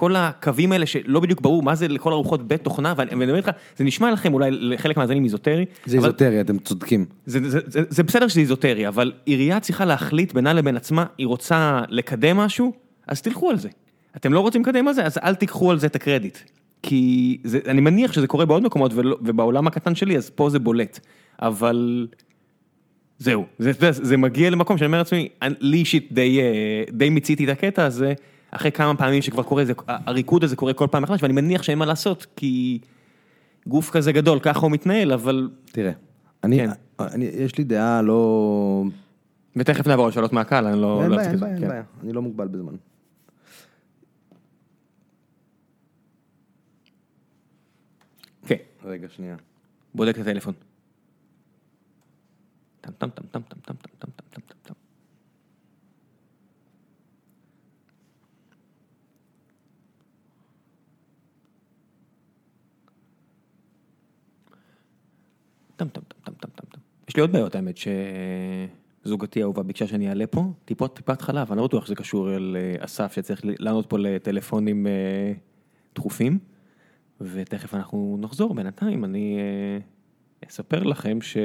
כל 0.00 0.16
הקווים 0.16 0.72
האלה 0.72 0.86
שלא 0.86 1.20
בדיוק 1.20 1.40
ברור 1.40 1.62
מה 1.62 1.74
זה 1.74 1.88
לכל 1.88 2.12
הרוחות 2.12 2.48
בית 2.48 2.64
תוכנה, 2.64 2.94
ואני 2.96 3.14
אומר 3.14 3.34
לך, 3.34 3.50
זה 3.76 3.84
נשמע 3.84 4.10
לכם 4.10 4.34
אולי 4.34 4.50
לחלק 4.50 4.96
מהזנים 4.96 5.24
איזוטרי. 5.24 5.64
זה 5.86 5.98
אבל 5.98 6.06
איזוטרי, 6.06 6.40
אתם 6.40 6.58
צודקים. 6.58 7.04
זה, 7.26 7.50
זה, 7.50 7.58
זה, 7.66 7.82
זה 7.88 8.02
בסדר 8.02 8.28
שזה 8.28 8.40
איזוטרי, 8.40 8.88
אבל 8.88 9.12
עירייה 9.24 9.60
צריכה 9.60 9.84
להחליט 9.84 10.32
בינה 10.32 10.52
לבין 10.52 10.76
עצמה, 10.76 11.04
היא 11.18 11.26
רוצה 11.26 11.80
לקדם 11.88 12.36
משהו, 12.36 12.72
אז 13.06 13.22
תלכו 13.22 13.50
על 13.50 13.58
זה. 13.58 13.68
אתם 14.16 14.32
לא 14.32 14.40
רוצים 14.40 14.62
לקדם 14.62 14.88
על 14.88 14.94
זה, 14.94 15.04
אז 15.04 15.18
אל 15.18 15.34
תיקחו 15.34 15.70
על 15.70 15.78
זה 15.78 15.86
את 15.86 15.96
הקרדיט. 15.96 16.38
כי 16.82 17.38
זה, 17.44 17.58
אני 17.66 17.80
מניח 17.80 18.12
שזה 18.12 18.26
קורה 18.26 18.46
בעוד 18.46 18.62
מקומות, 18.62 18.92
ולא, 18.94 19.16
ובעולם 19.22 19.66
הקטן 19.66 19.94
שלי, 19.94 20.16
אז 20.16 20.30
פה 20.30 20.50
זה 20.50 20.58
בולט. 20.58 21.00
אבל 21.42 22.06
זהו, 23.18 23.46
זה, 23.58 23.72
זה, 23.72 23.92
זה 23.92 24.16
מגיע 24.16 24.50
למקום 24.50 24.78
שאני 24.78 24.86
אומר 24.86 24.98
לעצמי, 24.98 25.28
לי 25.60 25.76
אישית 25.76 26.08
די, 26.12 26.40
אה, 26.40 26.84
די 26.92 27.10
מיציתי 27.10 27.44
את 27.44 27.48
הקטע 27.48 27.84
הזה, 27.84 28.14
אחרי 28.50 28.72
כמה 28.72 28.96
פעמים 28.96 29.22
שכבר 29.22 29.42
קורה, 29.42 29.64
זה, 29.64 29.72
הריקוד 29.86 30.44
הזה 30.44 30.56
קורה 30.56 30.72
כל 30.72 30.86
פעם 30.90 31.02
מחדש, 31.02 31.22
ואני 31.22 31.32
מניח 31.32 31.62
שאין 31.62 31.78
מה 31.78 31.86
לעשות, 31.86 32.26
כי 32.36 32.78
גוף 33.66 33.90
כזה 33.90 34.12
גדול, 34.12 34.38
ככה 34.40 34.60
הוא 34.60 34.70
מתנהל, 34.70 35.12
אבל... 35.12 35.50
תראה, 35.64 35.92
אני, 36.44 36.56
כן. 36.56 36.70
אני, 37.00 37.24
יש 37.24 37.58
לי 37.58 37.64
דעה 37.64 38.02
לא... 38.02 38.84
ותכף 39.56 39.86
נעבור 39.86 40.06
על 40.06 40.12
שאלות 40.12 40.32
מהקהל, 40.32 40.66
אני 40.66 40.80
לא... 40.80 41.02
אין 41.02 41.10
לא 41.10 41.16
בעיה, 41.16 41.30
אין 41.30 41.40
בעיה, 41.40 41.52
אין 41.54 41.62
כן. 41.62 41.68
בעיה, 41.68 41.82
אני 42.02 42.12
לא 42.12 42.22
מוגבל 42.22 42.48
בזמן. 42.48 42.74
כן, 48.46 48.56
רגע, 48.84 49.08
שנייה. 49.08 49.36
בודק 49.94 50.14
את 50.14 50.20
הטלפון. 50.20 50.54
טם 52.80 52.92
טם 52.98 53.08
טם 53.08 53.22
טם 53.30 53.40
טם 53.40 53.58
טם 53.64 53.74
טם 53.74 53.88
טם 53.98 54.08
טם 54.30 54.40
טם 54.40 54.59
טם 65.80 65.88
טם. 65.88 66.00
טם 66.24 66.32
טם 66.32 66.48
טם 66.48 66.66
טם. 66.70 66.80
יש 67.08 67.16
לי 67.16 67.22
עוד 67.22 67.32
בעיות 67.32 67.54
האמת 67.54 67.76
שזוגתי 69.04 69.40
האהובה 69.40 69.62
ביקשה 69.62 69.86
שאני 69.86 70.08
אעלה 70.08 70.26
פה, 70.26 70.52
טיפות 70.64 70.96
טיפת 70.96 71.22
חלב, 71.22 71.52
אני 71.52 71.58
לא 71.58 71.66
בטוח 71.66 71.86
שזה 71.86 71.94
קשור 71.94 72.36
אל 72.36 72.56
אה, 72.80 73.08
שצריך 73.08 73.40
לענות 73.44 73.86
פה 73.90 73.98
לטלפונים 73.98 74.86
אה, 74.86 75.32
דחופים. 75.94 76.38
ותכף 77.20 77.74
אנחנו 77.74 78.18
נחזור, 78.20 78.54
בינתיים 78.54 79.04
אני 79.04 79.38
אה, 79.38 80.48
אספר 80.48 80.82
לכם 80.82 81.20
ש... 81.20 81.36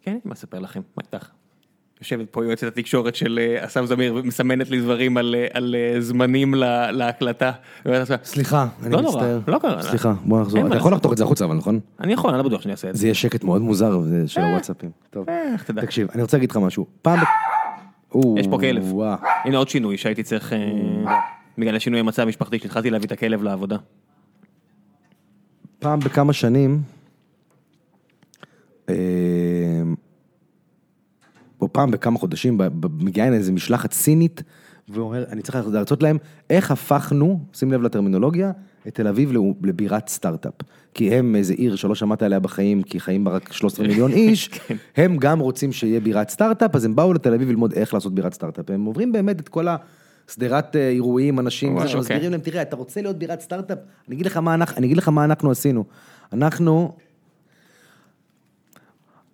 כן, 0.00 0.18
אני 0.24 0.32
אספר 0.32 0.58
לכם, 0.58 0.80
מה 0.96 1.02
איתך? 1.06 1.30
יושבת 2.00 2.26
פה 2.30 2.44
יועצת 2.44 2.66
התקשורת 2.66 3.14
של 3.14 3.38
אה, 3.42 3.64
אסף 3.64 3.84
זמיר 3.84 4.14
ומסמנת 4.14 4.70
לי 4.70 4.80
דברים 4.80 5.16
על, 5.16 5.34
אה, 5.38 5.46
על 5.52 5.76
אה, 5.78 6.00
זמנים 6.00 6.54
לה, 6.54 6.90
להקלטה. 6.90 7.52
סליחה, 8.24 8.66
אני 8.82 8.92
לא 8.92 9.00
נורא, 9.00 9.16
מצטער. 9.16 9.40
לא 9.48 9.58
קרה. 9.58 9.82
סליחה, 9.82 10.14
בוא 10.24 10.40
נחזור. 10.40 10.66
אתה 10.66 10.76
יכול. 10.76 10.92
לחתוך 10.92 11.12
את 11.12 11.16
זה 11.16 11.24
החוצה, 11.24 11.44
אבל 11.44 11.54
נכון? 11.54 11.80
אני 12.00 12.12
יכול, 12.12 12.30
אני 12.30 12.38
לא 12.38 12.44
בטוח 12.44 12.62
שאני 12.62 12.72
אעשה 12.72 12.90
את 12.90 12.94
זה. 12.94 13.00
זה 13.00 13.06
יהיה 13.06 13.14
שקט 13.14 13.44
מאוד 13.44 13.62
מוזר 13.62 14.00
של 14.26 14.40
הוואטסאפים. 14.40 14.90
טוב. 15.10 15.26
תקשיב, 15.80 16.08
אני 16.14 16.22
רוצה 16.22 16.36
להגיד 16.36 16.50
לך 16.50 16.56
משהו. 16.56 16.86
פעם... 17.02 17.18
יש 18.36 18.46
פה 18.46 18.58
כלב. 18.60 18.92
הנה 19.44 19.58
עוד 19.58 19.68
שינוי 19.68 19.96
שהייתי 19.96 20.22
צריך, 20.22 20.52
בגלל 21.58 21.76
השינוי 21.76 22.00
המצב 22.00 22.22
המשפחתי, 22.22 22.58
שהתחלתי 22.58 22.90
להביא 22.90 23.06
את 23.06 23.12
הכלב 23.12 23.42
לעבודה. 23.42 23.76
פעם 25.78 26.00
בכמה 26.00 26.32
שנים, 26.32 26.82
או 31.68 31.72
פעם 31.72 31.90
בכמה 31.90 32.18
חודשים, 32.18 32.58
מגיעה 32.98 33.26
הנה 33.26 33.36
איזה 33.36 33.52
משלחת 33.52 33.92
סינית, 33.92 34.42
ואומר, 34.88 35.24
אני 35.28 35.42
צריך 35.42 35.66
להרצות 35.72 36.02
להם 36.02 36.18
איך 36.50 36.70
הפכנו, 36.70 37.40
שים 37.52 37.72
לב 37.72 37.82
לטרמינולוגיה, 37.82 38.52
את 38.88 38.94
תל 38.94 39.06
אביב 39.08 39.32
לבירת 39.62 40.08
סטארט-אפ. 40.08 40.52
כי 40.94 41.14
הם 41.14 41.36
איזה 41.36 41.54
עיר 41.54 41.76
שלא 41.76 41.94
שמעת 41.94 42.22
עליה 42.22 42.40
בחיים, 42.40 42.82
כי 42.82 43.00
חיים 43.00 43.24
בה 43.24 43.30
רק 43.30 43.52
13 43.52 43.86
מיליון 43.86 44.12
איש, 44.22 44.50
הם 44.96 45.16
גם 45.16 45.38
רוצים 45.38 45.72
שיהיה 45.72 46.00
בירת 46.00 46.28
סטארט-אפ, 46.28 46.76
אז 46.76 46.84
הם 46.84 46.96
באו 46.96 47.12
לתל 47.12 47.34
אביב 47.34 47.48
ללמוד 47.48 47.72
איך 47.72 47.94
לעשות 47.94 48.14
בירת 48.14 48.34
סטארט-אפ. 48.34 48.70
הם 48.70 48.84
עוברים 48.84 49.12
באמת 49.12 49.40
את 49.40 49.48
כל 49.48 49.66
שדרת 50.30 50.76
אה, 50.76 50.88
אירועים, 50.88 51.38
אנשים, 51.38 51.80
זה 51.80 51.88
שמסבירים 51.88 52.22
אוקיי. 52.22 52.30
להם, 52.30 52.40
תראה, 52.40 52.62
אתה 52.62 52.76
רוצה 52.76 53.02
להיות 53.02 53.18
בירת 53.18 53.40
סטארט-אפ? 53.40 53.78
אני 54.08 54.14
אגיד 54.14 54.26
לך 54.26 54.36
מה 54.36 54.54
אנחנו, 54.54 54.76
אני 54.76 54.86
אגיד 54.86 54.96
לך 54.96 55.08
מה 55.08 55.24
אנחנו 55.24 55.50
עשינו. 55.50 55.84
אנחנו, 56.32 56.92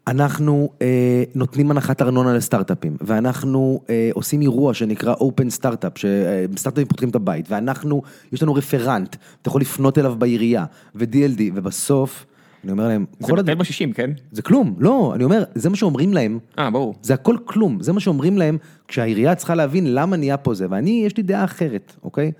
אנחנו 0.06 0.70
אה, 0.82 1.24
נותנים 1.34 1.70
הנחת 1.70 2.02
ארנונה 2.02 2.34
לסטארט-אפים, 2.34 2.96
ואנחנו 3.00 3.80
אה, 3.90 4.10
עושים 4.12 4.40
אירוע 4.40 4.74
שנקרא 4.74 5.14
Open 5.14 5.60
Startup, 5.60 5.98
שסטארט-אפים 5.98 6.86
פותחים 6.88 7.08
את 7.08 7.14
הבית, 7.14 7.46
ואנחנו, 7.48 8.02
יש 8.32 8.42
לנו 8.42 8.54
רפרנט, 8.54 9.16
אתה 9.42 9.48
יכול 9.48 9.60
לפנות 9.60 9.98
אליו 9.98 10.14
בעירייה, 10.18 10.64
ו-DLD, 10.94 11.42
ובסוף, 11.54 12.26
אני 12.64 12.72
אומר 12.72 12.88
להם, 12.88 13.04
זה 13.20 13.32
בטל 13.32 13.54
בשישים, 13.54 13.92
כן? 13.92 14.10
זה 14.32 14.42
כלום, 14.42 14.74
לא, 14.78 15.12
אני 15.14 15.24
אומר, 15.24 15.44
זה 15.54 15.70
מה 15.70 15.76
שאומרים 15.76 16.14
להם, 16.14 16.38
אה, 16.58 16.70
ברור. 16.70 16.94
זה 17.02 17.14
הכל 17.14 17.36
כלום, 17.44 17.82
זה 17.82 17.92
מה 17.92 18.00
שאומרים 18.00 18.38
להם, 18.38 18.58
כשהעירייה 18.88 19.34
צריכה 19.34 19.54
להבין 19.54 19.94
למה 19.94 20.16
נהיה 20.16 20.36
פה 20.36 20.54
זה, 20.54 20.66
ואני, 20.70 21.02
יש 21.06 21.16
לי 21.16 21.22
דעה 21.22 21.44
אחרת, 21.44 21.96
אוקיי? 22.02 22.32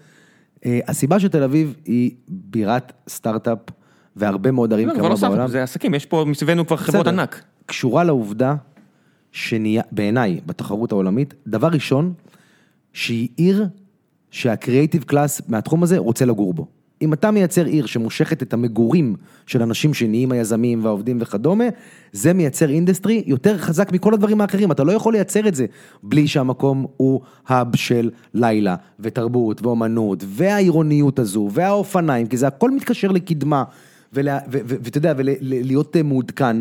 אה, 0.66 0.80
הסיבה 0.88 1.20
שתל 1.20 1.42
אביב 1.42 1.74
היא 1.84 2.10
בירת 2.28 2.92
סטארט-אפ, 3.08 3.58
והרבה 4.16 4.50
מאוד 4.50 4.72
ערים 4.72 4.90
כמוה 4.94 5.16
בעולם, 5.16 5.48
זה 5.48 5.62
עסקים, 5.62 5.94
יש 5.94 6.06
פה 6.06 6.24
מסביבנו 6.26 6.66
כבר 6.66 6.76
חברות. 6.76 7.06
ענק. 7.06 7.42
קשורה 7.66 8.04
לעובדה 8.04 8.54
שנהיה, 9.32 9.82
בעיניי, 9.92 10.40
בתחרות 10.46 10.92
העולמית, 10.92 11.34
דבר 11.46 11.68
ראשון, 11.68 12.12
שהיא 12.92 13.28
עיר 13.36 13.66
שה 14.30 14.50
creative 14.50 15.02
class 15.02 15.42
מהתחום 15.48 15.82
הזה 15.82 15.98
רוצה 15.98 16.24
לגור 16.24 16.54
בו. 16.54 16.66
אם 17.02 17.12
אתה 17.12 17.30
מייצר 17.30 17.64
עיר 17.64 17.86
שמושכת 17.86 18.42
את 18.42 18.52
המגורים 18.52 19.16
של 19.46 19.62
אנשים 19.62 19.94
שנהיים 19.94 20.32
היזמים 20.32 20.84
והעובדים 20.84 21.18
וכדומה, 21.20 21.64
זה 22.12 22.32
מייצר 22.32 22.70
industry 22.70 23.22
יותר 23.26 23.58
חזק 23.58 23.92
מכל 23.92 24.14
הדברים 24.14 24.40
האחרים, 24.40 24.72
אתה 24.72 24.84
לא 24.84 24.92
יכול 24.92 25.12
לייצר 25.12 25.48
את 25.48 25.54
זה 25.54 25.66
בלי 26.02 26.28
שהמקום 26.28 26.86
הוא 26.96 27.20
hub 27.46 27.76
של 27.76 28.10
לילה 28.34 28.76
ותרבות 29.00 29.62
ואומנות 29.62 30.24
והעירוניות 30.26 31.18
הזו 31.18 31.48
והאופניים, 31.52 32.26
כי 32.26 32.36
זה 32.36 32.46
הכל 32.46 32.70
מתקשר 32.70 33.08
לקדמה 33.08 33.64
ואתה 34.12 34.98
יודע, 34.98 35.14
ולהיות 35.16 35.96
מעודכן. 35.96 36.56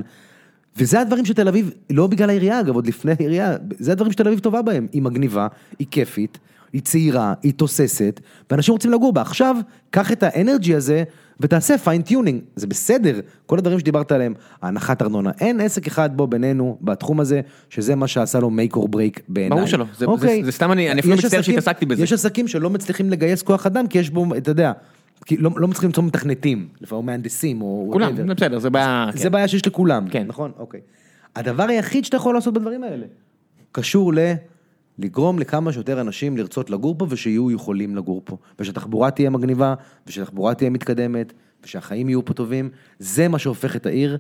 וזה 0.77 1.01
הדברים 1.01 1.25
שתל 1.25 1.47
אביב, 1.47 1.71
לא 1.89 2.07
בגלל 2.07 2.29
העירייה 2.29 2.59
אגב, 2.59 2.75
עוד 2.75 2.87
לפני 2.87 3.11
העירייה, 3.19 3.55
זה 3.79 3.91
הדברים 3.91 4.11
שתל 4.11 4.27
אביב 4.27 4.39
טובה 4.39 4.61
בהם, 4.61 4.87
היא 4.91 5.01
מגניבה, 5.01 5.47
היא 5.79 5.87
כיפית, 5.91 6.37
היא 6.73 6.81
צעירה, 6.81 7.33
היא 7.43 7.53
תוססת, 7.53 8.19
ואנשים 8.51 8.71
רוצים 8.73 8.91
לגור 8.91 9.13
בה. 9.13 9.21
עכשיו, 9.21 9.55
קח 9.89 10.11
את 10.11 10.23
ה 10.23 10.31
energy 10.31 10.75
הזה 10.75 11.03
ותעשה 11.39 11.77
fine 11.77 12.01
tuning, 12.01 12.41
זה 12.55 12.67
בסדר, 12.67 13.19
כל 13.45 13.57
הדברים 13.57 13.79
שדיברת 13.79 14.11
עליהם, 14.11 14.33
ההנחת 14.61 15.01
ארנונה, 15.01 15.31
אין 15.39 15.59
עסק 15.61 15.87
אחד 15.87 16.17
בו 16.17 16.27
בינינו, 16.27 16.77
בתחום 16.81 17.19
הזה, 17.19 17.41
שזה 17.69 17.95
מה 17.95 18.07
שעשה 18.07 18.39
לו 18.39 18.49
make 18.49 18.75
or 18.75 18.83
break 18.95 19.19
בעיניי. 19.27 19.49
ברור 19.57 19.65
שלא, 19.67 19.85
זה- 19.97 20.05
אוקיי. 20.05 20.39
זה- 20.39 20.45
זה 20.45 20.51
סתם 20.51 20.71
אני- 20.71 20.91
אני 20.91 20.99
אפילו 20.99 21.15
מצטער 21.15 21.41
שהתעסקתי 21.41 21.85
בזה. 21.85 22.03
יש 22.03 22.13
עסקים 22.13 22.47
שלא 22.47 22.69
מצליחים 22.69 23.09
לגייס 23.09 23.41
כוח 23.41 23.65
אדם, 23.65 23.87
כי 23.87 23.99
יש 23.99 24.09
בו, 24.09 24.25
אתה 24.37 24.51
יודע, 24.51 24.71
כי 25.25 25.37
לא, 25.37 25.51
לא 25.55 25.67
מצליחים 25.67 25.87
למצוא 25.87 26.03
מתכנתים, 26.03 26.67
לפעמים 26.81 27.05
מהנדסים 27.05 27.61
או... 27.61 27.89
כולם. 27.93 28.15
זה 28.15 28.23
בסדר, 28.23 28.59
זה 28.59 28.69
בעיה, 28.69 29.05
זה 29.13 29.23
כן. 29.23 29.31
בעיה 29.31 29.47
שיש 29.47 29.67
לכולם, 29.67 30.07
כן. 30.09 30.27
נכון? 30.27 30.51
אוקיי. 30.57 30.81
הדבר 31.35 31.63
היחיד 31.63 32.05
שאתה 32.05 32.17
יכול 32.17 32.35
לעשות 32.35 32.53
בדברים 32.53 32.83
האלה, 32.83 33.05
קשור 33.71 34.13
ל... 34.13 34.19
לגרום 34.99 35.39
לכמה 35.39 35.73
שיותר 35.73 36.01
אנשים 36.01 36.37
לרצות 36.37 36.69
לגור 36.69 36.95
פה 36.97 37.07
ושיהיו 37.09 37.51
יכולים 37.51 37.95
לגור 37.95 38.21
פה. 38.25 38.37
ושהתחבורה 38.59 39.11
תהיה 39.11 39.29
מגניבה, 39.29 39.73
ושהתחבורה 40.07 40.53
תהיה 40.53 40.69
מתקדמת, 40.69 41.33
ושהחיים 41.63 42.09
יהיו 42.09 42.25
פה 42.25 42.33
טובים. 42.33 42.69
זה 42.99 43.27
מה 43.27 43.39
שהופך 43.39 43.75
את 43.75 43.85
העיר. 43.85 44.17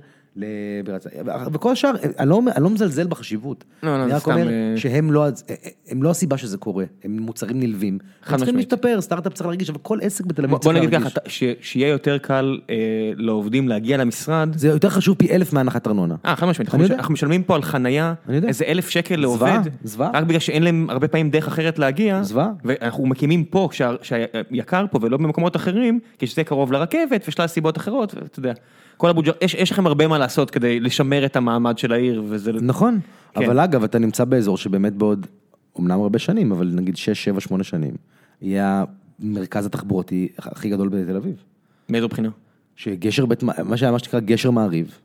וכל 1.53 1.71
השאר, 1.71 1.91
אני 2.19 2.29
לא, 2.29 2.41
אני 2.55 2.63
לא 2.63 2.69
מזלזל 2.69 3.07
בחשיבות. 3.07 3.63
לא, 3.83 3.97
לא, 3.97 4.03
אני 4.03 4.11
רק 4.13 4.27
אומר 4.27 4.47
אה, 4.49 4.73
שהם 4.77 5.11
לא, 5.11 5.27
הז- 5.27 5.43
הם 5.89 6.03
לא 6.03 6.09
הסיבה 6.09 6.37
שזה 6.37 6.57
קורה, 6.57 6.85
הם 7.03 7.17
מוצרים 7.19 7.59
נלווים. 7.59 7.97
הם 8.25 8.37
צריכים. 8.37 8.55
להשתפר, 8.55 9.01
סטארט-אפ 9.01 9.33
צריך 9.33 9.45
להרגיש, 9.47 9.69
אבל 9.69 9.79
כל 9.81 9.99
עסק 10.01 10.25
בתל 10.25 10.43
אביב 10.43 10.57
צריך 10.57 10.63
בוא 10.63 10.73
נגיד 10.73 10.91
להרגיש. 10.91 11.13
ככה, 11.13 11.29
ש- 11.29 11.43
שיהיה 11.61 11.87
יותר 11.87 12.17
קל 12.17 12.59
אה, 12.69 12.75
לעובדים 13.15 13.67
להגיע 13.69 13.97
למשרד. 13.97 14.49
זה 14.57 14.67
יותר 14.67 14.89
חשוב 14.89 15.15
פי 15.17 15.31
אלף 15.31 15.53
מהנחת 15.53 15.87
ארנונה. 15.87 16.15
אה, 16.25 16.35
חד 16.35 16.45
משמעית, 16.47 16.69
אנחנו 16.91 17.13
משלמים 17.13 17.43
פה 17.43 17.55
על 17.55 17.61
חנייה. 17.61 18.13
איזה 18.47 18.65
אלף 18.65 18.89
שקל 18.89 19.15
לעובד, 19.15 19.59
זוועה. 19.83 20.11
רק 20.13 20.23
בגלל 20.23 20.39
שאין 20.39 20.63
להם 20.63 20.89
הרבה 20.89 21.07
פעמים 21.07 21.29
דרך 21.29 21.47
אחרת 21.47 21.79
להגיע, 21.79 22.23
זוועה. 22.23 22.49
ואנחנו 22.65 23.05
מקימים 23.05 23.43
פה, 23.43 23.69
שה- 23.71 23.91
שהיקר 24.01 24.85
פה 24.91 24.99
ולא 25.01 25.17
במקומות 25.17 25.55
אחרים, 25.55 25.99
כי 26.19 26.27
שזה 26.27 26.43
קרוב 26.43 26.71
לרכבת 26.71 27.25
ושלל 27.27 27.47
סיבות 27.47 27.77
אחרות, 27.77 28.15
ואתה 28.15 28.39
יודע, 28.39 28.53
כל 28.97 29.09
הבוג'ר, 29.09 29.31
יש, 29.41 29.53
יש 29.53 29.71
לכם 29.71 29.87
הרבה 29.87 30.07
מה 30.07 30.17
לעשות 30.17 30.51
כדי 30.51 30.79
לשמר 30.79 31.25
את 31.25 31.35
המעמד 31.35 31.77
של 31.77 31.93
העיר, 31.93 32.23
וזה, 32.29 32.51
נכון, 32.53 32.99
כן. 33.33 33.45
אבל 33.45 33.59
אגב, 33.59 33.83
אתה 33.83 33.99
נמצא 33.99 34.25
באזור 34.25 34.57
שבאמת 34.57 34.93
בעוד, 34.93 35.27
אמנם 35.79 36.01
הרבה 36.01 36.19
שנים, 36.19 36.51
אבל 36.51 36.71
נגיד 36.73 36.97
6, 36.97 37.23
7, 37.23 37.39
8 37.39 37.63
שנים, 37.63 37.93
יהיה 38.41 38.83
המרכז 39.23 39.65
התחבורתי 39.65 40.27
הכי 40.37 40.69
גדול 40.69 40.89
בתל 40.89 41.15
אביב. 41.15 41.43
מאיזו 41.89 42.07
בחינה? 42.07 42.29
שגשר 42.75 43.25
בית, 43.25 43.43
מה 43.43 43.77
שהיה 43.77 43.91
מה 43.91 43.99
שנקרא 43.99 44.19
גשר 44.19 44.51
מעריב. 44.51 44.99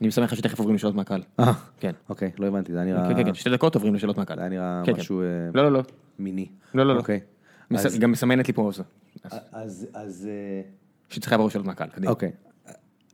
אני 0.00 0.08
משמח 0.08 0.32
לך 0.32 0.38
שתכף 0.38 0.58
עוברים 0.58 0.74
לשאלות 0.74 0.94
מהקהל. 0.94 1.22
אה, 1.40 1.52
כן. 1.80 1.92
אוקיי, 2.08 2.30
לא 2.38 2.46
הבנתי, 2.46 2.72
זה 2.72 2.78
היה 2.80 2.92
נראה, 2.92 3.08
כן, 3.08 3.16
כן, 3.16 3.24
כן, 3.24 3.34
שתי 3.34 3.50
דקות 3.50 3.74
עוברים 3.74 3.94
לשאלות 3.94 4.18
מהקהל. 4.18 4.36
זה 4.36 4.42
היה 4.42 4.50
נראה 4.50 4.82
כן, 4.84 4.92
כן. 4.92 5.00
משהו 5.00 5.20
אה, 5.20 5.26
לא, 5.54 5.62
לא, 5.62 5.72
לא. 5.72 5.82
מיני. 6.18 6.46
לא, 6.74 6.86
לא, 6.86 6.94
לא. 6.94 6.98
אוקיי. 6.98 7.20
גם 7.98 8.12
מסמנת 8.12 8.48
לי 8.48 8.54
פה 8.54 8.70
זה. 8.74 8.82
אז, 9.52 9.86
אז, 9.94 10.28
אה, 10.30 10.62
שצריכה 11.10 11.36
לעבור 11.36 11.50
שאלות 11.50 11.66
מהקהל, 11.66 11.88
קדימה. 11.88 12.10
אוקיי. 12.10 12.30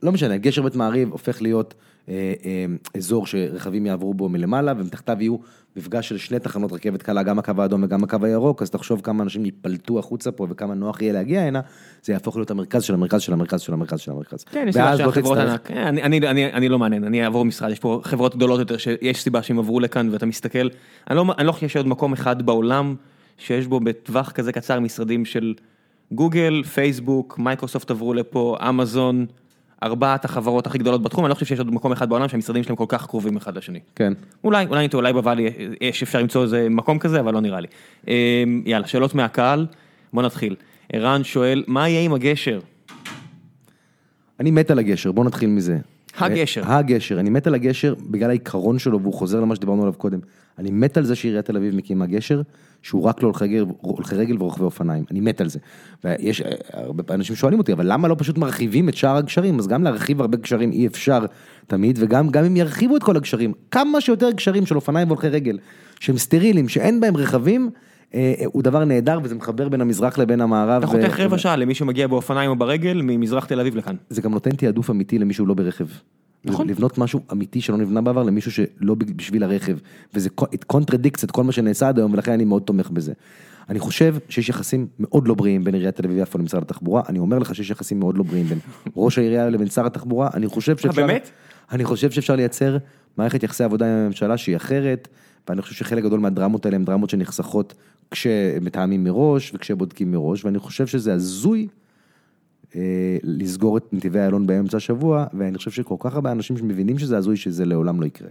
לא 0.03 0.11
משנה, 0.11 0.37
גשר 0.37 0.61
בית 0.61 0.75
מעריב 0.75 1.11
הופך 1.11 1.41
להיות 1.41 1.73
אה, 2.09 2.33
אה, 2.45 2.65
אזור 2.97 3.27
שרכבים 3.27 3.85
יעברו 3.85 4.13
בו 4.13 4.29
מלמעלה, 4.29 4.73
ומתחתיו 4.77 5.17
יהיו 5.19 5.37
מפגש 5.75 6.09
של 6.09 6.17
שני 6.17 6.39
תחנות 6.39 6.71
רכבת 6.71 7.01
קלה, 7.01 7.23
גם 7.23 7.39
הקו 7.39 7.53
האדום 7.57 7.83
וגם 7.83 8.03
הקו 8.03 8.17
הירוק, 8.21 8.61
אז 8.61 8.69
תחשוב 8.69 9.01
כמה 9.01 9.23
אנשים 9.23 9.45
ייפלטו 9.45 9.99
החוצה 9.99 10.31
פה 10.31 10.47
וכמה 10.49 10.73
נוח 10.73 11.01
יהיה 11.01 11.13
להגיע 11.13 11.41
הנה, 11.41 11.61
זה 12.03 12.13
יהפוך 12.13 12.35
להיות 12.35 12.51
המרכז 12.51 12.83
של 12.83 12.93
המרכז 12.93 13.21
של 13.21 13.33
המרכז 13.33 13.61
של 13.61 13.73
המרכז 13.73 13.99
של 13.99 14.11
המרכז. 14.11 14.43
כן, 14.43 14.65
יש 14.67 14.75
סיבה 14.75 14.91
לא 14.91 14.97
שהחברות 14.97 15.37
ענק, 15.37 15.71
אה, 15.71 15.89
אני, 15.89 16.03
אני, 16.03 16.17
אני, 16.27 16.53
אני 16.53 16.69
לא 16.69 16.79
מעניין, 16.79 17.03
אני 17.03 17.23
אעבור 17.23 17.45
משרד, 17.45 17.71
יש 17.71 17.79
פה 17.79 18.01
חברות 18.03 18.35
גדולות 18.35 18.59
יותר 18.59 18.77
שיש 18.77 19.23
סיבה 19.23 19.43
שהם 19.43 19.59
עברו 19.59 19.79
לכאן 19.79 20.09
ואתה 20.11 20.25
מסתכל, 20.25 20.67
אני 21.09 21.17
לא, 21.17 21.25
אני 21.37 21.47
לא 21.47 21.51
חושב 21.51 21.67
שיש 21.67 21.77
עוד 21.77 21.87
מקום 21.87 22.13
אחד 22.13 22.41
בעולם 22.41 22.95
שיש 23.37 23.67
בו 23.67 23.79
בטווח 23.79 24.31
כזה 24.31 24.51
קצר 24.51 24.79
משרדים 24.79 25.25
של 25.25 25.53
גוגל, 26.11 26.63
פייסבוק, 26.63 27.39
מייקרוסופט 27.39 27.91
עברו 27.91 28.13
לפה, 28.13 28.57
אמזון, 28.69 29.25
ארבעת 29.83 30.25
החברות 30.25 30.67
הכי 30.67 30.77
גדולות 30.77 31.03
בתחום, 31.03 31.25
אני 31.25 31.29
לא 31.29 31.33
חושב 31.33 31.45
שיש 31.45 31.59
עוד 31.59 31.73
מקום 31.73 31.91
אחד 31.91 32.09
בעולם 32.09 32.27
שהמשרדים 32.27 32.63
שלהם 32.63 32.75
כל 32.75 32.85
כך 32.87 33.05
קרובים 33.07 33.37
אחד 33.37 33.57
לשני. 33.57 33.79
כן. 33.95 34.13
אולי, 34.43 34.65
אולי, 34.65 34.87
אולי 34.93 35.13
בוואלי 35.13 35.49
יש 35.81 36.03
אפשר 36.03 36.19
למצוא 36.19 36.43
איזה 36.43 36.67
מקום 36.69 36.99
כזה, 36.99 37.19
אבל 37.19 37.33
לא 37.33 37.41
נראה 37.41 37.59
לי. 37.59 37.67
אה, 38.07 38.43
יאללה, 38.65 38.87
שאלות 38.87 39.15
מהקהל, 39.15 39.67
בוא 40.13 40.23
נתחיל. 40.23 40.55
ערן 40.93 41.23
שואל, 41.23 41.63
מה 41.67 41.89
יהיה 41.89 42.01
עם 42.01 42.13
הגשר? 42.13 42.59
אני 44.39 44.51
מת 44.51 44.71
על 44.71 44.79
הגשר, 44.79 45.11
בוא 45.11 45.25
נתחיל 45.25 45.49
מזה. 45.49 45.77
הגשר. 46.17 46.61
הגשר, 46.65 47.19
אני 47.19 47.29
מת 47.29 47.47
על 47.47 47.55
הגשר 47.55 47.95
בגלל 48.09 48.29
העיקרון 48.29 48.79
שלו, 48.79 49.01
והוא 49.01 49.13
חוזר 49.13 49.39
למה 49.39 49.55
שדיברנו 49.55 49.81
עליו 49.81 49.93
קודם. 49.93 50.19
אני 50.59 50.71
מת 50.71 50.97
על 50.97 51.05
זה 51.05 51.15
שעיריית 51.15 51.45
תל 51.45 51.57
אביב 51.57 51.75
מקימה 51.75 52.05
גשר, 52.05 52.41
שהוא 52.81 53.03
רק 53.03 53.23
להולכי 53.23 54.15
רגל, 54.15 54.35
ורוכבי 54.39 54.63
אופניים. 54.63 55.03
אני 55.11 55.19
מת 55.21 55.41
על 55.41 55.49
זה. 55.49 55.59
ויש, 56.03 56.41
אה, 56.41 56.51
הרבה 56.73 57.13
אנשים 57.13 57.35
שואלים 57.35 57.59
אותי, 57.59 57.73
אבל 57.73 57.93
למה 57.93 58.07
לא 58.07 58.15
פשוט 58.19 58.37
מרחיבים 58.37 58.89
את 58.89 58.93
שאר 58.93 59.15
הגשרים? 59.15 59.59
אז 59.59 59.67
גם 59.67 59.83
להרחיב 59.83 60.21
הרבה 60.21 60.37
גשרים 60.37 60.71
אי 60.71 60.87
אפשר 60.87 61.25
תמיד, 61.67 61.97
וגם 62.01 62.29
גם 62.29 62.45
אם 62.45 62.57
ירחיבו 62.57 62.97
את 62.97 63.03
כל 63.03 63.17
הגשרים, 63.17 63.53
כמה 63.71 64.01
שיותר 64.01 64.31
גשרים 64.31 64.65
של 64.65 64.75
אופניים 64.75 65.07
והולכי 65.07 65.27
רגל, 65.27 65.59
שהם 65.99 66.17
סטרילים, 66.17 66.69
שאין 66.69 66.99
בהם 66.99 67.17
רכבים, 67.17 67.69
אה, 68.13 68.33
אה, 68.39 68.45
הוא 68.45 68.63
דבר 68.63 68.85
נהדר, 68.85 69.19
וזה 69.23 69.35
מחבר 69.35 69.69
בין 69.69 69.81
המזרח 69.81 70.17
לבין 70.17 70.41
המערב. 70.41 70.83
אתה 70.83 70.87
חותך 70.87 71.19
רבע 71.19 71.37
שעה 71.37 71.55
למי 71.55 71.75
שמגיע 71.75 72.07
באופניים 72.07 72.49
או 72.49 72.55
ברגל 72.55 73.01
ממזרח 73.03 73.45
תל 73.45 73.59
אביב 73.59 73.75
לכאן. 73.75 73.95
זה 74.09 74.21
גם 74.21 74.31
נותן 74.31 74.51
תעדוף 74.51 74.89
אמיתי 74.89 75.19
למישהו 75.19 75.45
לא 75.45 75.53
ברכב. 75.53 75.85
נכון. 76.45 76.69
לבנות 76.69 76.97
משהו 76.97 77.19
אמיתי 77.31 77.61
שלא 77.61 77.77
נבנה 77.77 78.01
בעבר 78.01 78.23
למישהו 78.23 78.51
שלא 78.51 78.95
בשביל 78.95 79.43
הרכב. 79.43 79.77
וזה 80.13 80.29
contradicts 80.67 81.23
את 81.23 81.31
כל 81.31 81.43
מה 81.43 81.51
שנעשה 81.51 81.87
עד 81.87 81.97
היום 81.97 82.13
ולכן 82.13 82.31
אני 82.31 82.45
מאוד 82.45 82.61
תומך 82.61 82.89
בזה. 82.89 83.13
אני 83.69 83.79
חושב 83.79 84.15
שיש 84.29 84.49
יחסים 84.49 84.87
מאוד 84.99 85.27
לא 85.27 85.33
בריאים 85.33 85.63
בין 85.63 85.73
עיריית 85.73 85.95
תל 85.95 86.05
אביב 86.05 86.17
יפו 86.17 86.37
למשרד 86.37 86.61
התחבורה, 86.61 87.01
אני 87.09 87.19
אומר 87.19 87.39
לך 87.39 87.55
שיש 87.55 87.69
יחסים 87.69 87.99
מאוד 87.99 88.17
לא 88.17 88.23
בריאים 88.23 88.45
בין 88.45 88.59
ראש 88.95 89.17
העירייה 89.17 89.49
לבין 89.49 89.67
שר 89.67 89.85
התחבורה, 89.85 90.29
אני 90.33 90.47
חושב 90.47 90.77
שאפשר... 90.77 91.07
באמת? 91.07 91.29
אני 91.71 91.83
חושב 91.83 92.11
שאפשר 92.11 92.35
לייצר 92.35 92.77
מערכת 93.17 93.43
יחסי 93.43 93.63
עבודה 93.63 93.85
עם 93.85 93.91
הממשלה 93.91 94.37
שהיא 94.37 94.55
אחרת, 94.55 95.07
ואני 95.49 95.61
חושב 95.61 95.75
שחלק 95.75 96.03
גדול 96.03 96.19
מהדרמות 96.19 96.65
האלה 96.65 96.77
הן 96.77 96.85
דרמות 96.85 97.09
שנחסכות 97.09 97.73
כשמתאמים 98.11 99.03
מראש 99.03 99.51
וכשבודקים 99.55 100.11
מראש, 100.11 100.45
ואני 100.45 100.59
חושב 100.59 100.87
שזה 100.87 101.13
הזוי 101.13 101.61
אה, 101.61 101.82
לסגור 103.23 103.77
את 103.77 103.83
נתיבי 103.91 104.19
איילון 104.19 104.47
באמצע 104.47 104.77
השבוע, 104.77 105.25
ואני 105.33 105.57
חושב 105.57 105.71
שכל 105.71 105.95
כך 105.99 106.15
הרבה 106.15 106.31
אנשים 106.31 106.57
שמבינים 106.57 106.99
שזה 106.99 107.17
הזוי, 107.17 107.37
שזה 107.37 107.65
לעולם 107.65 108.01
לא 108.01 108.05
יקרה. 108.05 108.29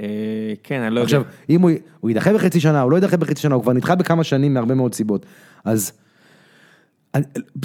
אה, 0.00 0.52
כן, 0.62 0.80
אני 0.80 0.94
לא 0.94 1.00
יודע. 1.00 1.04
עכשיו, 1.04 1.22
אם 1.50 1.62
הוא, 1.62 2.10
יידחה 2.10 2.32
בחצי 2.32 2.60
שנה, 2.60 2.80
הוא 2.80 2.90
לא 2.90 2.96
יידחה 2.96 3.16
בחצי 3.16 3.42
שנה, 3.42 3.54
הוא 3.54 3.62
כבר 3.62 3.72
נדחה 3.72 3.94
בכמה 3.94 4.24
שנים 4.24 4.54
מהרבה 4.54 4.74
מאוד 4.74 4.94
סיבות. 4.94 5.26
אז 5.64 5.92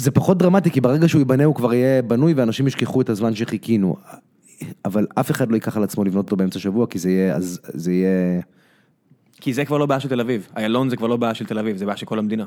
זה 0.00 0.10
פחות 0.10 0.38
דרמטי, 0.38 0.70
כי 0.70 0.80
ברגע 0.80 1.08
שהוא 1.08 1.18
ייבנה 1.18 1.44
הוא 1.44 1.54
כבר 1.54 1.74
יהיה 1.74 2.02
בנוי 2.02 2.34
ואנשים 2.34 2.66
ישכחו 2.66 3.00
את 3.00 3.08
הזמן 3.08 3.34
שחיכינו. 3.34 3.96
אבל 4.84 5.06
אף 5.14 5.30
אחד 5.30 5.50
לא 5.50 5.54
ייקח 5.54 5.76
על 5.76 5.82
עצמו 5.82 6.04
לבנות 6.04 6.24
אותו 6.24 6.36
באמצע 6.36 6.58
השבוע, 6.58 6.86
כי 6.86 6.98
זה 6.98 7.10
יהיה, 7.10 7.36
אז 7.36 7.60
זה 7.64 7.92
יהיה... 7.92 8.40
כי 9.40 9.54
זה 9.54 9.64
כבר 9.64 9.78
לא 9.78 9.86
בעיה 9.86 10.00
של 10.00 10.08
תל 10.08 10.20
אביב. 10.20 10.48
איילון 10.56 10.90
זה 10.90 10.96
כבר 10.96 11.06
לא 11.06 11.16
בעיה 11.16 11.34
של 11.34 11.46
תל 11.46 11.58
אביב, 11.58 11.76
זה 11.76 11.86
בעיה 11.86 11.96
של 11.96 12.06
כל 12.06 12.18
המדינה. 12.18 12.44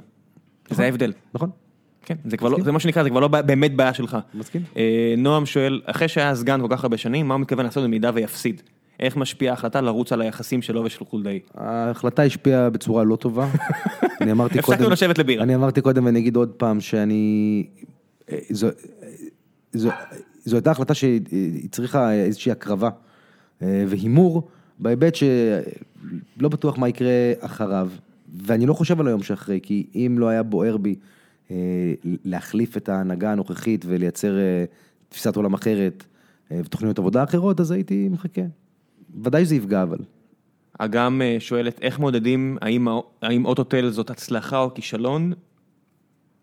זה 0.70 0.84
ההבדל. 0.84 1.14
נכון? 1.34 1.50
כן, 2.06 2.16
זה 2.26 2.38
כבר 2.38 2.50
לא, 2.50 2.58
זה 2.64 2.72
מה 2.72 2.80
שנקרא, 2.80 3.04
זה 3.04 3.10
כבר 3.10 3.20
לא 3.20 3.28
באמת 3.28 3.76
בעיה 3.76 3.94
שלך. 3.94 4.18
מסכים. 4.34 4.62
אה, 4.78 5.14
נועם 5.18 5.46
שואל, 5.46 5.82
אחרי 5.86 6.08
שהיה 6.08 6.36
סגן 6.36 6.62
כל 6.62 6.68
כך 6.70 6.84
הרבה 6.84 6.98
שנים, 6.98 7.28
מה 7.28 7.34
הוא 7.34 7.42
מתכוון 7.42 7.66
לעשות 7.66 7.84
במידה 7.84 8.12
ויפסיד? 8.14 8.62
איך 9.00 9.18
משפיעה 9.18 9.54
ההחלטה 9.54 9.82
לרוץ 9.82 10.12
על 10.12 10.22
היחסים 10.22 10.62
שלו 10.62 10.84
ושל 10.84 11.06
חולדאי? 11.06 11.40
ההחלטה 11.56 12.24
השפיעה 12.24 12.70
בצורה 12.70 13.04
לא 13.04 13.16
טובה. 13.16 13.48
אני 14.22 14.32
אמרתי 14.32 14.62
קודם... 14.62 14.74
הפסקנו 14.74 14.90
לשבת 14.90 15.18
לבירה. 15.18 15.44
אני 15.44 15.56
אמרתי 15.56 15.82
קודם 15.82 16.06
ואני 16.06 16.20
אגיד 16.20 16.36
עוד 16.36 16.50
פעם 16.50 16.82
שאני... 16.82 17.66
אה, 18.32 18.38
זו, 18.50 18.68
זו, 19.74 19.90
זו 20.46 20.56
הייתה 20.56 20.72
החלטה 20.72 20.94
שהיא 20.94 21.70
צריכה 21.72 22.14
איזושהי 22.14 22.52
הקרבה 22.52 22.90
אה, 23.62 23.84
והימור 23.88 24.48
בהיבט 24.80 25.16
שלא 25.16 26.50
בטוח 26.50 26.78
מה 26.78 26.90
יקרה 26.90 27.32
אחריו. 27.40 27.90
ואני 28.44 28.66
לא 28.66 28.74
חושב 28.74 29.00
על 29.00 29.08
היום 29.08 29.24
שאחרי, 29.24 29.60
כי 29.64 29.88
אם 29.96 30.16
לא 30.20 30.28
היה 30.28 30.44
בוער 30.44 30.78
בי 30.78 30.90
אה, 30.90 30.96
להחליף 32.26 32.78
את 32.78 32.90
ההנהגה 32.90 33.32
הנוכחית 33.32 33.86
ולייצר 33.88 34.38
אה, 34.38 34.66
תפיסת 35.10 35.36
עולם 35.36 35.54
אחרת 35.54 36.04
אה, 36.52 36.60
ותוכניות 36.66 37.00
עבודה 37.00 37.24
אחרות, 37.24 37.60
אז 37.60 37.72
הייתי 37.72 38.10
מחכה. 38.10 38.42
ודאי 39.24 39.46
שזה 39.46 39.56
יפגע 39.56 39.84
אבל. 39.84 39.98
אגם 40.80 41.22
אה, 41.22 41.36
שואלת, 41.40 41.80
איך 41.82 42.00
מודדים 42.00 42.58
האם, 42.62 42.88
הא- 42.88 43.02
האם 43.22 43.46
אוטוטל 43.46 43.90
זאת 43.90 44.10
הצלחה 44.10 44.60
או 44.60 44.74
כישלון? 44.74 45.34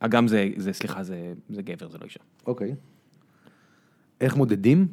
אגם 0.00 0.28
זה, 0.28 0.48
זה 0.56 0.72
סליחה, 0.72 1.02
זה, 1.02 1.32
זה 1.50 1.62
גבר, 1.62 1.88
זה 1.88 1.98
לא 1.98 2.04
אישה. 2.04 2.20
אוקיי. 2.46 2.74
איך 4.20 4.36
מודדים? 4.36 4.86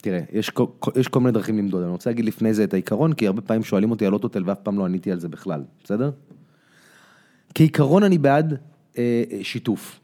תראה, 0.00 0.20
יש 0.32 0.50
יש 0.96 1.08
כל 1.08 1.20
מיני 1.20 1.32
דרכים 1.32 1.58
למדוד, 1.58 1.82
אני 1.82 1.90
רוצה 1.90 2.10
להגיד 2.10 2.24
לפני 2.24 2.54
זה 2.54 2.64
את 2.64 2.74
העיקרון, 2.74 3.12
כי 3.12 3.26
הרבה 3.26 3.42
פעמים 3.42 3.64
שואלים 3.64 3.90
אותי 3.90 4.06
על 4.06 4.12
אוטוטל 4.12 4.42
ואף 4.46 4.58
פעם 4.62 4.78
לא 4.78 4.84
עניתי 4.84 5.12
על 5.12 5.20
זה 5.20 5.28
בכלל, 5.28 5.62
בסדר? 5.84 6.10
כעיקרון 7.54 8.02
אני 8.02 8.18
בעד 8.18 8.52
אה, 8.52 8.58
שיתוף. 9.42 10.00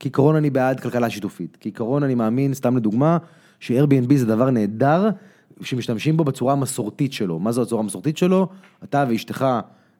כעיקרון 0.00 0.36
אני 0.36 0.50
בעד 0.50 0.80
כלכלה 0.80 1.10
שיתופית. 1.10 1.56
כעיקרון 1.60 2.02
אני 2.02 2.14
מאמין, 2.14 2.54
סתם 2.54 2.76
לדוגמה, 2.76 3.18
ש-Airbnb 3.60 4.14
זה 4.16 4.26
דבר 4.26 4.50
נהדר, 4.50 5.08
שמשתמשים 5.62 6.16
בו 6.16 6.24
בצורה 6.24 6.52
המסורתית 6.52 7.12
שלו. 7.12 7.38
מה 7.38 7.52
זו 7.52 7.62
הצורה 7.62 7.82
המסורתית 7.82 8.16
שלו? 8.16 8.48
אתה 8.84 9.04
ואשתך 9.08 9.46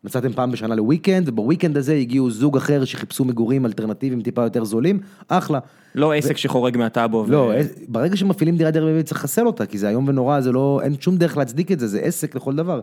נסעתם 0.04 0.32
פעם 0.32 0.50
בשנה 0.50 0.74
לוויקנד, 0.74 1.28
ובוויקנד 1.28 1.76
הזה 1.76 1.94
הגיעו 1.94 2.30
זוג 2.30 2.56
אחר 2.56 2.84
שחיפשו 2.84 3.24
מגורים 3.24 3.66
אלטרנטיביים 3.66 4.22
טיפה 4.22 4.42
יותר 4.42 4.64
זולים, 4.64 4.98
אחלה. 5.28 5.58
לא 5.94 6.12
עסק 6.12 6.36
שחורג 6.36 6.78
מהטאבו. 6.78 7.24
ו- 7.28 7.32
לא, 7.32 7.52
ברגע 7.88 8.16
שמפעילים 8.16 8.56
דירת 8.56 8.76
Airbnb 8.76 9.02
צריך 9.02 9.20
לחסל 9.20 9.46
אותה, 9.46 9.66
כי 9.66 9.78
זה 9.78 9.88
איום 9.88 10.08
ונורא, 10.08 10.40
זה 10.40 10.52
לא, 10.52 10.80
אין 10.82 11.00
שום 11.00 11.16
דרך 11.16 11.36
להצדיק 11.36 11.72
את 11.72 11.80
זה, 11.80 11.86
זה 11.86 12.00
עסק 12.00 12.34
לכל 12.34 12.56
דבר. 12.56 12.80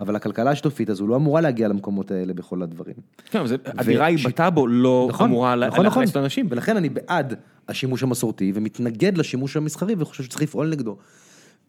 אבל 0.00 0.16
הכלכלה 0.16 0.50
השיתופית 0.50 0.90
הזו 0.90 1.06
לא 1.06 1.16
אמורה 1.16 1.40
להגיע 1.40 1.68
למקומות 1.68 2.10
האלה 2.10 2.32
בכל 2.34 2.62
הדברים. 2.62 2.94
כן, 3.30 3.46
זה, 3.46 3.56
הדירה 3.64 4.06
היא 4.06 4.18
בטאבו 4.24 4.66
לא 4.66 5.10
אמורה 5.20 5.56
לה- 5.56 5.66
נכון, 5.68 5.86
נכון. 5.86 6.02
לאכלס 6.02 6.10
את 6.10 6.16
האנשים. 6.16 6.46
ולכן 6.50 6.76
אני 6.76 6.88
בעד 6.88 7.34
השימוש 7.68 8.02
המסורתי 8.02 8.52
ומתנגד 8.54 9.18
לשימוש 9.18 9.56
המסחרי 9.56 9.94
וחושב 9.98 10.22
שצריך 10.24 10.42
לפעול 10.42 10.70
נגדו. 10.70 10.96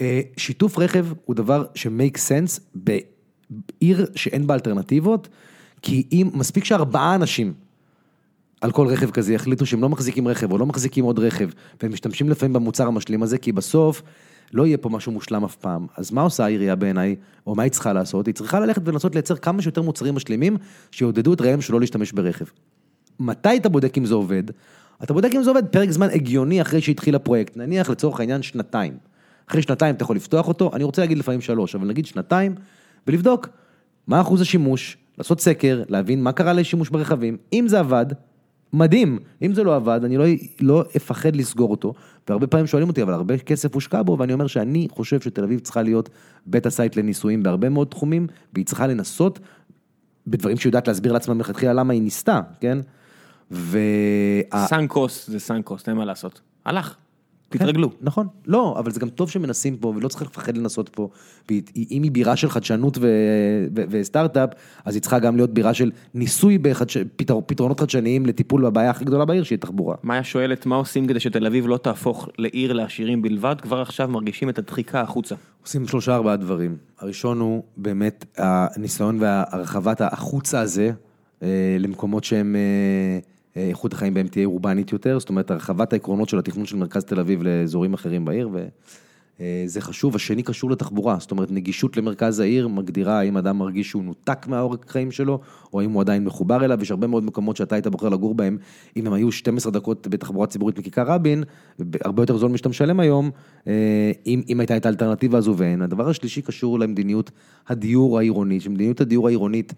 אה, 0.02 0.22
שיתוף 0.38 0.80
רכב 0.80 1.06
הוא 1.26 1.36
דבר 1.36 1.66
שמייק 1.76 2.18
סנס 2.18 2.60
בעיר 2.76 4.06
שאין 4.16 4.48
בה 4.48 4.54
אלטרנטיבות, 4.54 5.28
כי 5.82 6.08
אם 6.12 6.30
מספיק 6.34 6.64
שארבעה 6.66 7.16
אנשים 7.16 7.54
על 8.62 8.72
כל 8.72 8.88
רכב 8.88 9.12
כזה 9.12 9.34
יחליטו 9.34 9.66
שהם 9.66 9.82
לא 9.82 9.90
מחזיקים 9.90 10.28
רכב 10.28 10.52
או 10.52 10.58
לא 10.58 10.66
מחזיקים 10.66 11.06
עוד 11.06 11.20
רכב, 11.20 11.50
והם 11.84 11.94
משתמשים 11.94 12.30
לפעמים 12.30 12.54
במוצר 12.54 12.88
המשלים 12.88 13.24
הזה, 13.24 13.38
כי 13.38 13.52
בסוף 13.52 14.02
לא 14.54 14.66
יהיה 14.66 14.78
פה 14.78 14.90
משהו 14.90 15.12
מושלם 15.12 15.44
אף 15.44 15.56
פעם. 15.56 15.88
אז 15.98 16.12
מה 16.12 16.22
עושה 16.22 16.46
העירייה 16.46 16.76
בעיניי, 16.76 17.16
או 17.48 17.56
מה 17.56 17.64
היא 17.64 17.72
צריכה 17.72 17.94
לעשות? 17.94 18.28
היא 18.28 18.36
צריכה 18.36 18.60
ללכת 18.60 18.82
ולנסות 18.86 19.16
לייצר 19.16 19.36
כמה 19.36 19.62
שיותר 19.62 19.82
מוצרים 19.82 20.16
משלימים, 20.16 20.58
שיעודדו 20.92 21.34
את 21.34 21.42
רעיהם 21.42 21.62
שלא 21.62 21.80
להשתמש 21.80 22.12
ברכב. 22.12 22.46
מתי 23.20 23.58
אתה 23.58 23.70
בודק 23.70 23.98
אם 23.98 24.06
זה 24.06 24.14
עובד? 24.14 24.44
אתה 25.04 25.14
בודק 25.14 25.30
אם 25.36 25.44
זה 25.44 25.50
עובד 25.50 25.68
פרק 25.68 25.92
זמן 25.92 26.08
הגיוני 26.14 26.62
אחרי 26.62 26.82
שהתחיל 26.82 27.16
הפרויקט, 27.16 27.58
נניח 27.58 27.90
לצורך 27.90 28.20
העניין 28.20 28.42
שנתיים. 28.42 28.98
אחרי 29.50 29.62
שנתיים 29.62 29.96
אתה 29.96 30.04
יכול 30.04 30.16
לפתוח 30.16 30.48
אותו, 30.48 30.72
אני 30.74 30.84
רוצה 30.84 31.02
להגיד 31.02 31.18
לפעמים 31.18 31.42
שלוש, 31.42 31.76
אבל 31.76 31.88
נגיד 31.88 32.06
שנתיים, 32.06 32.56
ולבדוק 33.08 33.50
מה 34.08 34.22
אחוז 34.22 34.42
השימוש, 34.42 34.98
לעשות 35.18 35.42
סקר, 35.42 35.84
להבין 35.90 36.24
מה 36.24 36.32
קרה 36.32 36.54
לשימוש 36.54 36.90
ברכבים, 36.90 37.38
אם 37.54 37.68
זה 37.68 37.80
עבד, 37.80 38.06
מדהים, 38.74 39.20
אם 39.42 39.54
זה 39.54 39.64
לא 39.64 39.76
עבד, 39.76 40.00
אני 40.04 40.18
לא, 40.18 40.26
לא 40.62 40.84
אפחד 40.98 41.36
לסגור 41.36 41.72
אותו, 41.72 41.94
והרבה 42.30 42.48
פעמים 42.48 42.68
שואלים 42.68 42.90
אותי, 42.90 43.04
אבל 43.04 43.14
הרבה 43.14 43.38
כסף 43.38 43.76
הושקע 43.76 44.02
בו, 44.02 44.18
ואני 44.20 44.34
אומר 44.34 44.48
שאני 44.48 44.88
חושב 44.92 45.22
שתל 45.22 45.44
אביב 45.44 45.60
צריכה 45.60 45.82
להיות 45.82 46.10
beta 46.46 46.66
site 46.66 46.96
לניסויים 46.96 47.44
בהרבה 47.44 47.70
מאוד 47.70 47.88
תחומים, 47.88 48.28
והיא 48.54 48.66
צריכה 48.66 48.88
לנסות 48.88 49.40
בדברים 50.28 50.58
שהיא 50.58 50.70
יודעת 50.70 50.88
להסביר 50.88 51.12
לעצמה 51.12 51.34
מלכתחילה 51.34 51.74
למה 51.74 51.94
היא 51.94 52.02
ניסתה, 52.02 52.42
כן? 52.60 52.78
וה... 53.52 53.80
sunk 54.68 54.98
cost 54.98 55.28
זה 55.30 55.40
sunk 55.40 55.61
cost, 55.61 55.88
אין 55.88 55.98
מה 55.98 56.06
לעשות. 56.06 56.42
הלך, 56.66 56.96
תתרגלו. 57.52 57.90
כן, 57.90 57.96
נכון, 58.02 58.28
לא, 58.48 58.76
אבל 58.80 58.92
זה 58.92 59.00
גם 59.00 59.10
טוב 59.10 59.30
שמנסים 59.30 59.78
פה, 59.78 59.94
ולא 59.96 60.08
צריך 60.08 60.22
לפחד 60.22 60.58
לנסות 60.58 60.90
פה. 60.90 61.10
ואם 61.52 62.04
היא 62.04 62.12
בירה 62.12 62.36
של 62.36 62.50
חדשנות 62.50 62.98
ו... 62.98 63.08
ו... 63.76 63.84
וסטארט-אפ, 63.90 64.50
אז 64.86 64.96
היא 64.96 65.02
צריכה 65.02 65.20
גם 65.20 65.36
להיות 65.36 65.54
בירה 65.54 65.74
של 65.74 65.92
ניסוי 66.14 66.58
בפתרונות. 66.58 67.80
חדשניים 67.80 68.26
לטיפול 68.26 68.66
בבעיה 68.66 68.90
הכי 68.90 69.06
גדולה 69.06 69.26
בעיר, 69.26 69.44
שהיא 69.44 69.60
תחבורה. 69.60 69.96
מאיה 70.04 70.24
שואלת, 70.24 70.66
מה 70.66 70.76
עושים 70.76 71.08
כדי 71.08 71.20
שתל 71.20 71.46
אביב 71.46 71.68
לא 71.68 71.78
תהפוך 71.78 72.30
לעיר 72.38 72.74
לעשירים 72.74 73.22
בלבד? 73.22 73.56
כבר 73.62 73.82
עכשיו 73.82 74.08
מרגישים 74.08 74.50
את 74.50 74.60
הדחיקה 74.60 75.02
החוצה. 75.02 75.36
עושים 75.62 75.88
שלושה 75.88 76.16
ארבעה 76.16 76.36
דברים. 76.36 76.78
הראשון 77.00 77.40
הוא 77.40 77.64
באמת 77.78 78.26
הניסיון 78.38 79.18
והרחבת 79.20 80.02
החוצה 80.02 80.60
הזה 80.60 80.92
אה, 81.44 81.78
למקומות 81.80 82.24
שהם... 82.24 82.56
אה, 83.58 83.70
איכות 83.70 83.94
החיים 83.94 84.14
בהם 84.14 84.28
תהיה 84.28 84.46
אורבנית 84.46 84.92
יותר, 84.92 85.20
זאת 85.20 85.30
אומרת 85.30 85.52
הרחבת 85.52 85.94
העקרונות 85.94 86.30
של 86.30 86.40
התכנון 86.40 86.66
של 86.66 86.78
מרכז 86.78 87.06
תל 87.06 87.20
אביב 87.20 87.44
לאזורים 87.44 87.94
אחרים 87.94 88.26
בעיר, 88.26 88.50
וזה 88.54 89.82
חשוב. 89.82 90.16
השני 90.16 90.44
קשור 90.44 90.72
לתחבורה, 90.72 91.18
זאת 91.20 91.32
אומרת 91.32 91.52
נגישות 91.52 91.98
למרכז 91.98 92.40
העיר 92.40 92.68
מגדירה 92.68 93.20
האם 93.20 93.38
אדם 93.38 93.58
מרגיש 93.58 93.90
שהוא 93.90 94.04
נותק 94.04 94.48
מהעורק 94.48 94.90
חיים 94.90 95.12
שלו, 95.12 95.40
או 95.74 95.82
אם 95.82 95.92
הוא 95.92 96.02
עדיין 96.02 96.24
מחובר 96.24 96.66
אליו, 96.66 96.82
יש 96.82 96.92
הרבה 96.92 97.08
מאוד 97.08 97.24
מקומות 97.24 97.58
שאתה 97.58 97.76
היית 97.76 97.88
בוחר 97.88 98.10
לגור 98.10 98.36
בהם, 98.36 98.58
אם 98.98 99.08
הם 99.08 99.14
היו 99.14 99.32
12 99.32 99.72
דקות 99.72 100.08
בתחבורה 100.08 100.48
ציבורית 100.48 100.80
מכיכר 100.80 101.04
רבין, 101.04 101.44
הרבה 102.04 102.24
יותר 102.24 102.38
זול 102.38 102.52
משאתה 102.52 102.70
משלם 102.70 103.00
היום, 103.00 103.32
אה, 103.68 104.12
אם, 104.26 104.42
אם 104.50 104.60
הייתה 104.60 104.78
את 104.78 104.86
האלטרנטיבה 104.86 105.38
הזו 105.38 105.58
ואין. 105.58 105.82
הדבר 105.82 106.10
השלישי 106.10 106.42
קשור 106.42 106.80
למדיניות 106.80 107.32
הדיור 107.68 108.20
העירוני, 108.20 108.60
שמדיניות 108.60 109.02
הדיור 109.02 109.28
העירונית, 109.28 109.74
אה, 109.74 109.78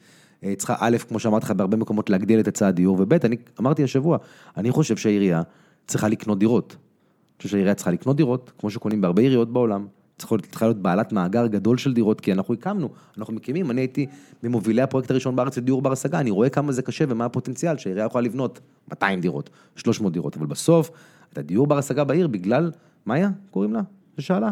צריכה 0.58 0.76
א', 0.80 0.98
כמו 1.08 1.20
שאמרתי 1.20 1.46
לך, 1.46 1.52
בהרבה 1.52 1.78
מקומות 1.78 2.10
להגדיל 2.10 2.40
את 2.40 2.46
היצע 2.46 2.68
הדיור, 2.68 2.98
וב', 3.00 3.14
אני 3.14 3.36
אמרתי 3.60 3.84
השבוע, 3.84 4.18
אני 4.58 4.72
חושב 4.72 4.98
שהעירייה 4.98 5.42
צריכה 5.88 6.08
לקנות 6.08 6.40
דירות. 6.40 6.72
אני 6.72 7.38
חושב 7.38 7.50
שהעירייה 7.50 7.76
צריכה 7.76 7.92
לקנות 7.92 8.18
דירות, 8.18 8.52
כמו 8.60 8.70
שקונים 8.70 9.02
בהרבה 9.02 9.22
עיריות 9.22 9.54
בעולם. 9.54 9.88
צריכה 10.18 10.66
להיות 10.66 10.78
בעלת 10.78 11.12
מאגר 11.12 11.48
גדול 11.48 11.78
של 11.78 11.94
דירות, 11.94 12.22
כי 12.22 12.34
אנחנו 12.34 12.54
הקמנו, 12.54 12.90
אנחנו 13.18 13.34
מקימים, 13.34 13.72
אני 13.72 13.82
הייתי 13.82 14.06
ממובילי 14.44 14.82
הפרויקט 14.82 15.12
הראשון 15.12 15.36
בארץ 15.36 15.58
לדיור 15.58 15.82
בר 15.82 15.92
השגה, 15.92 16.20
אני 16.20 16.32
רואה 16.32 16.50
כמה 16.50 16.72
זה 16.72 16.82
קשה 16.82 17.06
ומה 17.10 17.26
הפוטנציאל 17.26 17.78
שהעירייה 17.78 18.06
יכולה 18.06 18.22
לבנות 18.22 18.60
200 18.90 19.22
דירות, 19.22 19.50
300 19.76 20.14
דירות, 20.14 20.38
אבל 20.38 20.46
בסוף, 20.46 20.92
את 21.34 21.38
הדיור 21.38 21.68
בר 21.68 21.78
השגה 21.78 22.04
בעיר, 22.04 22.28
בגלל, 22.28 22.72
מאיה, 23.06 23.30
קוראים 23.52 23.74
לה? 23.74 23.82
ששאלה. 24.20 24.52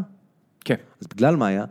כן. 0.66 0.76
אז 1.02 1.08
בגלל 1.08 1.36
מאיה, 1.36 1.66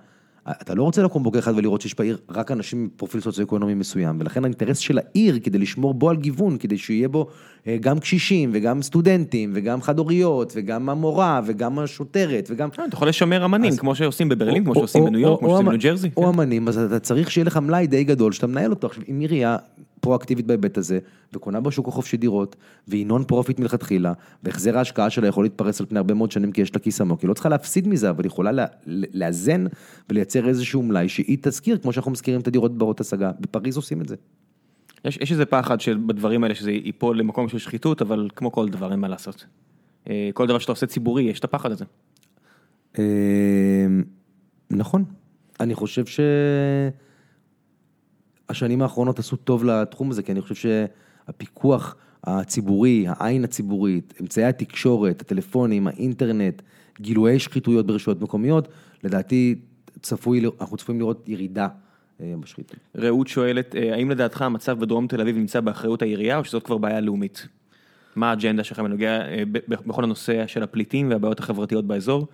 אתה 0.48 0.74
לא 0.74 0.82
רוצה 0.82 1.02
לקום 1.02 1.22
בוקר 1.22 1.38
אחד 1.38 1.52
ולראות 1.56 1.80
שיש 1.80 1.98
בעיר 1.98 2.18
רק 2.28 2.50
אנשים 2.50 2.78
עם 2.78 2.88
פרופיל 2.96 3.20
סוציו-אקונומי 3.20 3.74
מסוים, 3.74 4.16
ולכן 4.20 4.44
האינטרס 4.44 4.78
של 4.78 4.98
העיר 4.98 5.38
כדי 5.42 5.58
לשמור 5.58 5.94
בו 5.94 6.10
על 6.10 6.16
גיוון, 6.16 6.58
כדי 6.58 6.78
שיהיה 6.78 7.08
בו 7.08 7.26
אה, 7.66 7.76
גם 7.80 7.98
קשישים 7.98 8.50
וגם 8.52 8.82
סטודנטים 8.82 9.50
וגם 9.54 9.82
חד-הוריות 9.82 10.52
וגם 10.56 10.88
המורה 10.88 11.40
וגם 11.46 11.78
השוטרת 11.78 12.48
וגם... 12.50 12.68
אה, 12.78 12.84
אתה 12.84 12.94
יכול 12.94 13.08
לשמר 13.08 13.44
אמנים, 13.44 13.76
כמו 13.76 13.94
שעושים 13.94 14.28
בברלין, 14.28 14.64
כמו 14.64 14.74
שעושים 14.74 15.04
בניו 15.04 15.20
יורק, 15.20 15.40
כמו 15.40 15.48
שעושים 15.48 15.66
בניו 15.66 15.80
ג'רזי. 15.80 16.10
או 16.16 16.28
אמנים, 16.28 16.68
אז 16.68 16.78
אתה 16.78 16.98
צריך 16.98 17.30
שיהיה 17.30 17.44
לך 17.44 17.56
מלאי 17.56 17.86
די 17.86 18.04
גדול 18.04 18.32
שאתה 18.32 18.46
מנהל 18.46 18.70
אותו. 18.70 18.86
עכשיו, 18.86 19.02
אם 19.10 19.20
עירייה 19.20 19.56
פרואקטיבית 20.00 20.46
בהיבט 20.46 20.78
הזה, 20.78 20.98
וקונה 21.32 21.60
בשוק 21.60 21.88
החופשי 21.88 22.16
דירות, 22.16 22.56
והיא 22.88 23.06
non 23.06 23.24
profit 23.24 23.60
מלכתחילה, 23.60 24.12
והחזר 24.42 24.78
ההשקעה 24.78 25.10
שלה 25.10 25.28
יכול 25.28 25.44
להתפרס 25.44 25.80
על 25.80 25.86
פני 25.86 25.98
הרבה 25.98 26.14
מאוד 26.14 26.30
שנים 26.30 26.52
כי 26.52 26.62
יש 26.62 26.74
לה 26.74 26.80
כיס 26.80 27.00
עמוק, 27.00 27.20
היא 27.20 27.28
לא 27.28 27.34
צריכה 27.34 27.48
להפסיד 27.48 27.88
מזה, 27.88 28.10
אבל 28.10 28.24
היא 28.24 28.30
יכולה 28.30 28.66
לאזן 28.86 29.64
ולייצר 30.08 30.48
איזשהו 30.48 30.82
מלאי 30.82 31.08
שהיא 31.08 31.38
תשכיר, 31.40 31.78
כמו 31.78 31.92
שאנחנו 31.92 32.10
משכירים 32.10 32.40
את 32.40 32.48
הדירות 32.48 32.78
ברות 32.78 33.00
השגה, 33.00 33.30
בפריז 33.40 33.76
עושים 33.76 34.00
את 34.00 34.08
זה. 34.08 34.16
יש, 35.04 35.16
יש 35.16 35.32
איזה 35.32 35.46
פחד 35.46 35.80
שבדברים 35.80 36.44
האלה 36.44 36.54
שזה 36.54 36.70
ייפול 36.70 37.18
למקום 37.18 37.48
של 37.48 37.58
שחיתות, 37.58 38.02
אבל 38.02 38.28
כמו 38.36 38.52
כל 38.52 38.68
דבר 38.68 38.92
אין 38.92 39.00
מה 39.00 39.08
לעשות. 39.08 39.46
אה, 40.10 40.30
כל 40.34 40.46
דבר 40.46 40.58
שאתה 40.58 40.72
עושה 40.72 40.86
ציבורי, 40.86 41.22
יש 41.22 41.38
את 41.38 41.44
הפחד 41.44 41.72
הזה. 41.72 41.84
אה, 42.98 43.04
נכון, 44.70 45.04
אני 45.60 45.74
חושב 45.74 46.06
ש... 46.06 46.20
השנים 48.50 48.82
האחרונות 48.82 49.18
עשו 49.18 49.36
טוב 49.36 49.64
לתחום 49.64 50.10
הזה, 50.10 50.22
כי 50.22 50.32
אני 50.32 50.40
חושב 50.40 50.54
שהפיקוח 50.54 51.96
הציבורי, 52.24 53.04
העין 53.08 53.44
הציבורית, 53.44 54.14
אמצעי 54.20 54.44
התקשורת, 54.44 55.20
הטלפונים, 55.20 55.86
האינטרנט, 55.86 56.62
גילויי 57.00 57.38
שחיתויות 57.38 57.86
ברשויות 57.86 58.20
מקומיות, 58.20 58.68
לדעתי 59.04 59.54
צפוי, 60.02 60.42
אנחנו 60.60 60.76
צפויים 60.76 61.00
לראות 61.00 61.28
ירידה 61.28 61.68
אה, 62.20 62.34
בשחיתות. 62.40 62.76
רעות 62.96 63.28
שואלת, 63.28 63.74
אה, 63.76 63.94
האם 63.94 64.10
לדעתך 64.10 64.42
המצב 64.42 64.80
בדרום 64.80 65.06
תל 65.06 65.20
אביב 65.20 65.36
נמצא 65.36 65.60
באחריות 65.60 66.02
העירייה 66.02 66.38
או 66.38 66.44
שזאת 66.44 66.62
כבר 66.62 66.78
בעיה 66.78 67.00
לאומית? 67.00 67.48
מה 68.16 68.30
האג'נדה 68.30 68.64
שלך 68.64 68.78
בנוגע 68.78 69.28
אה, 69.28 69.42
בכל 69.68 70.04
הנושא 70.04 70.46
של 70.46 70.62
הפליטים 70.62 71.10
והבעיות 71.10 71.40
החברתיות 71.40 71.84
באזור? 71.84 72.26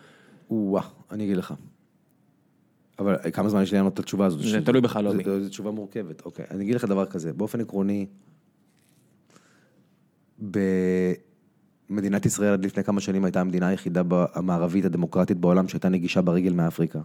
או-אה, 0.50 0.82
אני 1.10 1.24
אגיד 1.24 1.36
לך. 1.36 1.54
אבל 2.98 3.16
כמה 3.32 3.48
זמן 3.48 3.62
יש 3.62 3.72
לי 3.72 3.78
לענות 3.78 3.94
את 3.94 3.98
התשובה 3.98 4.26
הזאת? 4.26 4.42
זה 4.42 4.60
תלוי 4.64 4.80
בך, 4.80 4.96
לא 4.96 5.12
בי. 5.12 5.24
זו 5.24 5.48
תשובה 5.48 5.70
מורכבת, 5.70 6.22
אוקיי. 6.24 6.44
אני 6.50 6.64
אגיד 6.64 6.74
לך 6.74 6.84
דבר 6.84 7.06
כזה, 7.06 7.32
באופן 7.32 7.60
עקרוני, 7.60 8.06
במדינת 11.90 12.26
ישראל 12.26 12.52
עד 12.52 12.64
לפני 12.64 12.84
כמה 12.84 13.00
שנים 13.00 13.24
הייתה 13.24 13.40
המדינה 13.40 13.68
היחידה 13.68 14.02
המערבית 14.34 14.84
הדמוקרטית 14.84 15.38
בעולם 15.38 15.68
שהייתה 15.68 15.88
נגישה 15.88 16.22
ברגל 16.22 16.52
מאפריקה. 16.52 17.00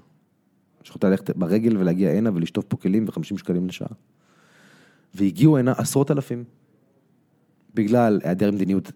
יכולת 0.88 1.04
ללכת 1.04 1.30
ברגל 1.38 1.78
ולהגיע 1.78 2.12
הנה 2.12 2.30
ולשטוף 2.34 2.66
פה 2.66 2.78
כלים 2.78 3.06
ו-50 3.06 3.38
שקלים 3.38 3.68
לשעה. 3.68 3.88
והגיעו 5.16 5.58
הנה 5.58 5.74
עשרות 5.78 6.12
אלפים. 6.12 6.44
בגלל 7.74 8.20
היעדר 8.24 8.52
מדיניות 8.52 8.92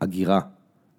הגירה 0.00 0.40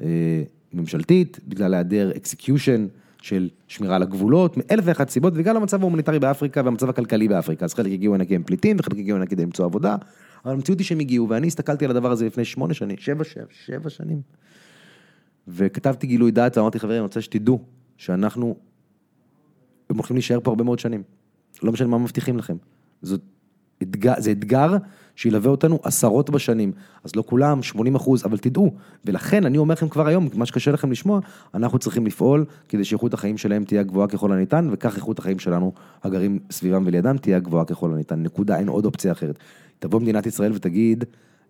אה, 0.02 0.44
ממשלתית, 0.74 1.40
בגלל 1.48 1.74
היעדר 1.74 2.12
execution, 2.16 2.88
של 3.22 3.50
שמירה 3.68 3.96
על 3.96 4.02
הגבולות, 4.02 4.58
מאלף 4.58 4.84
ואחת 4.88 5.10
סיבות, 5.10 5.34
וגם 5.36 5.56
המצב 5.56 5.82
ההומניטרי 5.82 6.20
באפריקה 6.20 6.62
והמצב 6.66 6.90
הכלכלי 6.90 7.28
באפריקה. 7.28 7.66
אז 7.66 7.74
חלק 7.74 7.92
הגיעו 7.92 8.16
הנה 8.16 8.26
כי 8.26 8.36
הם 8.36 8.44
פליטים, 8.44 8.78
וחלק 8.80 8.98
הגיעו 8.98 9.18
הנה 9.18 9.26
כדי 9.26 9.44
למצוא 9.44 9.66
עבודה, 9.66 9.96
אבל 10.46 10.54
המציאות 10.54 10.80
היא 10.80 10.86
שהם 10.86 11.00
הגיעו, 11.00 11.30
ואני 11.30 11.48
הסתכלתי 11.48 11.86
על 11.86 11.92
הדבר 11.92 12.12
הזה 12.12 12.26
לפני 12.26 12.46
שמונה 12.46 12.74
שנים, 12.74 12.98
שבע, 12.98 13.24
שבע, 13.24 13.46
שבע 13.66 13.90
שנים. 13.90 14.22
וכתבתי 15.48 16.08
גילוי 16.08 16.32
דעת 16.32 16.58
ואמרתי, 16.58 16.80
חברים, 16.80 16.98
אני 16.98 17.04
רוצה 17.04 17.22
שתדעו 17.22 17.62
שאנחנו, 17.98 18.56
הם 19.90 19.96
הולכים 19.96 20.16
להישאר 20.16 20.40
פה 20.44 20.52
הרבה 20.52 20.64
מאוד 20.64 20.80
שנים. 20.80 21.04
לא 21.64 21.72
משנה 21.72 21.88
מה 21.88 21.98
מבטיחים 21.98 22.38
לכם. 22.38 22.56
זאת 23.02 23.22
אתגר, 23.82 24.14
זה 24.18 24.32
אתגר 24.32 24.78
שילווה 25.22 25.52
אותנו 25.52 25.80
עשרות 25.84 26.30
בשנים. 26.30 26.72
אז 27.04 27.16
לא 27.16 27.24
כולם, 27.26 27.64
80 27.64 27.96
אחוז, 27.96 28.26
אבל 28.26 28.38
תדעו. 28.38 28.72
ולכן 29.06 29.46
אני 29.46 29.58
אומר 29.58 29.74
לכם 29.74 29.90
כבר 29.90 30.08
היום, 30.08 30.30
מה 30.34 30.46
שקשה 30.46 30.72
לכם 30.72 30.92
לשמוע, 30.92 31.20
אנחנו 31.54 31.80
צריכים 31.80 32.06
לפעול 32.06 32.46
כדי 32.70 32.84
שאיכות 32.84 33.14
החיים 33.14 33.38
שלהם 33.38 33.64
תהיה 33.64 33.84
גבוהה 33.84 34.08
ככל 34.08 34.32
הניתן, 34.32 34.68
וכך 34.72 34.96
איכות 34.96 35.20
החיים 35.20 35.40
שלנו, 35.40 35.74
הגרים 36.04 36.40
סביבם 36.52 36.84
ולידם, 36.86 37.18
תהיה 37.18 37.40
גבוהה 37.40 37.66
ככל 37.66 37.94
הניתן. 37.94 38.24
נקודה, 38.24 38.60
אין 38.60 38.68
עוד 38.68 38.86
אופציה 38.86 39.12
אחרת. 39.12 39.40
תבוא 39.80 40.00
מדינת 40.00 40.26
ישראל 40.26 40.52
ותגיד, 40.54 41.04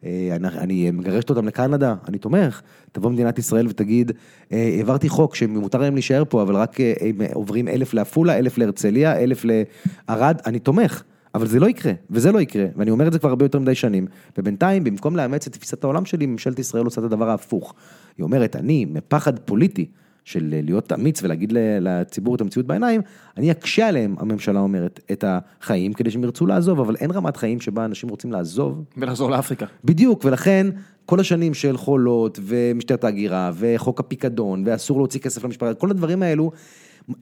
אה, 0.06 0.35
אני, 0.41 0.91
מגרשת 0.91 1.30
אותם 1.30 1.48
לקנדה, 1.48 1.95
אני 2.07 2.18
תומך. 2.18 2.61
תבוא 2.91 3.11
מדינת 3.11 3.39
ישראל 3.39 3.68
ותגיד, 3.68 4.11
אה, 4.52 4.73
העברתי 4.77 5.10
חוק 5.10 5.35
שמותר 5.35 5.77
להם 5.77 5.93
להישאר 5.93 6.23
פה, 6.30 6.41
אבל 6.41 6.56
רק 6.56 6.81
אה, 6.81 6.93
הם 7.02 7.22
עוברים 7.34 7.68
אלף 7.68 7.93
לעפולה, 7.93 8.38
אלף 8.38 8.57
להרצליה, 8.57 9.18
אלף 9.18 9.45
לערד, 9.45 10.41
אני 10.45 10.60
תומך. 10.60 11.03
אבל 11.35 11.47
זה 11.47 11.59
לא 11.59 11.67
יקרה, 11.67 11.93
וזה 12.09 12.31
לא 12.31 12.39
יקרה, 12.41 12.65
ואני 12.75 12.91
אומר 12.91 13.07
את 13.07 13.13
זה 13.13 13.19
כבר 13.19 13.29
הרבה 13.29 13.45
יותר 13.45 13.59
מדי 13.59 13.75
שנים, 13.75 14.07
ובינתיים, 14.37 14.83
במקום 14.83 15.15
לאמץ 15.15 15.47
את 15.47 15.53
תפיסת 15.53 15.83
העולם 15.83 16.05
שלי, 16.05 16.25
ממשלת 16.25 16.59
ישראל 16.59 16.85
עושה 16.85 17.01
את 17.01 17.05
הדבר 17.05 17.29
ההפוך. 17.29 17.73
היא 18.17 18.23
אומרת, 18.23 18.55
אני, 18.55 18.85
מפחד 18.85 19.39
פוליטי 19.39 19.85
של 20.25 20.55
להיות 20.63 20.93
אמיץ 20.93 21.23
ולהגיד 21.23 21.53
לציבור 21.81 22.35
את 22.35 22.41
המציאות 22.41 22.67
בעיניים, 22.67 23.01
אני 23.37 23.51
אקשה 23.51 23.87
עליהם, 23.87 24.15
הממשלה 24.19 24.59
אומרת, 24.59 24.99
את 25.11 25.23
החיים, 25.27 25.93
כדי 25.93 26.11
שהם 26.11 26.23
ירצו 26.23 26.45
לעזוב, 26.45 26.79
אבל 26.79 26.95
אין 26.95 27.11
רמת 27.11 27.37
חיים 27.37 27.61
שבה 27.61 27.85
אנשים 27.85 28.09
רוצים 28.09 28.31
לעזוב. 28.31 28.83
ולחזור 28.97 29.31
לאפריקה. 29.31 29.65
בדיוק, 29.85 30.25
ולכן, 30.25 30.67
כל 31.05 31.19
השנים 31.19 31.53
של 31.53 31.77
חולות, 31.77 32.39
ומשטרת 32.43 33.03
ההגירה, 33.03 33.51
וחוק 33.55 33.99
הפיקדון, 33.99 34.63
ואסור 34.65 34.97
להוציא 34.97 35.19
כסף 35.19 35.43
למשפחה, 35.43 35.73
כל 35.73 35.89
הדברים 35.89 36.23
האלו, 36.23 36.51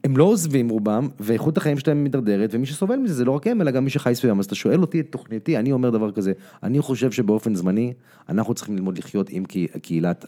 הם 0.04 0.16
לא 0.16 0.24
עוזבים 0.24 0.68
רובם, 0.68 1.08
ואיכות 1.20 1.56
החיים 1.56 1.78
שלהם 1.78 2.02
מידרדרת, 2.04 2.50
ומי 2.52 2.66
שסובל 2.66 2.96
מזה 2.96 3.14
זה 3.14 3.24
לא 3.24 3.32
רק 3.32 3.46
הם, 3.46 3.60
אלא 3.60 3.70
גם 3.70 3.84
מי 3.84 3.90
שחי 3.90 4.14
סביבם. 4.14 4.38
אז 4.38 4.44
אתה 4.44 4.54
שואל 4.54 4.80
אותי 4.80 5.00
את 5.00 5.06
תוכניתי, 5.10 5.56
אני 5.58 5.72
אומר 5.72 5.90
דבר 5.90 6.10
כזה, 6.12 6.32
אני 6.62 6.80
חושב 6.80 7.12
שבאופן 7.12 7.54
זמני, 7.54 7.92
אנחנו 8.28 8.54
צריכים 8.54 8.76
ללמוד 8.76 8.98
לחיות 8.98 9.30
עם 9.30 9.44
קה- 9.44 9.78
קהילת 9.82 10.24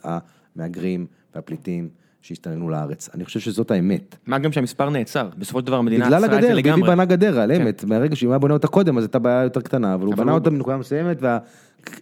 המהגרים 0.57 1.07
והפליטים 1.35 1.89
שהסתננו 2.23 2.69
לארץ. 2.71 3.09
אני 3.15 3.25
חושב 3.25 3.41
שזאת 3.41 3.71
האמת. 3.71 4.17
מה 4.27 4.39
גם 4.39 4.53
שהמספר 4.53 4.91
נעצר, 4.91 5.29
בסופו 5.39 5.61
של 5.61 5.67
דבר 5.67 5.77
המדינה 5.77 6.07
בגלל 6.07 6.25
עצרה 6.25 6.37
את 6.37 6.43
זה 6.43 6.49
הגדר, 6.49 6.55
ביבי 6.57 6.69
לגמרי. 6.69 6.87
כן. 6.89 6.93
בנה 6.95 7.05
גדר 7.05 7.41
על 7.41 7.53
אמת, 7.53 7.85
מהרגע 7.85 8.17
שאם 8.17 8.31
היה 8.31 8.39
בונה 8.39 8.55
אותה 8.55 8.69
קודם 8.69 8.99
אז 8.99 9.05
הייתה 9.05 9.19
בעיה 9.19 9.43
יותר 9.43 9.61
קטנה, 9.61 9.95
אבל 9.95 10.07
הוא 10.07 10.15
אבל 10.15 10.23
בנה 10.23 10.33
הוא- 10.33 10.39
אותה 10.39 10.51
בנקודה 10.51 10.77
מסוימת 10.77 11.17
וה- 11.21 11.39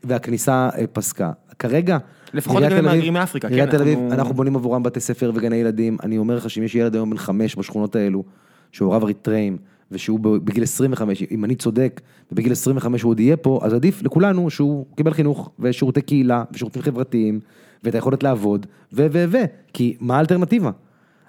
והכניסה 0.05 0.69
אה, 0.79 0.87
פסקה. 0.93 1.33
כרגע, 1.59 1.99
לפחות 2.35 2.62
לגבי 2.62 2.81
מהגרים 2.81 3.12
מאפריקה, 3.12 3.48
כן, 3.48 3.55
עיריית 3.55 3.70
תל 3.70 3.82
אביב, 3.82 3.98
אנחנו- 4.11 4.35
בונים 4.35 4.57
עבורם 4.57 4.82
בתי 4.82 5.01
ספר 5.01 5.32
וגני 5.35 5.57
ילדים, 5.57 5.97
אני 6.02 6.19
אומר 6.19 6.36
לך 6.36 6.51
שאם 6.51 6.62
יש 6.62 6.74
ילד 6.74 6.94
היום 6.94 7.11
בן 7.11 7.16
חמש 7.16 7.57
בשכונות 7.57 7.97
האלו, 7.97 8.24
שהוריו 8.73 9.05
אריתראים, 9.05 9.57
ושהוא 9.90 10.20
בגיל 10.20 10.62
25, 10.62 11.23
אם 11.31 11.44
אני 11.44 11.55
צודק, 11.55 12.01
ובגיל 12.32 12.52
25 12.52 13.02
הוא 13.02 13.11
עוד 13.11 13.20
יהיה 13.20 13.36
פה, 13.36 13.61
אז 13.62 13.74
עדיף 13.74 14.02
לכולנו 14.02 14.51
שהוא 14.51 14.86
קיבל 14.97 15.12
חינוך, 15.12 15.51
ושירותי 15.59 16.02
קהילה, 16.02 16.44
ושירותים 16.52 16.82
חברתיים, 16.82 17.40
ואת 17.85 17.94
היכולת 17.94 18.23
לעבוד, 18.23 18.66
ו 18.93 19.07
ו 19.12 19.24
ו, 19.28 19.36
כי 19.73 19.97
מה 20.01 20.16
האלטרנטיבה? 20.16 20.70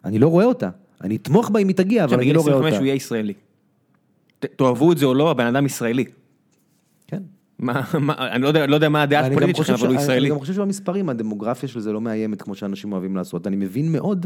אני 0.06 0.20
לא 0.20 0.28
רואה 0.28 0.46
אותה. 0.46 0.70
אני 1.04 1.16
אתמוך 1.16 1.50
בה 1.50 1.60
אם 1.60 1.68
היא 1.68 1.76
תגיע, 1.76 2.04
אבל 2.04 2.14
אני 2.14 2.22
בגיל 2.22 2.36
לא 2.36 2.42
רואה 2.42 2.52
25 2.54 2.72
אותה. 2.74 2.80
הוא 2.80 2.86
יהיה 2.86 2.96
ישראלי. 2.96 3.34
תאהבו 4.40 4.92
את 4.92 4.98
זה 4.98 5.06
או 5.06 5.14
לא, 5.14 5.32
הבן 5.32 5.46
אדם 5.46 5.66
ישראלי. 5.66 6.06
אני 8.20 8.42
לא 8.42 8.48
יודע, 8.48 8.68
לא 8.68 8.76
יודע 8.76 8.90
מה 8.90 9.02
הדעה 9.02 9.28
הפוליטית 9.28 9.56
שלכם, 9.56 9.74
חושב 9.74 9.86
אבל 9.86 9.94
הוא 9.94 10.02
ישראלי. 10.02 10.20
אני 10.20 10.30
גם 10.30 10.40
חושב 10.40 10.54
שבמספרים 10.54 11.10
הדמוגרפיה 11.10 11.70
של 11.70 11.80
זה 11.80 11.92
לא 11.92 12.02
מאיימת 12.02 12.42
כמו 12.42 12.56
שאנשים 12.56 12.92
אוהבים 12.92 13.16
לעשות. 13.16 13.48
אני 13.48 13.56
מבין 13.56 13.92
מאוד 13.92 14.26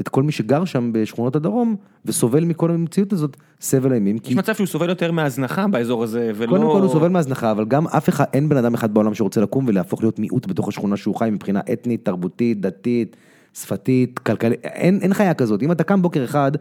את 0.00 0.08
כל 0.08 0.22
מי 0.22 0.32
שגר 0.32 0.64
שם 0.64 0.90
בשכונות 0.92 1.36
הדרום 1.36 1.76
וסובל 2.04 2.44
מכל 2.44 2.70
המציאות 2.70 3.12
הזאת 3.12 3.36
סבל 3.60 3.92
אימים. 3.92 4.16
יש 4.24 4.34
מצב 4.34 4.54
שהוא 4.54 4.66
סובל 4.66 4.88
יותר 4.88 5.12
מהזנחה 5.12 5.66
באזור 5.68 6.04
הזה, 6.04 6.32
ולא... 6.34 6.50
קודם 6.50 6.62
כל 6.72 6.80
הוא 6.80 6.90
סובל 6.92 7.08
מהזנחה, 7.08 7.50
אבל 7.50 7.64
גם 7.64 7.86
אף 7.86 8.08
אחד, 8.08 8.24
אין 8.32 8.48
בן 8.48 8.56
אדם 8.56 8.74
אחד 8.74 8.94
בעולם 8.94 9.14
שרוצה 9.14 9.40
לקום 9.40 9.64
ולהפוך 9.68 10.02
להיות 10.02 10.18
מיעוט 10.18 10.46
בתוך 10.46 10.68
השכונה 10.68 10.96
שהוא 10.96 11.14
חי 11.14 11.28
מבחינה 11.32 11.60
אתנית, 11.72 12.04
תרבותית, 12.04 12.60
דתית, 12.60 13.16
שפתית, 13.54 14.18
כלכלית, 14.18 14.64
אין 14.64 15.14
חיה 15.14 15.34
כזאת. 15.34 15.62
אם 15.62 15.72
אתה 15.72 15.84
קם 15.84 16.02
בוקר 16.02 16.24
אחד 16.24 16.52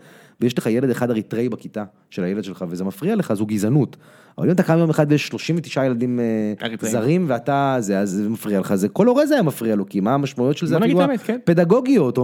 ויש 0.42 0.58
לך 0.58 0.66
ילד 0.66 0.90
אחד 0.90 1.12
אריתראי 1.12 1.50
בכיתה 1.50 1.84
של 2.10 2.24
הילד 2.24 2.44
שלך 2.44 2.66
וזה 2.70 2.84
מפריע 2.84 3.16
לך, 3.16 3.34
זו 3.34 3.46
גזענות. 3.46 3.98
אבל 4.38 4.48
אם 4.48 4.54
אתה 4.54 4.64
קם 4.64 4.78
יום 4.78 4.90
אחד 4.90 5.06
ויש 5.10 5.28
39 5.28 5.86
ילדים 5.86 6.20
אה, 6.20 6.54
אריתראים. 6.64 6.94
זרים 6.94 7.26
ואתה, 7.28 7.76
זה, 7.80 8.00
אז 8.00 8.10
זה 8.10 8.30
מפריע 8.30 8.60
לך, 8.60 8.76
זה 8.76 8.90
כל 8.90 9.08
הורה 9.08 9.26
זה 9.26 9.34
היה 9.34 9.44
מפריע 9.44 9.76
לו, 9.76 9.86
כי 9.90 10.00
מה 10.00 10.14
המשמעויות 10.14 10.58
של 10.58 10.66
זה 10.66 10.78
אפילו 10.78 11.02
האמת, 11.02 11.22
כן. 11.22 11.38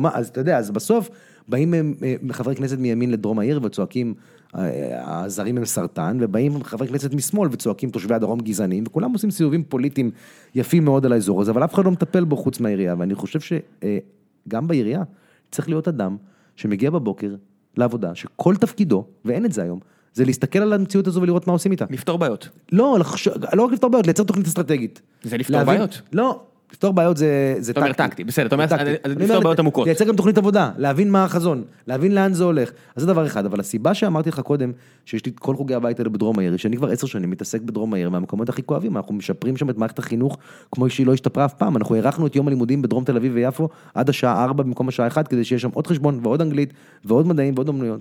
מה, 0.02 0.10
אז 0.14 0.28
אתה 0.28 0.42
יודע, 0.42 0.58
אז 0.58 0.72
בסוף 0.72 1.10
באים 1.48 1.74
אה, 1.74 1.82
אה, 2.04 2.16
חברי 2.32 2.56
כנסת 2.56 2.78
מימין 2.78 3.12
לדרום 3.12 3.40
העיר 3.40 3.60
וצועקים, 3.64 4.14
הזרים 4.54 5.58
הם 5.58 5.66
סרטן, 5.66 6.18
ובאים 6.22 6.64
חברי 6.64 6.88
כנסת 6.88 7.14
משמאל 7.14 7.50
וצועקים 7.52 7.90
תושבי 7.90 8.14
הדרום 8.14 8.40
גזענים, 8.40 8.84
וכולם 8.88 9.12
עושים 9.12 9.32
סיבובים 9.32 9.64
פוליטיים 9.64 10.12
יפים 10.56 10.86
מאוד 10.86 11.06
על 11.06 11.12
האזור 11.12 11.42
הזה, 11.42 11.52
אבל 11.52 11.64
אף 11.64 11.74
אחד 11.74 11.86
לא 11.86 11.92
מטפל 11.92 12.24
בו 12.24 12.38
חוץ 12.38 12.60
מהעירייה, 12.60 12.96
ואני 13.00 13.16
חושב 13.16 13.40
שגם 13.40 14.68
בעירייה 14.68 15.04
צריך 15.52 15.70
להיות 15.70 15.88
אדם 15.88 16.18
שמגיע 16.56 16.90
בבוקר 16.90 17.36
לעבודה, 17.78 18.16
שכל 18.16 18.56
תפקידו, 18.56 19.06
ואין 19.26 19.46
את 19.46 19.52
זה 19.54 19.64
היום, 19.64 19.80
זה 20.14 20.26
להסתכל 20.26 20.60
על 20.60 20.74
המציאות 20.74 21.08
הזו 21.08 21.22
ולראות 21.22 21.48
מה 21.48 21.54
עושים 21.54 21.72
איתה. 21.72 21.86
לפתור 21.90 22.18
בעיות. 22.18 22.50
לא, 22.72 22.98
לחשוב, 23.00 23.34
לא 23.54 23.64
רק 23.66 23.72
לפתור 23.72 23.90
בעיות, 23.90 24.06
לייצר 24.08 24.24
תוכנית 24.24 24.48
אסטרטגית. 24.48 25.02
זה 25.24 25.38
לפתור 25.38 25.56
להבין- 25.58 25.76
בעיות? 25.76 26.02
לא, 26.14 26.42
לפתור 26.72 26.94
בעיות 26.94 27.18
זה, 27.18 27.56
זה 27.60 27.72
אתה 27.72 27.80
אומר 27.80 27.94
טקטי, 27.94 28.24
בסדר, 28.24 28.46
אתה 28.48 28.56
אומר, 28.56 28.68
טקטי. 28.68 28.92
לפתור 29.06 29.44
בעיות 29.44 29.60
עמוקות. 29.60 29.88
לייצר 29.88 30.06
גם 30.06 30.16
תוכנית 30.16 30.38
עבודה, 30.38 30.72
להבין 30.78 31.12
מה 31.12 31.24
החזון, 31.24 31.64
להבין 31.88 32.16
לאן 32.16 32.34
זה 32.34 32.44
הולך. 32.44 32.72
אז 32.96 33.02
זה 33.02 33.08
דבר 33.08 33.26
אחד, 33.26 33.46
אבל 33.46 33.60
הסיבה 33.60 33.94
שאמרתי 33.94 34.30
לך 34.30 34.40
קודם, 34.40 34.72
שיש 35.06 35.26
לי 35.26 35.32
את 35.32 35.40
כל 35.40 35.56
חוגי 35.56 35.74
הבית 35.74 36.00
האלה 36.00 36.10
בדרום 36.10 36.40
העיר, 36.40 36.58
שאני 36.58 36.78
כבר 36.78 36.90
עשר 36.90 37.08
שנים 37.08 37.30
מתעסק 37.30 37.62
בדרום 37.62 37.94
העיר, 37.94 38.10
מהמקומות 38.10 38.50
הכי 38.50 38.64
כואבים, 38.64 38.98
אנחנו 38.98 39.14
משפרים 39.14 39.58
שם 39.58 39.70
את 39.70 39.78
מערכת 39.78 40.00
החינוך 40.00 40.38
כמו 40.72 40.90
שהיא 40.90 41.08
לא 41.08 41.14
השתפרה 41.14 41.46
אף 41.46 41.54
פעם, 41.54 41.78
אנחנו 41.78 41.96
הארכנו 41.96 42.28
את 42.28 42.36
יום 42.36 42.48
הלימודים 42.48 42.82
בדרום 42.82 43.04
תל 43.04 43.16
אביב 43.16 43.32
ויפו 43.36 43.70
עד 43.94 44.10
השעה 44.10 44.44
4 44.44 44.64
במקום 44.64 44.88
השעה 44.88 45.08
1, 45.08 45.28
כדי 45.28 45.44
שיהיה 45.44 45.60
שם 45.60 45.70
עוד 45.74 45.88
חשבון 45.88 46.20
ועוד 46.24 46.42
אנגלית 46.42 46.74
ועוד 47.06 47.28
מדעים 47.28 47.54
ועוד 47.56 47.68
אומנויות. 47.68 48.00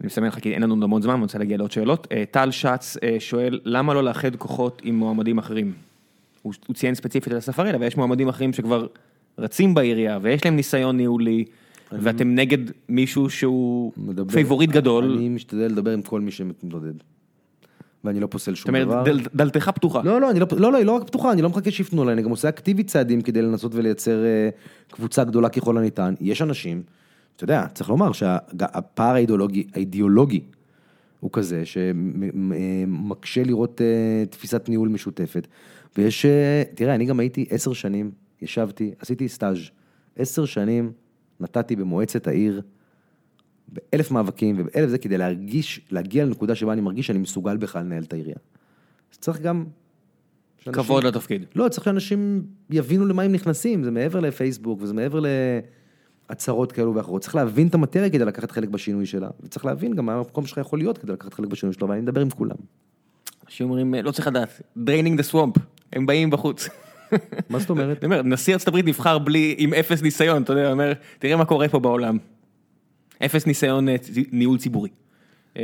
אני 0.00 0.06
מסמן 0.06 0.26
לך 0.26 0.38
כי 0.38 0.54
אין 0.54 0.62
לנו 0.62 0.74
עוד 0.74 0.82
המון 0.82 1.02
זמן, 1.02 1.14
אני 1.14 1.22
רוצה 1.22 1.38
להגיע 1.38 1.56
לעוד 1.56 1.72
שאלות. 1.72 2.06
אה, 2.12 2.24
טל 2.30 2.50
שץ 2.50 2.96
אה, 3.02 3.16
שואל, 3.18 3.60
למה 3.64 3.94
לא 3.94 4.04
לאחד 4.04 4.36
כוחות 4.36 4.82
עם 4.84 4.94
מועמדים 4.94 5.38
אחרים? 5.38 5.87
הוא 6.48 6.54
הוא 6.68 6.74
ציין 6.74 6.94
ספציפית 6.94 7.32
את 7.32 7.38
אסף 7.38 7.51
הראל, 7.51 7.74
אבל 7.74 7.86
יש 7.86 7.96
מועמדים 7.96 8.28
אחרים 8.28 8.52
שכבר 8.52 8.86
רצים 9.38 9.74
בעירייה 9.74 10.18
ויש 10.22 10.44
להם 10.44 10.56
ניסיון 10.56 10.96
ניהולי, 10.96 11.44
ואתם 11.92 12.34
נגד 12.34 12.58
מישהו 12.88 13.30
שהוא 13.30 13.92
מדבר- 13.96 14.32
פייבוריט 14.32 14.70
גדול, 14.70 15.04
אני 15.18 15.28
משתדל 15.28 15.66
לדבר 15.72 15.90
עם 15.90 16.02
כל 16.02 16.20
מי 16.20 16.30
שמתמודד. 16.30 16.92
ואני 18.04 18.20
לא 18.20 18.26
פוסל 18.26 18.50
זאת 18.50 18.58
שום 18.60 18.76
דבר. 18.78 18.92
אומרת, 19.00 19.04
דל- 19.06 19.28
דלתך 19.34 19.70
פתוחה. 19.74 20.02
לא, 20.04 20.20
לא, 20.20 20.30
אני 20.30 20.40
לא, 20.40 20.46
לא, 20.58 20.72
לא, 20.72 20.76
היא 20.78 20.86
לא 20.86 20.92
רק 20.92 21.06
פתוחה, 21.06 21.32
אני 21.32 21.42
לא 21.42 21.48
מחכה 21.48 21.70
שיפנו 21.70 22.02
אליי, 22.02 22.12
אני 22.12 22.22
גם 22.22 22.30
עושה 22.30 22.48
אקטיבית 22.48 22.86
צעדים 22.86 23.20
כדי 23.20 23.42
לנסות 23.42 23.74
ולייצר 23.74 24.24
אה, 24.24 24.48
קבוצה 24.90 25.24
גדולה 25.24 25.48
ככל 25.48 25.78
הניתן. 25.78 26.14
יש 26.20 26.42
אנשים, 26.42 26.82
אתה 27.36 27.44
יודע, 27.44 27.66
צריך 27.74 27.90
לומר 27.90 28.12
שהפער 28.12 29.14
האידיאולוגי, 29.14 29.66
האידיאולוגי 29.74 30.40
הוא 31.20 31.30
כזה 31.32 31.62
שמקשה 31.66 33.42
לראות 33.44 33.80
אה, 33.80 33.86
תפיסת 34.30 34.68
ניהול 34.68 34.88
משותפת. 34.88 35.46
ויש, 35.98 36.26
אה, 36.26 36.62
תראה, 36.74 36.94
אני 36.94 37.04
גם 37.04 37.20
הייתי 37.20 37.46
עשר 37.50 37.72
שנים, 37.72 38.10
ישבתי, 38.42 38.92
עשיתי 38.98 39.28
סטאז', 39.28 39.58
עשר 40.16 40.44
שנים 40.44 40.92
נתתי 41.40 41.76
במועצת 41.76 42.26
העיר. 42.26 42.62
באלף 43.68 44.10
מאבקים 44.10 44.56
ובאלף 44.58 44.90
זה 44.90 44.98
כדי 44.98 45.18
להרגיש, 45.18 45.80
להגיע 45.90 46.24
לנקודה 46.24 46.54
שבה 46.54 46.72
אני 46.72 46.80
מרגיש 46.80 47.06
שאני 47.06 47.18
מסוגל 47.18 47.56
בכלל 47.56 47.82
לנהל 47.82 48.02
את 48.02 48.12
העירייה. 48.12 48.36
אז 49.12 49.18
צריך 49.18 49.40
גם... 49.40 49.64
שאנשים- 50.58 50.82
כבוד 50.82 51.04
לתפקיד. 51.04 51.44
לא, 51.54 51.68
צריך 51.68 51.84
שאנשים 51.84 52.42
יבינו 52.70 53.06
למה 53.06 53.22
הם 53.22 53.32
נכנסים, 53.32 53.84
זה 53.84 53.90
מעבר 53.90 54.20
לפייסבוק 54.20 54.82
וזה 54.82 54.94
מעבר 54.94 55.20
להצהרות 56.30 56.72
כאלו 56.72 56.94
ואחרות. 56.94 57.22
צריך 57.22 57.34
להבין 57.34 57.68
את 57.68 57.74
המטריה 57.74 58.10
כדי 58.10 58.24
לקחת 58.24 58.50
חלק 58.50 58.68
בשינוי 58.68 59.06
שלה, 59.06 59.28
וצריך 59.40 59.64
להבין 59.64 59.94
גם 59.94 60.06
מה 60.06 60.14
המקום 60.14 60.46
שלך 60.46 60.58
יכול 60.58 60.78
להיות 60.78 60.98
כדי 60.98 61.12
לקחת 61.12 61.34
חלק 61.34 61.48
בשינוי 61.48 61.74
שלו, 61.74 61.88
ואני 61.88 62.00
מדבר 62.00 62.20
עם 62.20 62.30
כולם. 62.30 62.56
אנשים 63.48 63.66
אומרים, 63.70 63.94
לא 63.94 64.10
צריך 64.10 64.26
לדעת, 64.28 64.62
draining 64.78 65.18
the 65.20 65.32
swamp, 65.32 65.60
הם 65.92 66.06
באים 66.06 66.30
בחוץ. 66.30 66.68
מה 67.50 67.58
זאת 67.58 67.70
אומרת? 67.70 68.04
אני 68.04 68.14
אומר, 68.14 68.22
נשיא 68.22 68.52
ארצות 68.52 68.68
הברית 68.68 68.86
נבחר 68.86 69.18
בלי, 69.18 69.54
עם 69.58 69.74
אפס 69.74 70.02
ניסיון, 70.02 70.42
אתה 70.42 70.52
יודע, 70.52 70.62
הוא 70.64 70.72
אומר, 70.72 70.92
תראה 71.18 71.36
מה 71.36 71.44
קורה 71.44 71.68
פה 71.68 71.78
בעולם. 71.78 72.18
אפס 73.24 73.46
ניסיון 73.46 73.88
אה, 73.88 73.96
ניהול 74.32 74.58
ציבורי. 74.58 74.88
אה, 75.56 75.62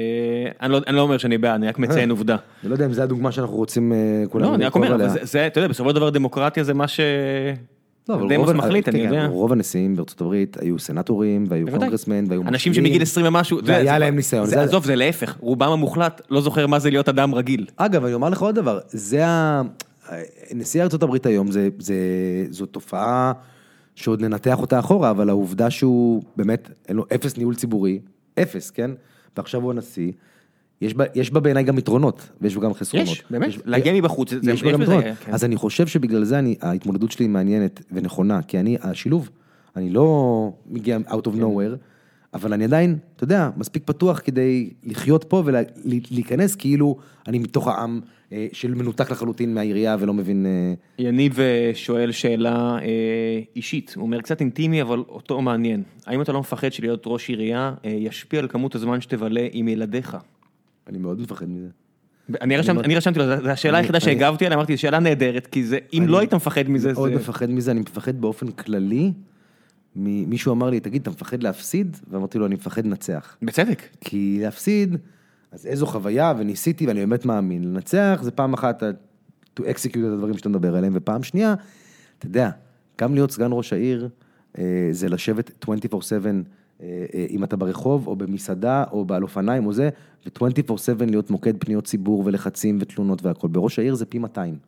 אני 0.60 0.72
לא- 0.72 0.80
אני 0.86 0.96
לא 0.96 1.00
אומר 1.00 1.18
שאני 1.18 1.38
בעד, 1.38 1.54
אני 1.54 1.68
רק 1.68 1.78
מציין 1.78 2.10
עובדה. 2.10 2.36
אני 2.62 2.70
לא 2.70 2.74
יודע 2.74 2.84
אם 2.86 2.92
זו 2.92 3.02
הדוגמה 3.02 3.32
שאנחנו 3.32 3.56
רוצים 3.56 3.92
אה, 3.92 3.98
כולנו 4.30 4.48
לא, 4.50 4.54
אני 4.54 4.64
רק 4.64 4.74
אומר, 4.74 4.94
עליה. 4.94 5.08
זה, 5.22 5.46
אתה 5.46 5.58
יודע, 5.60 5.68
בסופו 5.68 5.90
של 5.90 5.96
דבר 5.96 6.10
דמוקרטיה 6.10 6.64
זה 6.64 6.74
מה 6.74 6.88
ש... 6.88 7.00
לא, 8.08 8.14
אבל 8.14 8.36
רוב- 8.36 8.52
מחליט, 8.52 8.88
אני 8.88 8.98
יודע. 8.98 9.26
רוב 9.26 9.52
הנשיאים 9.52 9.96
בארצות 9.96 10.20
הברית 10.20 10.56
היו 10.60 10.78
סנטורים, 10.78 11.44
והיו. 11.48 11.66
קונגרסמן, 11.70 12.24
והיו 12.28 12.42
אנשים. 12.42 12.74
שמגיל 12.74 13.02
20 13.02 13.26
ומשהו, 13.26 13.58
והיה 13.64 13.98
להם 13.98 14.16
ניסיון. 14.16 14.44
זה- 14.46 14.50
זה- 14.50 14.62
עזוב, 14.62 14.84
זה 14.84 14.96
להפך, 14.96 15.36
רובם 15.40 15.70
המוחלט 15.70 16.20
לא 16.30 16.40
זוכר 16.40 16.66
מה 16.66 16.78
זה 16.78 16.90
להיות 16.90 17.08
אדם 17.08 17.34
רגיל. 17.34 17.66
אגב, 17.76 18.04
אני 18.04 18.14
אומר 18.14 18.28
לך 18.28 18.42
עוד 18.42 18.54
דבר, 18.54 18.78
זה 18.88 19.26
ה... 19.26 19.62
נשיא 20.54 20.82
ארצות 20.82 21.02
הברית 21.02 21.26
היום, 21.26 21.50
זה, 21.50 21.68
זה, 21.78 21.94
זו 22.50 22.66
תופעה 22.66 23.32
שעוד 23.94 24.20
ננתח 24.22 24.60
אותה 24.60 24.78
אחורה, 24.78 25.10
אבל 25.10 25.28
העובדה 25.28 25.70
שהוא 25.70 26.22
באמת, 26.36 26.70
אין 26.88 26.96
לו 26.96 27.04
אפס 27.14 27.36
ניהול 27.36 27.54
ציבורי, 27.54 27.98
אפס, 28.42 28.70
כן? 28.70 28.90
ועכשיו 29.36 29.62
הוא 29.62 29.70
הנשיא, 29.70 30.12
יש 30.84 30.94
בה, 30.94 31.04
יש 31.14 31.30
בה 31.30 31.40
בעיניי 31.40 31.62
גם 31.64 31.78
יתרונות, 31.78 32.28
ויש 32.40 32.56
בה 32.56 32.62
גם 32.62 32.74
חסרונות. 32.74 33.08
יש, 33.08 33.24
באמת, 33.30 33.48
יש- 33.48 33.58
להגיע 33.64 33.92
מבחוץ, 33.92 34.30
זה- 34.34 34.52
יש 34.52 34.62
בה 34.62 34.72
גם 34.72 34.82
יתרונות. 34.82 35.04
כן. 35.24 35.32
אז 35.32 35.44
אני 35.44 35.56
חושב 35.56 35.86
שבגלל 35.86 36.24
זה 36.24 36.38
אני, 36.38 36.54
ההתמודדות 36.60 37.12
שלי 37.12 37.26
מעניינת 37.26 37.82
ונכונה, 37.92 38.42
כי 38.42 38.60
אני, 38.60 38.76
השילוב, 38.82 39.30
אני 39.76 39.90
לא 39.90 40.06
מגיע 40.70 40.98
out 41.08 41.26
of 41.26 41.40
nowhere, 41.40 41.76
אבל 42.34 42.52
אני 42.52 42.64
עדיין, 42.64 42.96
אתה 43.16 43.24
יודע, 43.24 43.50
מספיק 43.56 43.82
פתוח 43.84 44.20
כדי 44.24 44.70
לחיות 44.84 45.24
פה 45.24 45.42
ולהיכנס 45.46 46.54
כאילו 46.56 46.96
אני 47.28 47.38
מתוך 47.38 47.68
העם 47.68 48.00
אה, 48.32 48.46
של 48.52 48.74
מנותק 48.74 49.10
לחלוטין 49.10 49.54
מהעירייה 49.54 49.96
ולא 50.00 50.14
מבין... 50.14 50.46
אה, 50.46 50.74
יניב 50.98 51.40
אה, 51.40 51.70
שואל 51.74 52.12
שאלה 52.12 52.78
אה, 52.82 52.86
אישית, 53.56 53.92
הוא 53.96 54.02
אומר 54.02 54.20
קצת 54.20 54.40
אינטימי 54.40 54.82
אבל 54.82 54.98
אותו 55.08 55.42
מעניין. 55.42 55.82
האם 56.06 56.20
אתה 56.22 56.32
לא 56.32 56.40
מפחד 56.40 56.72
שלהיות 56.72 57.02
ראש 57.06 57.28
עירייה 57.28 57.74
אה, 57.84 57.90
ישפיע 57.90 58.40
על 58.40 58.48
כמות 58.48 58.74
הזמן 58.74 59.00
שתבלה 59.00 59.46
עם 59.52 59.68
ילדיך? 59.68 60.16
אני 60.88 60.98
מאוד 60.98 61.20
מפחד 61.20 61.48
מזה. 61.48 61.68
אני 62.40 62.56
רשמתי, 62.56 62.84
אני 62.84 62.96
רשמתי 62.96 63.18
לו, 63.18 63.24
זו 63.26 63.48
השאלה 63.48 63.78
אני- 63.78 63.82
היחידה 63.82 63.98
אני- 63.98 64.04
שהגבתי 64.04 64.46
עליה, 64.46 64.56
אמרתי, 64.58 64.76
שאלה 64.76 64.98
נהדרת, 64.98 65.46
כי 65.46 65.64
זה, 65.64 65.78
אם 65.92 66.04
לא 66.08 66.18
היית 66.18 66.34
מפחד 66.34 66.68
מזה, 66.68 66.92
מאוד 66.92 67.10
זה... 67.10 67.16
מפחד 67.16 67.50
מזה, 67.50 67.70
אני 67.70 67.80
מפחד 67.80 68.20
באופן 68.20 68.46
כללי. 68.50 69.12
מישהו 69.96 70.52
אמר 70.52 70.70
לי, 70.70 70.80
תגיד, 70.80 71.02
אתה 71.02 71.10
מפחד 71.10 71.42
להפסיד? 71.42 71.96
ואמרתי 72.10 72.38
לו, 72.38 72.46
אני 72.46 72.54
מפחד 72.54 72.86
לנצח. 72.86 73.36
בצדק. 73.42 73.82
כי 74.00 74.38
להפסיד, 74.42 74.96
אז 75.52 75.66
איזו 75.66 75.86
חוויה, 75.86 76.32
וניסיתי, 76.38 76.86
ואני 76.86 77.00
באמת 77.00 77.26
מאמין. 77.26 77.64
לנצח 77.64 78.18
זה 78.22 78.30
פעם 78.30 78.52
אחת 78.54 78.82
to 79.60 79.62
execute 79.62 79.98
את 79.98 80.12
הדברים 80.12 80.36
שאתה 80.38 80.48
מדבר 80.48 80.76
עליהם, 80.76 80.92
ופעם 80.96 81.22
שנייה, 81.22 81.54
אתה 82.18 82.26
יודע, 82.26 82.50
גם 83.00 83.14
להיות 83.14 83.30
סגן 83.30 83.48
ראש 83.52 83.72
העיר, 83.72 84.08
אה, 84.58 84.88
זה 84.90 85.08
לשבת 85.08 85.50
24/7 85.64 85.70
אה, 85.72 86.30
אה, 86.30 86.30
אה, 86.30 86.40
אם 87.30 87.44
אתה 87.44 87.56
ברחוב, 87.56 88.06
או 88.06 88.16
במסעדה, 88.16 88.84
או 88.92 89.06
על 89.10 89.22
אופניים, 89.22 89.66
או 89.66 89.72
זה, 89.72 89.88
ו-24/7 90.26 91.04
להיות 91.06 91.30
מוקד 91.30 91.52
פניות 91.58 91.84
ציבור 91.84 92.22
ולחצים 92.26 92.78
ותלונות 92.80 93.24
והכל. 93.24 93.48
בראש 93.48 93.78
העיר 93.78 93.94
זה 93.94 94.06
פי 94.06 94.18
200. 94.18 94.58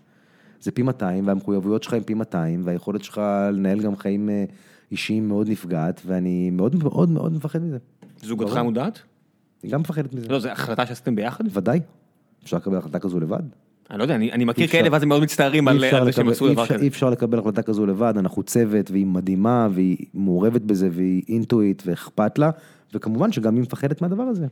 זה 0.61 0.71
פי 0.71 0.83
200, 0.83 1.27
והמחויבויות 1.27 1.83
שלך 1.83 1.93
הן 1.93 2.03
פי 2.03 2.15
200, 2.15 2.61
והיכולת 2.65 3.05
שלך 3.05 3.21
לנהל 3.53 3.81
גם 3.81 3.97
חיים 3.97 4.29
אה, 4.29 4.45
אישיים 4.91 5.29
מאוד 5.29 5.49
נפגעת, 5.49 6.01
ואני 6.07 6.51
מאוד 6.51 6.77
מאוד 6.85 7.11
מאוד 7.11 7.33
מפחד 7.33 7.63
מזה. 7.63 7.79
זוגתך. 8.23 8.57
מודעת? 8.57 8.99
היא 9.63 9.73
גם 9.73 9.81
מפחדת 9.81 10.15
מזה. 10.15 10.29
לא, 10.29 10.39
זו 10.39 10.49
החלטה 10.49 10.87
שעשיתם 10.87 11.17
ביחד? 11.17 11.45
ודאי. 11.51 11.81
אפשר 12.45 12.57
לקבל 12.57 12.77
החלטה 12.77 12.99
כזו 12.99 13.21
לבד. 13.21 13.43
אני 13.91 13.99
לא 13.99 14.05
יודע, 14.05 14.15
אני 14.15 14.33
אני 14.33 14.45
מכיר. 14.45 14.67
כאלה 14.67 14.89
ואז 14.93 15.03
הם 15.03 15.09
מאוד 15.09 15.23
מצטערים 15.23 15.69
על 15.69 15.81
זה 15.81 15.91
שהם 16.13 16.29
עשו 16.29 16.53
דבר 16.53 16.67
כזה. 16.67 16.83
אי 16.83 16.89
אפשר 16.89 17.11
לקבל 17.11 17.39
החלטה 17.39 17.63
כזו 17.63 17.87
לבד, 17.87 18.15
אנחנו 18.19 18.43
צוות, 18.43 18.91
והיא 18.91 19.07
מדהימה, 19.07 19.69
והיא 19.73 19.97
מעורבת 20.15 20.63
בזה, 20.63 20.89
והיא 20.93 21.23
אינטואיט, 21.29 21.83
ואכפת 21.87 22.39
לה, 22.39 22.51
וכמובן 22.95 23.33
שגם 23.33 23.55
היא 23.55 23.63
מפחדת 23.63 24.03
מהדבר 24.03 24.23
הזה. 24.23 24.47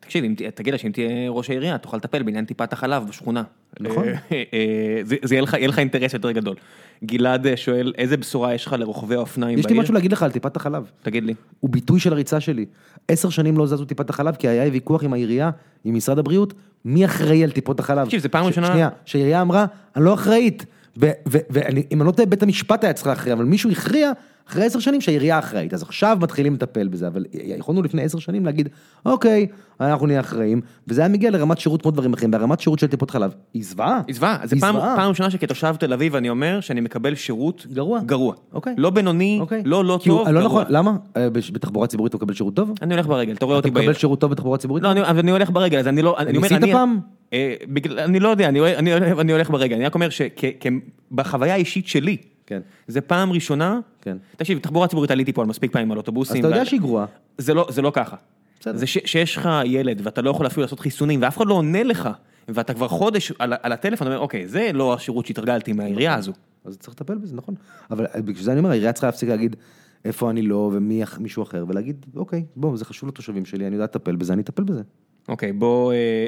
תקשיב, 0.00 0.24
אם 0.24 0.34
תגיד 0.54 0.72
לה 0.72 0.78
שאם 0.78 0.90
תהיה 0.92 1.30
ראש 1.30 1.50
העירייה, 1.50 1.78
תוכל 1.78 1.96
לטפל 1.96 2.22
בעניין 2.22 2.44
טיפת 2.44 2.72
החלב 2.72 3.08
בשכונה. 3.08 3.42
נכון. 3.80 4.08
אה, 4.08 4.14
אה, 4.32 5.00
זה 5.02 5.16
זה 5.22 5.34
יהיה 5.34 5.42
לך- 5.42 5.54
יהיה 5.54 5.68
לך 5.68 5.78
אינטרס 5.78 6.14
יותר 6.14 6.30
גדול. 6.30 6.56
גלעד 7.04 7.46
אה, 7.46 7.56
שואל, 7.56 7.92
איזה 7.98 8.16
בשורה 8.16 8.54
יש 8.54 8.66
לך 8.66 8.72
לרוכבי 8.78 9.14
האופניים 9.14 9.58
יש 9.58 9.64
לי 9.66 9.68
בעיר? 9.70 9.82
משהו 9.82 9.94
להגיד 9.94 10.12
לך 10.12 10.22
על 10.22 10.30
טיפת 10.30 10.56
החלב. 10.56 10.90
תגיד 11.02 11.24
לי. 11.24 11.34
הוא 11.60 11.70
ביטוי 11.70 12.00
של 12.00 12.12
הריצה 12.12 12.40
שלי. 12.40 12.66
עשר 13.08 13.28
שנים 13.28 13.58
לא 13.58 13.66
זזו 13.66 13.84
טיפת 13.84 14.10
החלב, 14.10 14.34
כי 14.34 14.48
היה 14.48 14.72
ויכוח 14.72 15.04
עם 15.04 15.12
העירייה, 15.12 15.50
עם 15.84 15.94
משרד 15.94 16.18
הבריאות, 16.18 16.54
מי 16.84 17.04
אחראי 17.04 17.44
על 17.44 17.50
טיפות 17.50 17.80
החלב. 17.80 18.04
תקשיב, 18.04 18.20
זה 18.20 18.28
פעם 18.28 18.46
ראשונה- 18.46 18.66
שנייה, 18.66 18.88
שהעירייה 19.04 19.40
אמרה, 19.42 19.66
אני 19.96 20.04
לא 20.04 20.14
אחראית. 20.14 20.66
ואם 20.96 22.00
אני 22.00 22.06
לא 22.06 22.12
טועה, 22.12 22.26
בית 22.26 22.42
המשפט 22.42 22.84
היה 22.84 22.92
צריך 22.92 23.06
להכריע, 23.06 23.34
אבל 23.34 23.44
מישהו 23.44 23.70
הכריע 23.70 24.12
אחרי 24.48 24.64
עשר 24.64 24.78
שנים 24.78 25.00
שהעירייה 25.00 25.38
אחראית. 25.38 25.74
אז 25.74 25.82
עכשיו 25.82 26.18
מתחילים 26.20 26.54
לטפל 26.54 26.88
בזה, 26.88 27.06
אבל 27.06 27.24
יכולנו 27.32 27.82
לפני 27.82 28.02
עשר 28.02 28.18
שנים 28.18 28.44
להגיד, 28.46 28.68
אוקיי, 29.06 29.46
אנחנו 29.80 30.06
נהיה 30.06 30.20
אחראים, 30.20 30.60
וזה 30.88 31.00
היה 31.00 31.08
מגיע 31.08 31.30
לרמת 31.30 31.58
שירות 31.58 31.82
כמו 31.82 31.90
דברים 31.90 32.12
אחרים, 32.12 32.32
והרמת 32.32 32.60
שירות 32.60 32.78
של 32.78 32.86
טיפות 32.86 33.10
חלב, 33.10 33.34
היא 33.54 33.64
זוועה. 33.64 34.00
היא 34.06 34.14
זוועה, 34.14 34.38
זה 34.44 34.56
פעם 34.60 35.08
ראשונה 35.08 35.30
שכתושב 35.30 35.74
תל 35.78 35.92
אביב 35.92 36.16
אני 36.16 36.30
אומר 36.30 36.60
שאני 36.60 36.80
מקבל 36.80 37.14
שירות 37.14 37.66
גרוע. 37.72 38.00
גרוע. 38.06 38.34
אוקיי. 38.52 38.74
לא 38.78 38.90
בינוני, 38.90 39.38
אוקיי. 39.40 39.62
לא 39.64 39.84
לא 39.84 40.00
טוב, 40.04 40.28
לא 40.28 40.40
גרוע. 40.40 40.62
נכון, 40.62 40.64
למה? 40.68 40.96
אה, 41.16 41.28
בתחבורה 41.30 41.86
ציבורית 41.86 42.10
אתה 42.10 42.16
מקבל 42.16 42.34
שירות 42.34 42.54
טוב? 42.54 42.72
אני 42.82 42.94
הולך 42.94 43.06
ברגל, 43.06 43.32
אתה 43.34 43.44
רואה 43.44 43.58
אתה 43.58 43.68
אותי 43.68 43.74
בעיר. 43.74 43.88
מקבל 43.90 44.00
שירות 44.00 44.20
טוב 44.20 44.30
בתחבורה 44.30 44.58
ציבורית? 44.58 44.84
לא, 44.84 44.90
אני, 44.92 45.00
אני 45.02 45.30
הולך 45.30 45.50
ברגל, 45.50 45.78
אז 45.78 45.88
אני 45.88 46.02
לא, 46.02 46.18
אני 46.18 46.36
אומר, 46.36 46.48
ניסית. 46.48 46.72
פעם? 46.72 46.98
אה, 47.34 47.54
בגלל, 47.68 47.98
אני 47.98 48.20
לא 48.20 48.28
יודע, 48.28 48.48
אני, 48.48 48.74
אני, 48.74 48.94
אני 48.94 49.32
הולך 49.32 49.50
ברגל, 49.50 49.76
אני 49.76 49.84
רק 49.84 49.94
אומר 49.94 50.08
שבחוויה 50.10 51.54
האישית 51.54 51.86
שלי, 51.86 52.16
כן. 52.46 52.60
זה 52.86 53.00
פעם 53.00 53.32
ראשונה, 53.32 53.80
כן. 54.00 54.16
תקשיב, 54.36 54.58
תחבורה 54.58 54.88
ציבורית 54.88 55.10
עליתי 55.10 55.32
פה 55.32 55.42
על 55.42 55.48
מספיק 55.48 55.72
פעמים 55.72 55.92
על 55.92 55.98
אוטובוסים. 55.98 56.36
אז 56.36 56.46
אתה 56.46 56.54
יודע 56.56 56.64
שהיא 56.64 56.80
גרועה. 56.80 57.06
זה 57.38 57.54
לא, 57.54 57.66
זה 57.70 57.82
לא 57.82 57.90
ככה. 57.94 58.16
בסדר. 58.60 58.76
זה 58.76 58.86
ש, 58.86 58.98
שיש 59.04 59.36
לך 59.36 59.48
ילד 59.64 60.00
ואתה 60.04 60.22
לא 60.22 60.30
יכול 60.30 60.46
אפילו 60.46 60.62
לעשות 60.62 60.80
חיסונים 60.80 61.22
ואף 61.22 61.36
אחד 61.36 61.46
לא 61.46 61.54
עונה 61.54 61.82
לך, 61.82 62.08
ואתה 62.48 62.74
כבר 62.74 62.88
חודש 62.88 63.32
על, 63.38 63.52
על 63.62 63.72
הטלפון, 63.72 64.06
אומר, 64.06 64.18
אוקיי, 64.18 64.48
זה 64.48 64.70
לא 64.74 64.94
השירות 64.94 65.26
שהתרגלתי 65.26 65.72
מהעירייה 65.72 66.14
הזו. 66.14 66.32
אז 66.64 66.78
צריך 66.78 66.94
לטפל 66.94 67.14
בזה, 67.14 67.36
נכון. 67.36 67.54
אבל 67.90 68.06
בשביל 68.14 68.44
זה 68.44 68.52
אני 68.52 68.58
אומר, 68.58 68.70
העירייה 68.70 68.92
צריכה 68.92 69.06
להפסיק 69.06 69.28
להגיד 69.28 69.56
איפה 70.04 70.30
אני 70.30 70.42
לא 70.42 70.70
ומי 70.74 71.02
מישהו 71.18 71.42
אחר, 71.42 71.64
ולהגיד, 71.68 72.06
אוקיי, 72.16 72.44
בוא, 72.56 72.76
זה 72.76 72.84
חשוב 72.84 73.08
לתושבים 73.08 73.44
שלי, 73.44 73.66
אני 73.66 73.74
יודע 73.74 73.84
לטפל 73.84 74.16
בזה, 74.16 74.32
אני 74.32 74.42
אטפל 74.42 74.62
בזה. 74.64 74.82
אוקיי, 75.28 75.52
בוא 75.52 75.92
אה, 75.92 76.26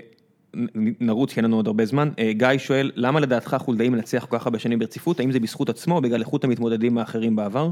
נרוץ, 1.01 1.33
כי 1.33 1.41
אין 1.41 1.45
לנו 1.45 1.57
עוד 1.57 1.67
הרבה 1.67 1.87
זמן. 1.87 2.11
אה, 2.19 2.33
גיא 2.33 2.49
שואל, 2.59 2.91
למה 2.95 3.21
לדעתך 3.21 3.57
חולדאי 3.61 3.89
מנצח 3.89 4.27
כל 4.31 4.39
כך 4.39 4.47
הרבה 4.47 4.59
שנים 4.59 4.79
ברציפות? 4.79 5.21
האם 5.21 5.33
זה 5.33 5.41
בזכות 5.41 5.69
עצמו 5.69 5.97
או 5.97 6.01
בגלל 6.01 6.21
איכות 6.21 6.45
המתמודדים 6.45 6.99
האחרים 6.99 7.37
בעבר? 7.37 7.71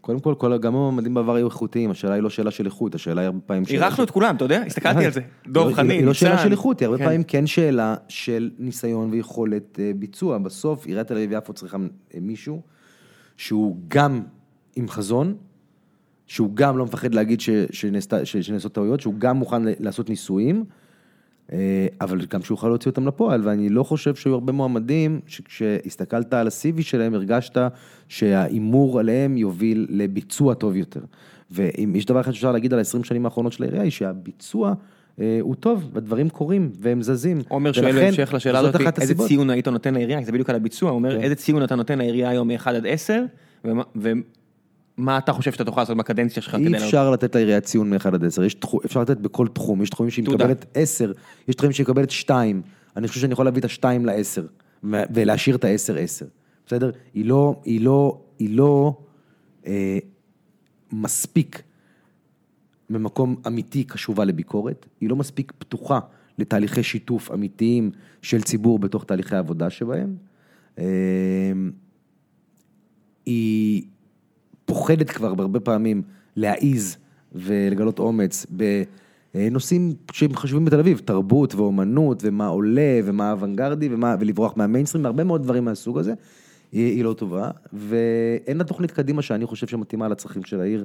קודם 0.00 0.20
כל, 0.20 0.34
כל, 0.38 0.58
גם 0.58 0.74
המועמדים 0.74 1.14
בעבר 1.14 1.34
היו 1.34 1.46
איכותיים, 1.46 1.90
השאלה 1.90 2.14
היא 2.14 2.22
לא 2.22 2.30
שאלה 2.30 2.50
של 2.50 2.66
איכות, 2.66 2.94
השאלה 2.94 3.20
היא 3.20 3.26
הרבה 3.26 3.40
פעמים 3.46 3.64
שאלה 3.64 3.84
אירחנו 3.86 4.04
את 4.04 4.10
כולם, 4.10 4.36
אתה 4.36 4.44
יודע? 4.44 4.62
הסתכלתי 4.66 5.04
על 5.04 5.12
זה. 5.12 5.20
דב 5.48 5.56
לא- 5.56 5.72
חנין, 5.74 5.90
היא 5.90 6.06
לא 6.06 6.14
שאלה 6.14 6.30
ניצן. 6.30 6.44
של 6.44 6.52
איכות, 6.52 6.80
היא 6.80 6.86
הרבה 6.86 6.98
כן. 6.98 7.04
פעמים 7.04 7.22
כן 7.22 7.46
שאלה 7.46 7.94
של 8.08 8.50
ניסיון 8.58 9.10
ויכולת 9.10 9.80
אה, 9.80 9.92
ביצוע. 9.96 10.38
בסוף 10.38 10.86
עיריית 10.86 11.06
תל 11.06 11.14
אביב 11.14 11.32
יפו 11.32 11.52
צריכה 11.52 11.76
אה, 12.14 12.20
מישהו 12.20 12.62
שהוא 13.36 13.76
גם 13.88 14.22
עם 14.76 14.88
חזון, 14.88 15.34
שהוא 16.30 16.50
גם 16.54 16.78
לא 16.78 16.84
מפחד 16.84 17.14
להגיד 17.14 17.40
ש- 17.40 17.50
שנעשתה- 17.70 18.24
ש- 18.24 18.36
שנעשות 18.36 18.72
טעויות, 18.72 19.00
שהוא 19.00 19.14
גם 19.18 19.36
מוכן 19.36 19.62
לעשות 19.80 20.08
ניסויים, 20.10 20.64
אה, 21.52 21.86
אבל 22.00 22.20
גם 22.30 22.42
שהוא 22.42 22.54
יוכל 22.54 22.68
להוציא 22.68 22.90
אותם 22.90 23.06
לפועל, 23.06 23.40
ואני 23.48 23.68
לא 23.68 23.82
חושב 23.82 24.14
שהיו 24.14 24.34
הרבה 24.34 24.52
מועמדים 24.52 25.20
שכשהסתכלת 25.26 26.34
על 26.34 26.46
ה-CV 26.46 26.82
שלהם, 26.82 27.14
הרגשת 27.14 27.56
שההימור 28.08 29.00
עליהם 29.00 29.36
יוביל 29.36 29.86
לביצוע 29.90 30.54
טוב 30.54 30.76
יותר. 30.76 31.00
ואם 31.50 31.92
יש 31.96 32.04
דבר 32.06 32.20
אחד 32.20 32.32
שאפשר 32.32 32.52
להגיד 32.52 32.72
על 32.72 32.78
ה-20 32.78 33.04
שנים 33.04 33.24
האחרונות 33.24 33.52
של 33.52 33.62
העירייה, 33.62 33.82
היא 33.82 33.90
שהביצוע 33.90 34.74
אה, 35.20 35.38
הוא 35.40 35.54
טוב, 35.54 35.90
והדברים 35.92 36.28
קורים, 36.28 36.70
והם 36.80 37.02
זזים. 37.02 37.40
עומר 37.48 37.72
שואל 37.72 37.92
בהמשך 37.92 38.30
לשאלה 38.34 38.62
זאת 38.62 38.74
הזאת, 38.74 38.98
איזה. 38.98 39.14
ציון 39.14 39.50
היית 39.50 39.68
נותן 39.68 39.94
לעירייה? 39.94 40.22
זה 40.24 40.32
בדיוק 40.32 40.50
על 40.50 40.56
הביצוע, 40.56 40.90
הוא 40.90 40.96
אומר, 40.96 41.16
כן. 41.16 41.20
איזה 41.22 41.34
ציון 41.34 41.62
אתה 41.64 41.74
נותן 41.74 41.98
לעירייה 41.98 42.28
היום 42.30 42.48
מ-1 42.48 42.68
עד 42.70 42.86
10, 42.86 43.22
ומה 45.00 45.18
אתה 45.18 45.32
חושב 45.32 45.52
שאתה 45.52 45.64
תוכל 45.64 45.80
לעשות 45.80 45.96
בקדנציה 45.96 46.42
שלך 46.42 46.54
אי. 46.54 46.76
אפשר 46.76 47.10
לתת 47.10 47.34
לעירייה 47.34 47.60
ציון 47.60 47.90
מ-1 47.90 48.06
עד 48.14 48.24
10, 48.24 48.44
יש 48.44 48.54
תחו- 48.54 48.80
אפשר 48.84 49.00
לתת 49.00 49.16
בכל 49.16 49.46
תחום, 49.48 49.82
יש 49.82 49.90
תחומים 49.90 50.10
שהיא. 50.10 50.24
מקבלת 50.28 50.66
10, 50.74 51.12
יש 51.48 51.54
תחומים 51.54 51.72
שהיא 51.72 51.84
מקבלת 51.84 52.10
2, 52.10 52.62
אני 52.96 53.08
חושב 53.08 53.20
שאני 53.20 53.32
יכול 53.32 53.44
להביא 53.44 53.60
את 53.60 53.84
ה-2 53.84 54.06
ל-10, 54.06 54.42
ולהשאיר 55.14 55.56
את 55.56 55.64
ה-10 55.64 55.98
10, 55.98 56.26
בסדר? 56.66 56.90
היא 57.14 57.24
לא, 57.24 57.60
היא 57.64 57.80
לא, 57.80 58.20
היא 58.38 58.56
לא 58.56 58.96
אה, 59.66 59.98
מספיק 60.92 61.62
ממקום 62.90 63.36
אמיתי 63.46 63.84
קשובה 63.84 64.24
לביקורת, 64.24 64.86
היא 65.00 65.08
לא 65.08 65.16
מספיק 65.16 65.52
פתוחה 65.58 65.98
לתהליכי 66.38 66.82
שיתוף 66.82 67.30
אמיתיים 67.32 67.90
של 68.22 68.42
ציבור 68.42 68.78
בתוך 68.78 69.04
תהליכי 69.04 69.36
העבודה 69.36 69.70
שבהם. 69.70 70.16
אה, 70.78 70.84
היא 73.26 73.82
פוחדת 74.70 75.10
כבר 75.10 75.34
בהרבה 75.34 75.60
פעמים 75.60 76.02
להעיז 76.36 76.96
ולגלות 77.32 77.98
אומץ 77.98 78.46
בנושאים 79.34 79.94
שהם 80.12 80.36
חשובים 80.36 80.64
בתל 80.64 80.78
אביב, 80.78 81.00
תרבות 81.04 81.54
ואומנות 81.54 82.22
ומה 82.24 82.46
עולה 82.46 83.00
ומה 83.04 83.32
אוונגרדי 83.32 83.88
ומה, 83.94 84.16
ולברוח 84.20 84.56
מהמיינסטרים, 84.56 85.06
הרבה 85.06 85.24
מאוד 85.24 85.42
דברים 85.42 85.64
מהסוג 85.64 85.98
הזה. 85.98 86.14
היא, 86.72 86.96
היא 86.96 87.04
לא 87.04 87.12
טובה, 87.12 87.50
ואין 87.72 88.56
לה 88.56 88.64
תוכנית 88.64 88.90
קדימה 88.90 89.22
שאני 89.22 89.46
חושב 89.46 89.66
שמתאימה 89.66 90.08
לצרכים 90.08 90.44
של 90.44 90.60
העיר. 90.60 90.84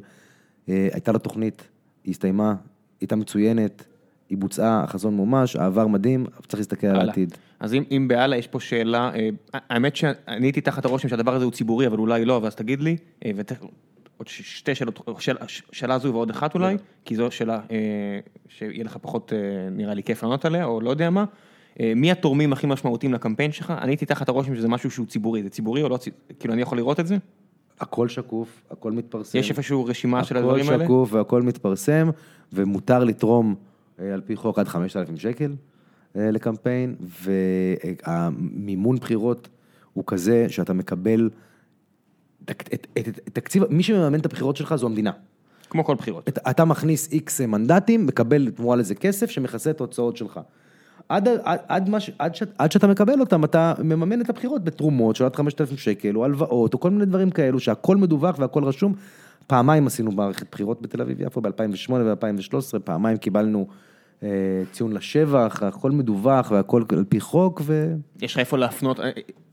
אה, 0.69 0.87
הייתה 0.91 1.11
לה 1.11 1.19
תוכנית, 1.19 1.67
היא 2.03 2.11
הסתיימה, 2.11 2.55
הייתה 3.01 3.15
מצוינת, 3.15 3.85
היא 4.29 4.37
בוצעה, 4.37 4.83
החזון 4.83 5.13
מומש, 5.13 5.55
העבר 5.55 5.87
מדהים, 5.87 6.25
צריך 6.47 6.59
להסתכל 6.59 6.87
על. 6.87 7.09
העתיד. 7.09 7.37
אז 7.59 7.73
אם, 7.73 7.83
אם 7.91 8.07
בהלאה 8.07 8.37
יש 8.37 8.47
פה 8.47 8.59
שאלה, 8.59 9.11
אה, 9.15 9.29
האמת 9.53 9.95
שאני 9.95 10.45
הייתי 10.45 10.61
תחת 10.61 10.85
הרושם 10.85 11.07
שהדבר 11.07 11.35
הזה 11.35 11.45
הוא 11.45 11.51
ציבורי, 11.51 11.87
אבל 11.87 11.97
אולי 11.97 12.25
לא, 12.25 12.39
ואז 12.43 12.55
תגיד 12.55 12.81
לי, 12.81 12.97
אה, 13.25 13.31
ותכף, 13.35 13.65
עוד 14.17 14.27
שתי 14.27 14.75
שאלות, 14.75 14.99
שאל, 15.19 15.35
שאלה 15.47 15.97
זו 15.97 16.13
ועוד 16.13 16.29
אחת 16.29 16.55
אולי, 16.55 16.77
כי 17.05 17.15
זו 17.15 17.31
שאלה 17.31 17.59
אה, 17.71 17.77
שיהיה 18.47 18.83
לך 18.83 18.97
פחות, 19.01 19.33
אה, 19.33 19.69
נראה 19.69 19.93
לי, 19.93 20.03
כיף 20.03 20.23
לענות 20.23 20.45
עליה, 20.45 20.65
או 20.65 20.81
לא 20.81 20.89
יודע 20.89 21.09
מה. 21.09 21.25
מי 21.95 22.11
התורמים 22.11 22.53
הכי 22.53 22.67
משמעותיים 22.67 23.13
לקמפיין 23.13 23.51
שלך? 23.51 23.73
אני 23.81 23.91
הייתי 23.91 24.05
תחת 24.05 24.29
הרושם 24.29 24.55
שזה 24.55 24.67
משהו 24.67 24.91
שהוא 24.91 25.05
ציבורי, 25.05 25.43
זה 25.43 25.49
ציבורי 25.49 25.83
או 25.83 25.89
לא 25.89 25.97
ציבורי? 25.97 26.21
כאילו, 26.39 26.53
אני 26.53 26.61
יכול 26.61 26.77
לראות 26.77 26.99
את 26.99 27.07
זה? 27.07 27.17
הכל 27.79 28.09
שקוף, 28.09 28.63
הכל 28.71 28.91
מתפרסם. 28.91 29.37
יש 29.37 29.49
איפשהו 29.49 29.85
רשימה 29.85 30.23
של 30.23 30.37
הדברים 30.37 30.69
האלה? 30.69 30.75
הכל 30.75 30.85
שקוף 30.85 31.13
והכל 31.13 31.41
מתפרסם, 31.41 32.09
ומותר 32.53 33.03
לתרום 33.03 33.55
על 33.97 34.21
פי 34.25 34.35
חוק 34.35 34.59
עד 34.59 34.67
5,000 34.67 35.17
שקל 35.17 35.51
לקמפיין, 36.15 36.95
והמימון 38.07 38.97
בחירות 38.97 39.47
הוא 39.93 40.03
כזה 40.07 40.45
שאתה 40.49 40.73
מקבל, 40.73 41.29
את, 42.43 42.69
את, 42.73 42.87
את, 42.97 43.07
את 43.07 43.29
תקציב, 43.33 43.63
מי 43.69 43.83
שמממן 43.83 44.19
את 44.19 44.25
הבחירות 44.25 44.55
שלך 44.55 44.75
זו 44.75 44.87
המדינה. 44.87 45.11
כמו 45.69 45.85
כל 45.85 45.95
בחירות. 45.95 46.27
את, 46.27 46.37
אתה 46.49 46.65
מכניס 46.65 47.11
איקס 47.11 47.41
מנדטים, 47.41 48.05
מקבל 48.05 48.51
תמורה 48.51 48.75
לזה 48.75 48.95
כסף 48.95 49.29
שמכסה 49.29 49.69
את 49.69 49.79
ההוצאות 49.79 50.17
שלך. 50.17 50.39
עד, 51.09 51.27
עד, 51.43 51.59
עד, 51.67 51.89
מה 51.89 51.99
ש, 51.99 52.11
עד, 52.19 52.35
ש, 52.35 52.43
עד 52.57 52.71
שאתה 52.71 52.87
מקבל 52.87 53.19
אותם, 53.19 53.43
אתה 53.43 53.73
מממן 53.83 54.21
את 54.21 54.29
הבחירות 54.29 54.63
בתרומות 54.63 55.15
של 55.15 55.25
עד 55.25 55.35
5,000 55.35 55.77
שקל, 55.77 56.15
או 56.15 56.25
הלוואות, 56.25 56.73
או 56.73 56.79
כל 56.79 56.89
מיני 56.89 57.05
דברים 57.05 57.31
כאלו, 57.31 57.59
שהכל 57.59 57.97
מדווח 57.97 58.39
והכל 58.39 58.63
רשום. 58.63 58.93
פעמיים 59.47 59.87
עשינו 59.87 60.11
מערכת 60.11 60.51
בחירות 60.51 60.81
בתל 60.81 61.01
אביב-יפו, 61.01 61.41
ב-2008 61.41 61.91
ו-2013, 61.91 62.79
פעמיים 62.83 63.17
קיבלנו 63.17 63.67
אה, 63.69 63.75
ציון 64.71 64.93
לשבח, 64.93 65.63
הכל 65.63 65.91
מדווח 65.91 66.51
והכל 66.51 66.83
על 66.89 67.03
פי 67.09 67.19
חוק, 67.19 67.61
ו... 67.65 67.95
יש 68.21 68.33
לך 68.33 68.39
איפה 68.39 68.57
להפנות, 68.57 68.99
אה, 68.99 69.09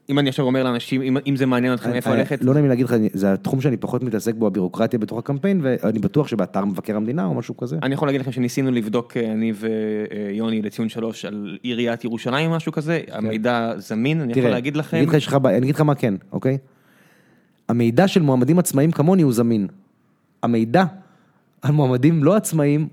אם 0.08 0.18
אני 0.18 0.28
עכשיו 0.28 0.44
אומר 0.44 0.64
לאנשים, 0.64 1.02
אם, 1.02 1.16
אם 1.26 1.36
זה 1.36 1.46
מעניין 1.46 1.74
אתכם 1.74 1.92
איפה 1.92 2.10
אה, 2.10 2.16
ללכת, 2.16 2.44
לא 2.44 2.54
נעים 2.54 2.68
להגיד 2.68 2.84
לך, 2.84 2.94
זה 3.12 3.32
התחום 3.32 3.60
שאני 3.60 3.76
פחות 3.76 4.02
מתעסק 4.02 4.34
בו, 4.34 4.46
הבירוקרטיה 4.46 4.98
בתוך 4.98 5.18
הקמפיין, 5.18 5.60
ואני 5.62 5.98
בטוח 5.98 6.28
שבאתר 6.28 6.64
מבקר 6.64 6.96
המדינה 6.96 7.24
או 7.24 7.34
משהו 7.34 7.56
כזה. 7.56 7.78
אני 7.82 7.94
יכול 7.94 8.08
להגיד 8.08 8.20
לכם 8.20 8.32
שניסינו 8.32 8.70
לבדוק, 8.70 9.16
אה, 9.16 9.32
אני 9.32 9.52
ויוני 9.52 10.62
לציון 10.62 10.88
שלוש 10.88 11.24
על 11.24 11.58
עיריית 11.62 12.04
ירושלים, 12.04 12.50
משהו 12.50 12.72
כזה, 12.72 13.00
המידע 13.10 13.72
זמין, 13.76 14.20
אני 14.20 14.32
יכול 14.32 14.50
להגיד 14.50 14.74
אני 14.74 14.78
לכם, 14.78 14.96
אגיד 14.96 15.08
לך, 15.08 15.26
לך 15.26 15.34
בעיה, 15.34 15.56
אני 15.56 15.64
אגיד 15.64 15.74
לך 15.74 15.80
מה 15.80 15.94
כן, 15.94 16.14
אוקיי? 16.32 16.58
המידע 17.68 18.08
של 18.08 18.22
מועמדים 18.22 18.58
עצמאים 18.58 18.90
כמוני 18.90 19.22
הוא 19.22 19.32
זמין. 19.32 19.66
המידע 20.42 20.84
על 21.62 21.72
מועמדים 21.72 22.24
לא 22.24 22.36
עצמאים 22.36 22.88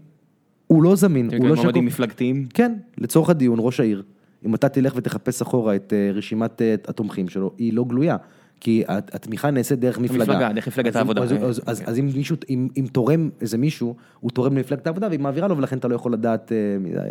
הוא 0.70 0.84
לא 0.84 0.96
זמין, 0.96 1.26
הוא 1.38 1.48
לא 1.48 1.56
מועמדים 1.56 1.84
שקוף. 1.90 1.94
מפלגתיים. 1.94 2.48
כן, 2.54 2.74
לצורך 2.98 3.30
הדיון, 3.30 3.60
ראש 3.62 3.80
העיר, 3.80 4.04
אם 4.46 4.56
אתה 4.56 4.70
תלך 4.70 4.94
ותחפש 4.96 5.41
אחורה 5.41 5.76
את 5.76 5.94
אה, 5.94 6.12
רשימת 6.14 6.62
אה, 6.62 6.76
התומכים 6.88 7.30
שלו, 7.30 7.52
היא 7.58 7.74
לא 7.74 7.84
גלויה. 7.84 8.18
כי 8.62 8.84
הת- 8.88 9.16
התמיכה 9.16 9.52
נעשית 9.52 9.80
דרך 9.80 10.00
מפלגה. 10.00 10.24
המפלגה, 10.24 10.54
דרך 10.54 10.68
מפלגת 10.68 10.88
אז 10.90 10.96
העבודה. 10.96 11.24
אז, 11.24 11.32
אז, 11.32 11.62
אז, 11.66 11.84
אז 11.86 12.00
אם 12.00 12.10
מישהו, 12.16 12.36
אם, 12.50 12.68
אם 12.78 12.86
תורם 12.91 13.30
איזה 13.41 13.58
מישהו, 13.58 13.96
הוא 14.20 14.32
תורם 14.32 14.58
למפלגת 14.58 14.88
העבודה 14.88 15.08
והיא 15.08 15.20
מעבירה 15.20 15.48
לו, 15.48 15.58
ולכן 15.58 15.78
אתה 15.78 15.88
לא 15.88 15.96
יכול 15.96 16.14
לדעת, 16.14 16.52
אה. 16.52 16.58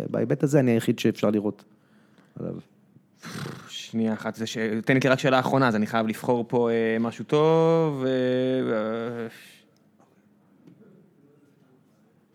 בהיבט 0.09 0.43
הזה 0.43 0.59
אני 0.59 0.71
היחיד 0.71 0.99
שאפשר 0.99 1.29
לראות. 1.29 1.63
עליו. 2.39 2.53
שנייה 3.67 4.13
אחת, 4.13 4.35
זה 4.35 4.45
ש... 4.47 4.57
תן 4.85 4.93
לי 4.93 5.09
רק 5.09 5.19
שאלה 5.19 5.39
אחרונה, 5.39 5.67
אז 5.67 5.75
אני 5.75 5.87
חייב 5.87 6.07
לבחור 6.07 6.45
פה 6.47 6.69
משהו 6.99 7.25
טוב. 7.25 8.05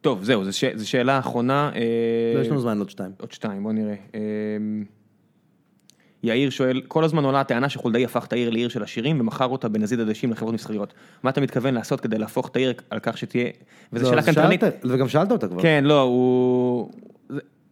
טוב, 0.05 0.25
זהו, 0.25 0.45
זו 0.75 0.89
שאלה 0.89 1.19
אחרונה. 1.19 1.71
לא, 2.35 2.41
יש 2.41 2.49
לנו 2.49 2.61
זמן 2.61 2.77
לעוד 2.77 2.91
שתיים. 2.91 3.11
עוד 3.21 3.33
שתיים, 3.33 3.63
בוא 3.63 3.73
נראה. 3.73 3.95
אה, 4.15 4.21
יאיר 6.23 6.51
שואל, 6.51 6.81
כל 6.89 7.05
הזמן 7.05 7.25
עולה 7.25 7.41
הטענה 7.41 7.69
שחולדאי 7.69 8.05
הפך 8.05 8.27
את 8.27 8.33
העיר 8.33 8.51
לעיר 8.51 8.69
של 8.69 8.83
עשירים 8.83 9.21
ומכר 9.21 9.47
אותה 9.47 9.69
בנזיד 9.69 10.01
עדשים 10.01 10.33
לחברות 10.33 10.55
מסחריות. 10.55 10.95
מה 11.23 11.31
אתה 11.31 11.41
מתכוון 11.41 11.75
לעשות 11.75 12.01
כדי 12.01 12.19
להפוך 12.19 12.49
את 12.49 12.57
העיר 12.57 12.73
על 12.91 12.99
כך 13.03 13.19
שתהיה... 13.19 13.51
וזו 13.93 14.05
לא, 14.05 14.11
שאלה 14.11 14.23
קנטרנית. 14.23 14.61
וגם 14.85 15.09
שאלת 15.09 15.33
אותה 15.33 15.49
כבר. 15.49 15.63
כן, 15.63 15.85
לא, 15.85 16.01
הוא... 16.01 16.91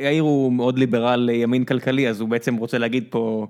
יאיר 0.01 0.23
הוא 0.23 0.53
מאוד 0.53 0.79
ליברל 0.79 1.31
אה, 1.33 1.35
ימין 1.35 1.65
כלכלי, 1.65 2.09
אז 2.09 2.21
הוא 2.21 2.29
בעצם 2.29 2.57
רוצה 2.57 2.79
להגיד 2.79 3.05
פה, 3.11 3.47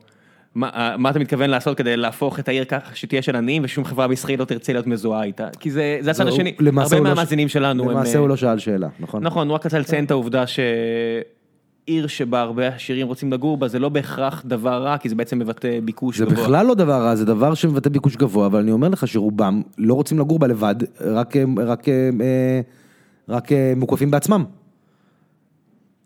מה, 0.54 0.70
אה, 0.74 0.96
מה 0.96 1.10
אתה 1.10 1.18
מתכוון 1.18 1.50
לעשות 1.50 1.78
כדי 1.78 1.96
להפוך 1.96 2.38
את 2.38 2.48
העיר 2.48 2.64
ככה 2.64 2.94
שתהיה 2.94 3.22
של 3.22 3.36
עניים 3.36 3.62
ושום 3.64 3.84
חברה 3.84 4.08
בישראל 4.08 4.38
לא 4.38 4.44
תרצה 4.44 4.72
להיות 4.72 4.86
מזוהה 4.86 5.24
איתה? 5.24 5.48
כי 5.60 5.70
זה, 5.70 5.98
זה 6.00 6.10
הצד 6.10 6.26
השני, 6.26 6.54
למעשה 6.60 6.96
הרבה 6.96 6.98
הוא 6.98 7.04
לא 7.04 7.14
ש- 7.14 7.16
מהמאזינים 7.18 7.48
שלנו 7.48 7.84
הם... 7.84 7.90
למעשה 7.90 8.14
אה, 8.14 8.18
הוא 8.18 8.28
לא 8.28 8.36
שאל 8.36 8.58
שאלה, 8.58 8.88
נכון? 9.00 9.22
נכון, 9.22 9.48
הוא 9.48 9.54
רק 9.54 9.66
רצה 9.66 9.78
לציין 9.78 10.04
את 10.04 10.10
העובדה 10.10 10.44
שעיר 10.46 12.06
שבה 12.06 12.40
הרבה 12.40 12.68
עשירים 12.68 13.06
רוצים 13.06 13.32
לגור 13.32 13.56
בה, 13.56 13.68
זה 13.68 13.78
לא 13.78 13.88
בהכרח 13.88 14.42
דבר 14.46 14.82
רע, 14.82 14.98
כי 14.98 15.08
זה 15.08 15.14
בעצם 15.14 15.38
מבטא 15.38 15.80
ביקוש 15.84 16.18
זה 16.18 16.24
גבוה. 16.24 16.44
בכלל 16.44 16.66
לא 16.66 16.74
דבר 16.74 17.02
רע, 17.02 17.14
זה 17.14 17.24
דבר 17.24 17.54
שמבטא 17.54 17.90
ביקוש 17.90 18.16
גבוה, 18.16 18.46
אבל 18.46 18.60
אני 18.60 18.72
אומר 18.72 18.88
לך 18.88 19.08
שרובם 19.08 19.62
לא 19.78 19.94
רוצים 19.94 20.18
לגור 20.18 20.38
בה 20.38 20.46
לבד, 20.46 20.74
רק, 21.00 21.34
רק, 21.66 21.88
אה, 21.88 22.60
רק 23.28 23.52
אה, 23.52 23.72
מוקפים 23.76 24.10
בעצמם. 24.10 24.44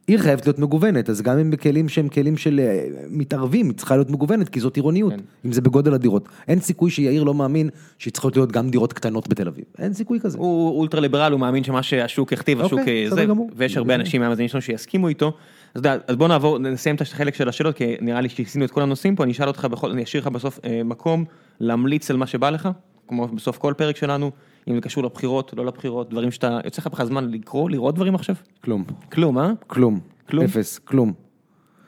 עיר 0.07 0.19
חייבת 0.21 0.47
להיות 0.47 0.59
מגוונת, 0.59 1.11
אז 1.11 1.23
גם 1.23 1.39
אם 1.39 1.51
בכלים 1.51 1.89
שהם 1.89 2.09
כלים 2.09 2.37
של 2.37 2.61
אה, 2.61 2.87
מתערבים, 3.11 3.67
היא 3.67 3.75
צריכה 3.75 3.97
להיות 3.97 4.11
מגוונת, 4.11 4.49
כי 4.49 4.61
זאת 4.61 4.77
עירוניות, 4.77 5.13
כן. 5.13 5.21
אם 5.47 5.53
זה 5.53 5.61
בגודל 5.61 5.95
הדירות. 5.95 6.29
אין 6.49 6.61
סיכוי 6.61 6.91
שיאיר 6.91 7.25
לא 7.25 7.35
מאמין 7.35 7.71
שצריכות 7.99 8.37
להיות 8.37 8.53
גם 8.53 8.71
דירות 8.71 8.93
קטנות 8.93 9.29
בתל 9.29 9.49
אביב. 9.49 9.65
אין 9.79 9.93
סיכוי 9.93 10.21
כזה. 10.21 10.39
הוא 10.39 10.79
אולטרה 10.79 11.01
ליברל, 11.01 11.33
הוא 11.33 11.41
מאמין 11.41 11.65
שמה 11.65 11.83
שהשוק 11.83 12.33
הכתיב, 12.33 12.61
השוק 12.61 12.79
אוקיי, 12.79 13.05
אה, 13.05 13.11
זה, 13.11 13.25
גמור. 13.25 13.51
ויש 13.57 13.77
הרבה 13.77 13.95
אנשים 13.95 14.21
מהמאזינים 14.21 14.49
שלנו 14.49 14.63
שיסכימו 14.63 15.09
איתו. 15.09 15.27
אז, 15.27 15.79
יודע, 15.79 15.97
אז 16.07 16.17
בוא 16.17 16.29
נעבור, 16.29 16.59
נסיים 16.59 16.97
את 16.97 17.01
החלק 17.01 17.35
של 17.35 17.49
השאלות, 17.49 17.77
כי 17.77 17.97
נראה 18.01 18.21
לי 18.21 18.29
שעשינו 18.29 18.65
את 18.65 18.71
כל 18.71 18.83
הנושאים 18.83 19.17
פה, 19.17 19.25
אני 19.25 19.33
אשאל 19.33 19.49
אותך, 19.49 19.65
בכל, 19.65 19.91
אני 19.91 20.03
אשאיר 20.03 20.23
לך 20.23 20.29
בסוף 20.29 20.61
אה, 20.65 20.83
מקום 20.85 21.25
להמליץ 21.61 22.11
על 22.11 22.17
מה 22.17 22.27
שבא 22.27 22.51
לך, 22.51 22.69
כמו 23.09 23.29
בסוף 23.29 23.59
כל 23.59 23.75
פרק 23.77 23.97
שלנו, 23.97 24.31
אם 24.69 24.75
זה 24.75 24.81
קשור 24.81 25.05
לבחירות, 25.05 25.55
לא 25.57 25.67
לבחירות, 25.67 26.11
דברים 26.11 26.31
שאתה, 26.31 26.59
יוצא 26.65 26.83
לך 26.83 26.87
בכלל 26.87 27.07
זמן 27.07 27.31
לקרוא, 27.31 27.71
לראות 27.71 27.95
דברים 27.95 28.15
עכשיו? 28.15 28.35
כלום, 28.65 28.85
כלום, 29.13 29.39
אה? 29.39 29.51
כלום, 29.67 30.01
כלום? 30.29 30.45
אפס, 30.45 30.79
כלום, 30.79 31.13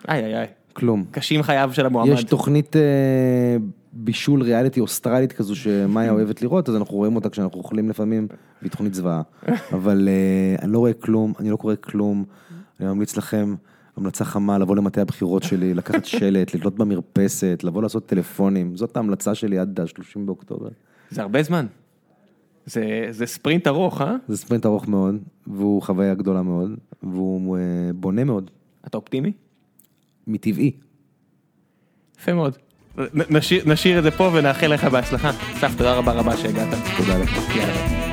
איי 0.09 0.25
איי 0.25 0.39
איי, 0.39 0.47
כלום. 0.73 1.05
קשים 1.11 1.43
חייו 1.43 1.71
של 1.73 1.87
המועמד. 1.87 2.13
יש 2.13 2.25
תוכנית 2.25 2.77
אה, 2.77 3.57
בישול 3.93 4.43
ריאליטי 4.43 4.81
אוסטרלית 4.81 5.33
כזו 5.33 5.57
שמאיה 5.57 6.11
אוהבת 6.11 6.43
לראות, 6.43 6.69
אז 6.69 6.77
אנחנו 6.77 6.97
רואים 6.97 7.17
אותה 7.17 7.29
כשאנחנו 7.29 7.59
אוכלים 7.59 7.91
לפעמים, 7.91 8.29
והיא 8.63 8.71
תוכנית 8.71 8.95
זוועה. 8.95 9.23
אבל 9.73 10.09
אה, 10.09 10.63
אני 10.63 10.73
לא 10.73 10.79
רואה 10.79 10.93
כלום, 10.93 11.33
אני 11.41 11.51
לא 11.51 11.57
קורא 11.57 11.75
כלום, 11.81 12.25
אני 12.81 12.89
ממליץ 12.89 13.17
לכם, 13.17 13.55
המלצה 13.97 14.25
חמה, 14.25 14.59
לבוא 14.59 14.77
למטה 14.77 15.03
הבחירות 15.03 15.43
שלי, 15.43 15.75
לקחת 15.75 16.05
שלט, 16.15 16.55
לתלות 16.55 16.75
במרפסת, 16.77 17.61
לבוא 17.65 17.83
לעשות 17.83 18.07
טלפונים, 18.07 18.77
זאת 18.77 18.97
ההמלצה 18.97 19.35
שלי 19.35 19.59
עד 19.59 19.81
ה-30 19.81 20.19
באוקטובר. 20.19 20.69
זה 21.11 21.23
הרבה 21.23 21.43
זמן. 21.43 21.67
זה, 22.69 23.07
זה 23.11 23.27
ספרינט 23.27 23.67
ארוך, 23.67 24.01
אה? 24.03 24.17
זה 24.29 24.37
ספרינט 24.37 24.67
ארוך 24.67 24.89
מאוד, 24.89 25.17
והוא 25.47 25.83
חוויה 25.83 26.15
גדולה 26.15 26.43
מאוד, 26.43 26.71
והוא 27.03 27.57
אה, 27.57 27.63
בונה 27.95 28.25
מאוד, 28.25 28.51
אתה 28.87 28.97
אופטימי? 28.97 29.33
מטבעי. 30.27 30.73
יפה 32.21 32.33
מאוד. 32.33 32.57
נשאיר, 33.31 33.63
נשאיר 33.67 33.99
את 33.99 34.03
זה 34.03 34.11
פה 34.11 34.31
ונאחל 34.35 34.67
לך 34.67 34.85
בהצלחה. 34.85 35.31
אסף, 35.31 35.75
תודה 35.79 35.95
רבה 35.95 36.13
רבה 36.13 36.37
שהגעת. 36.37 36.69
תודה 36.97 37.19
לך. 37.19 37.57
יאללה. 37.57 38.08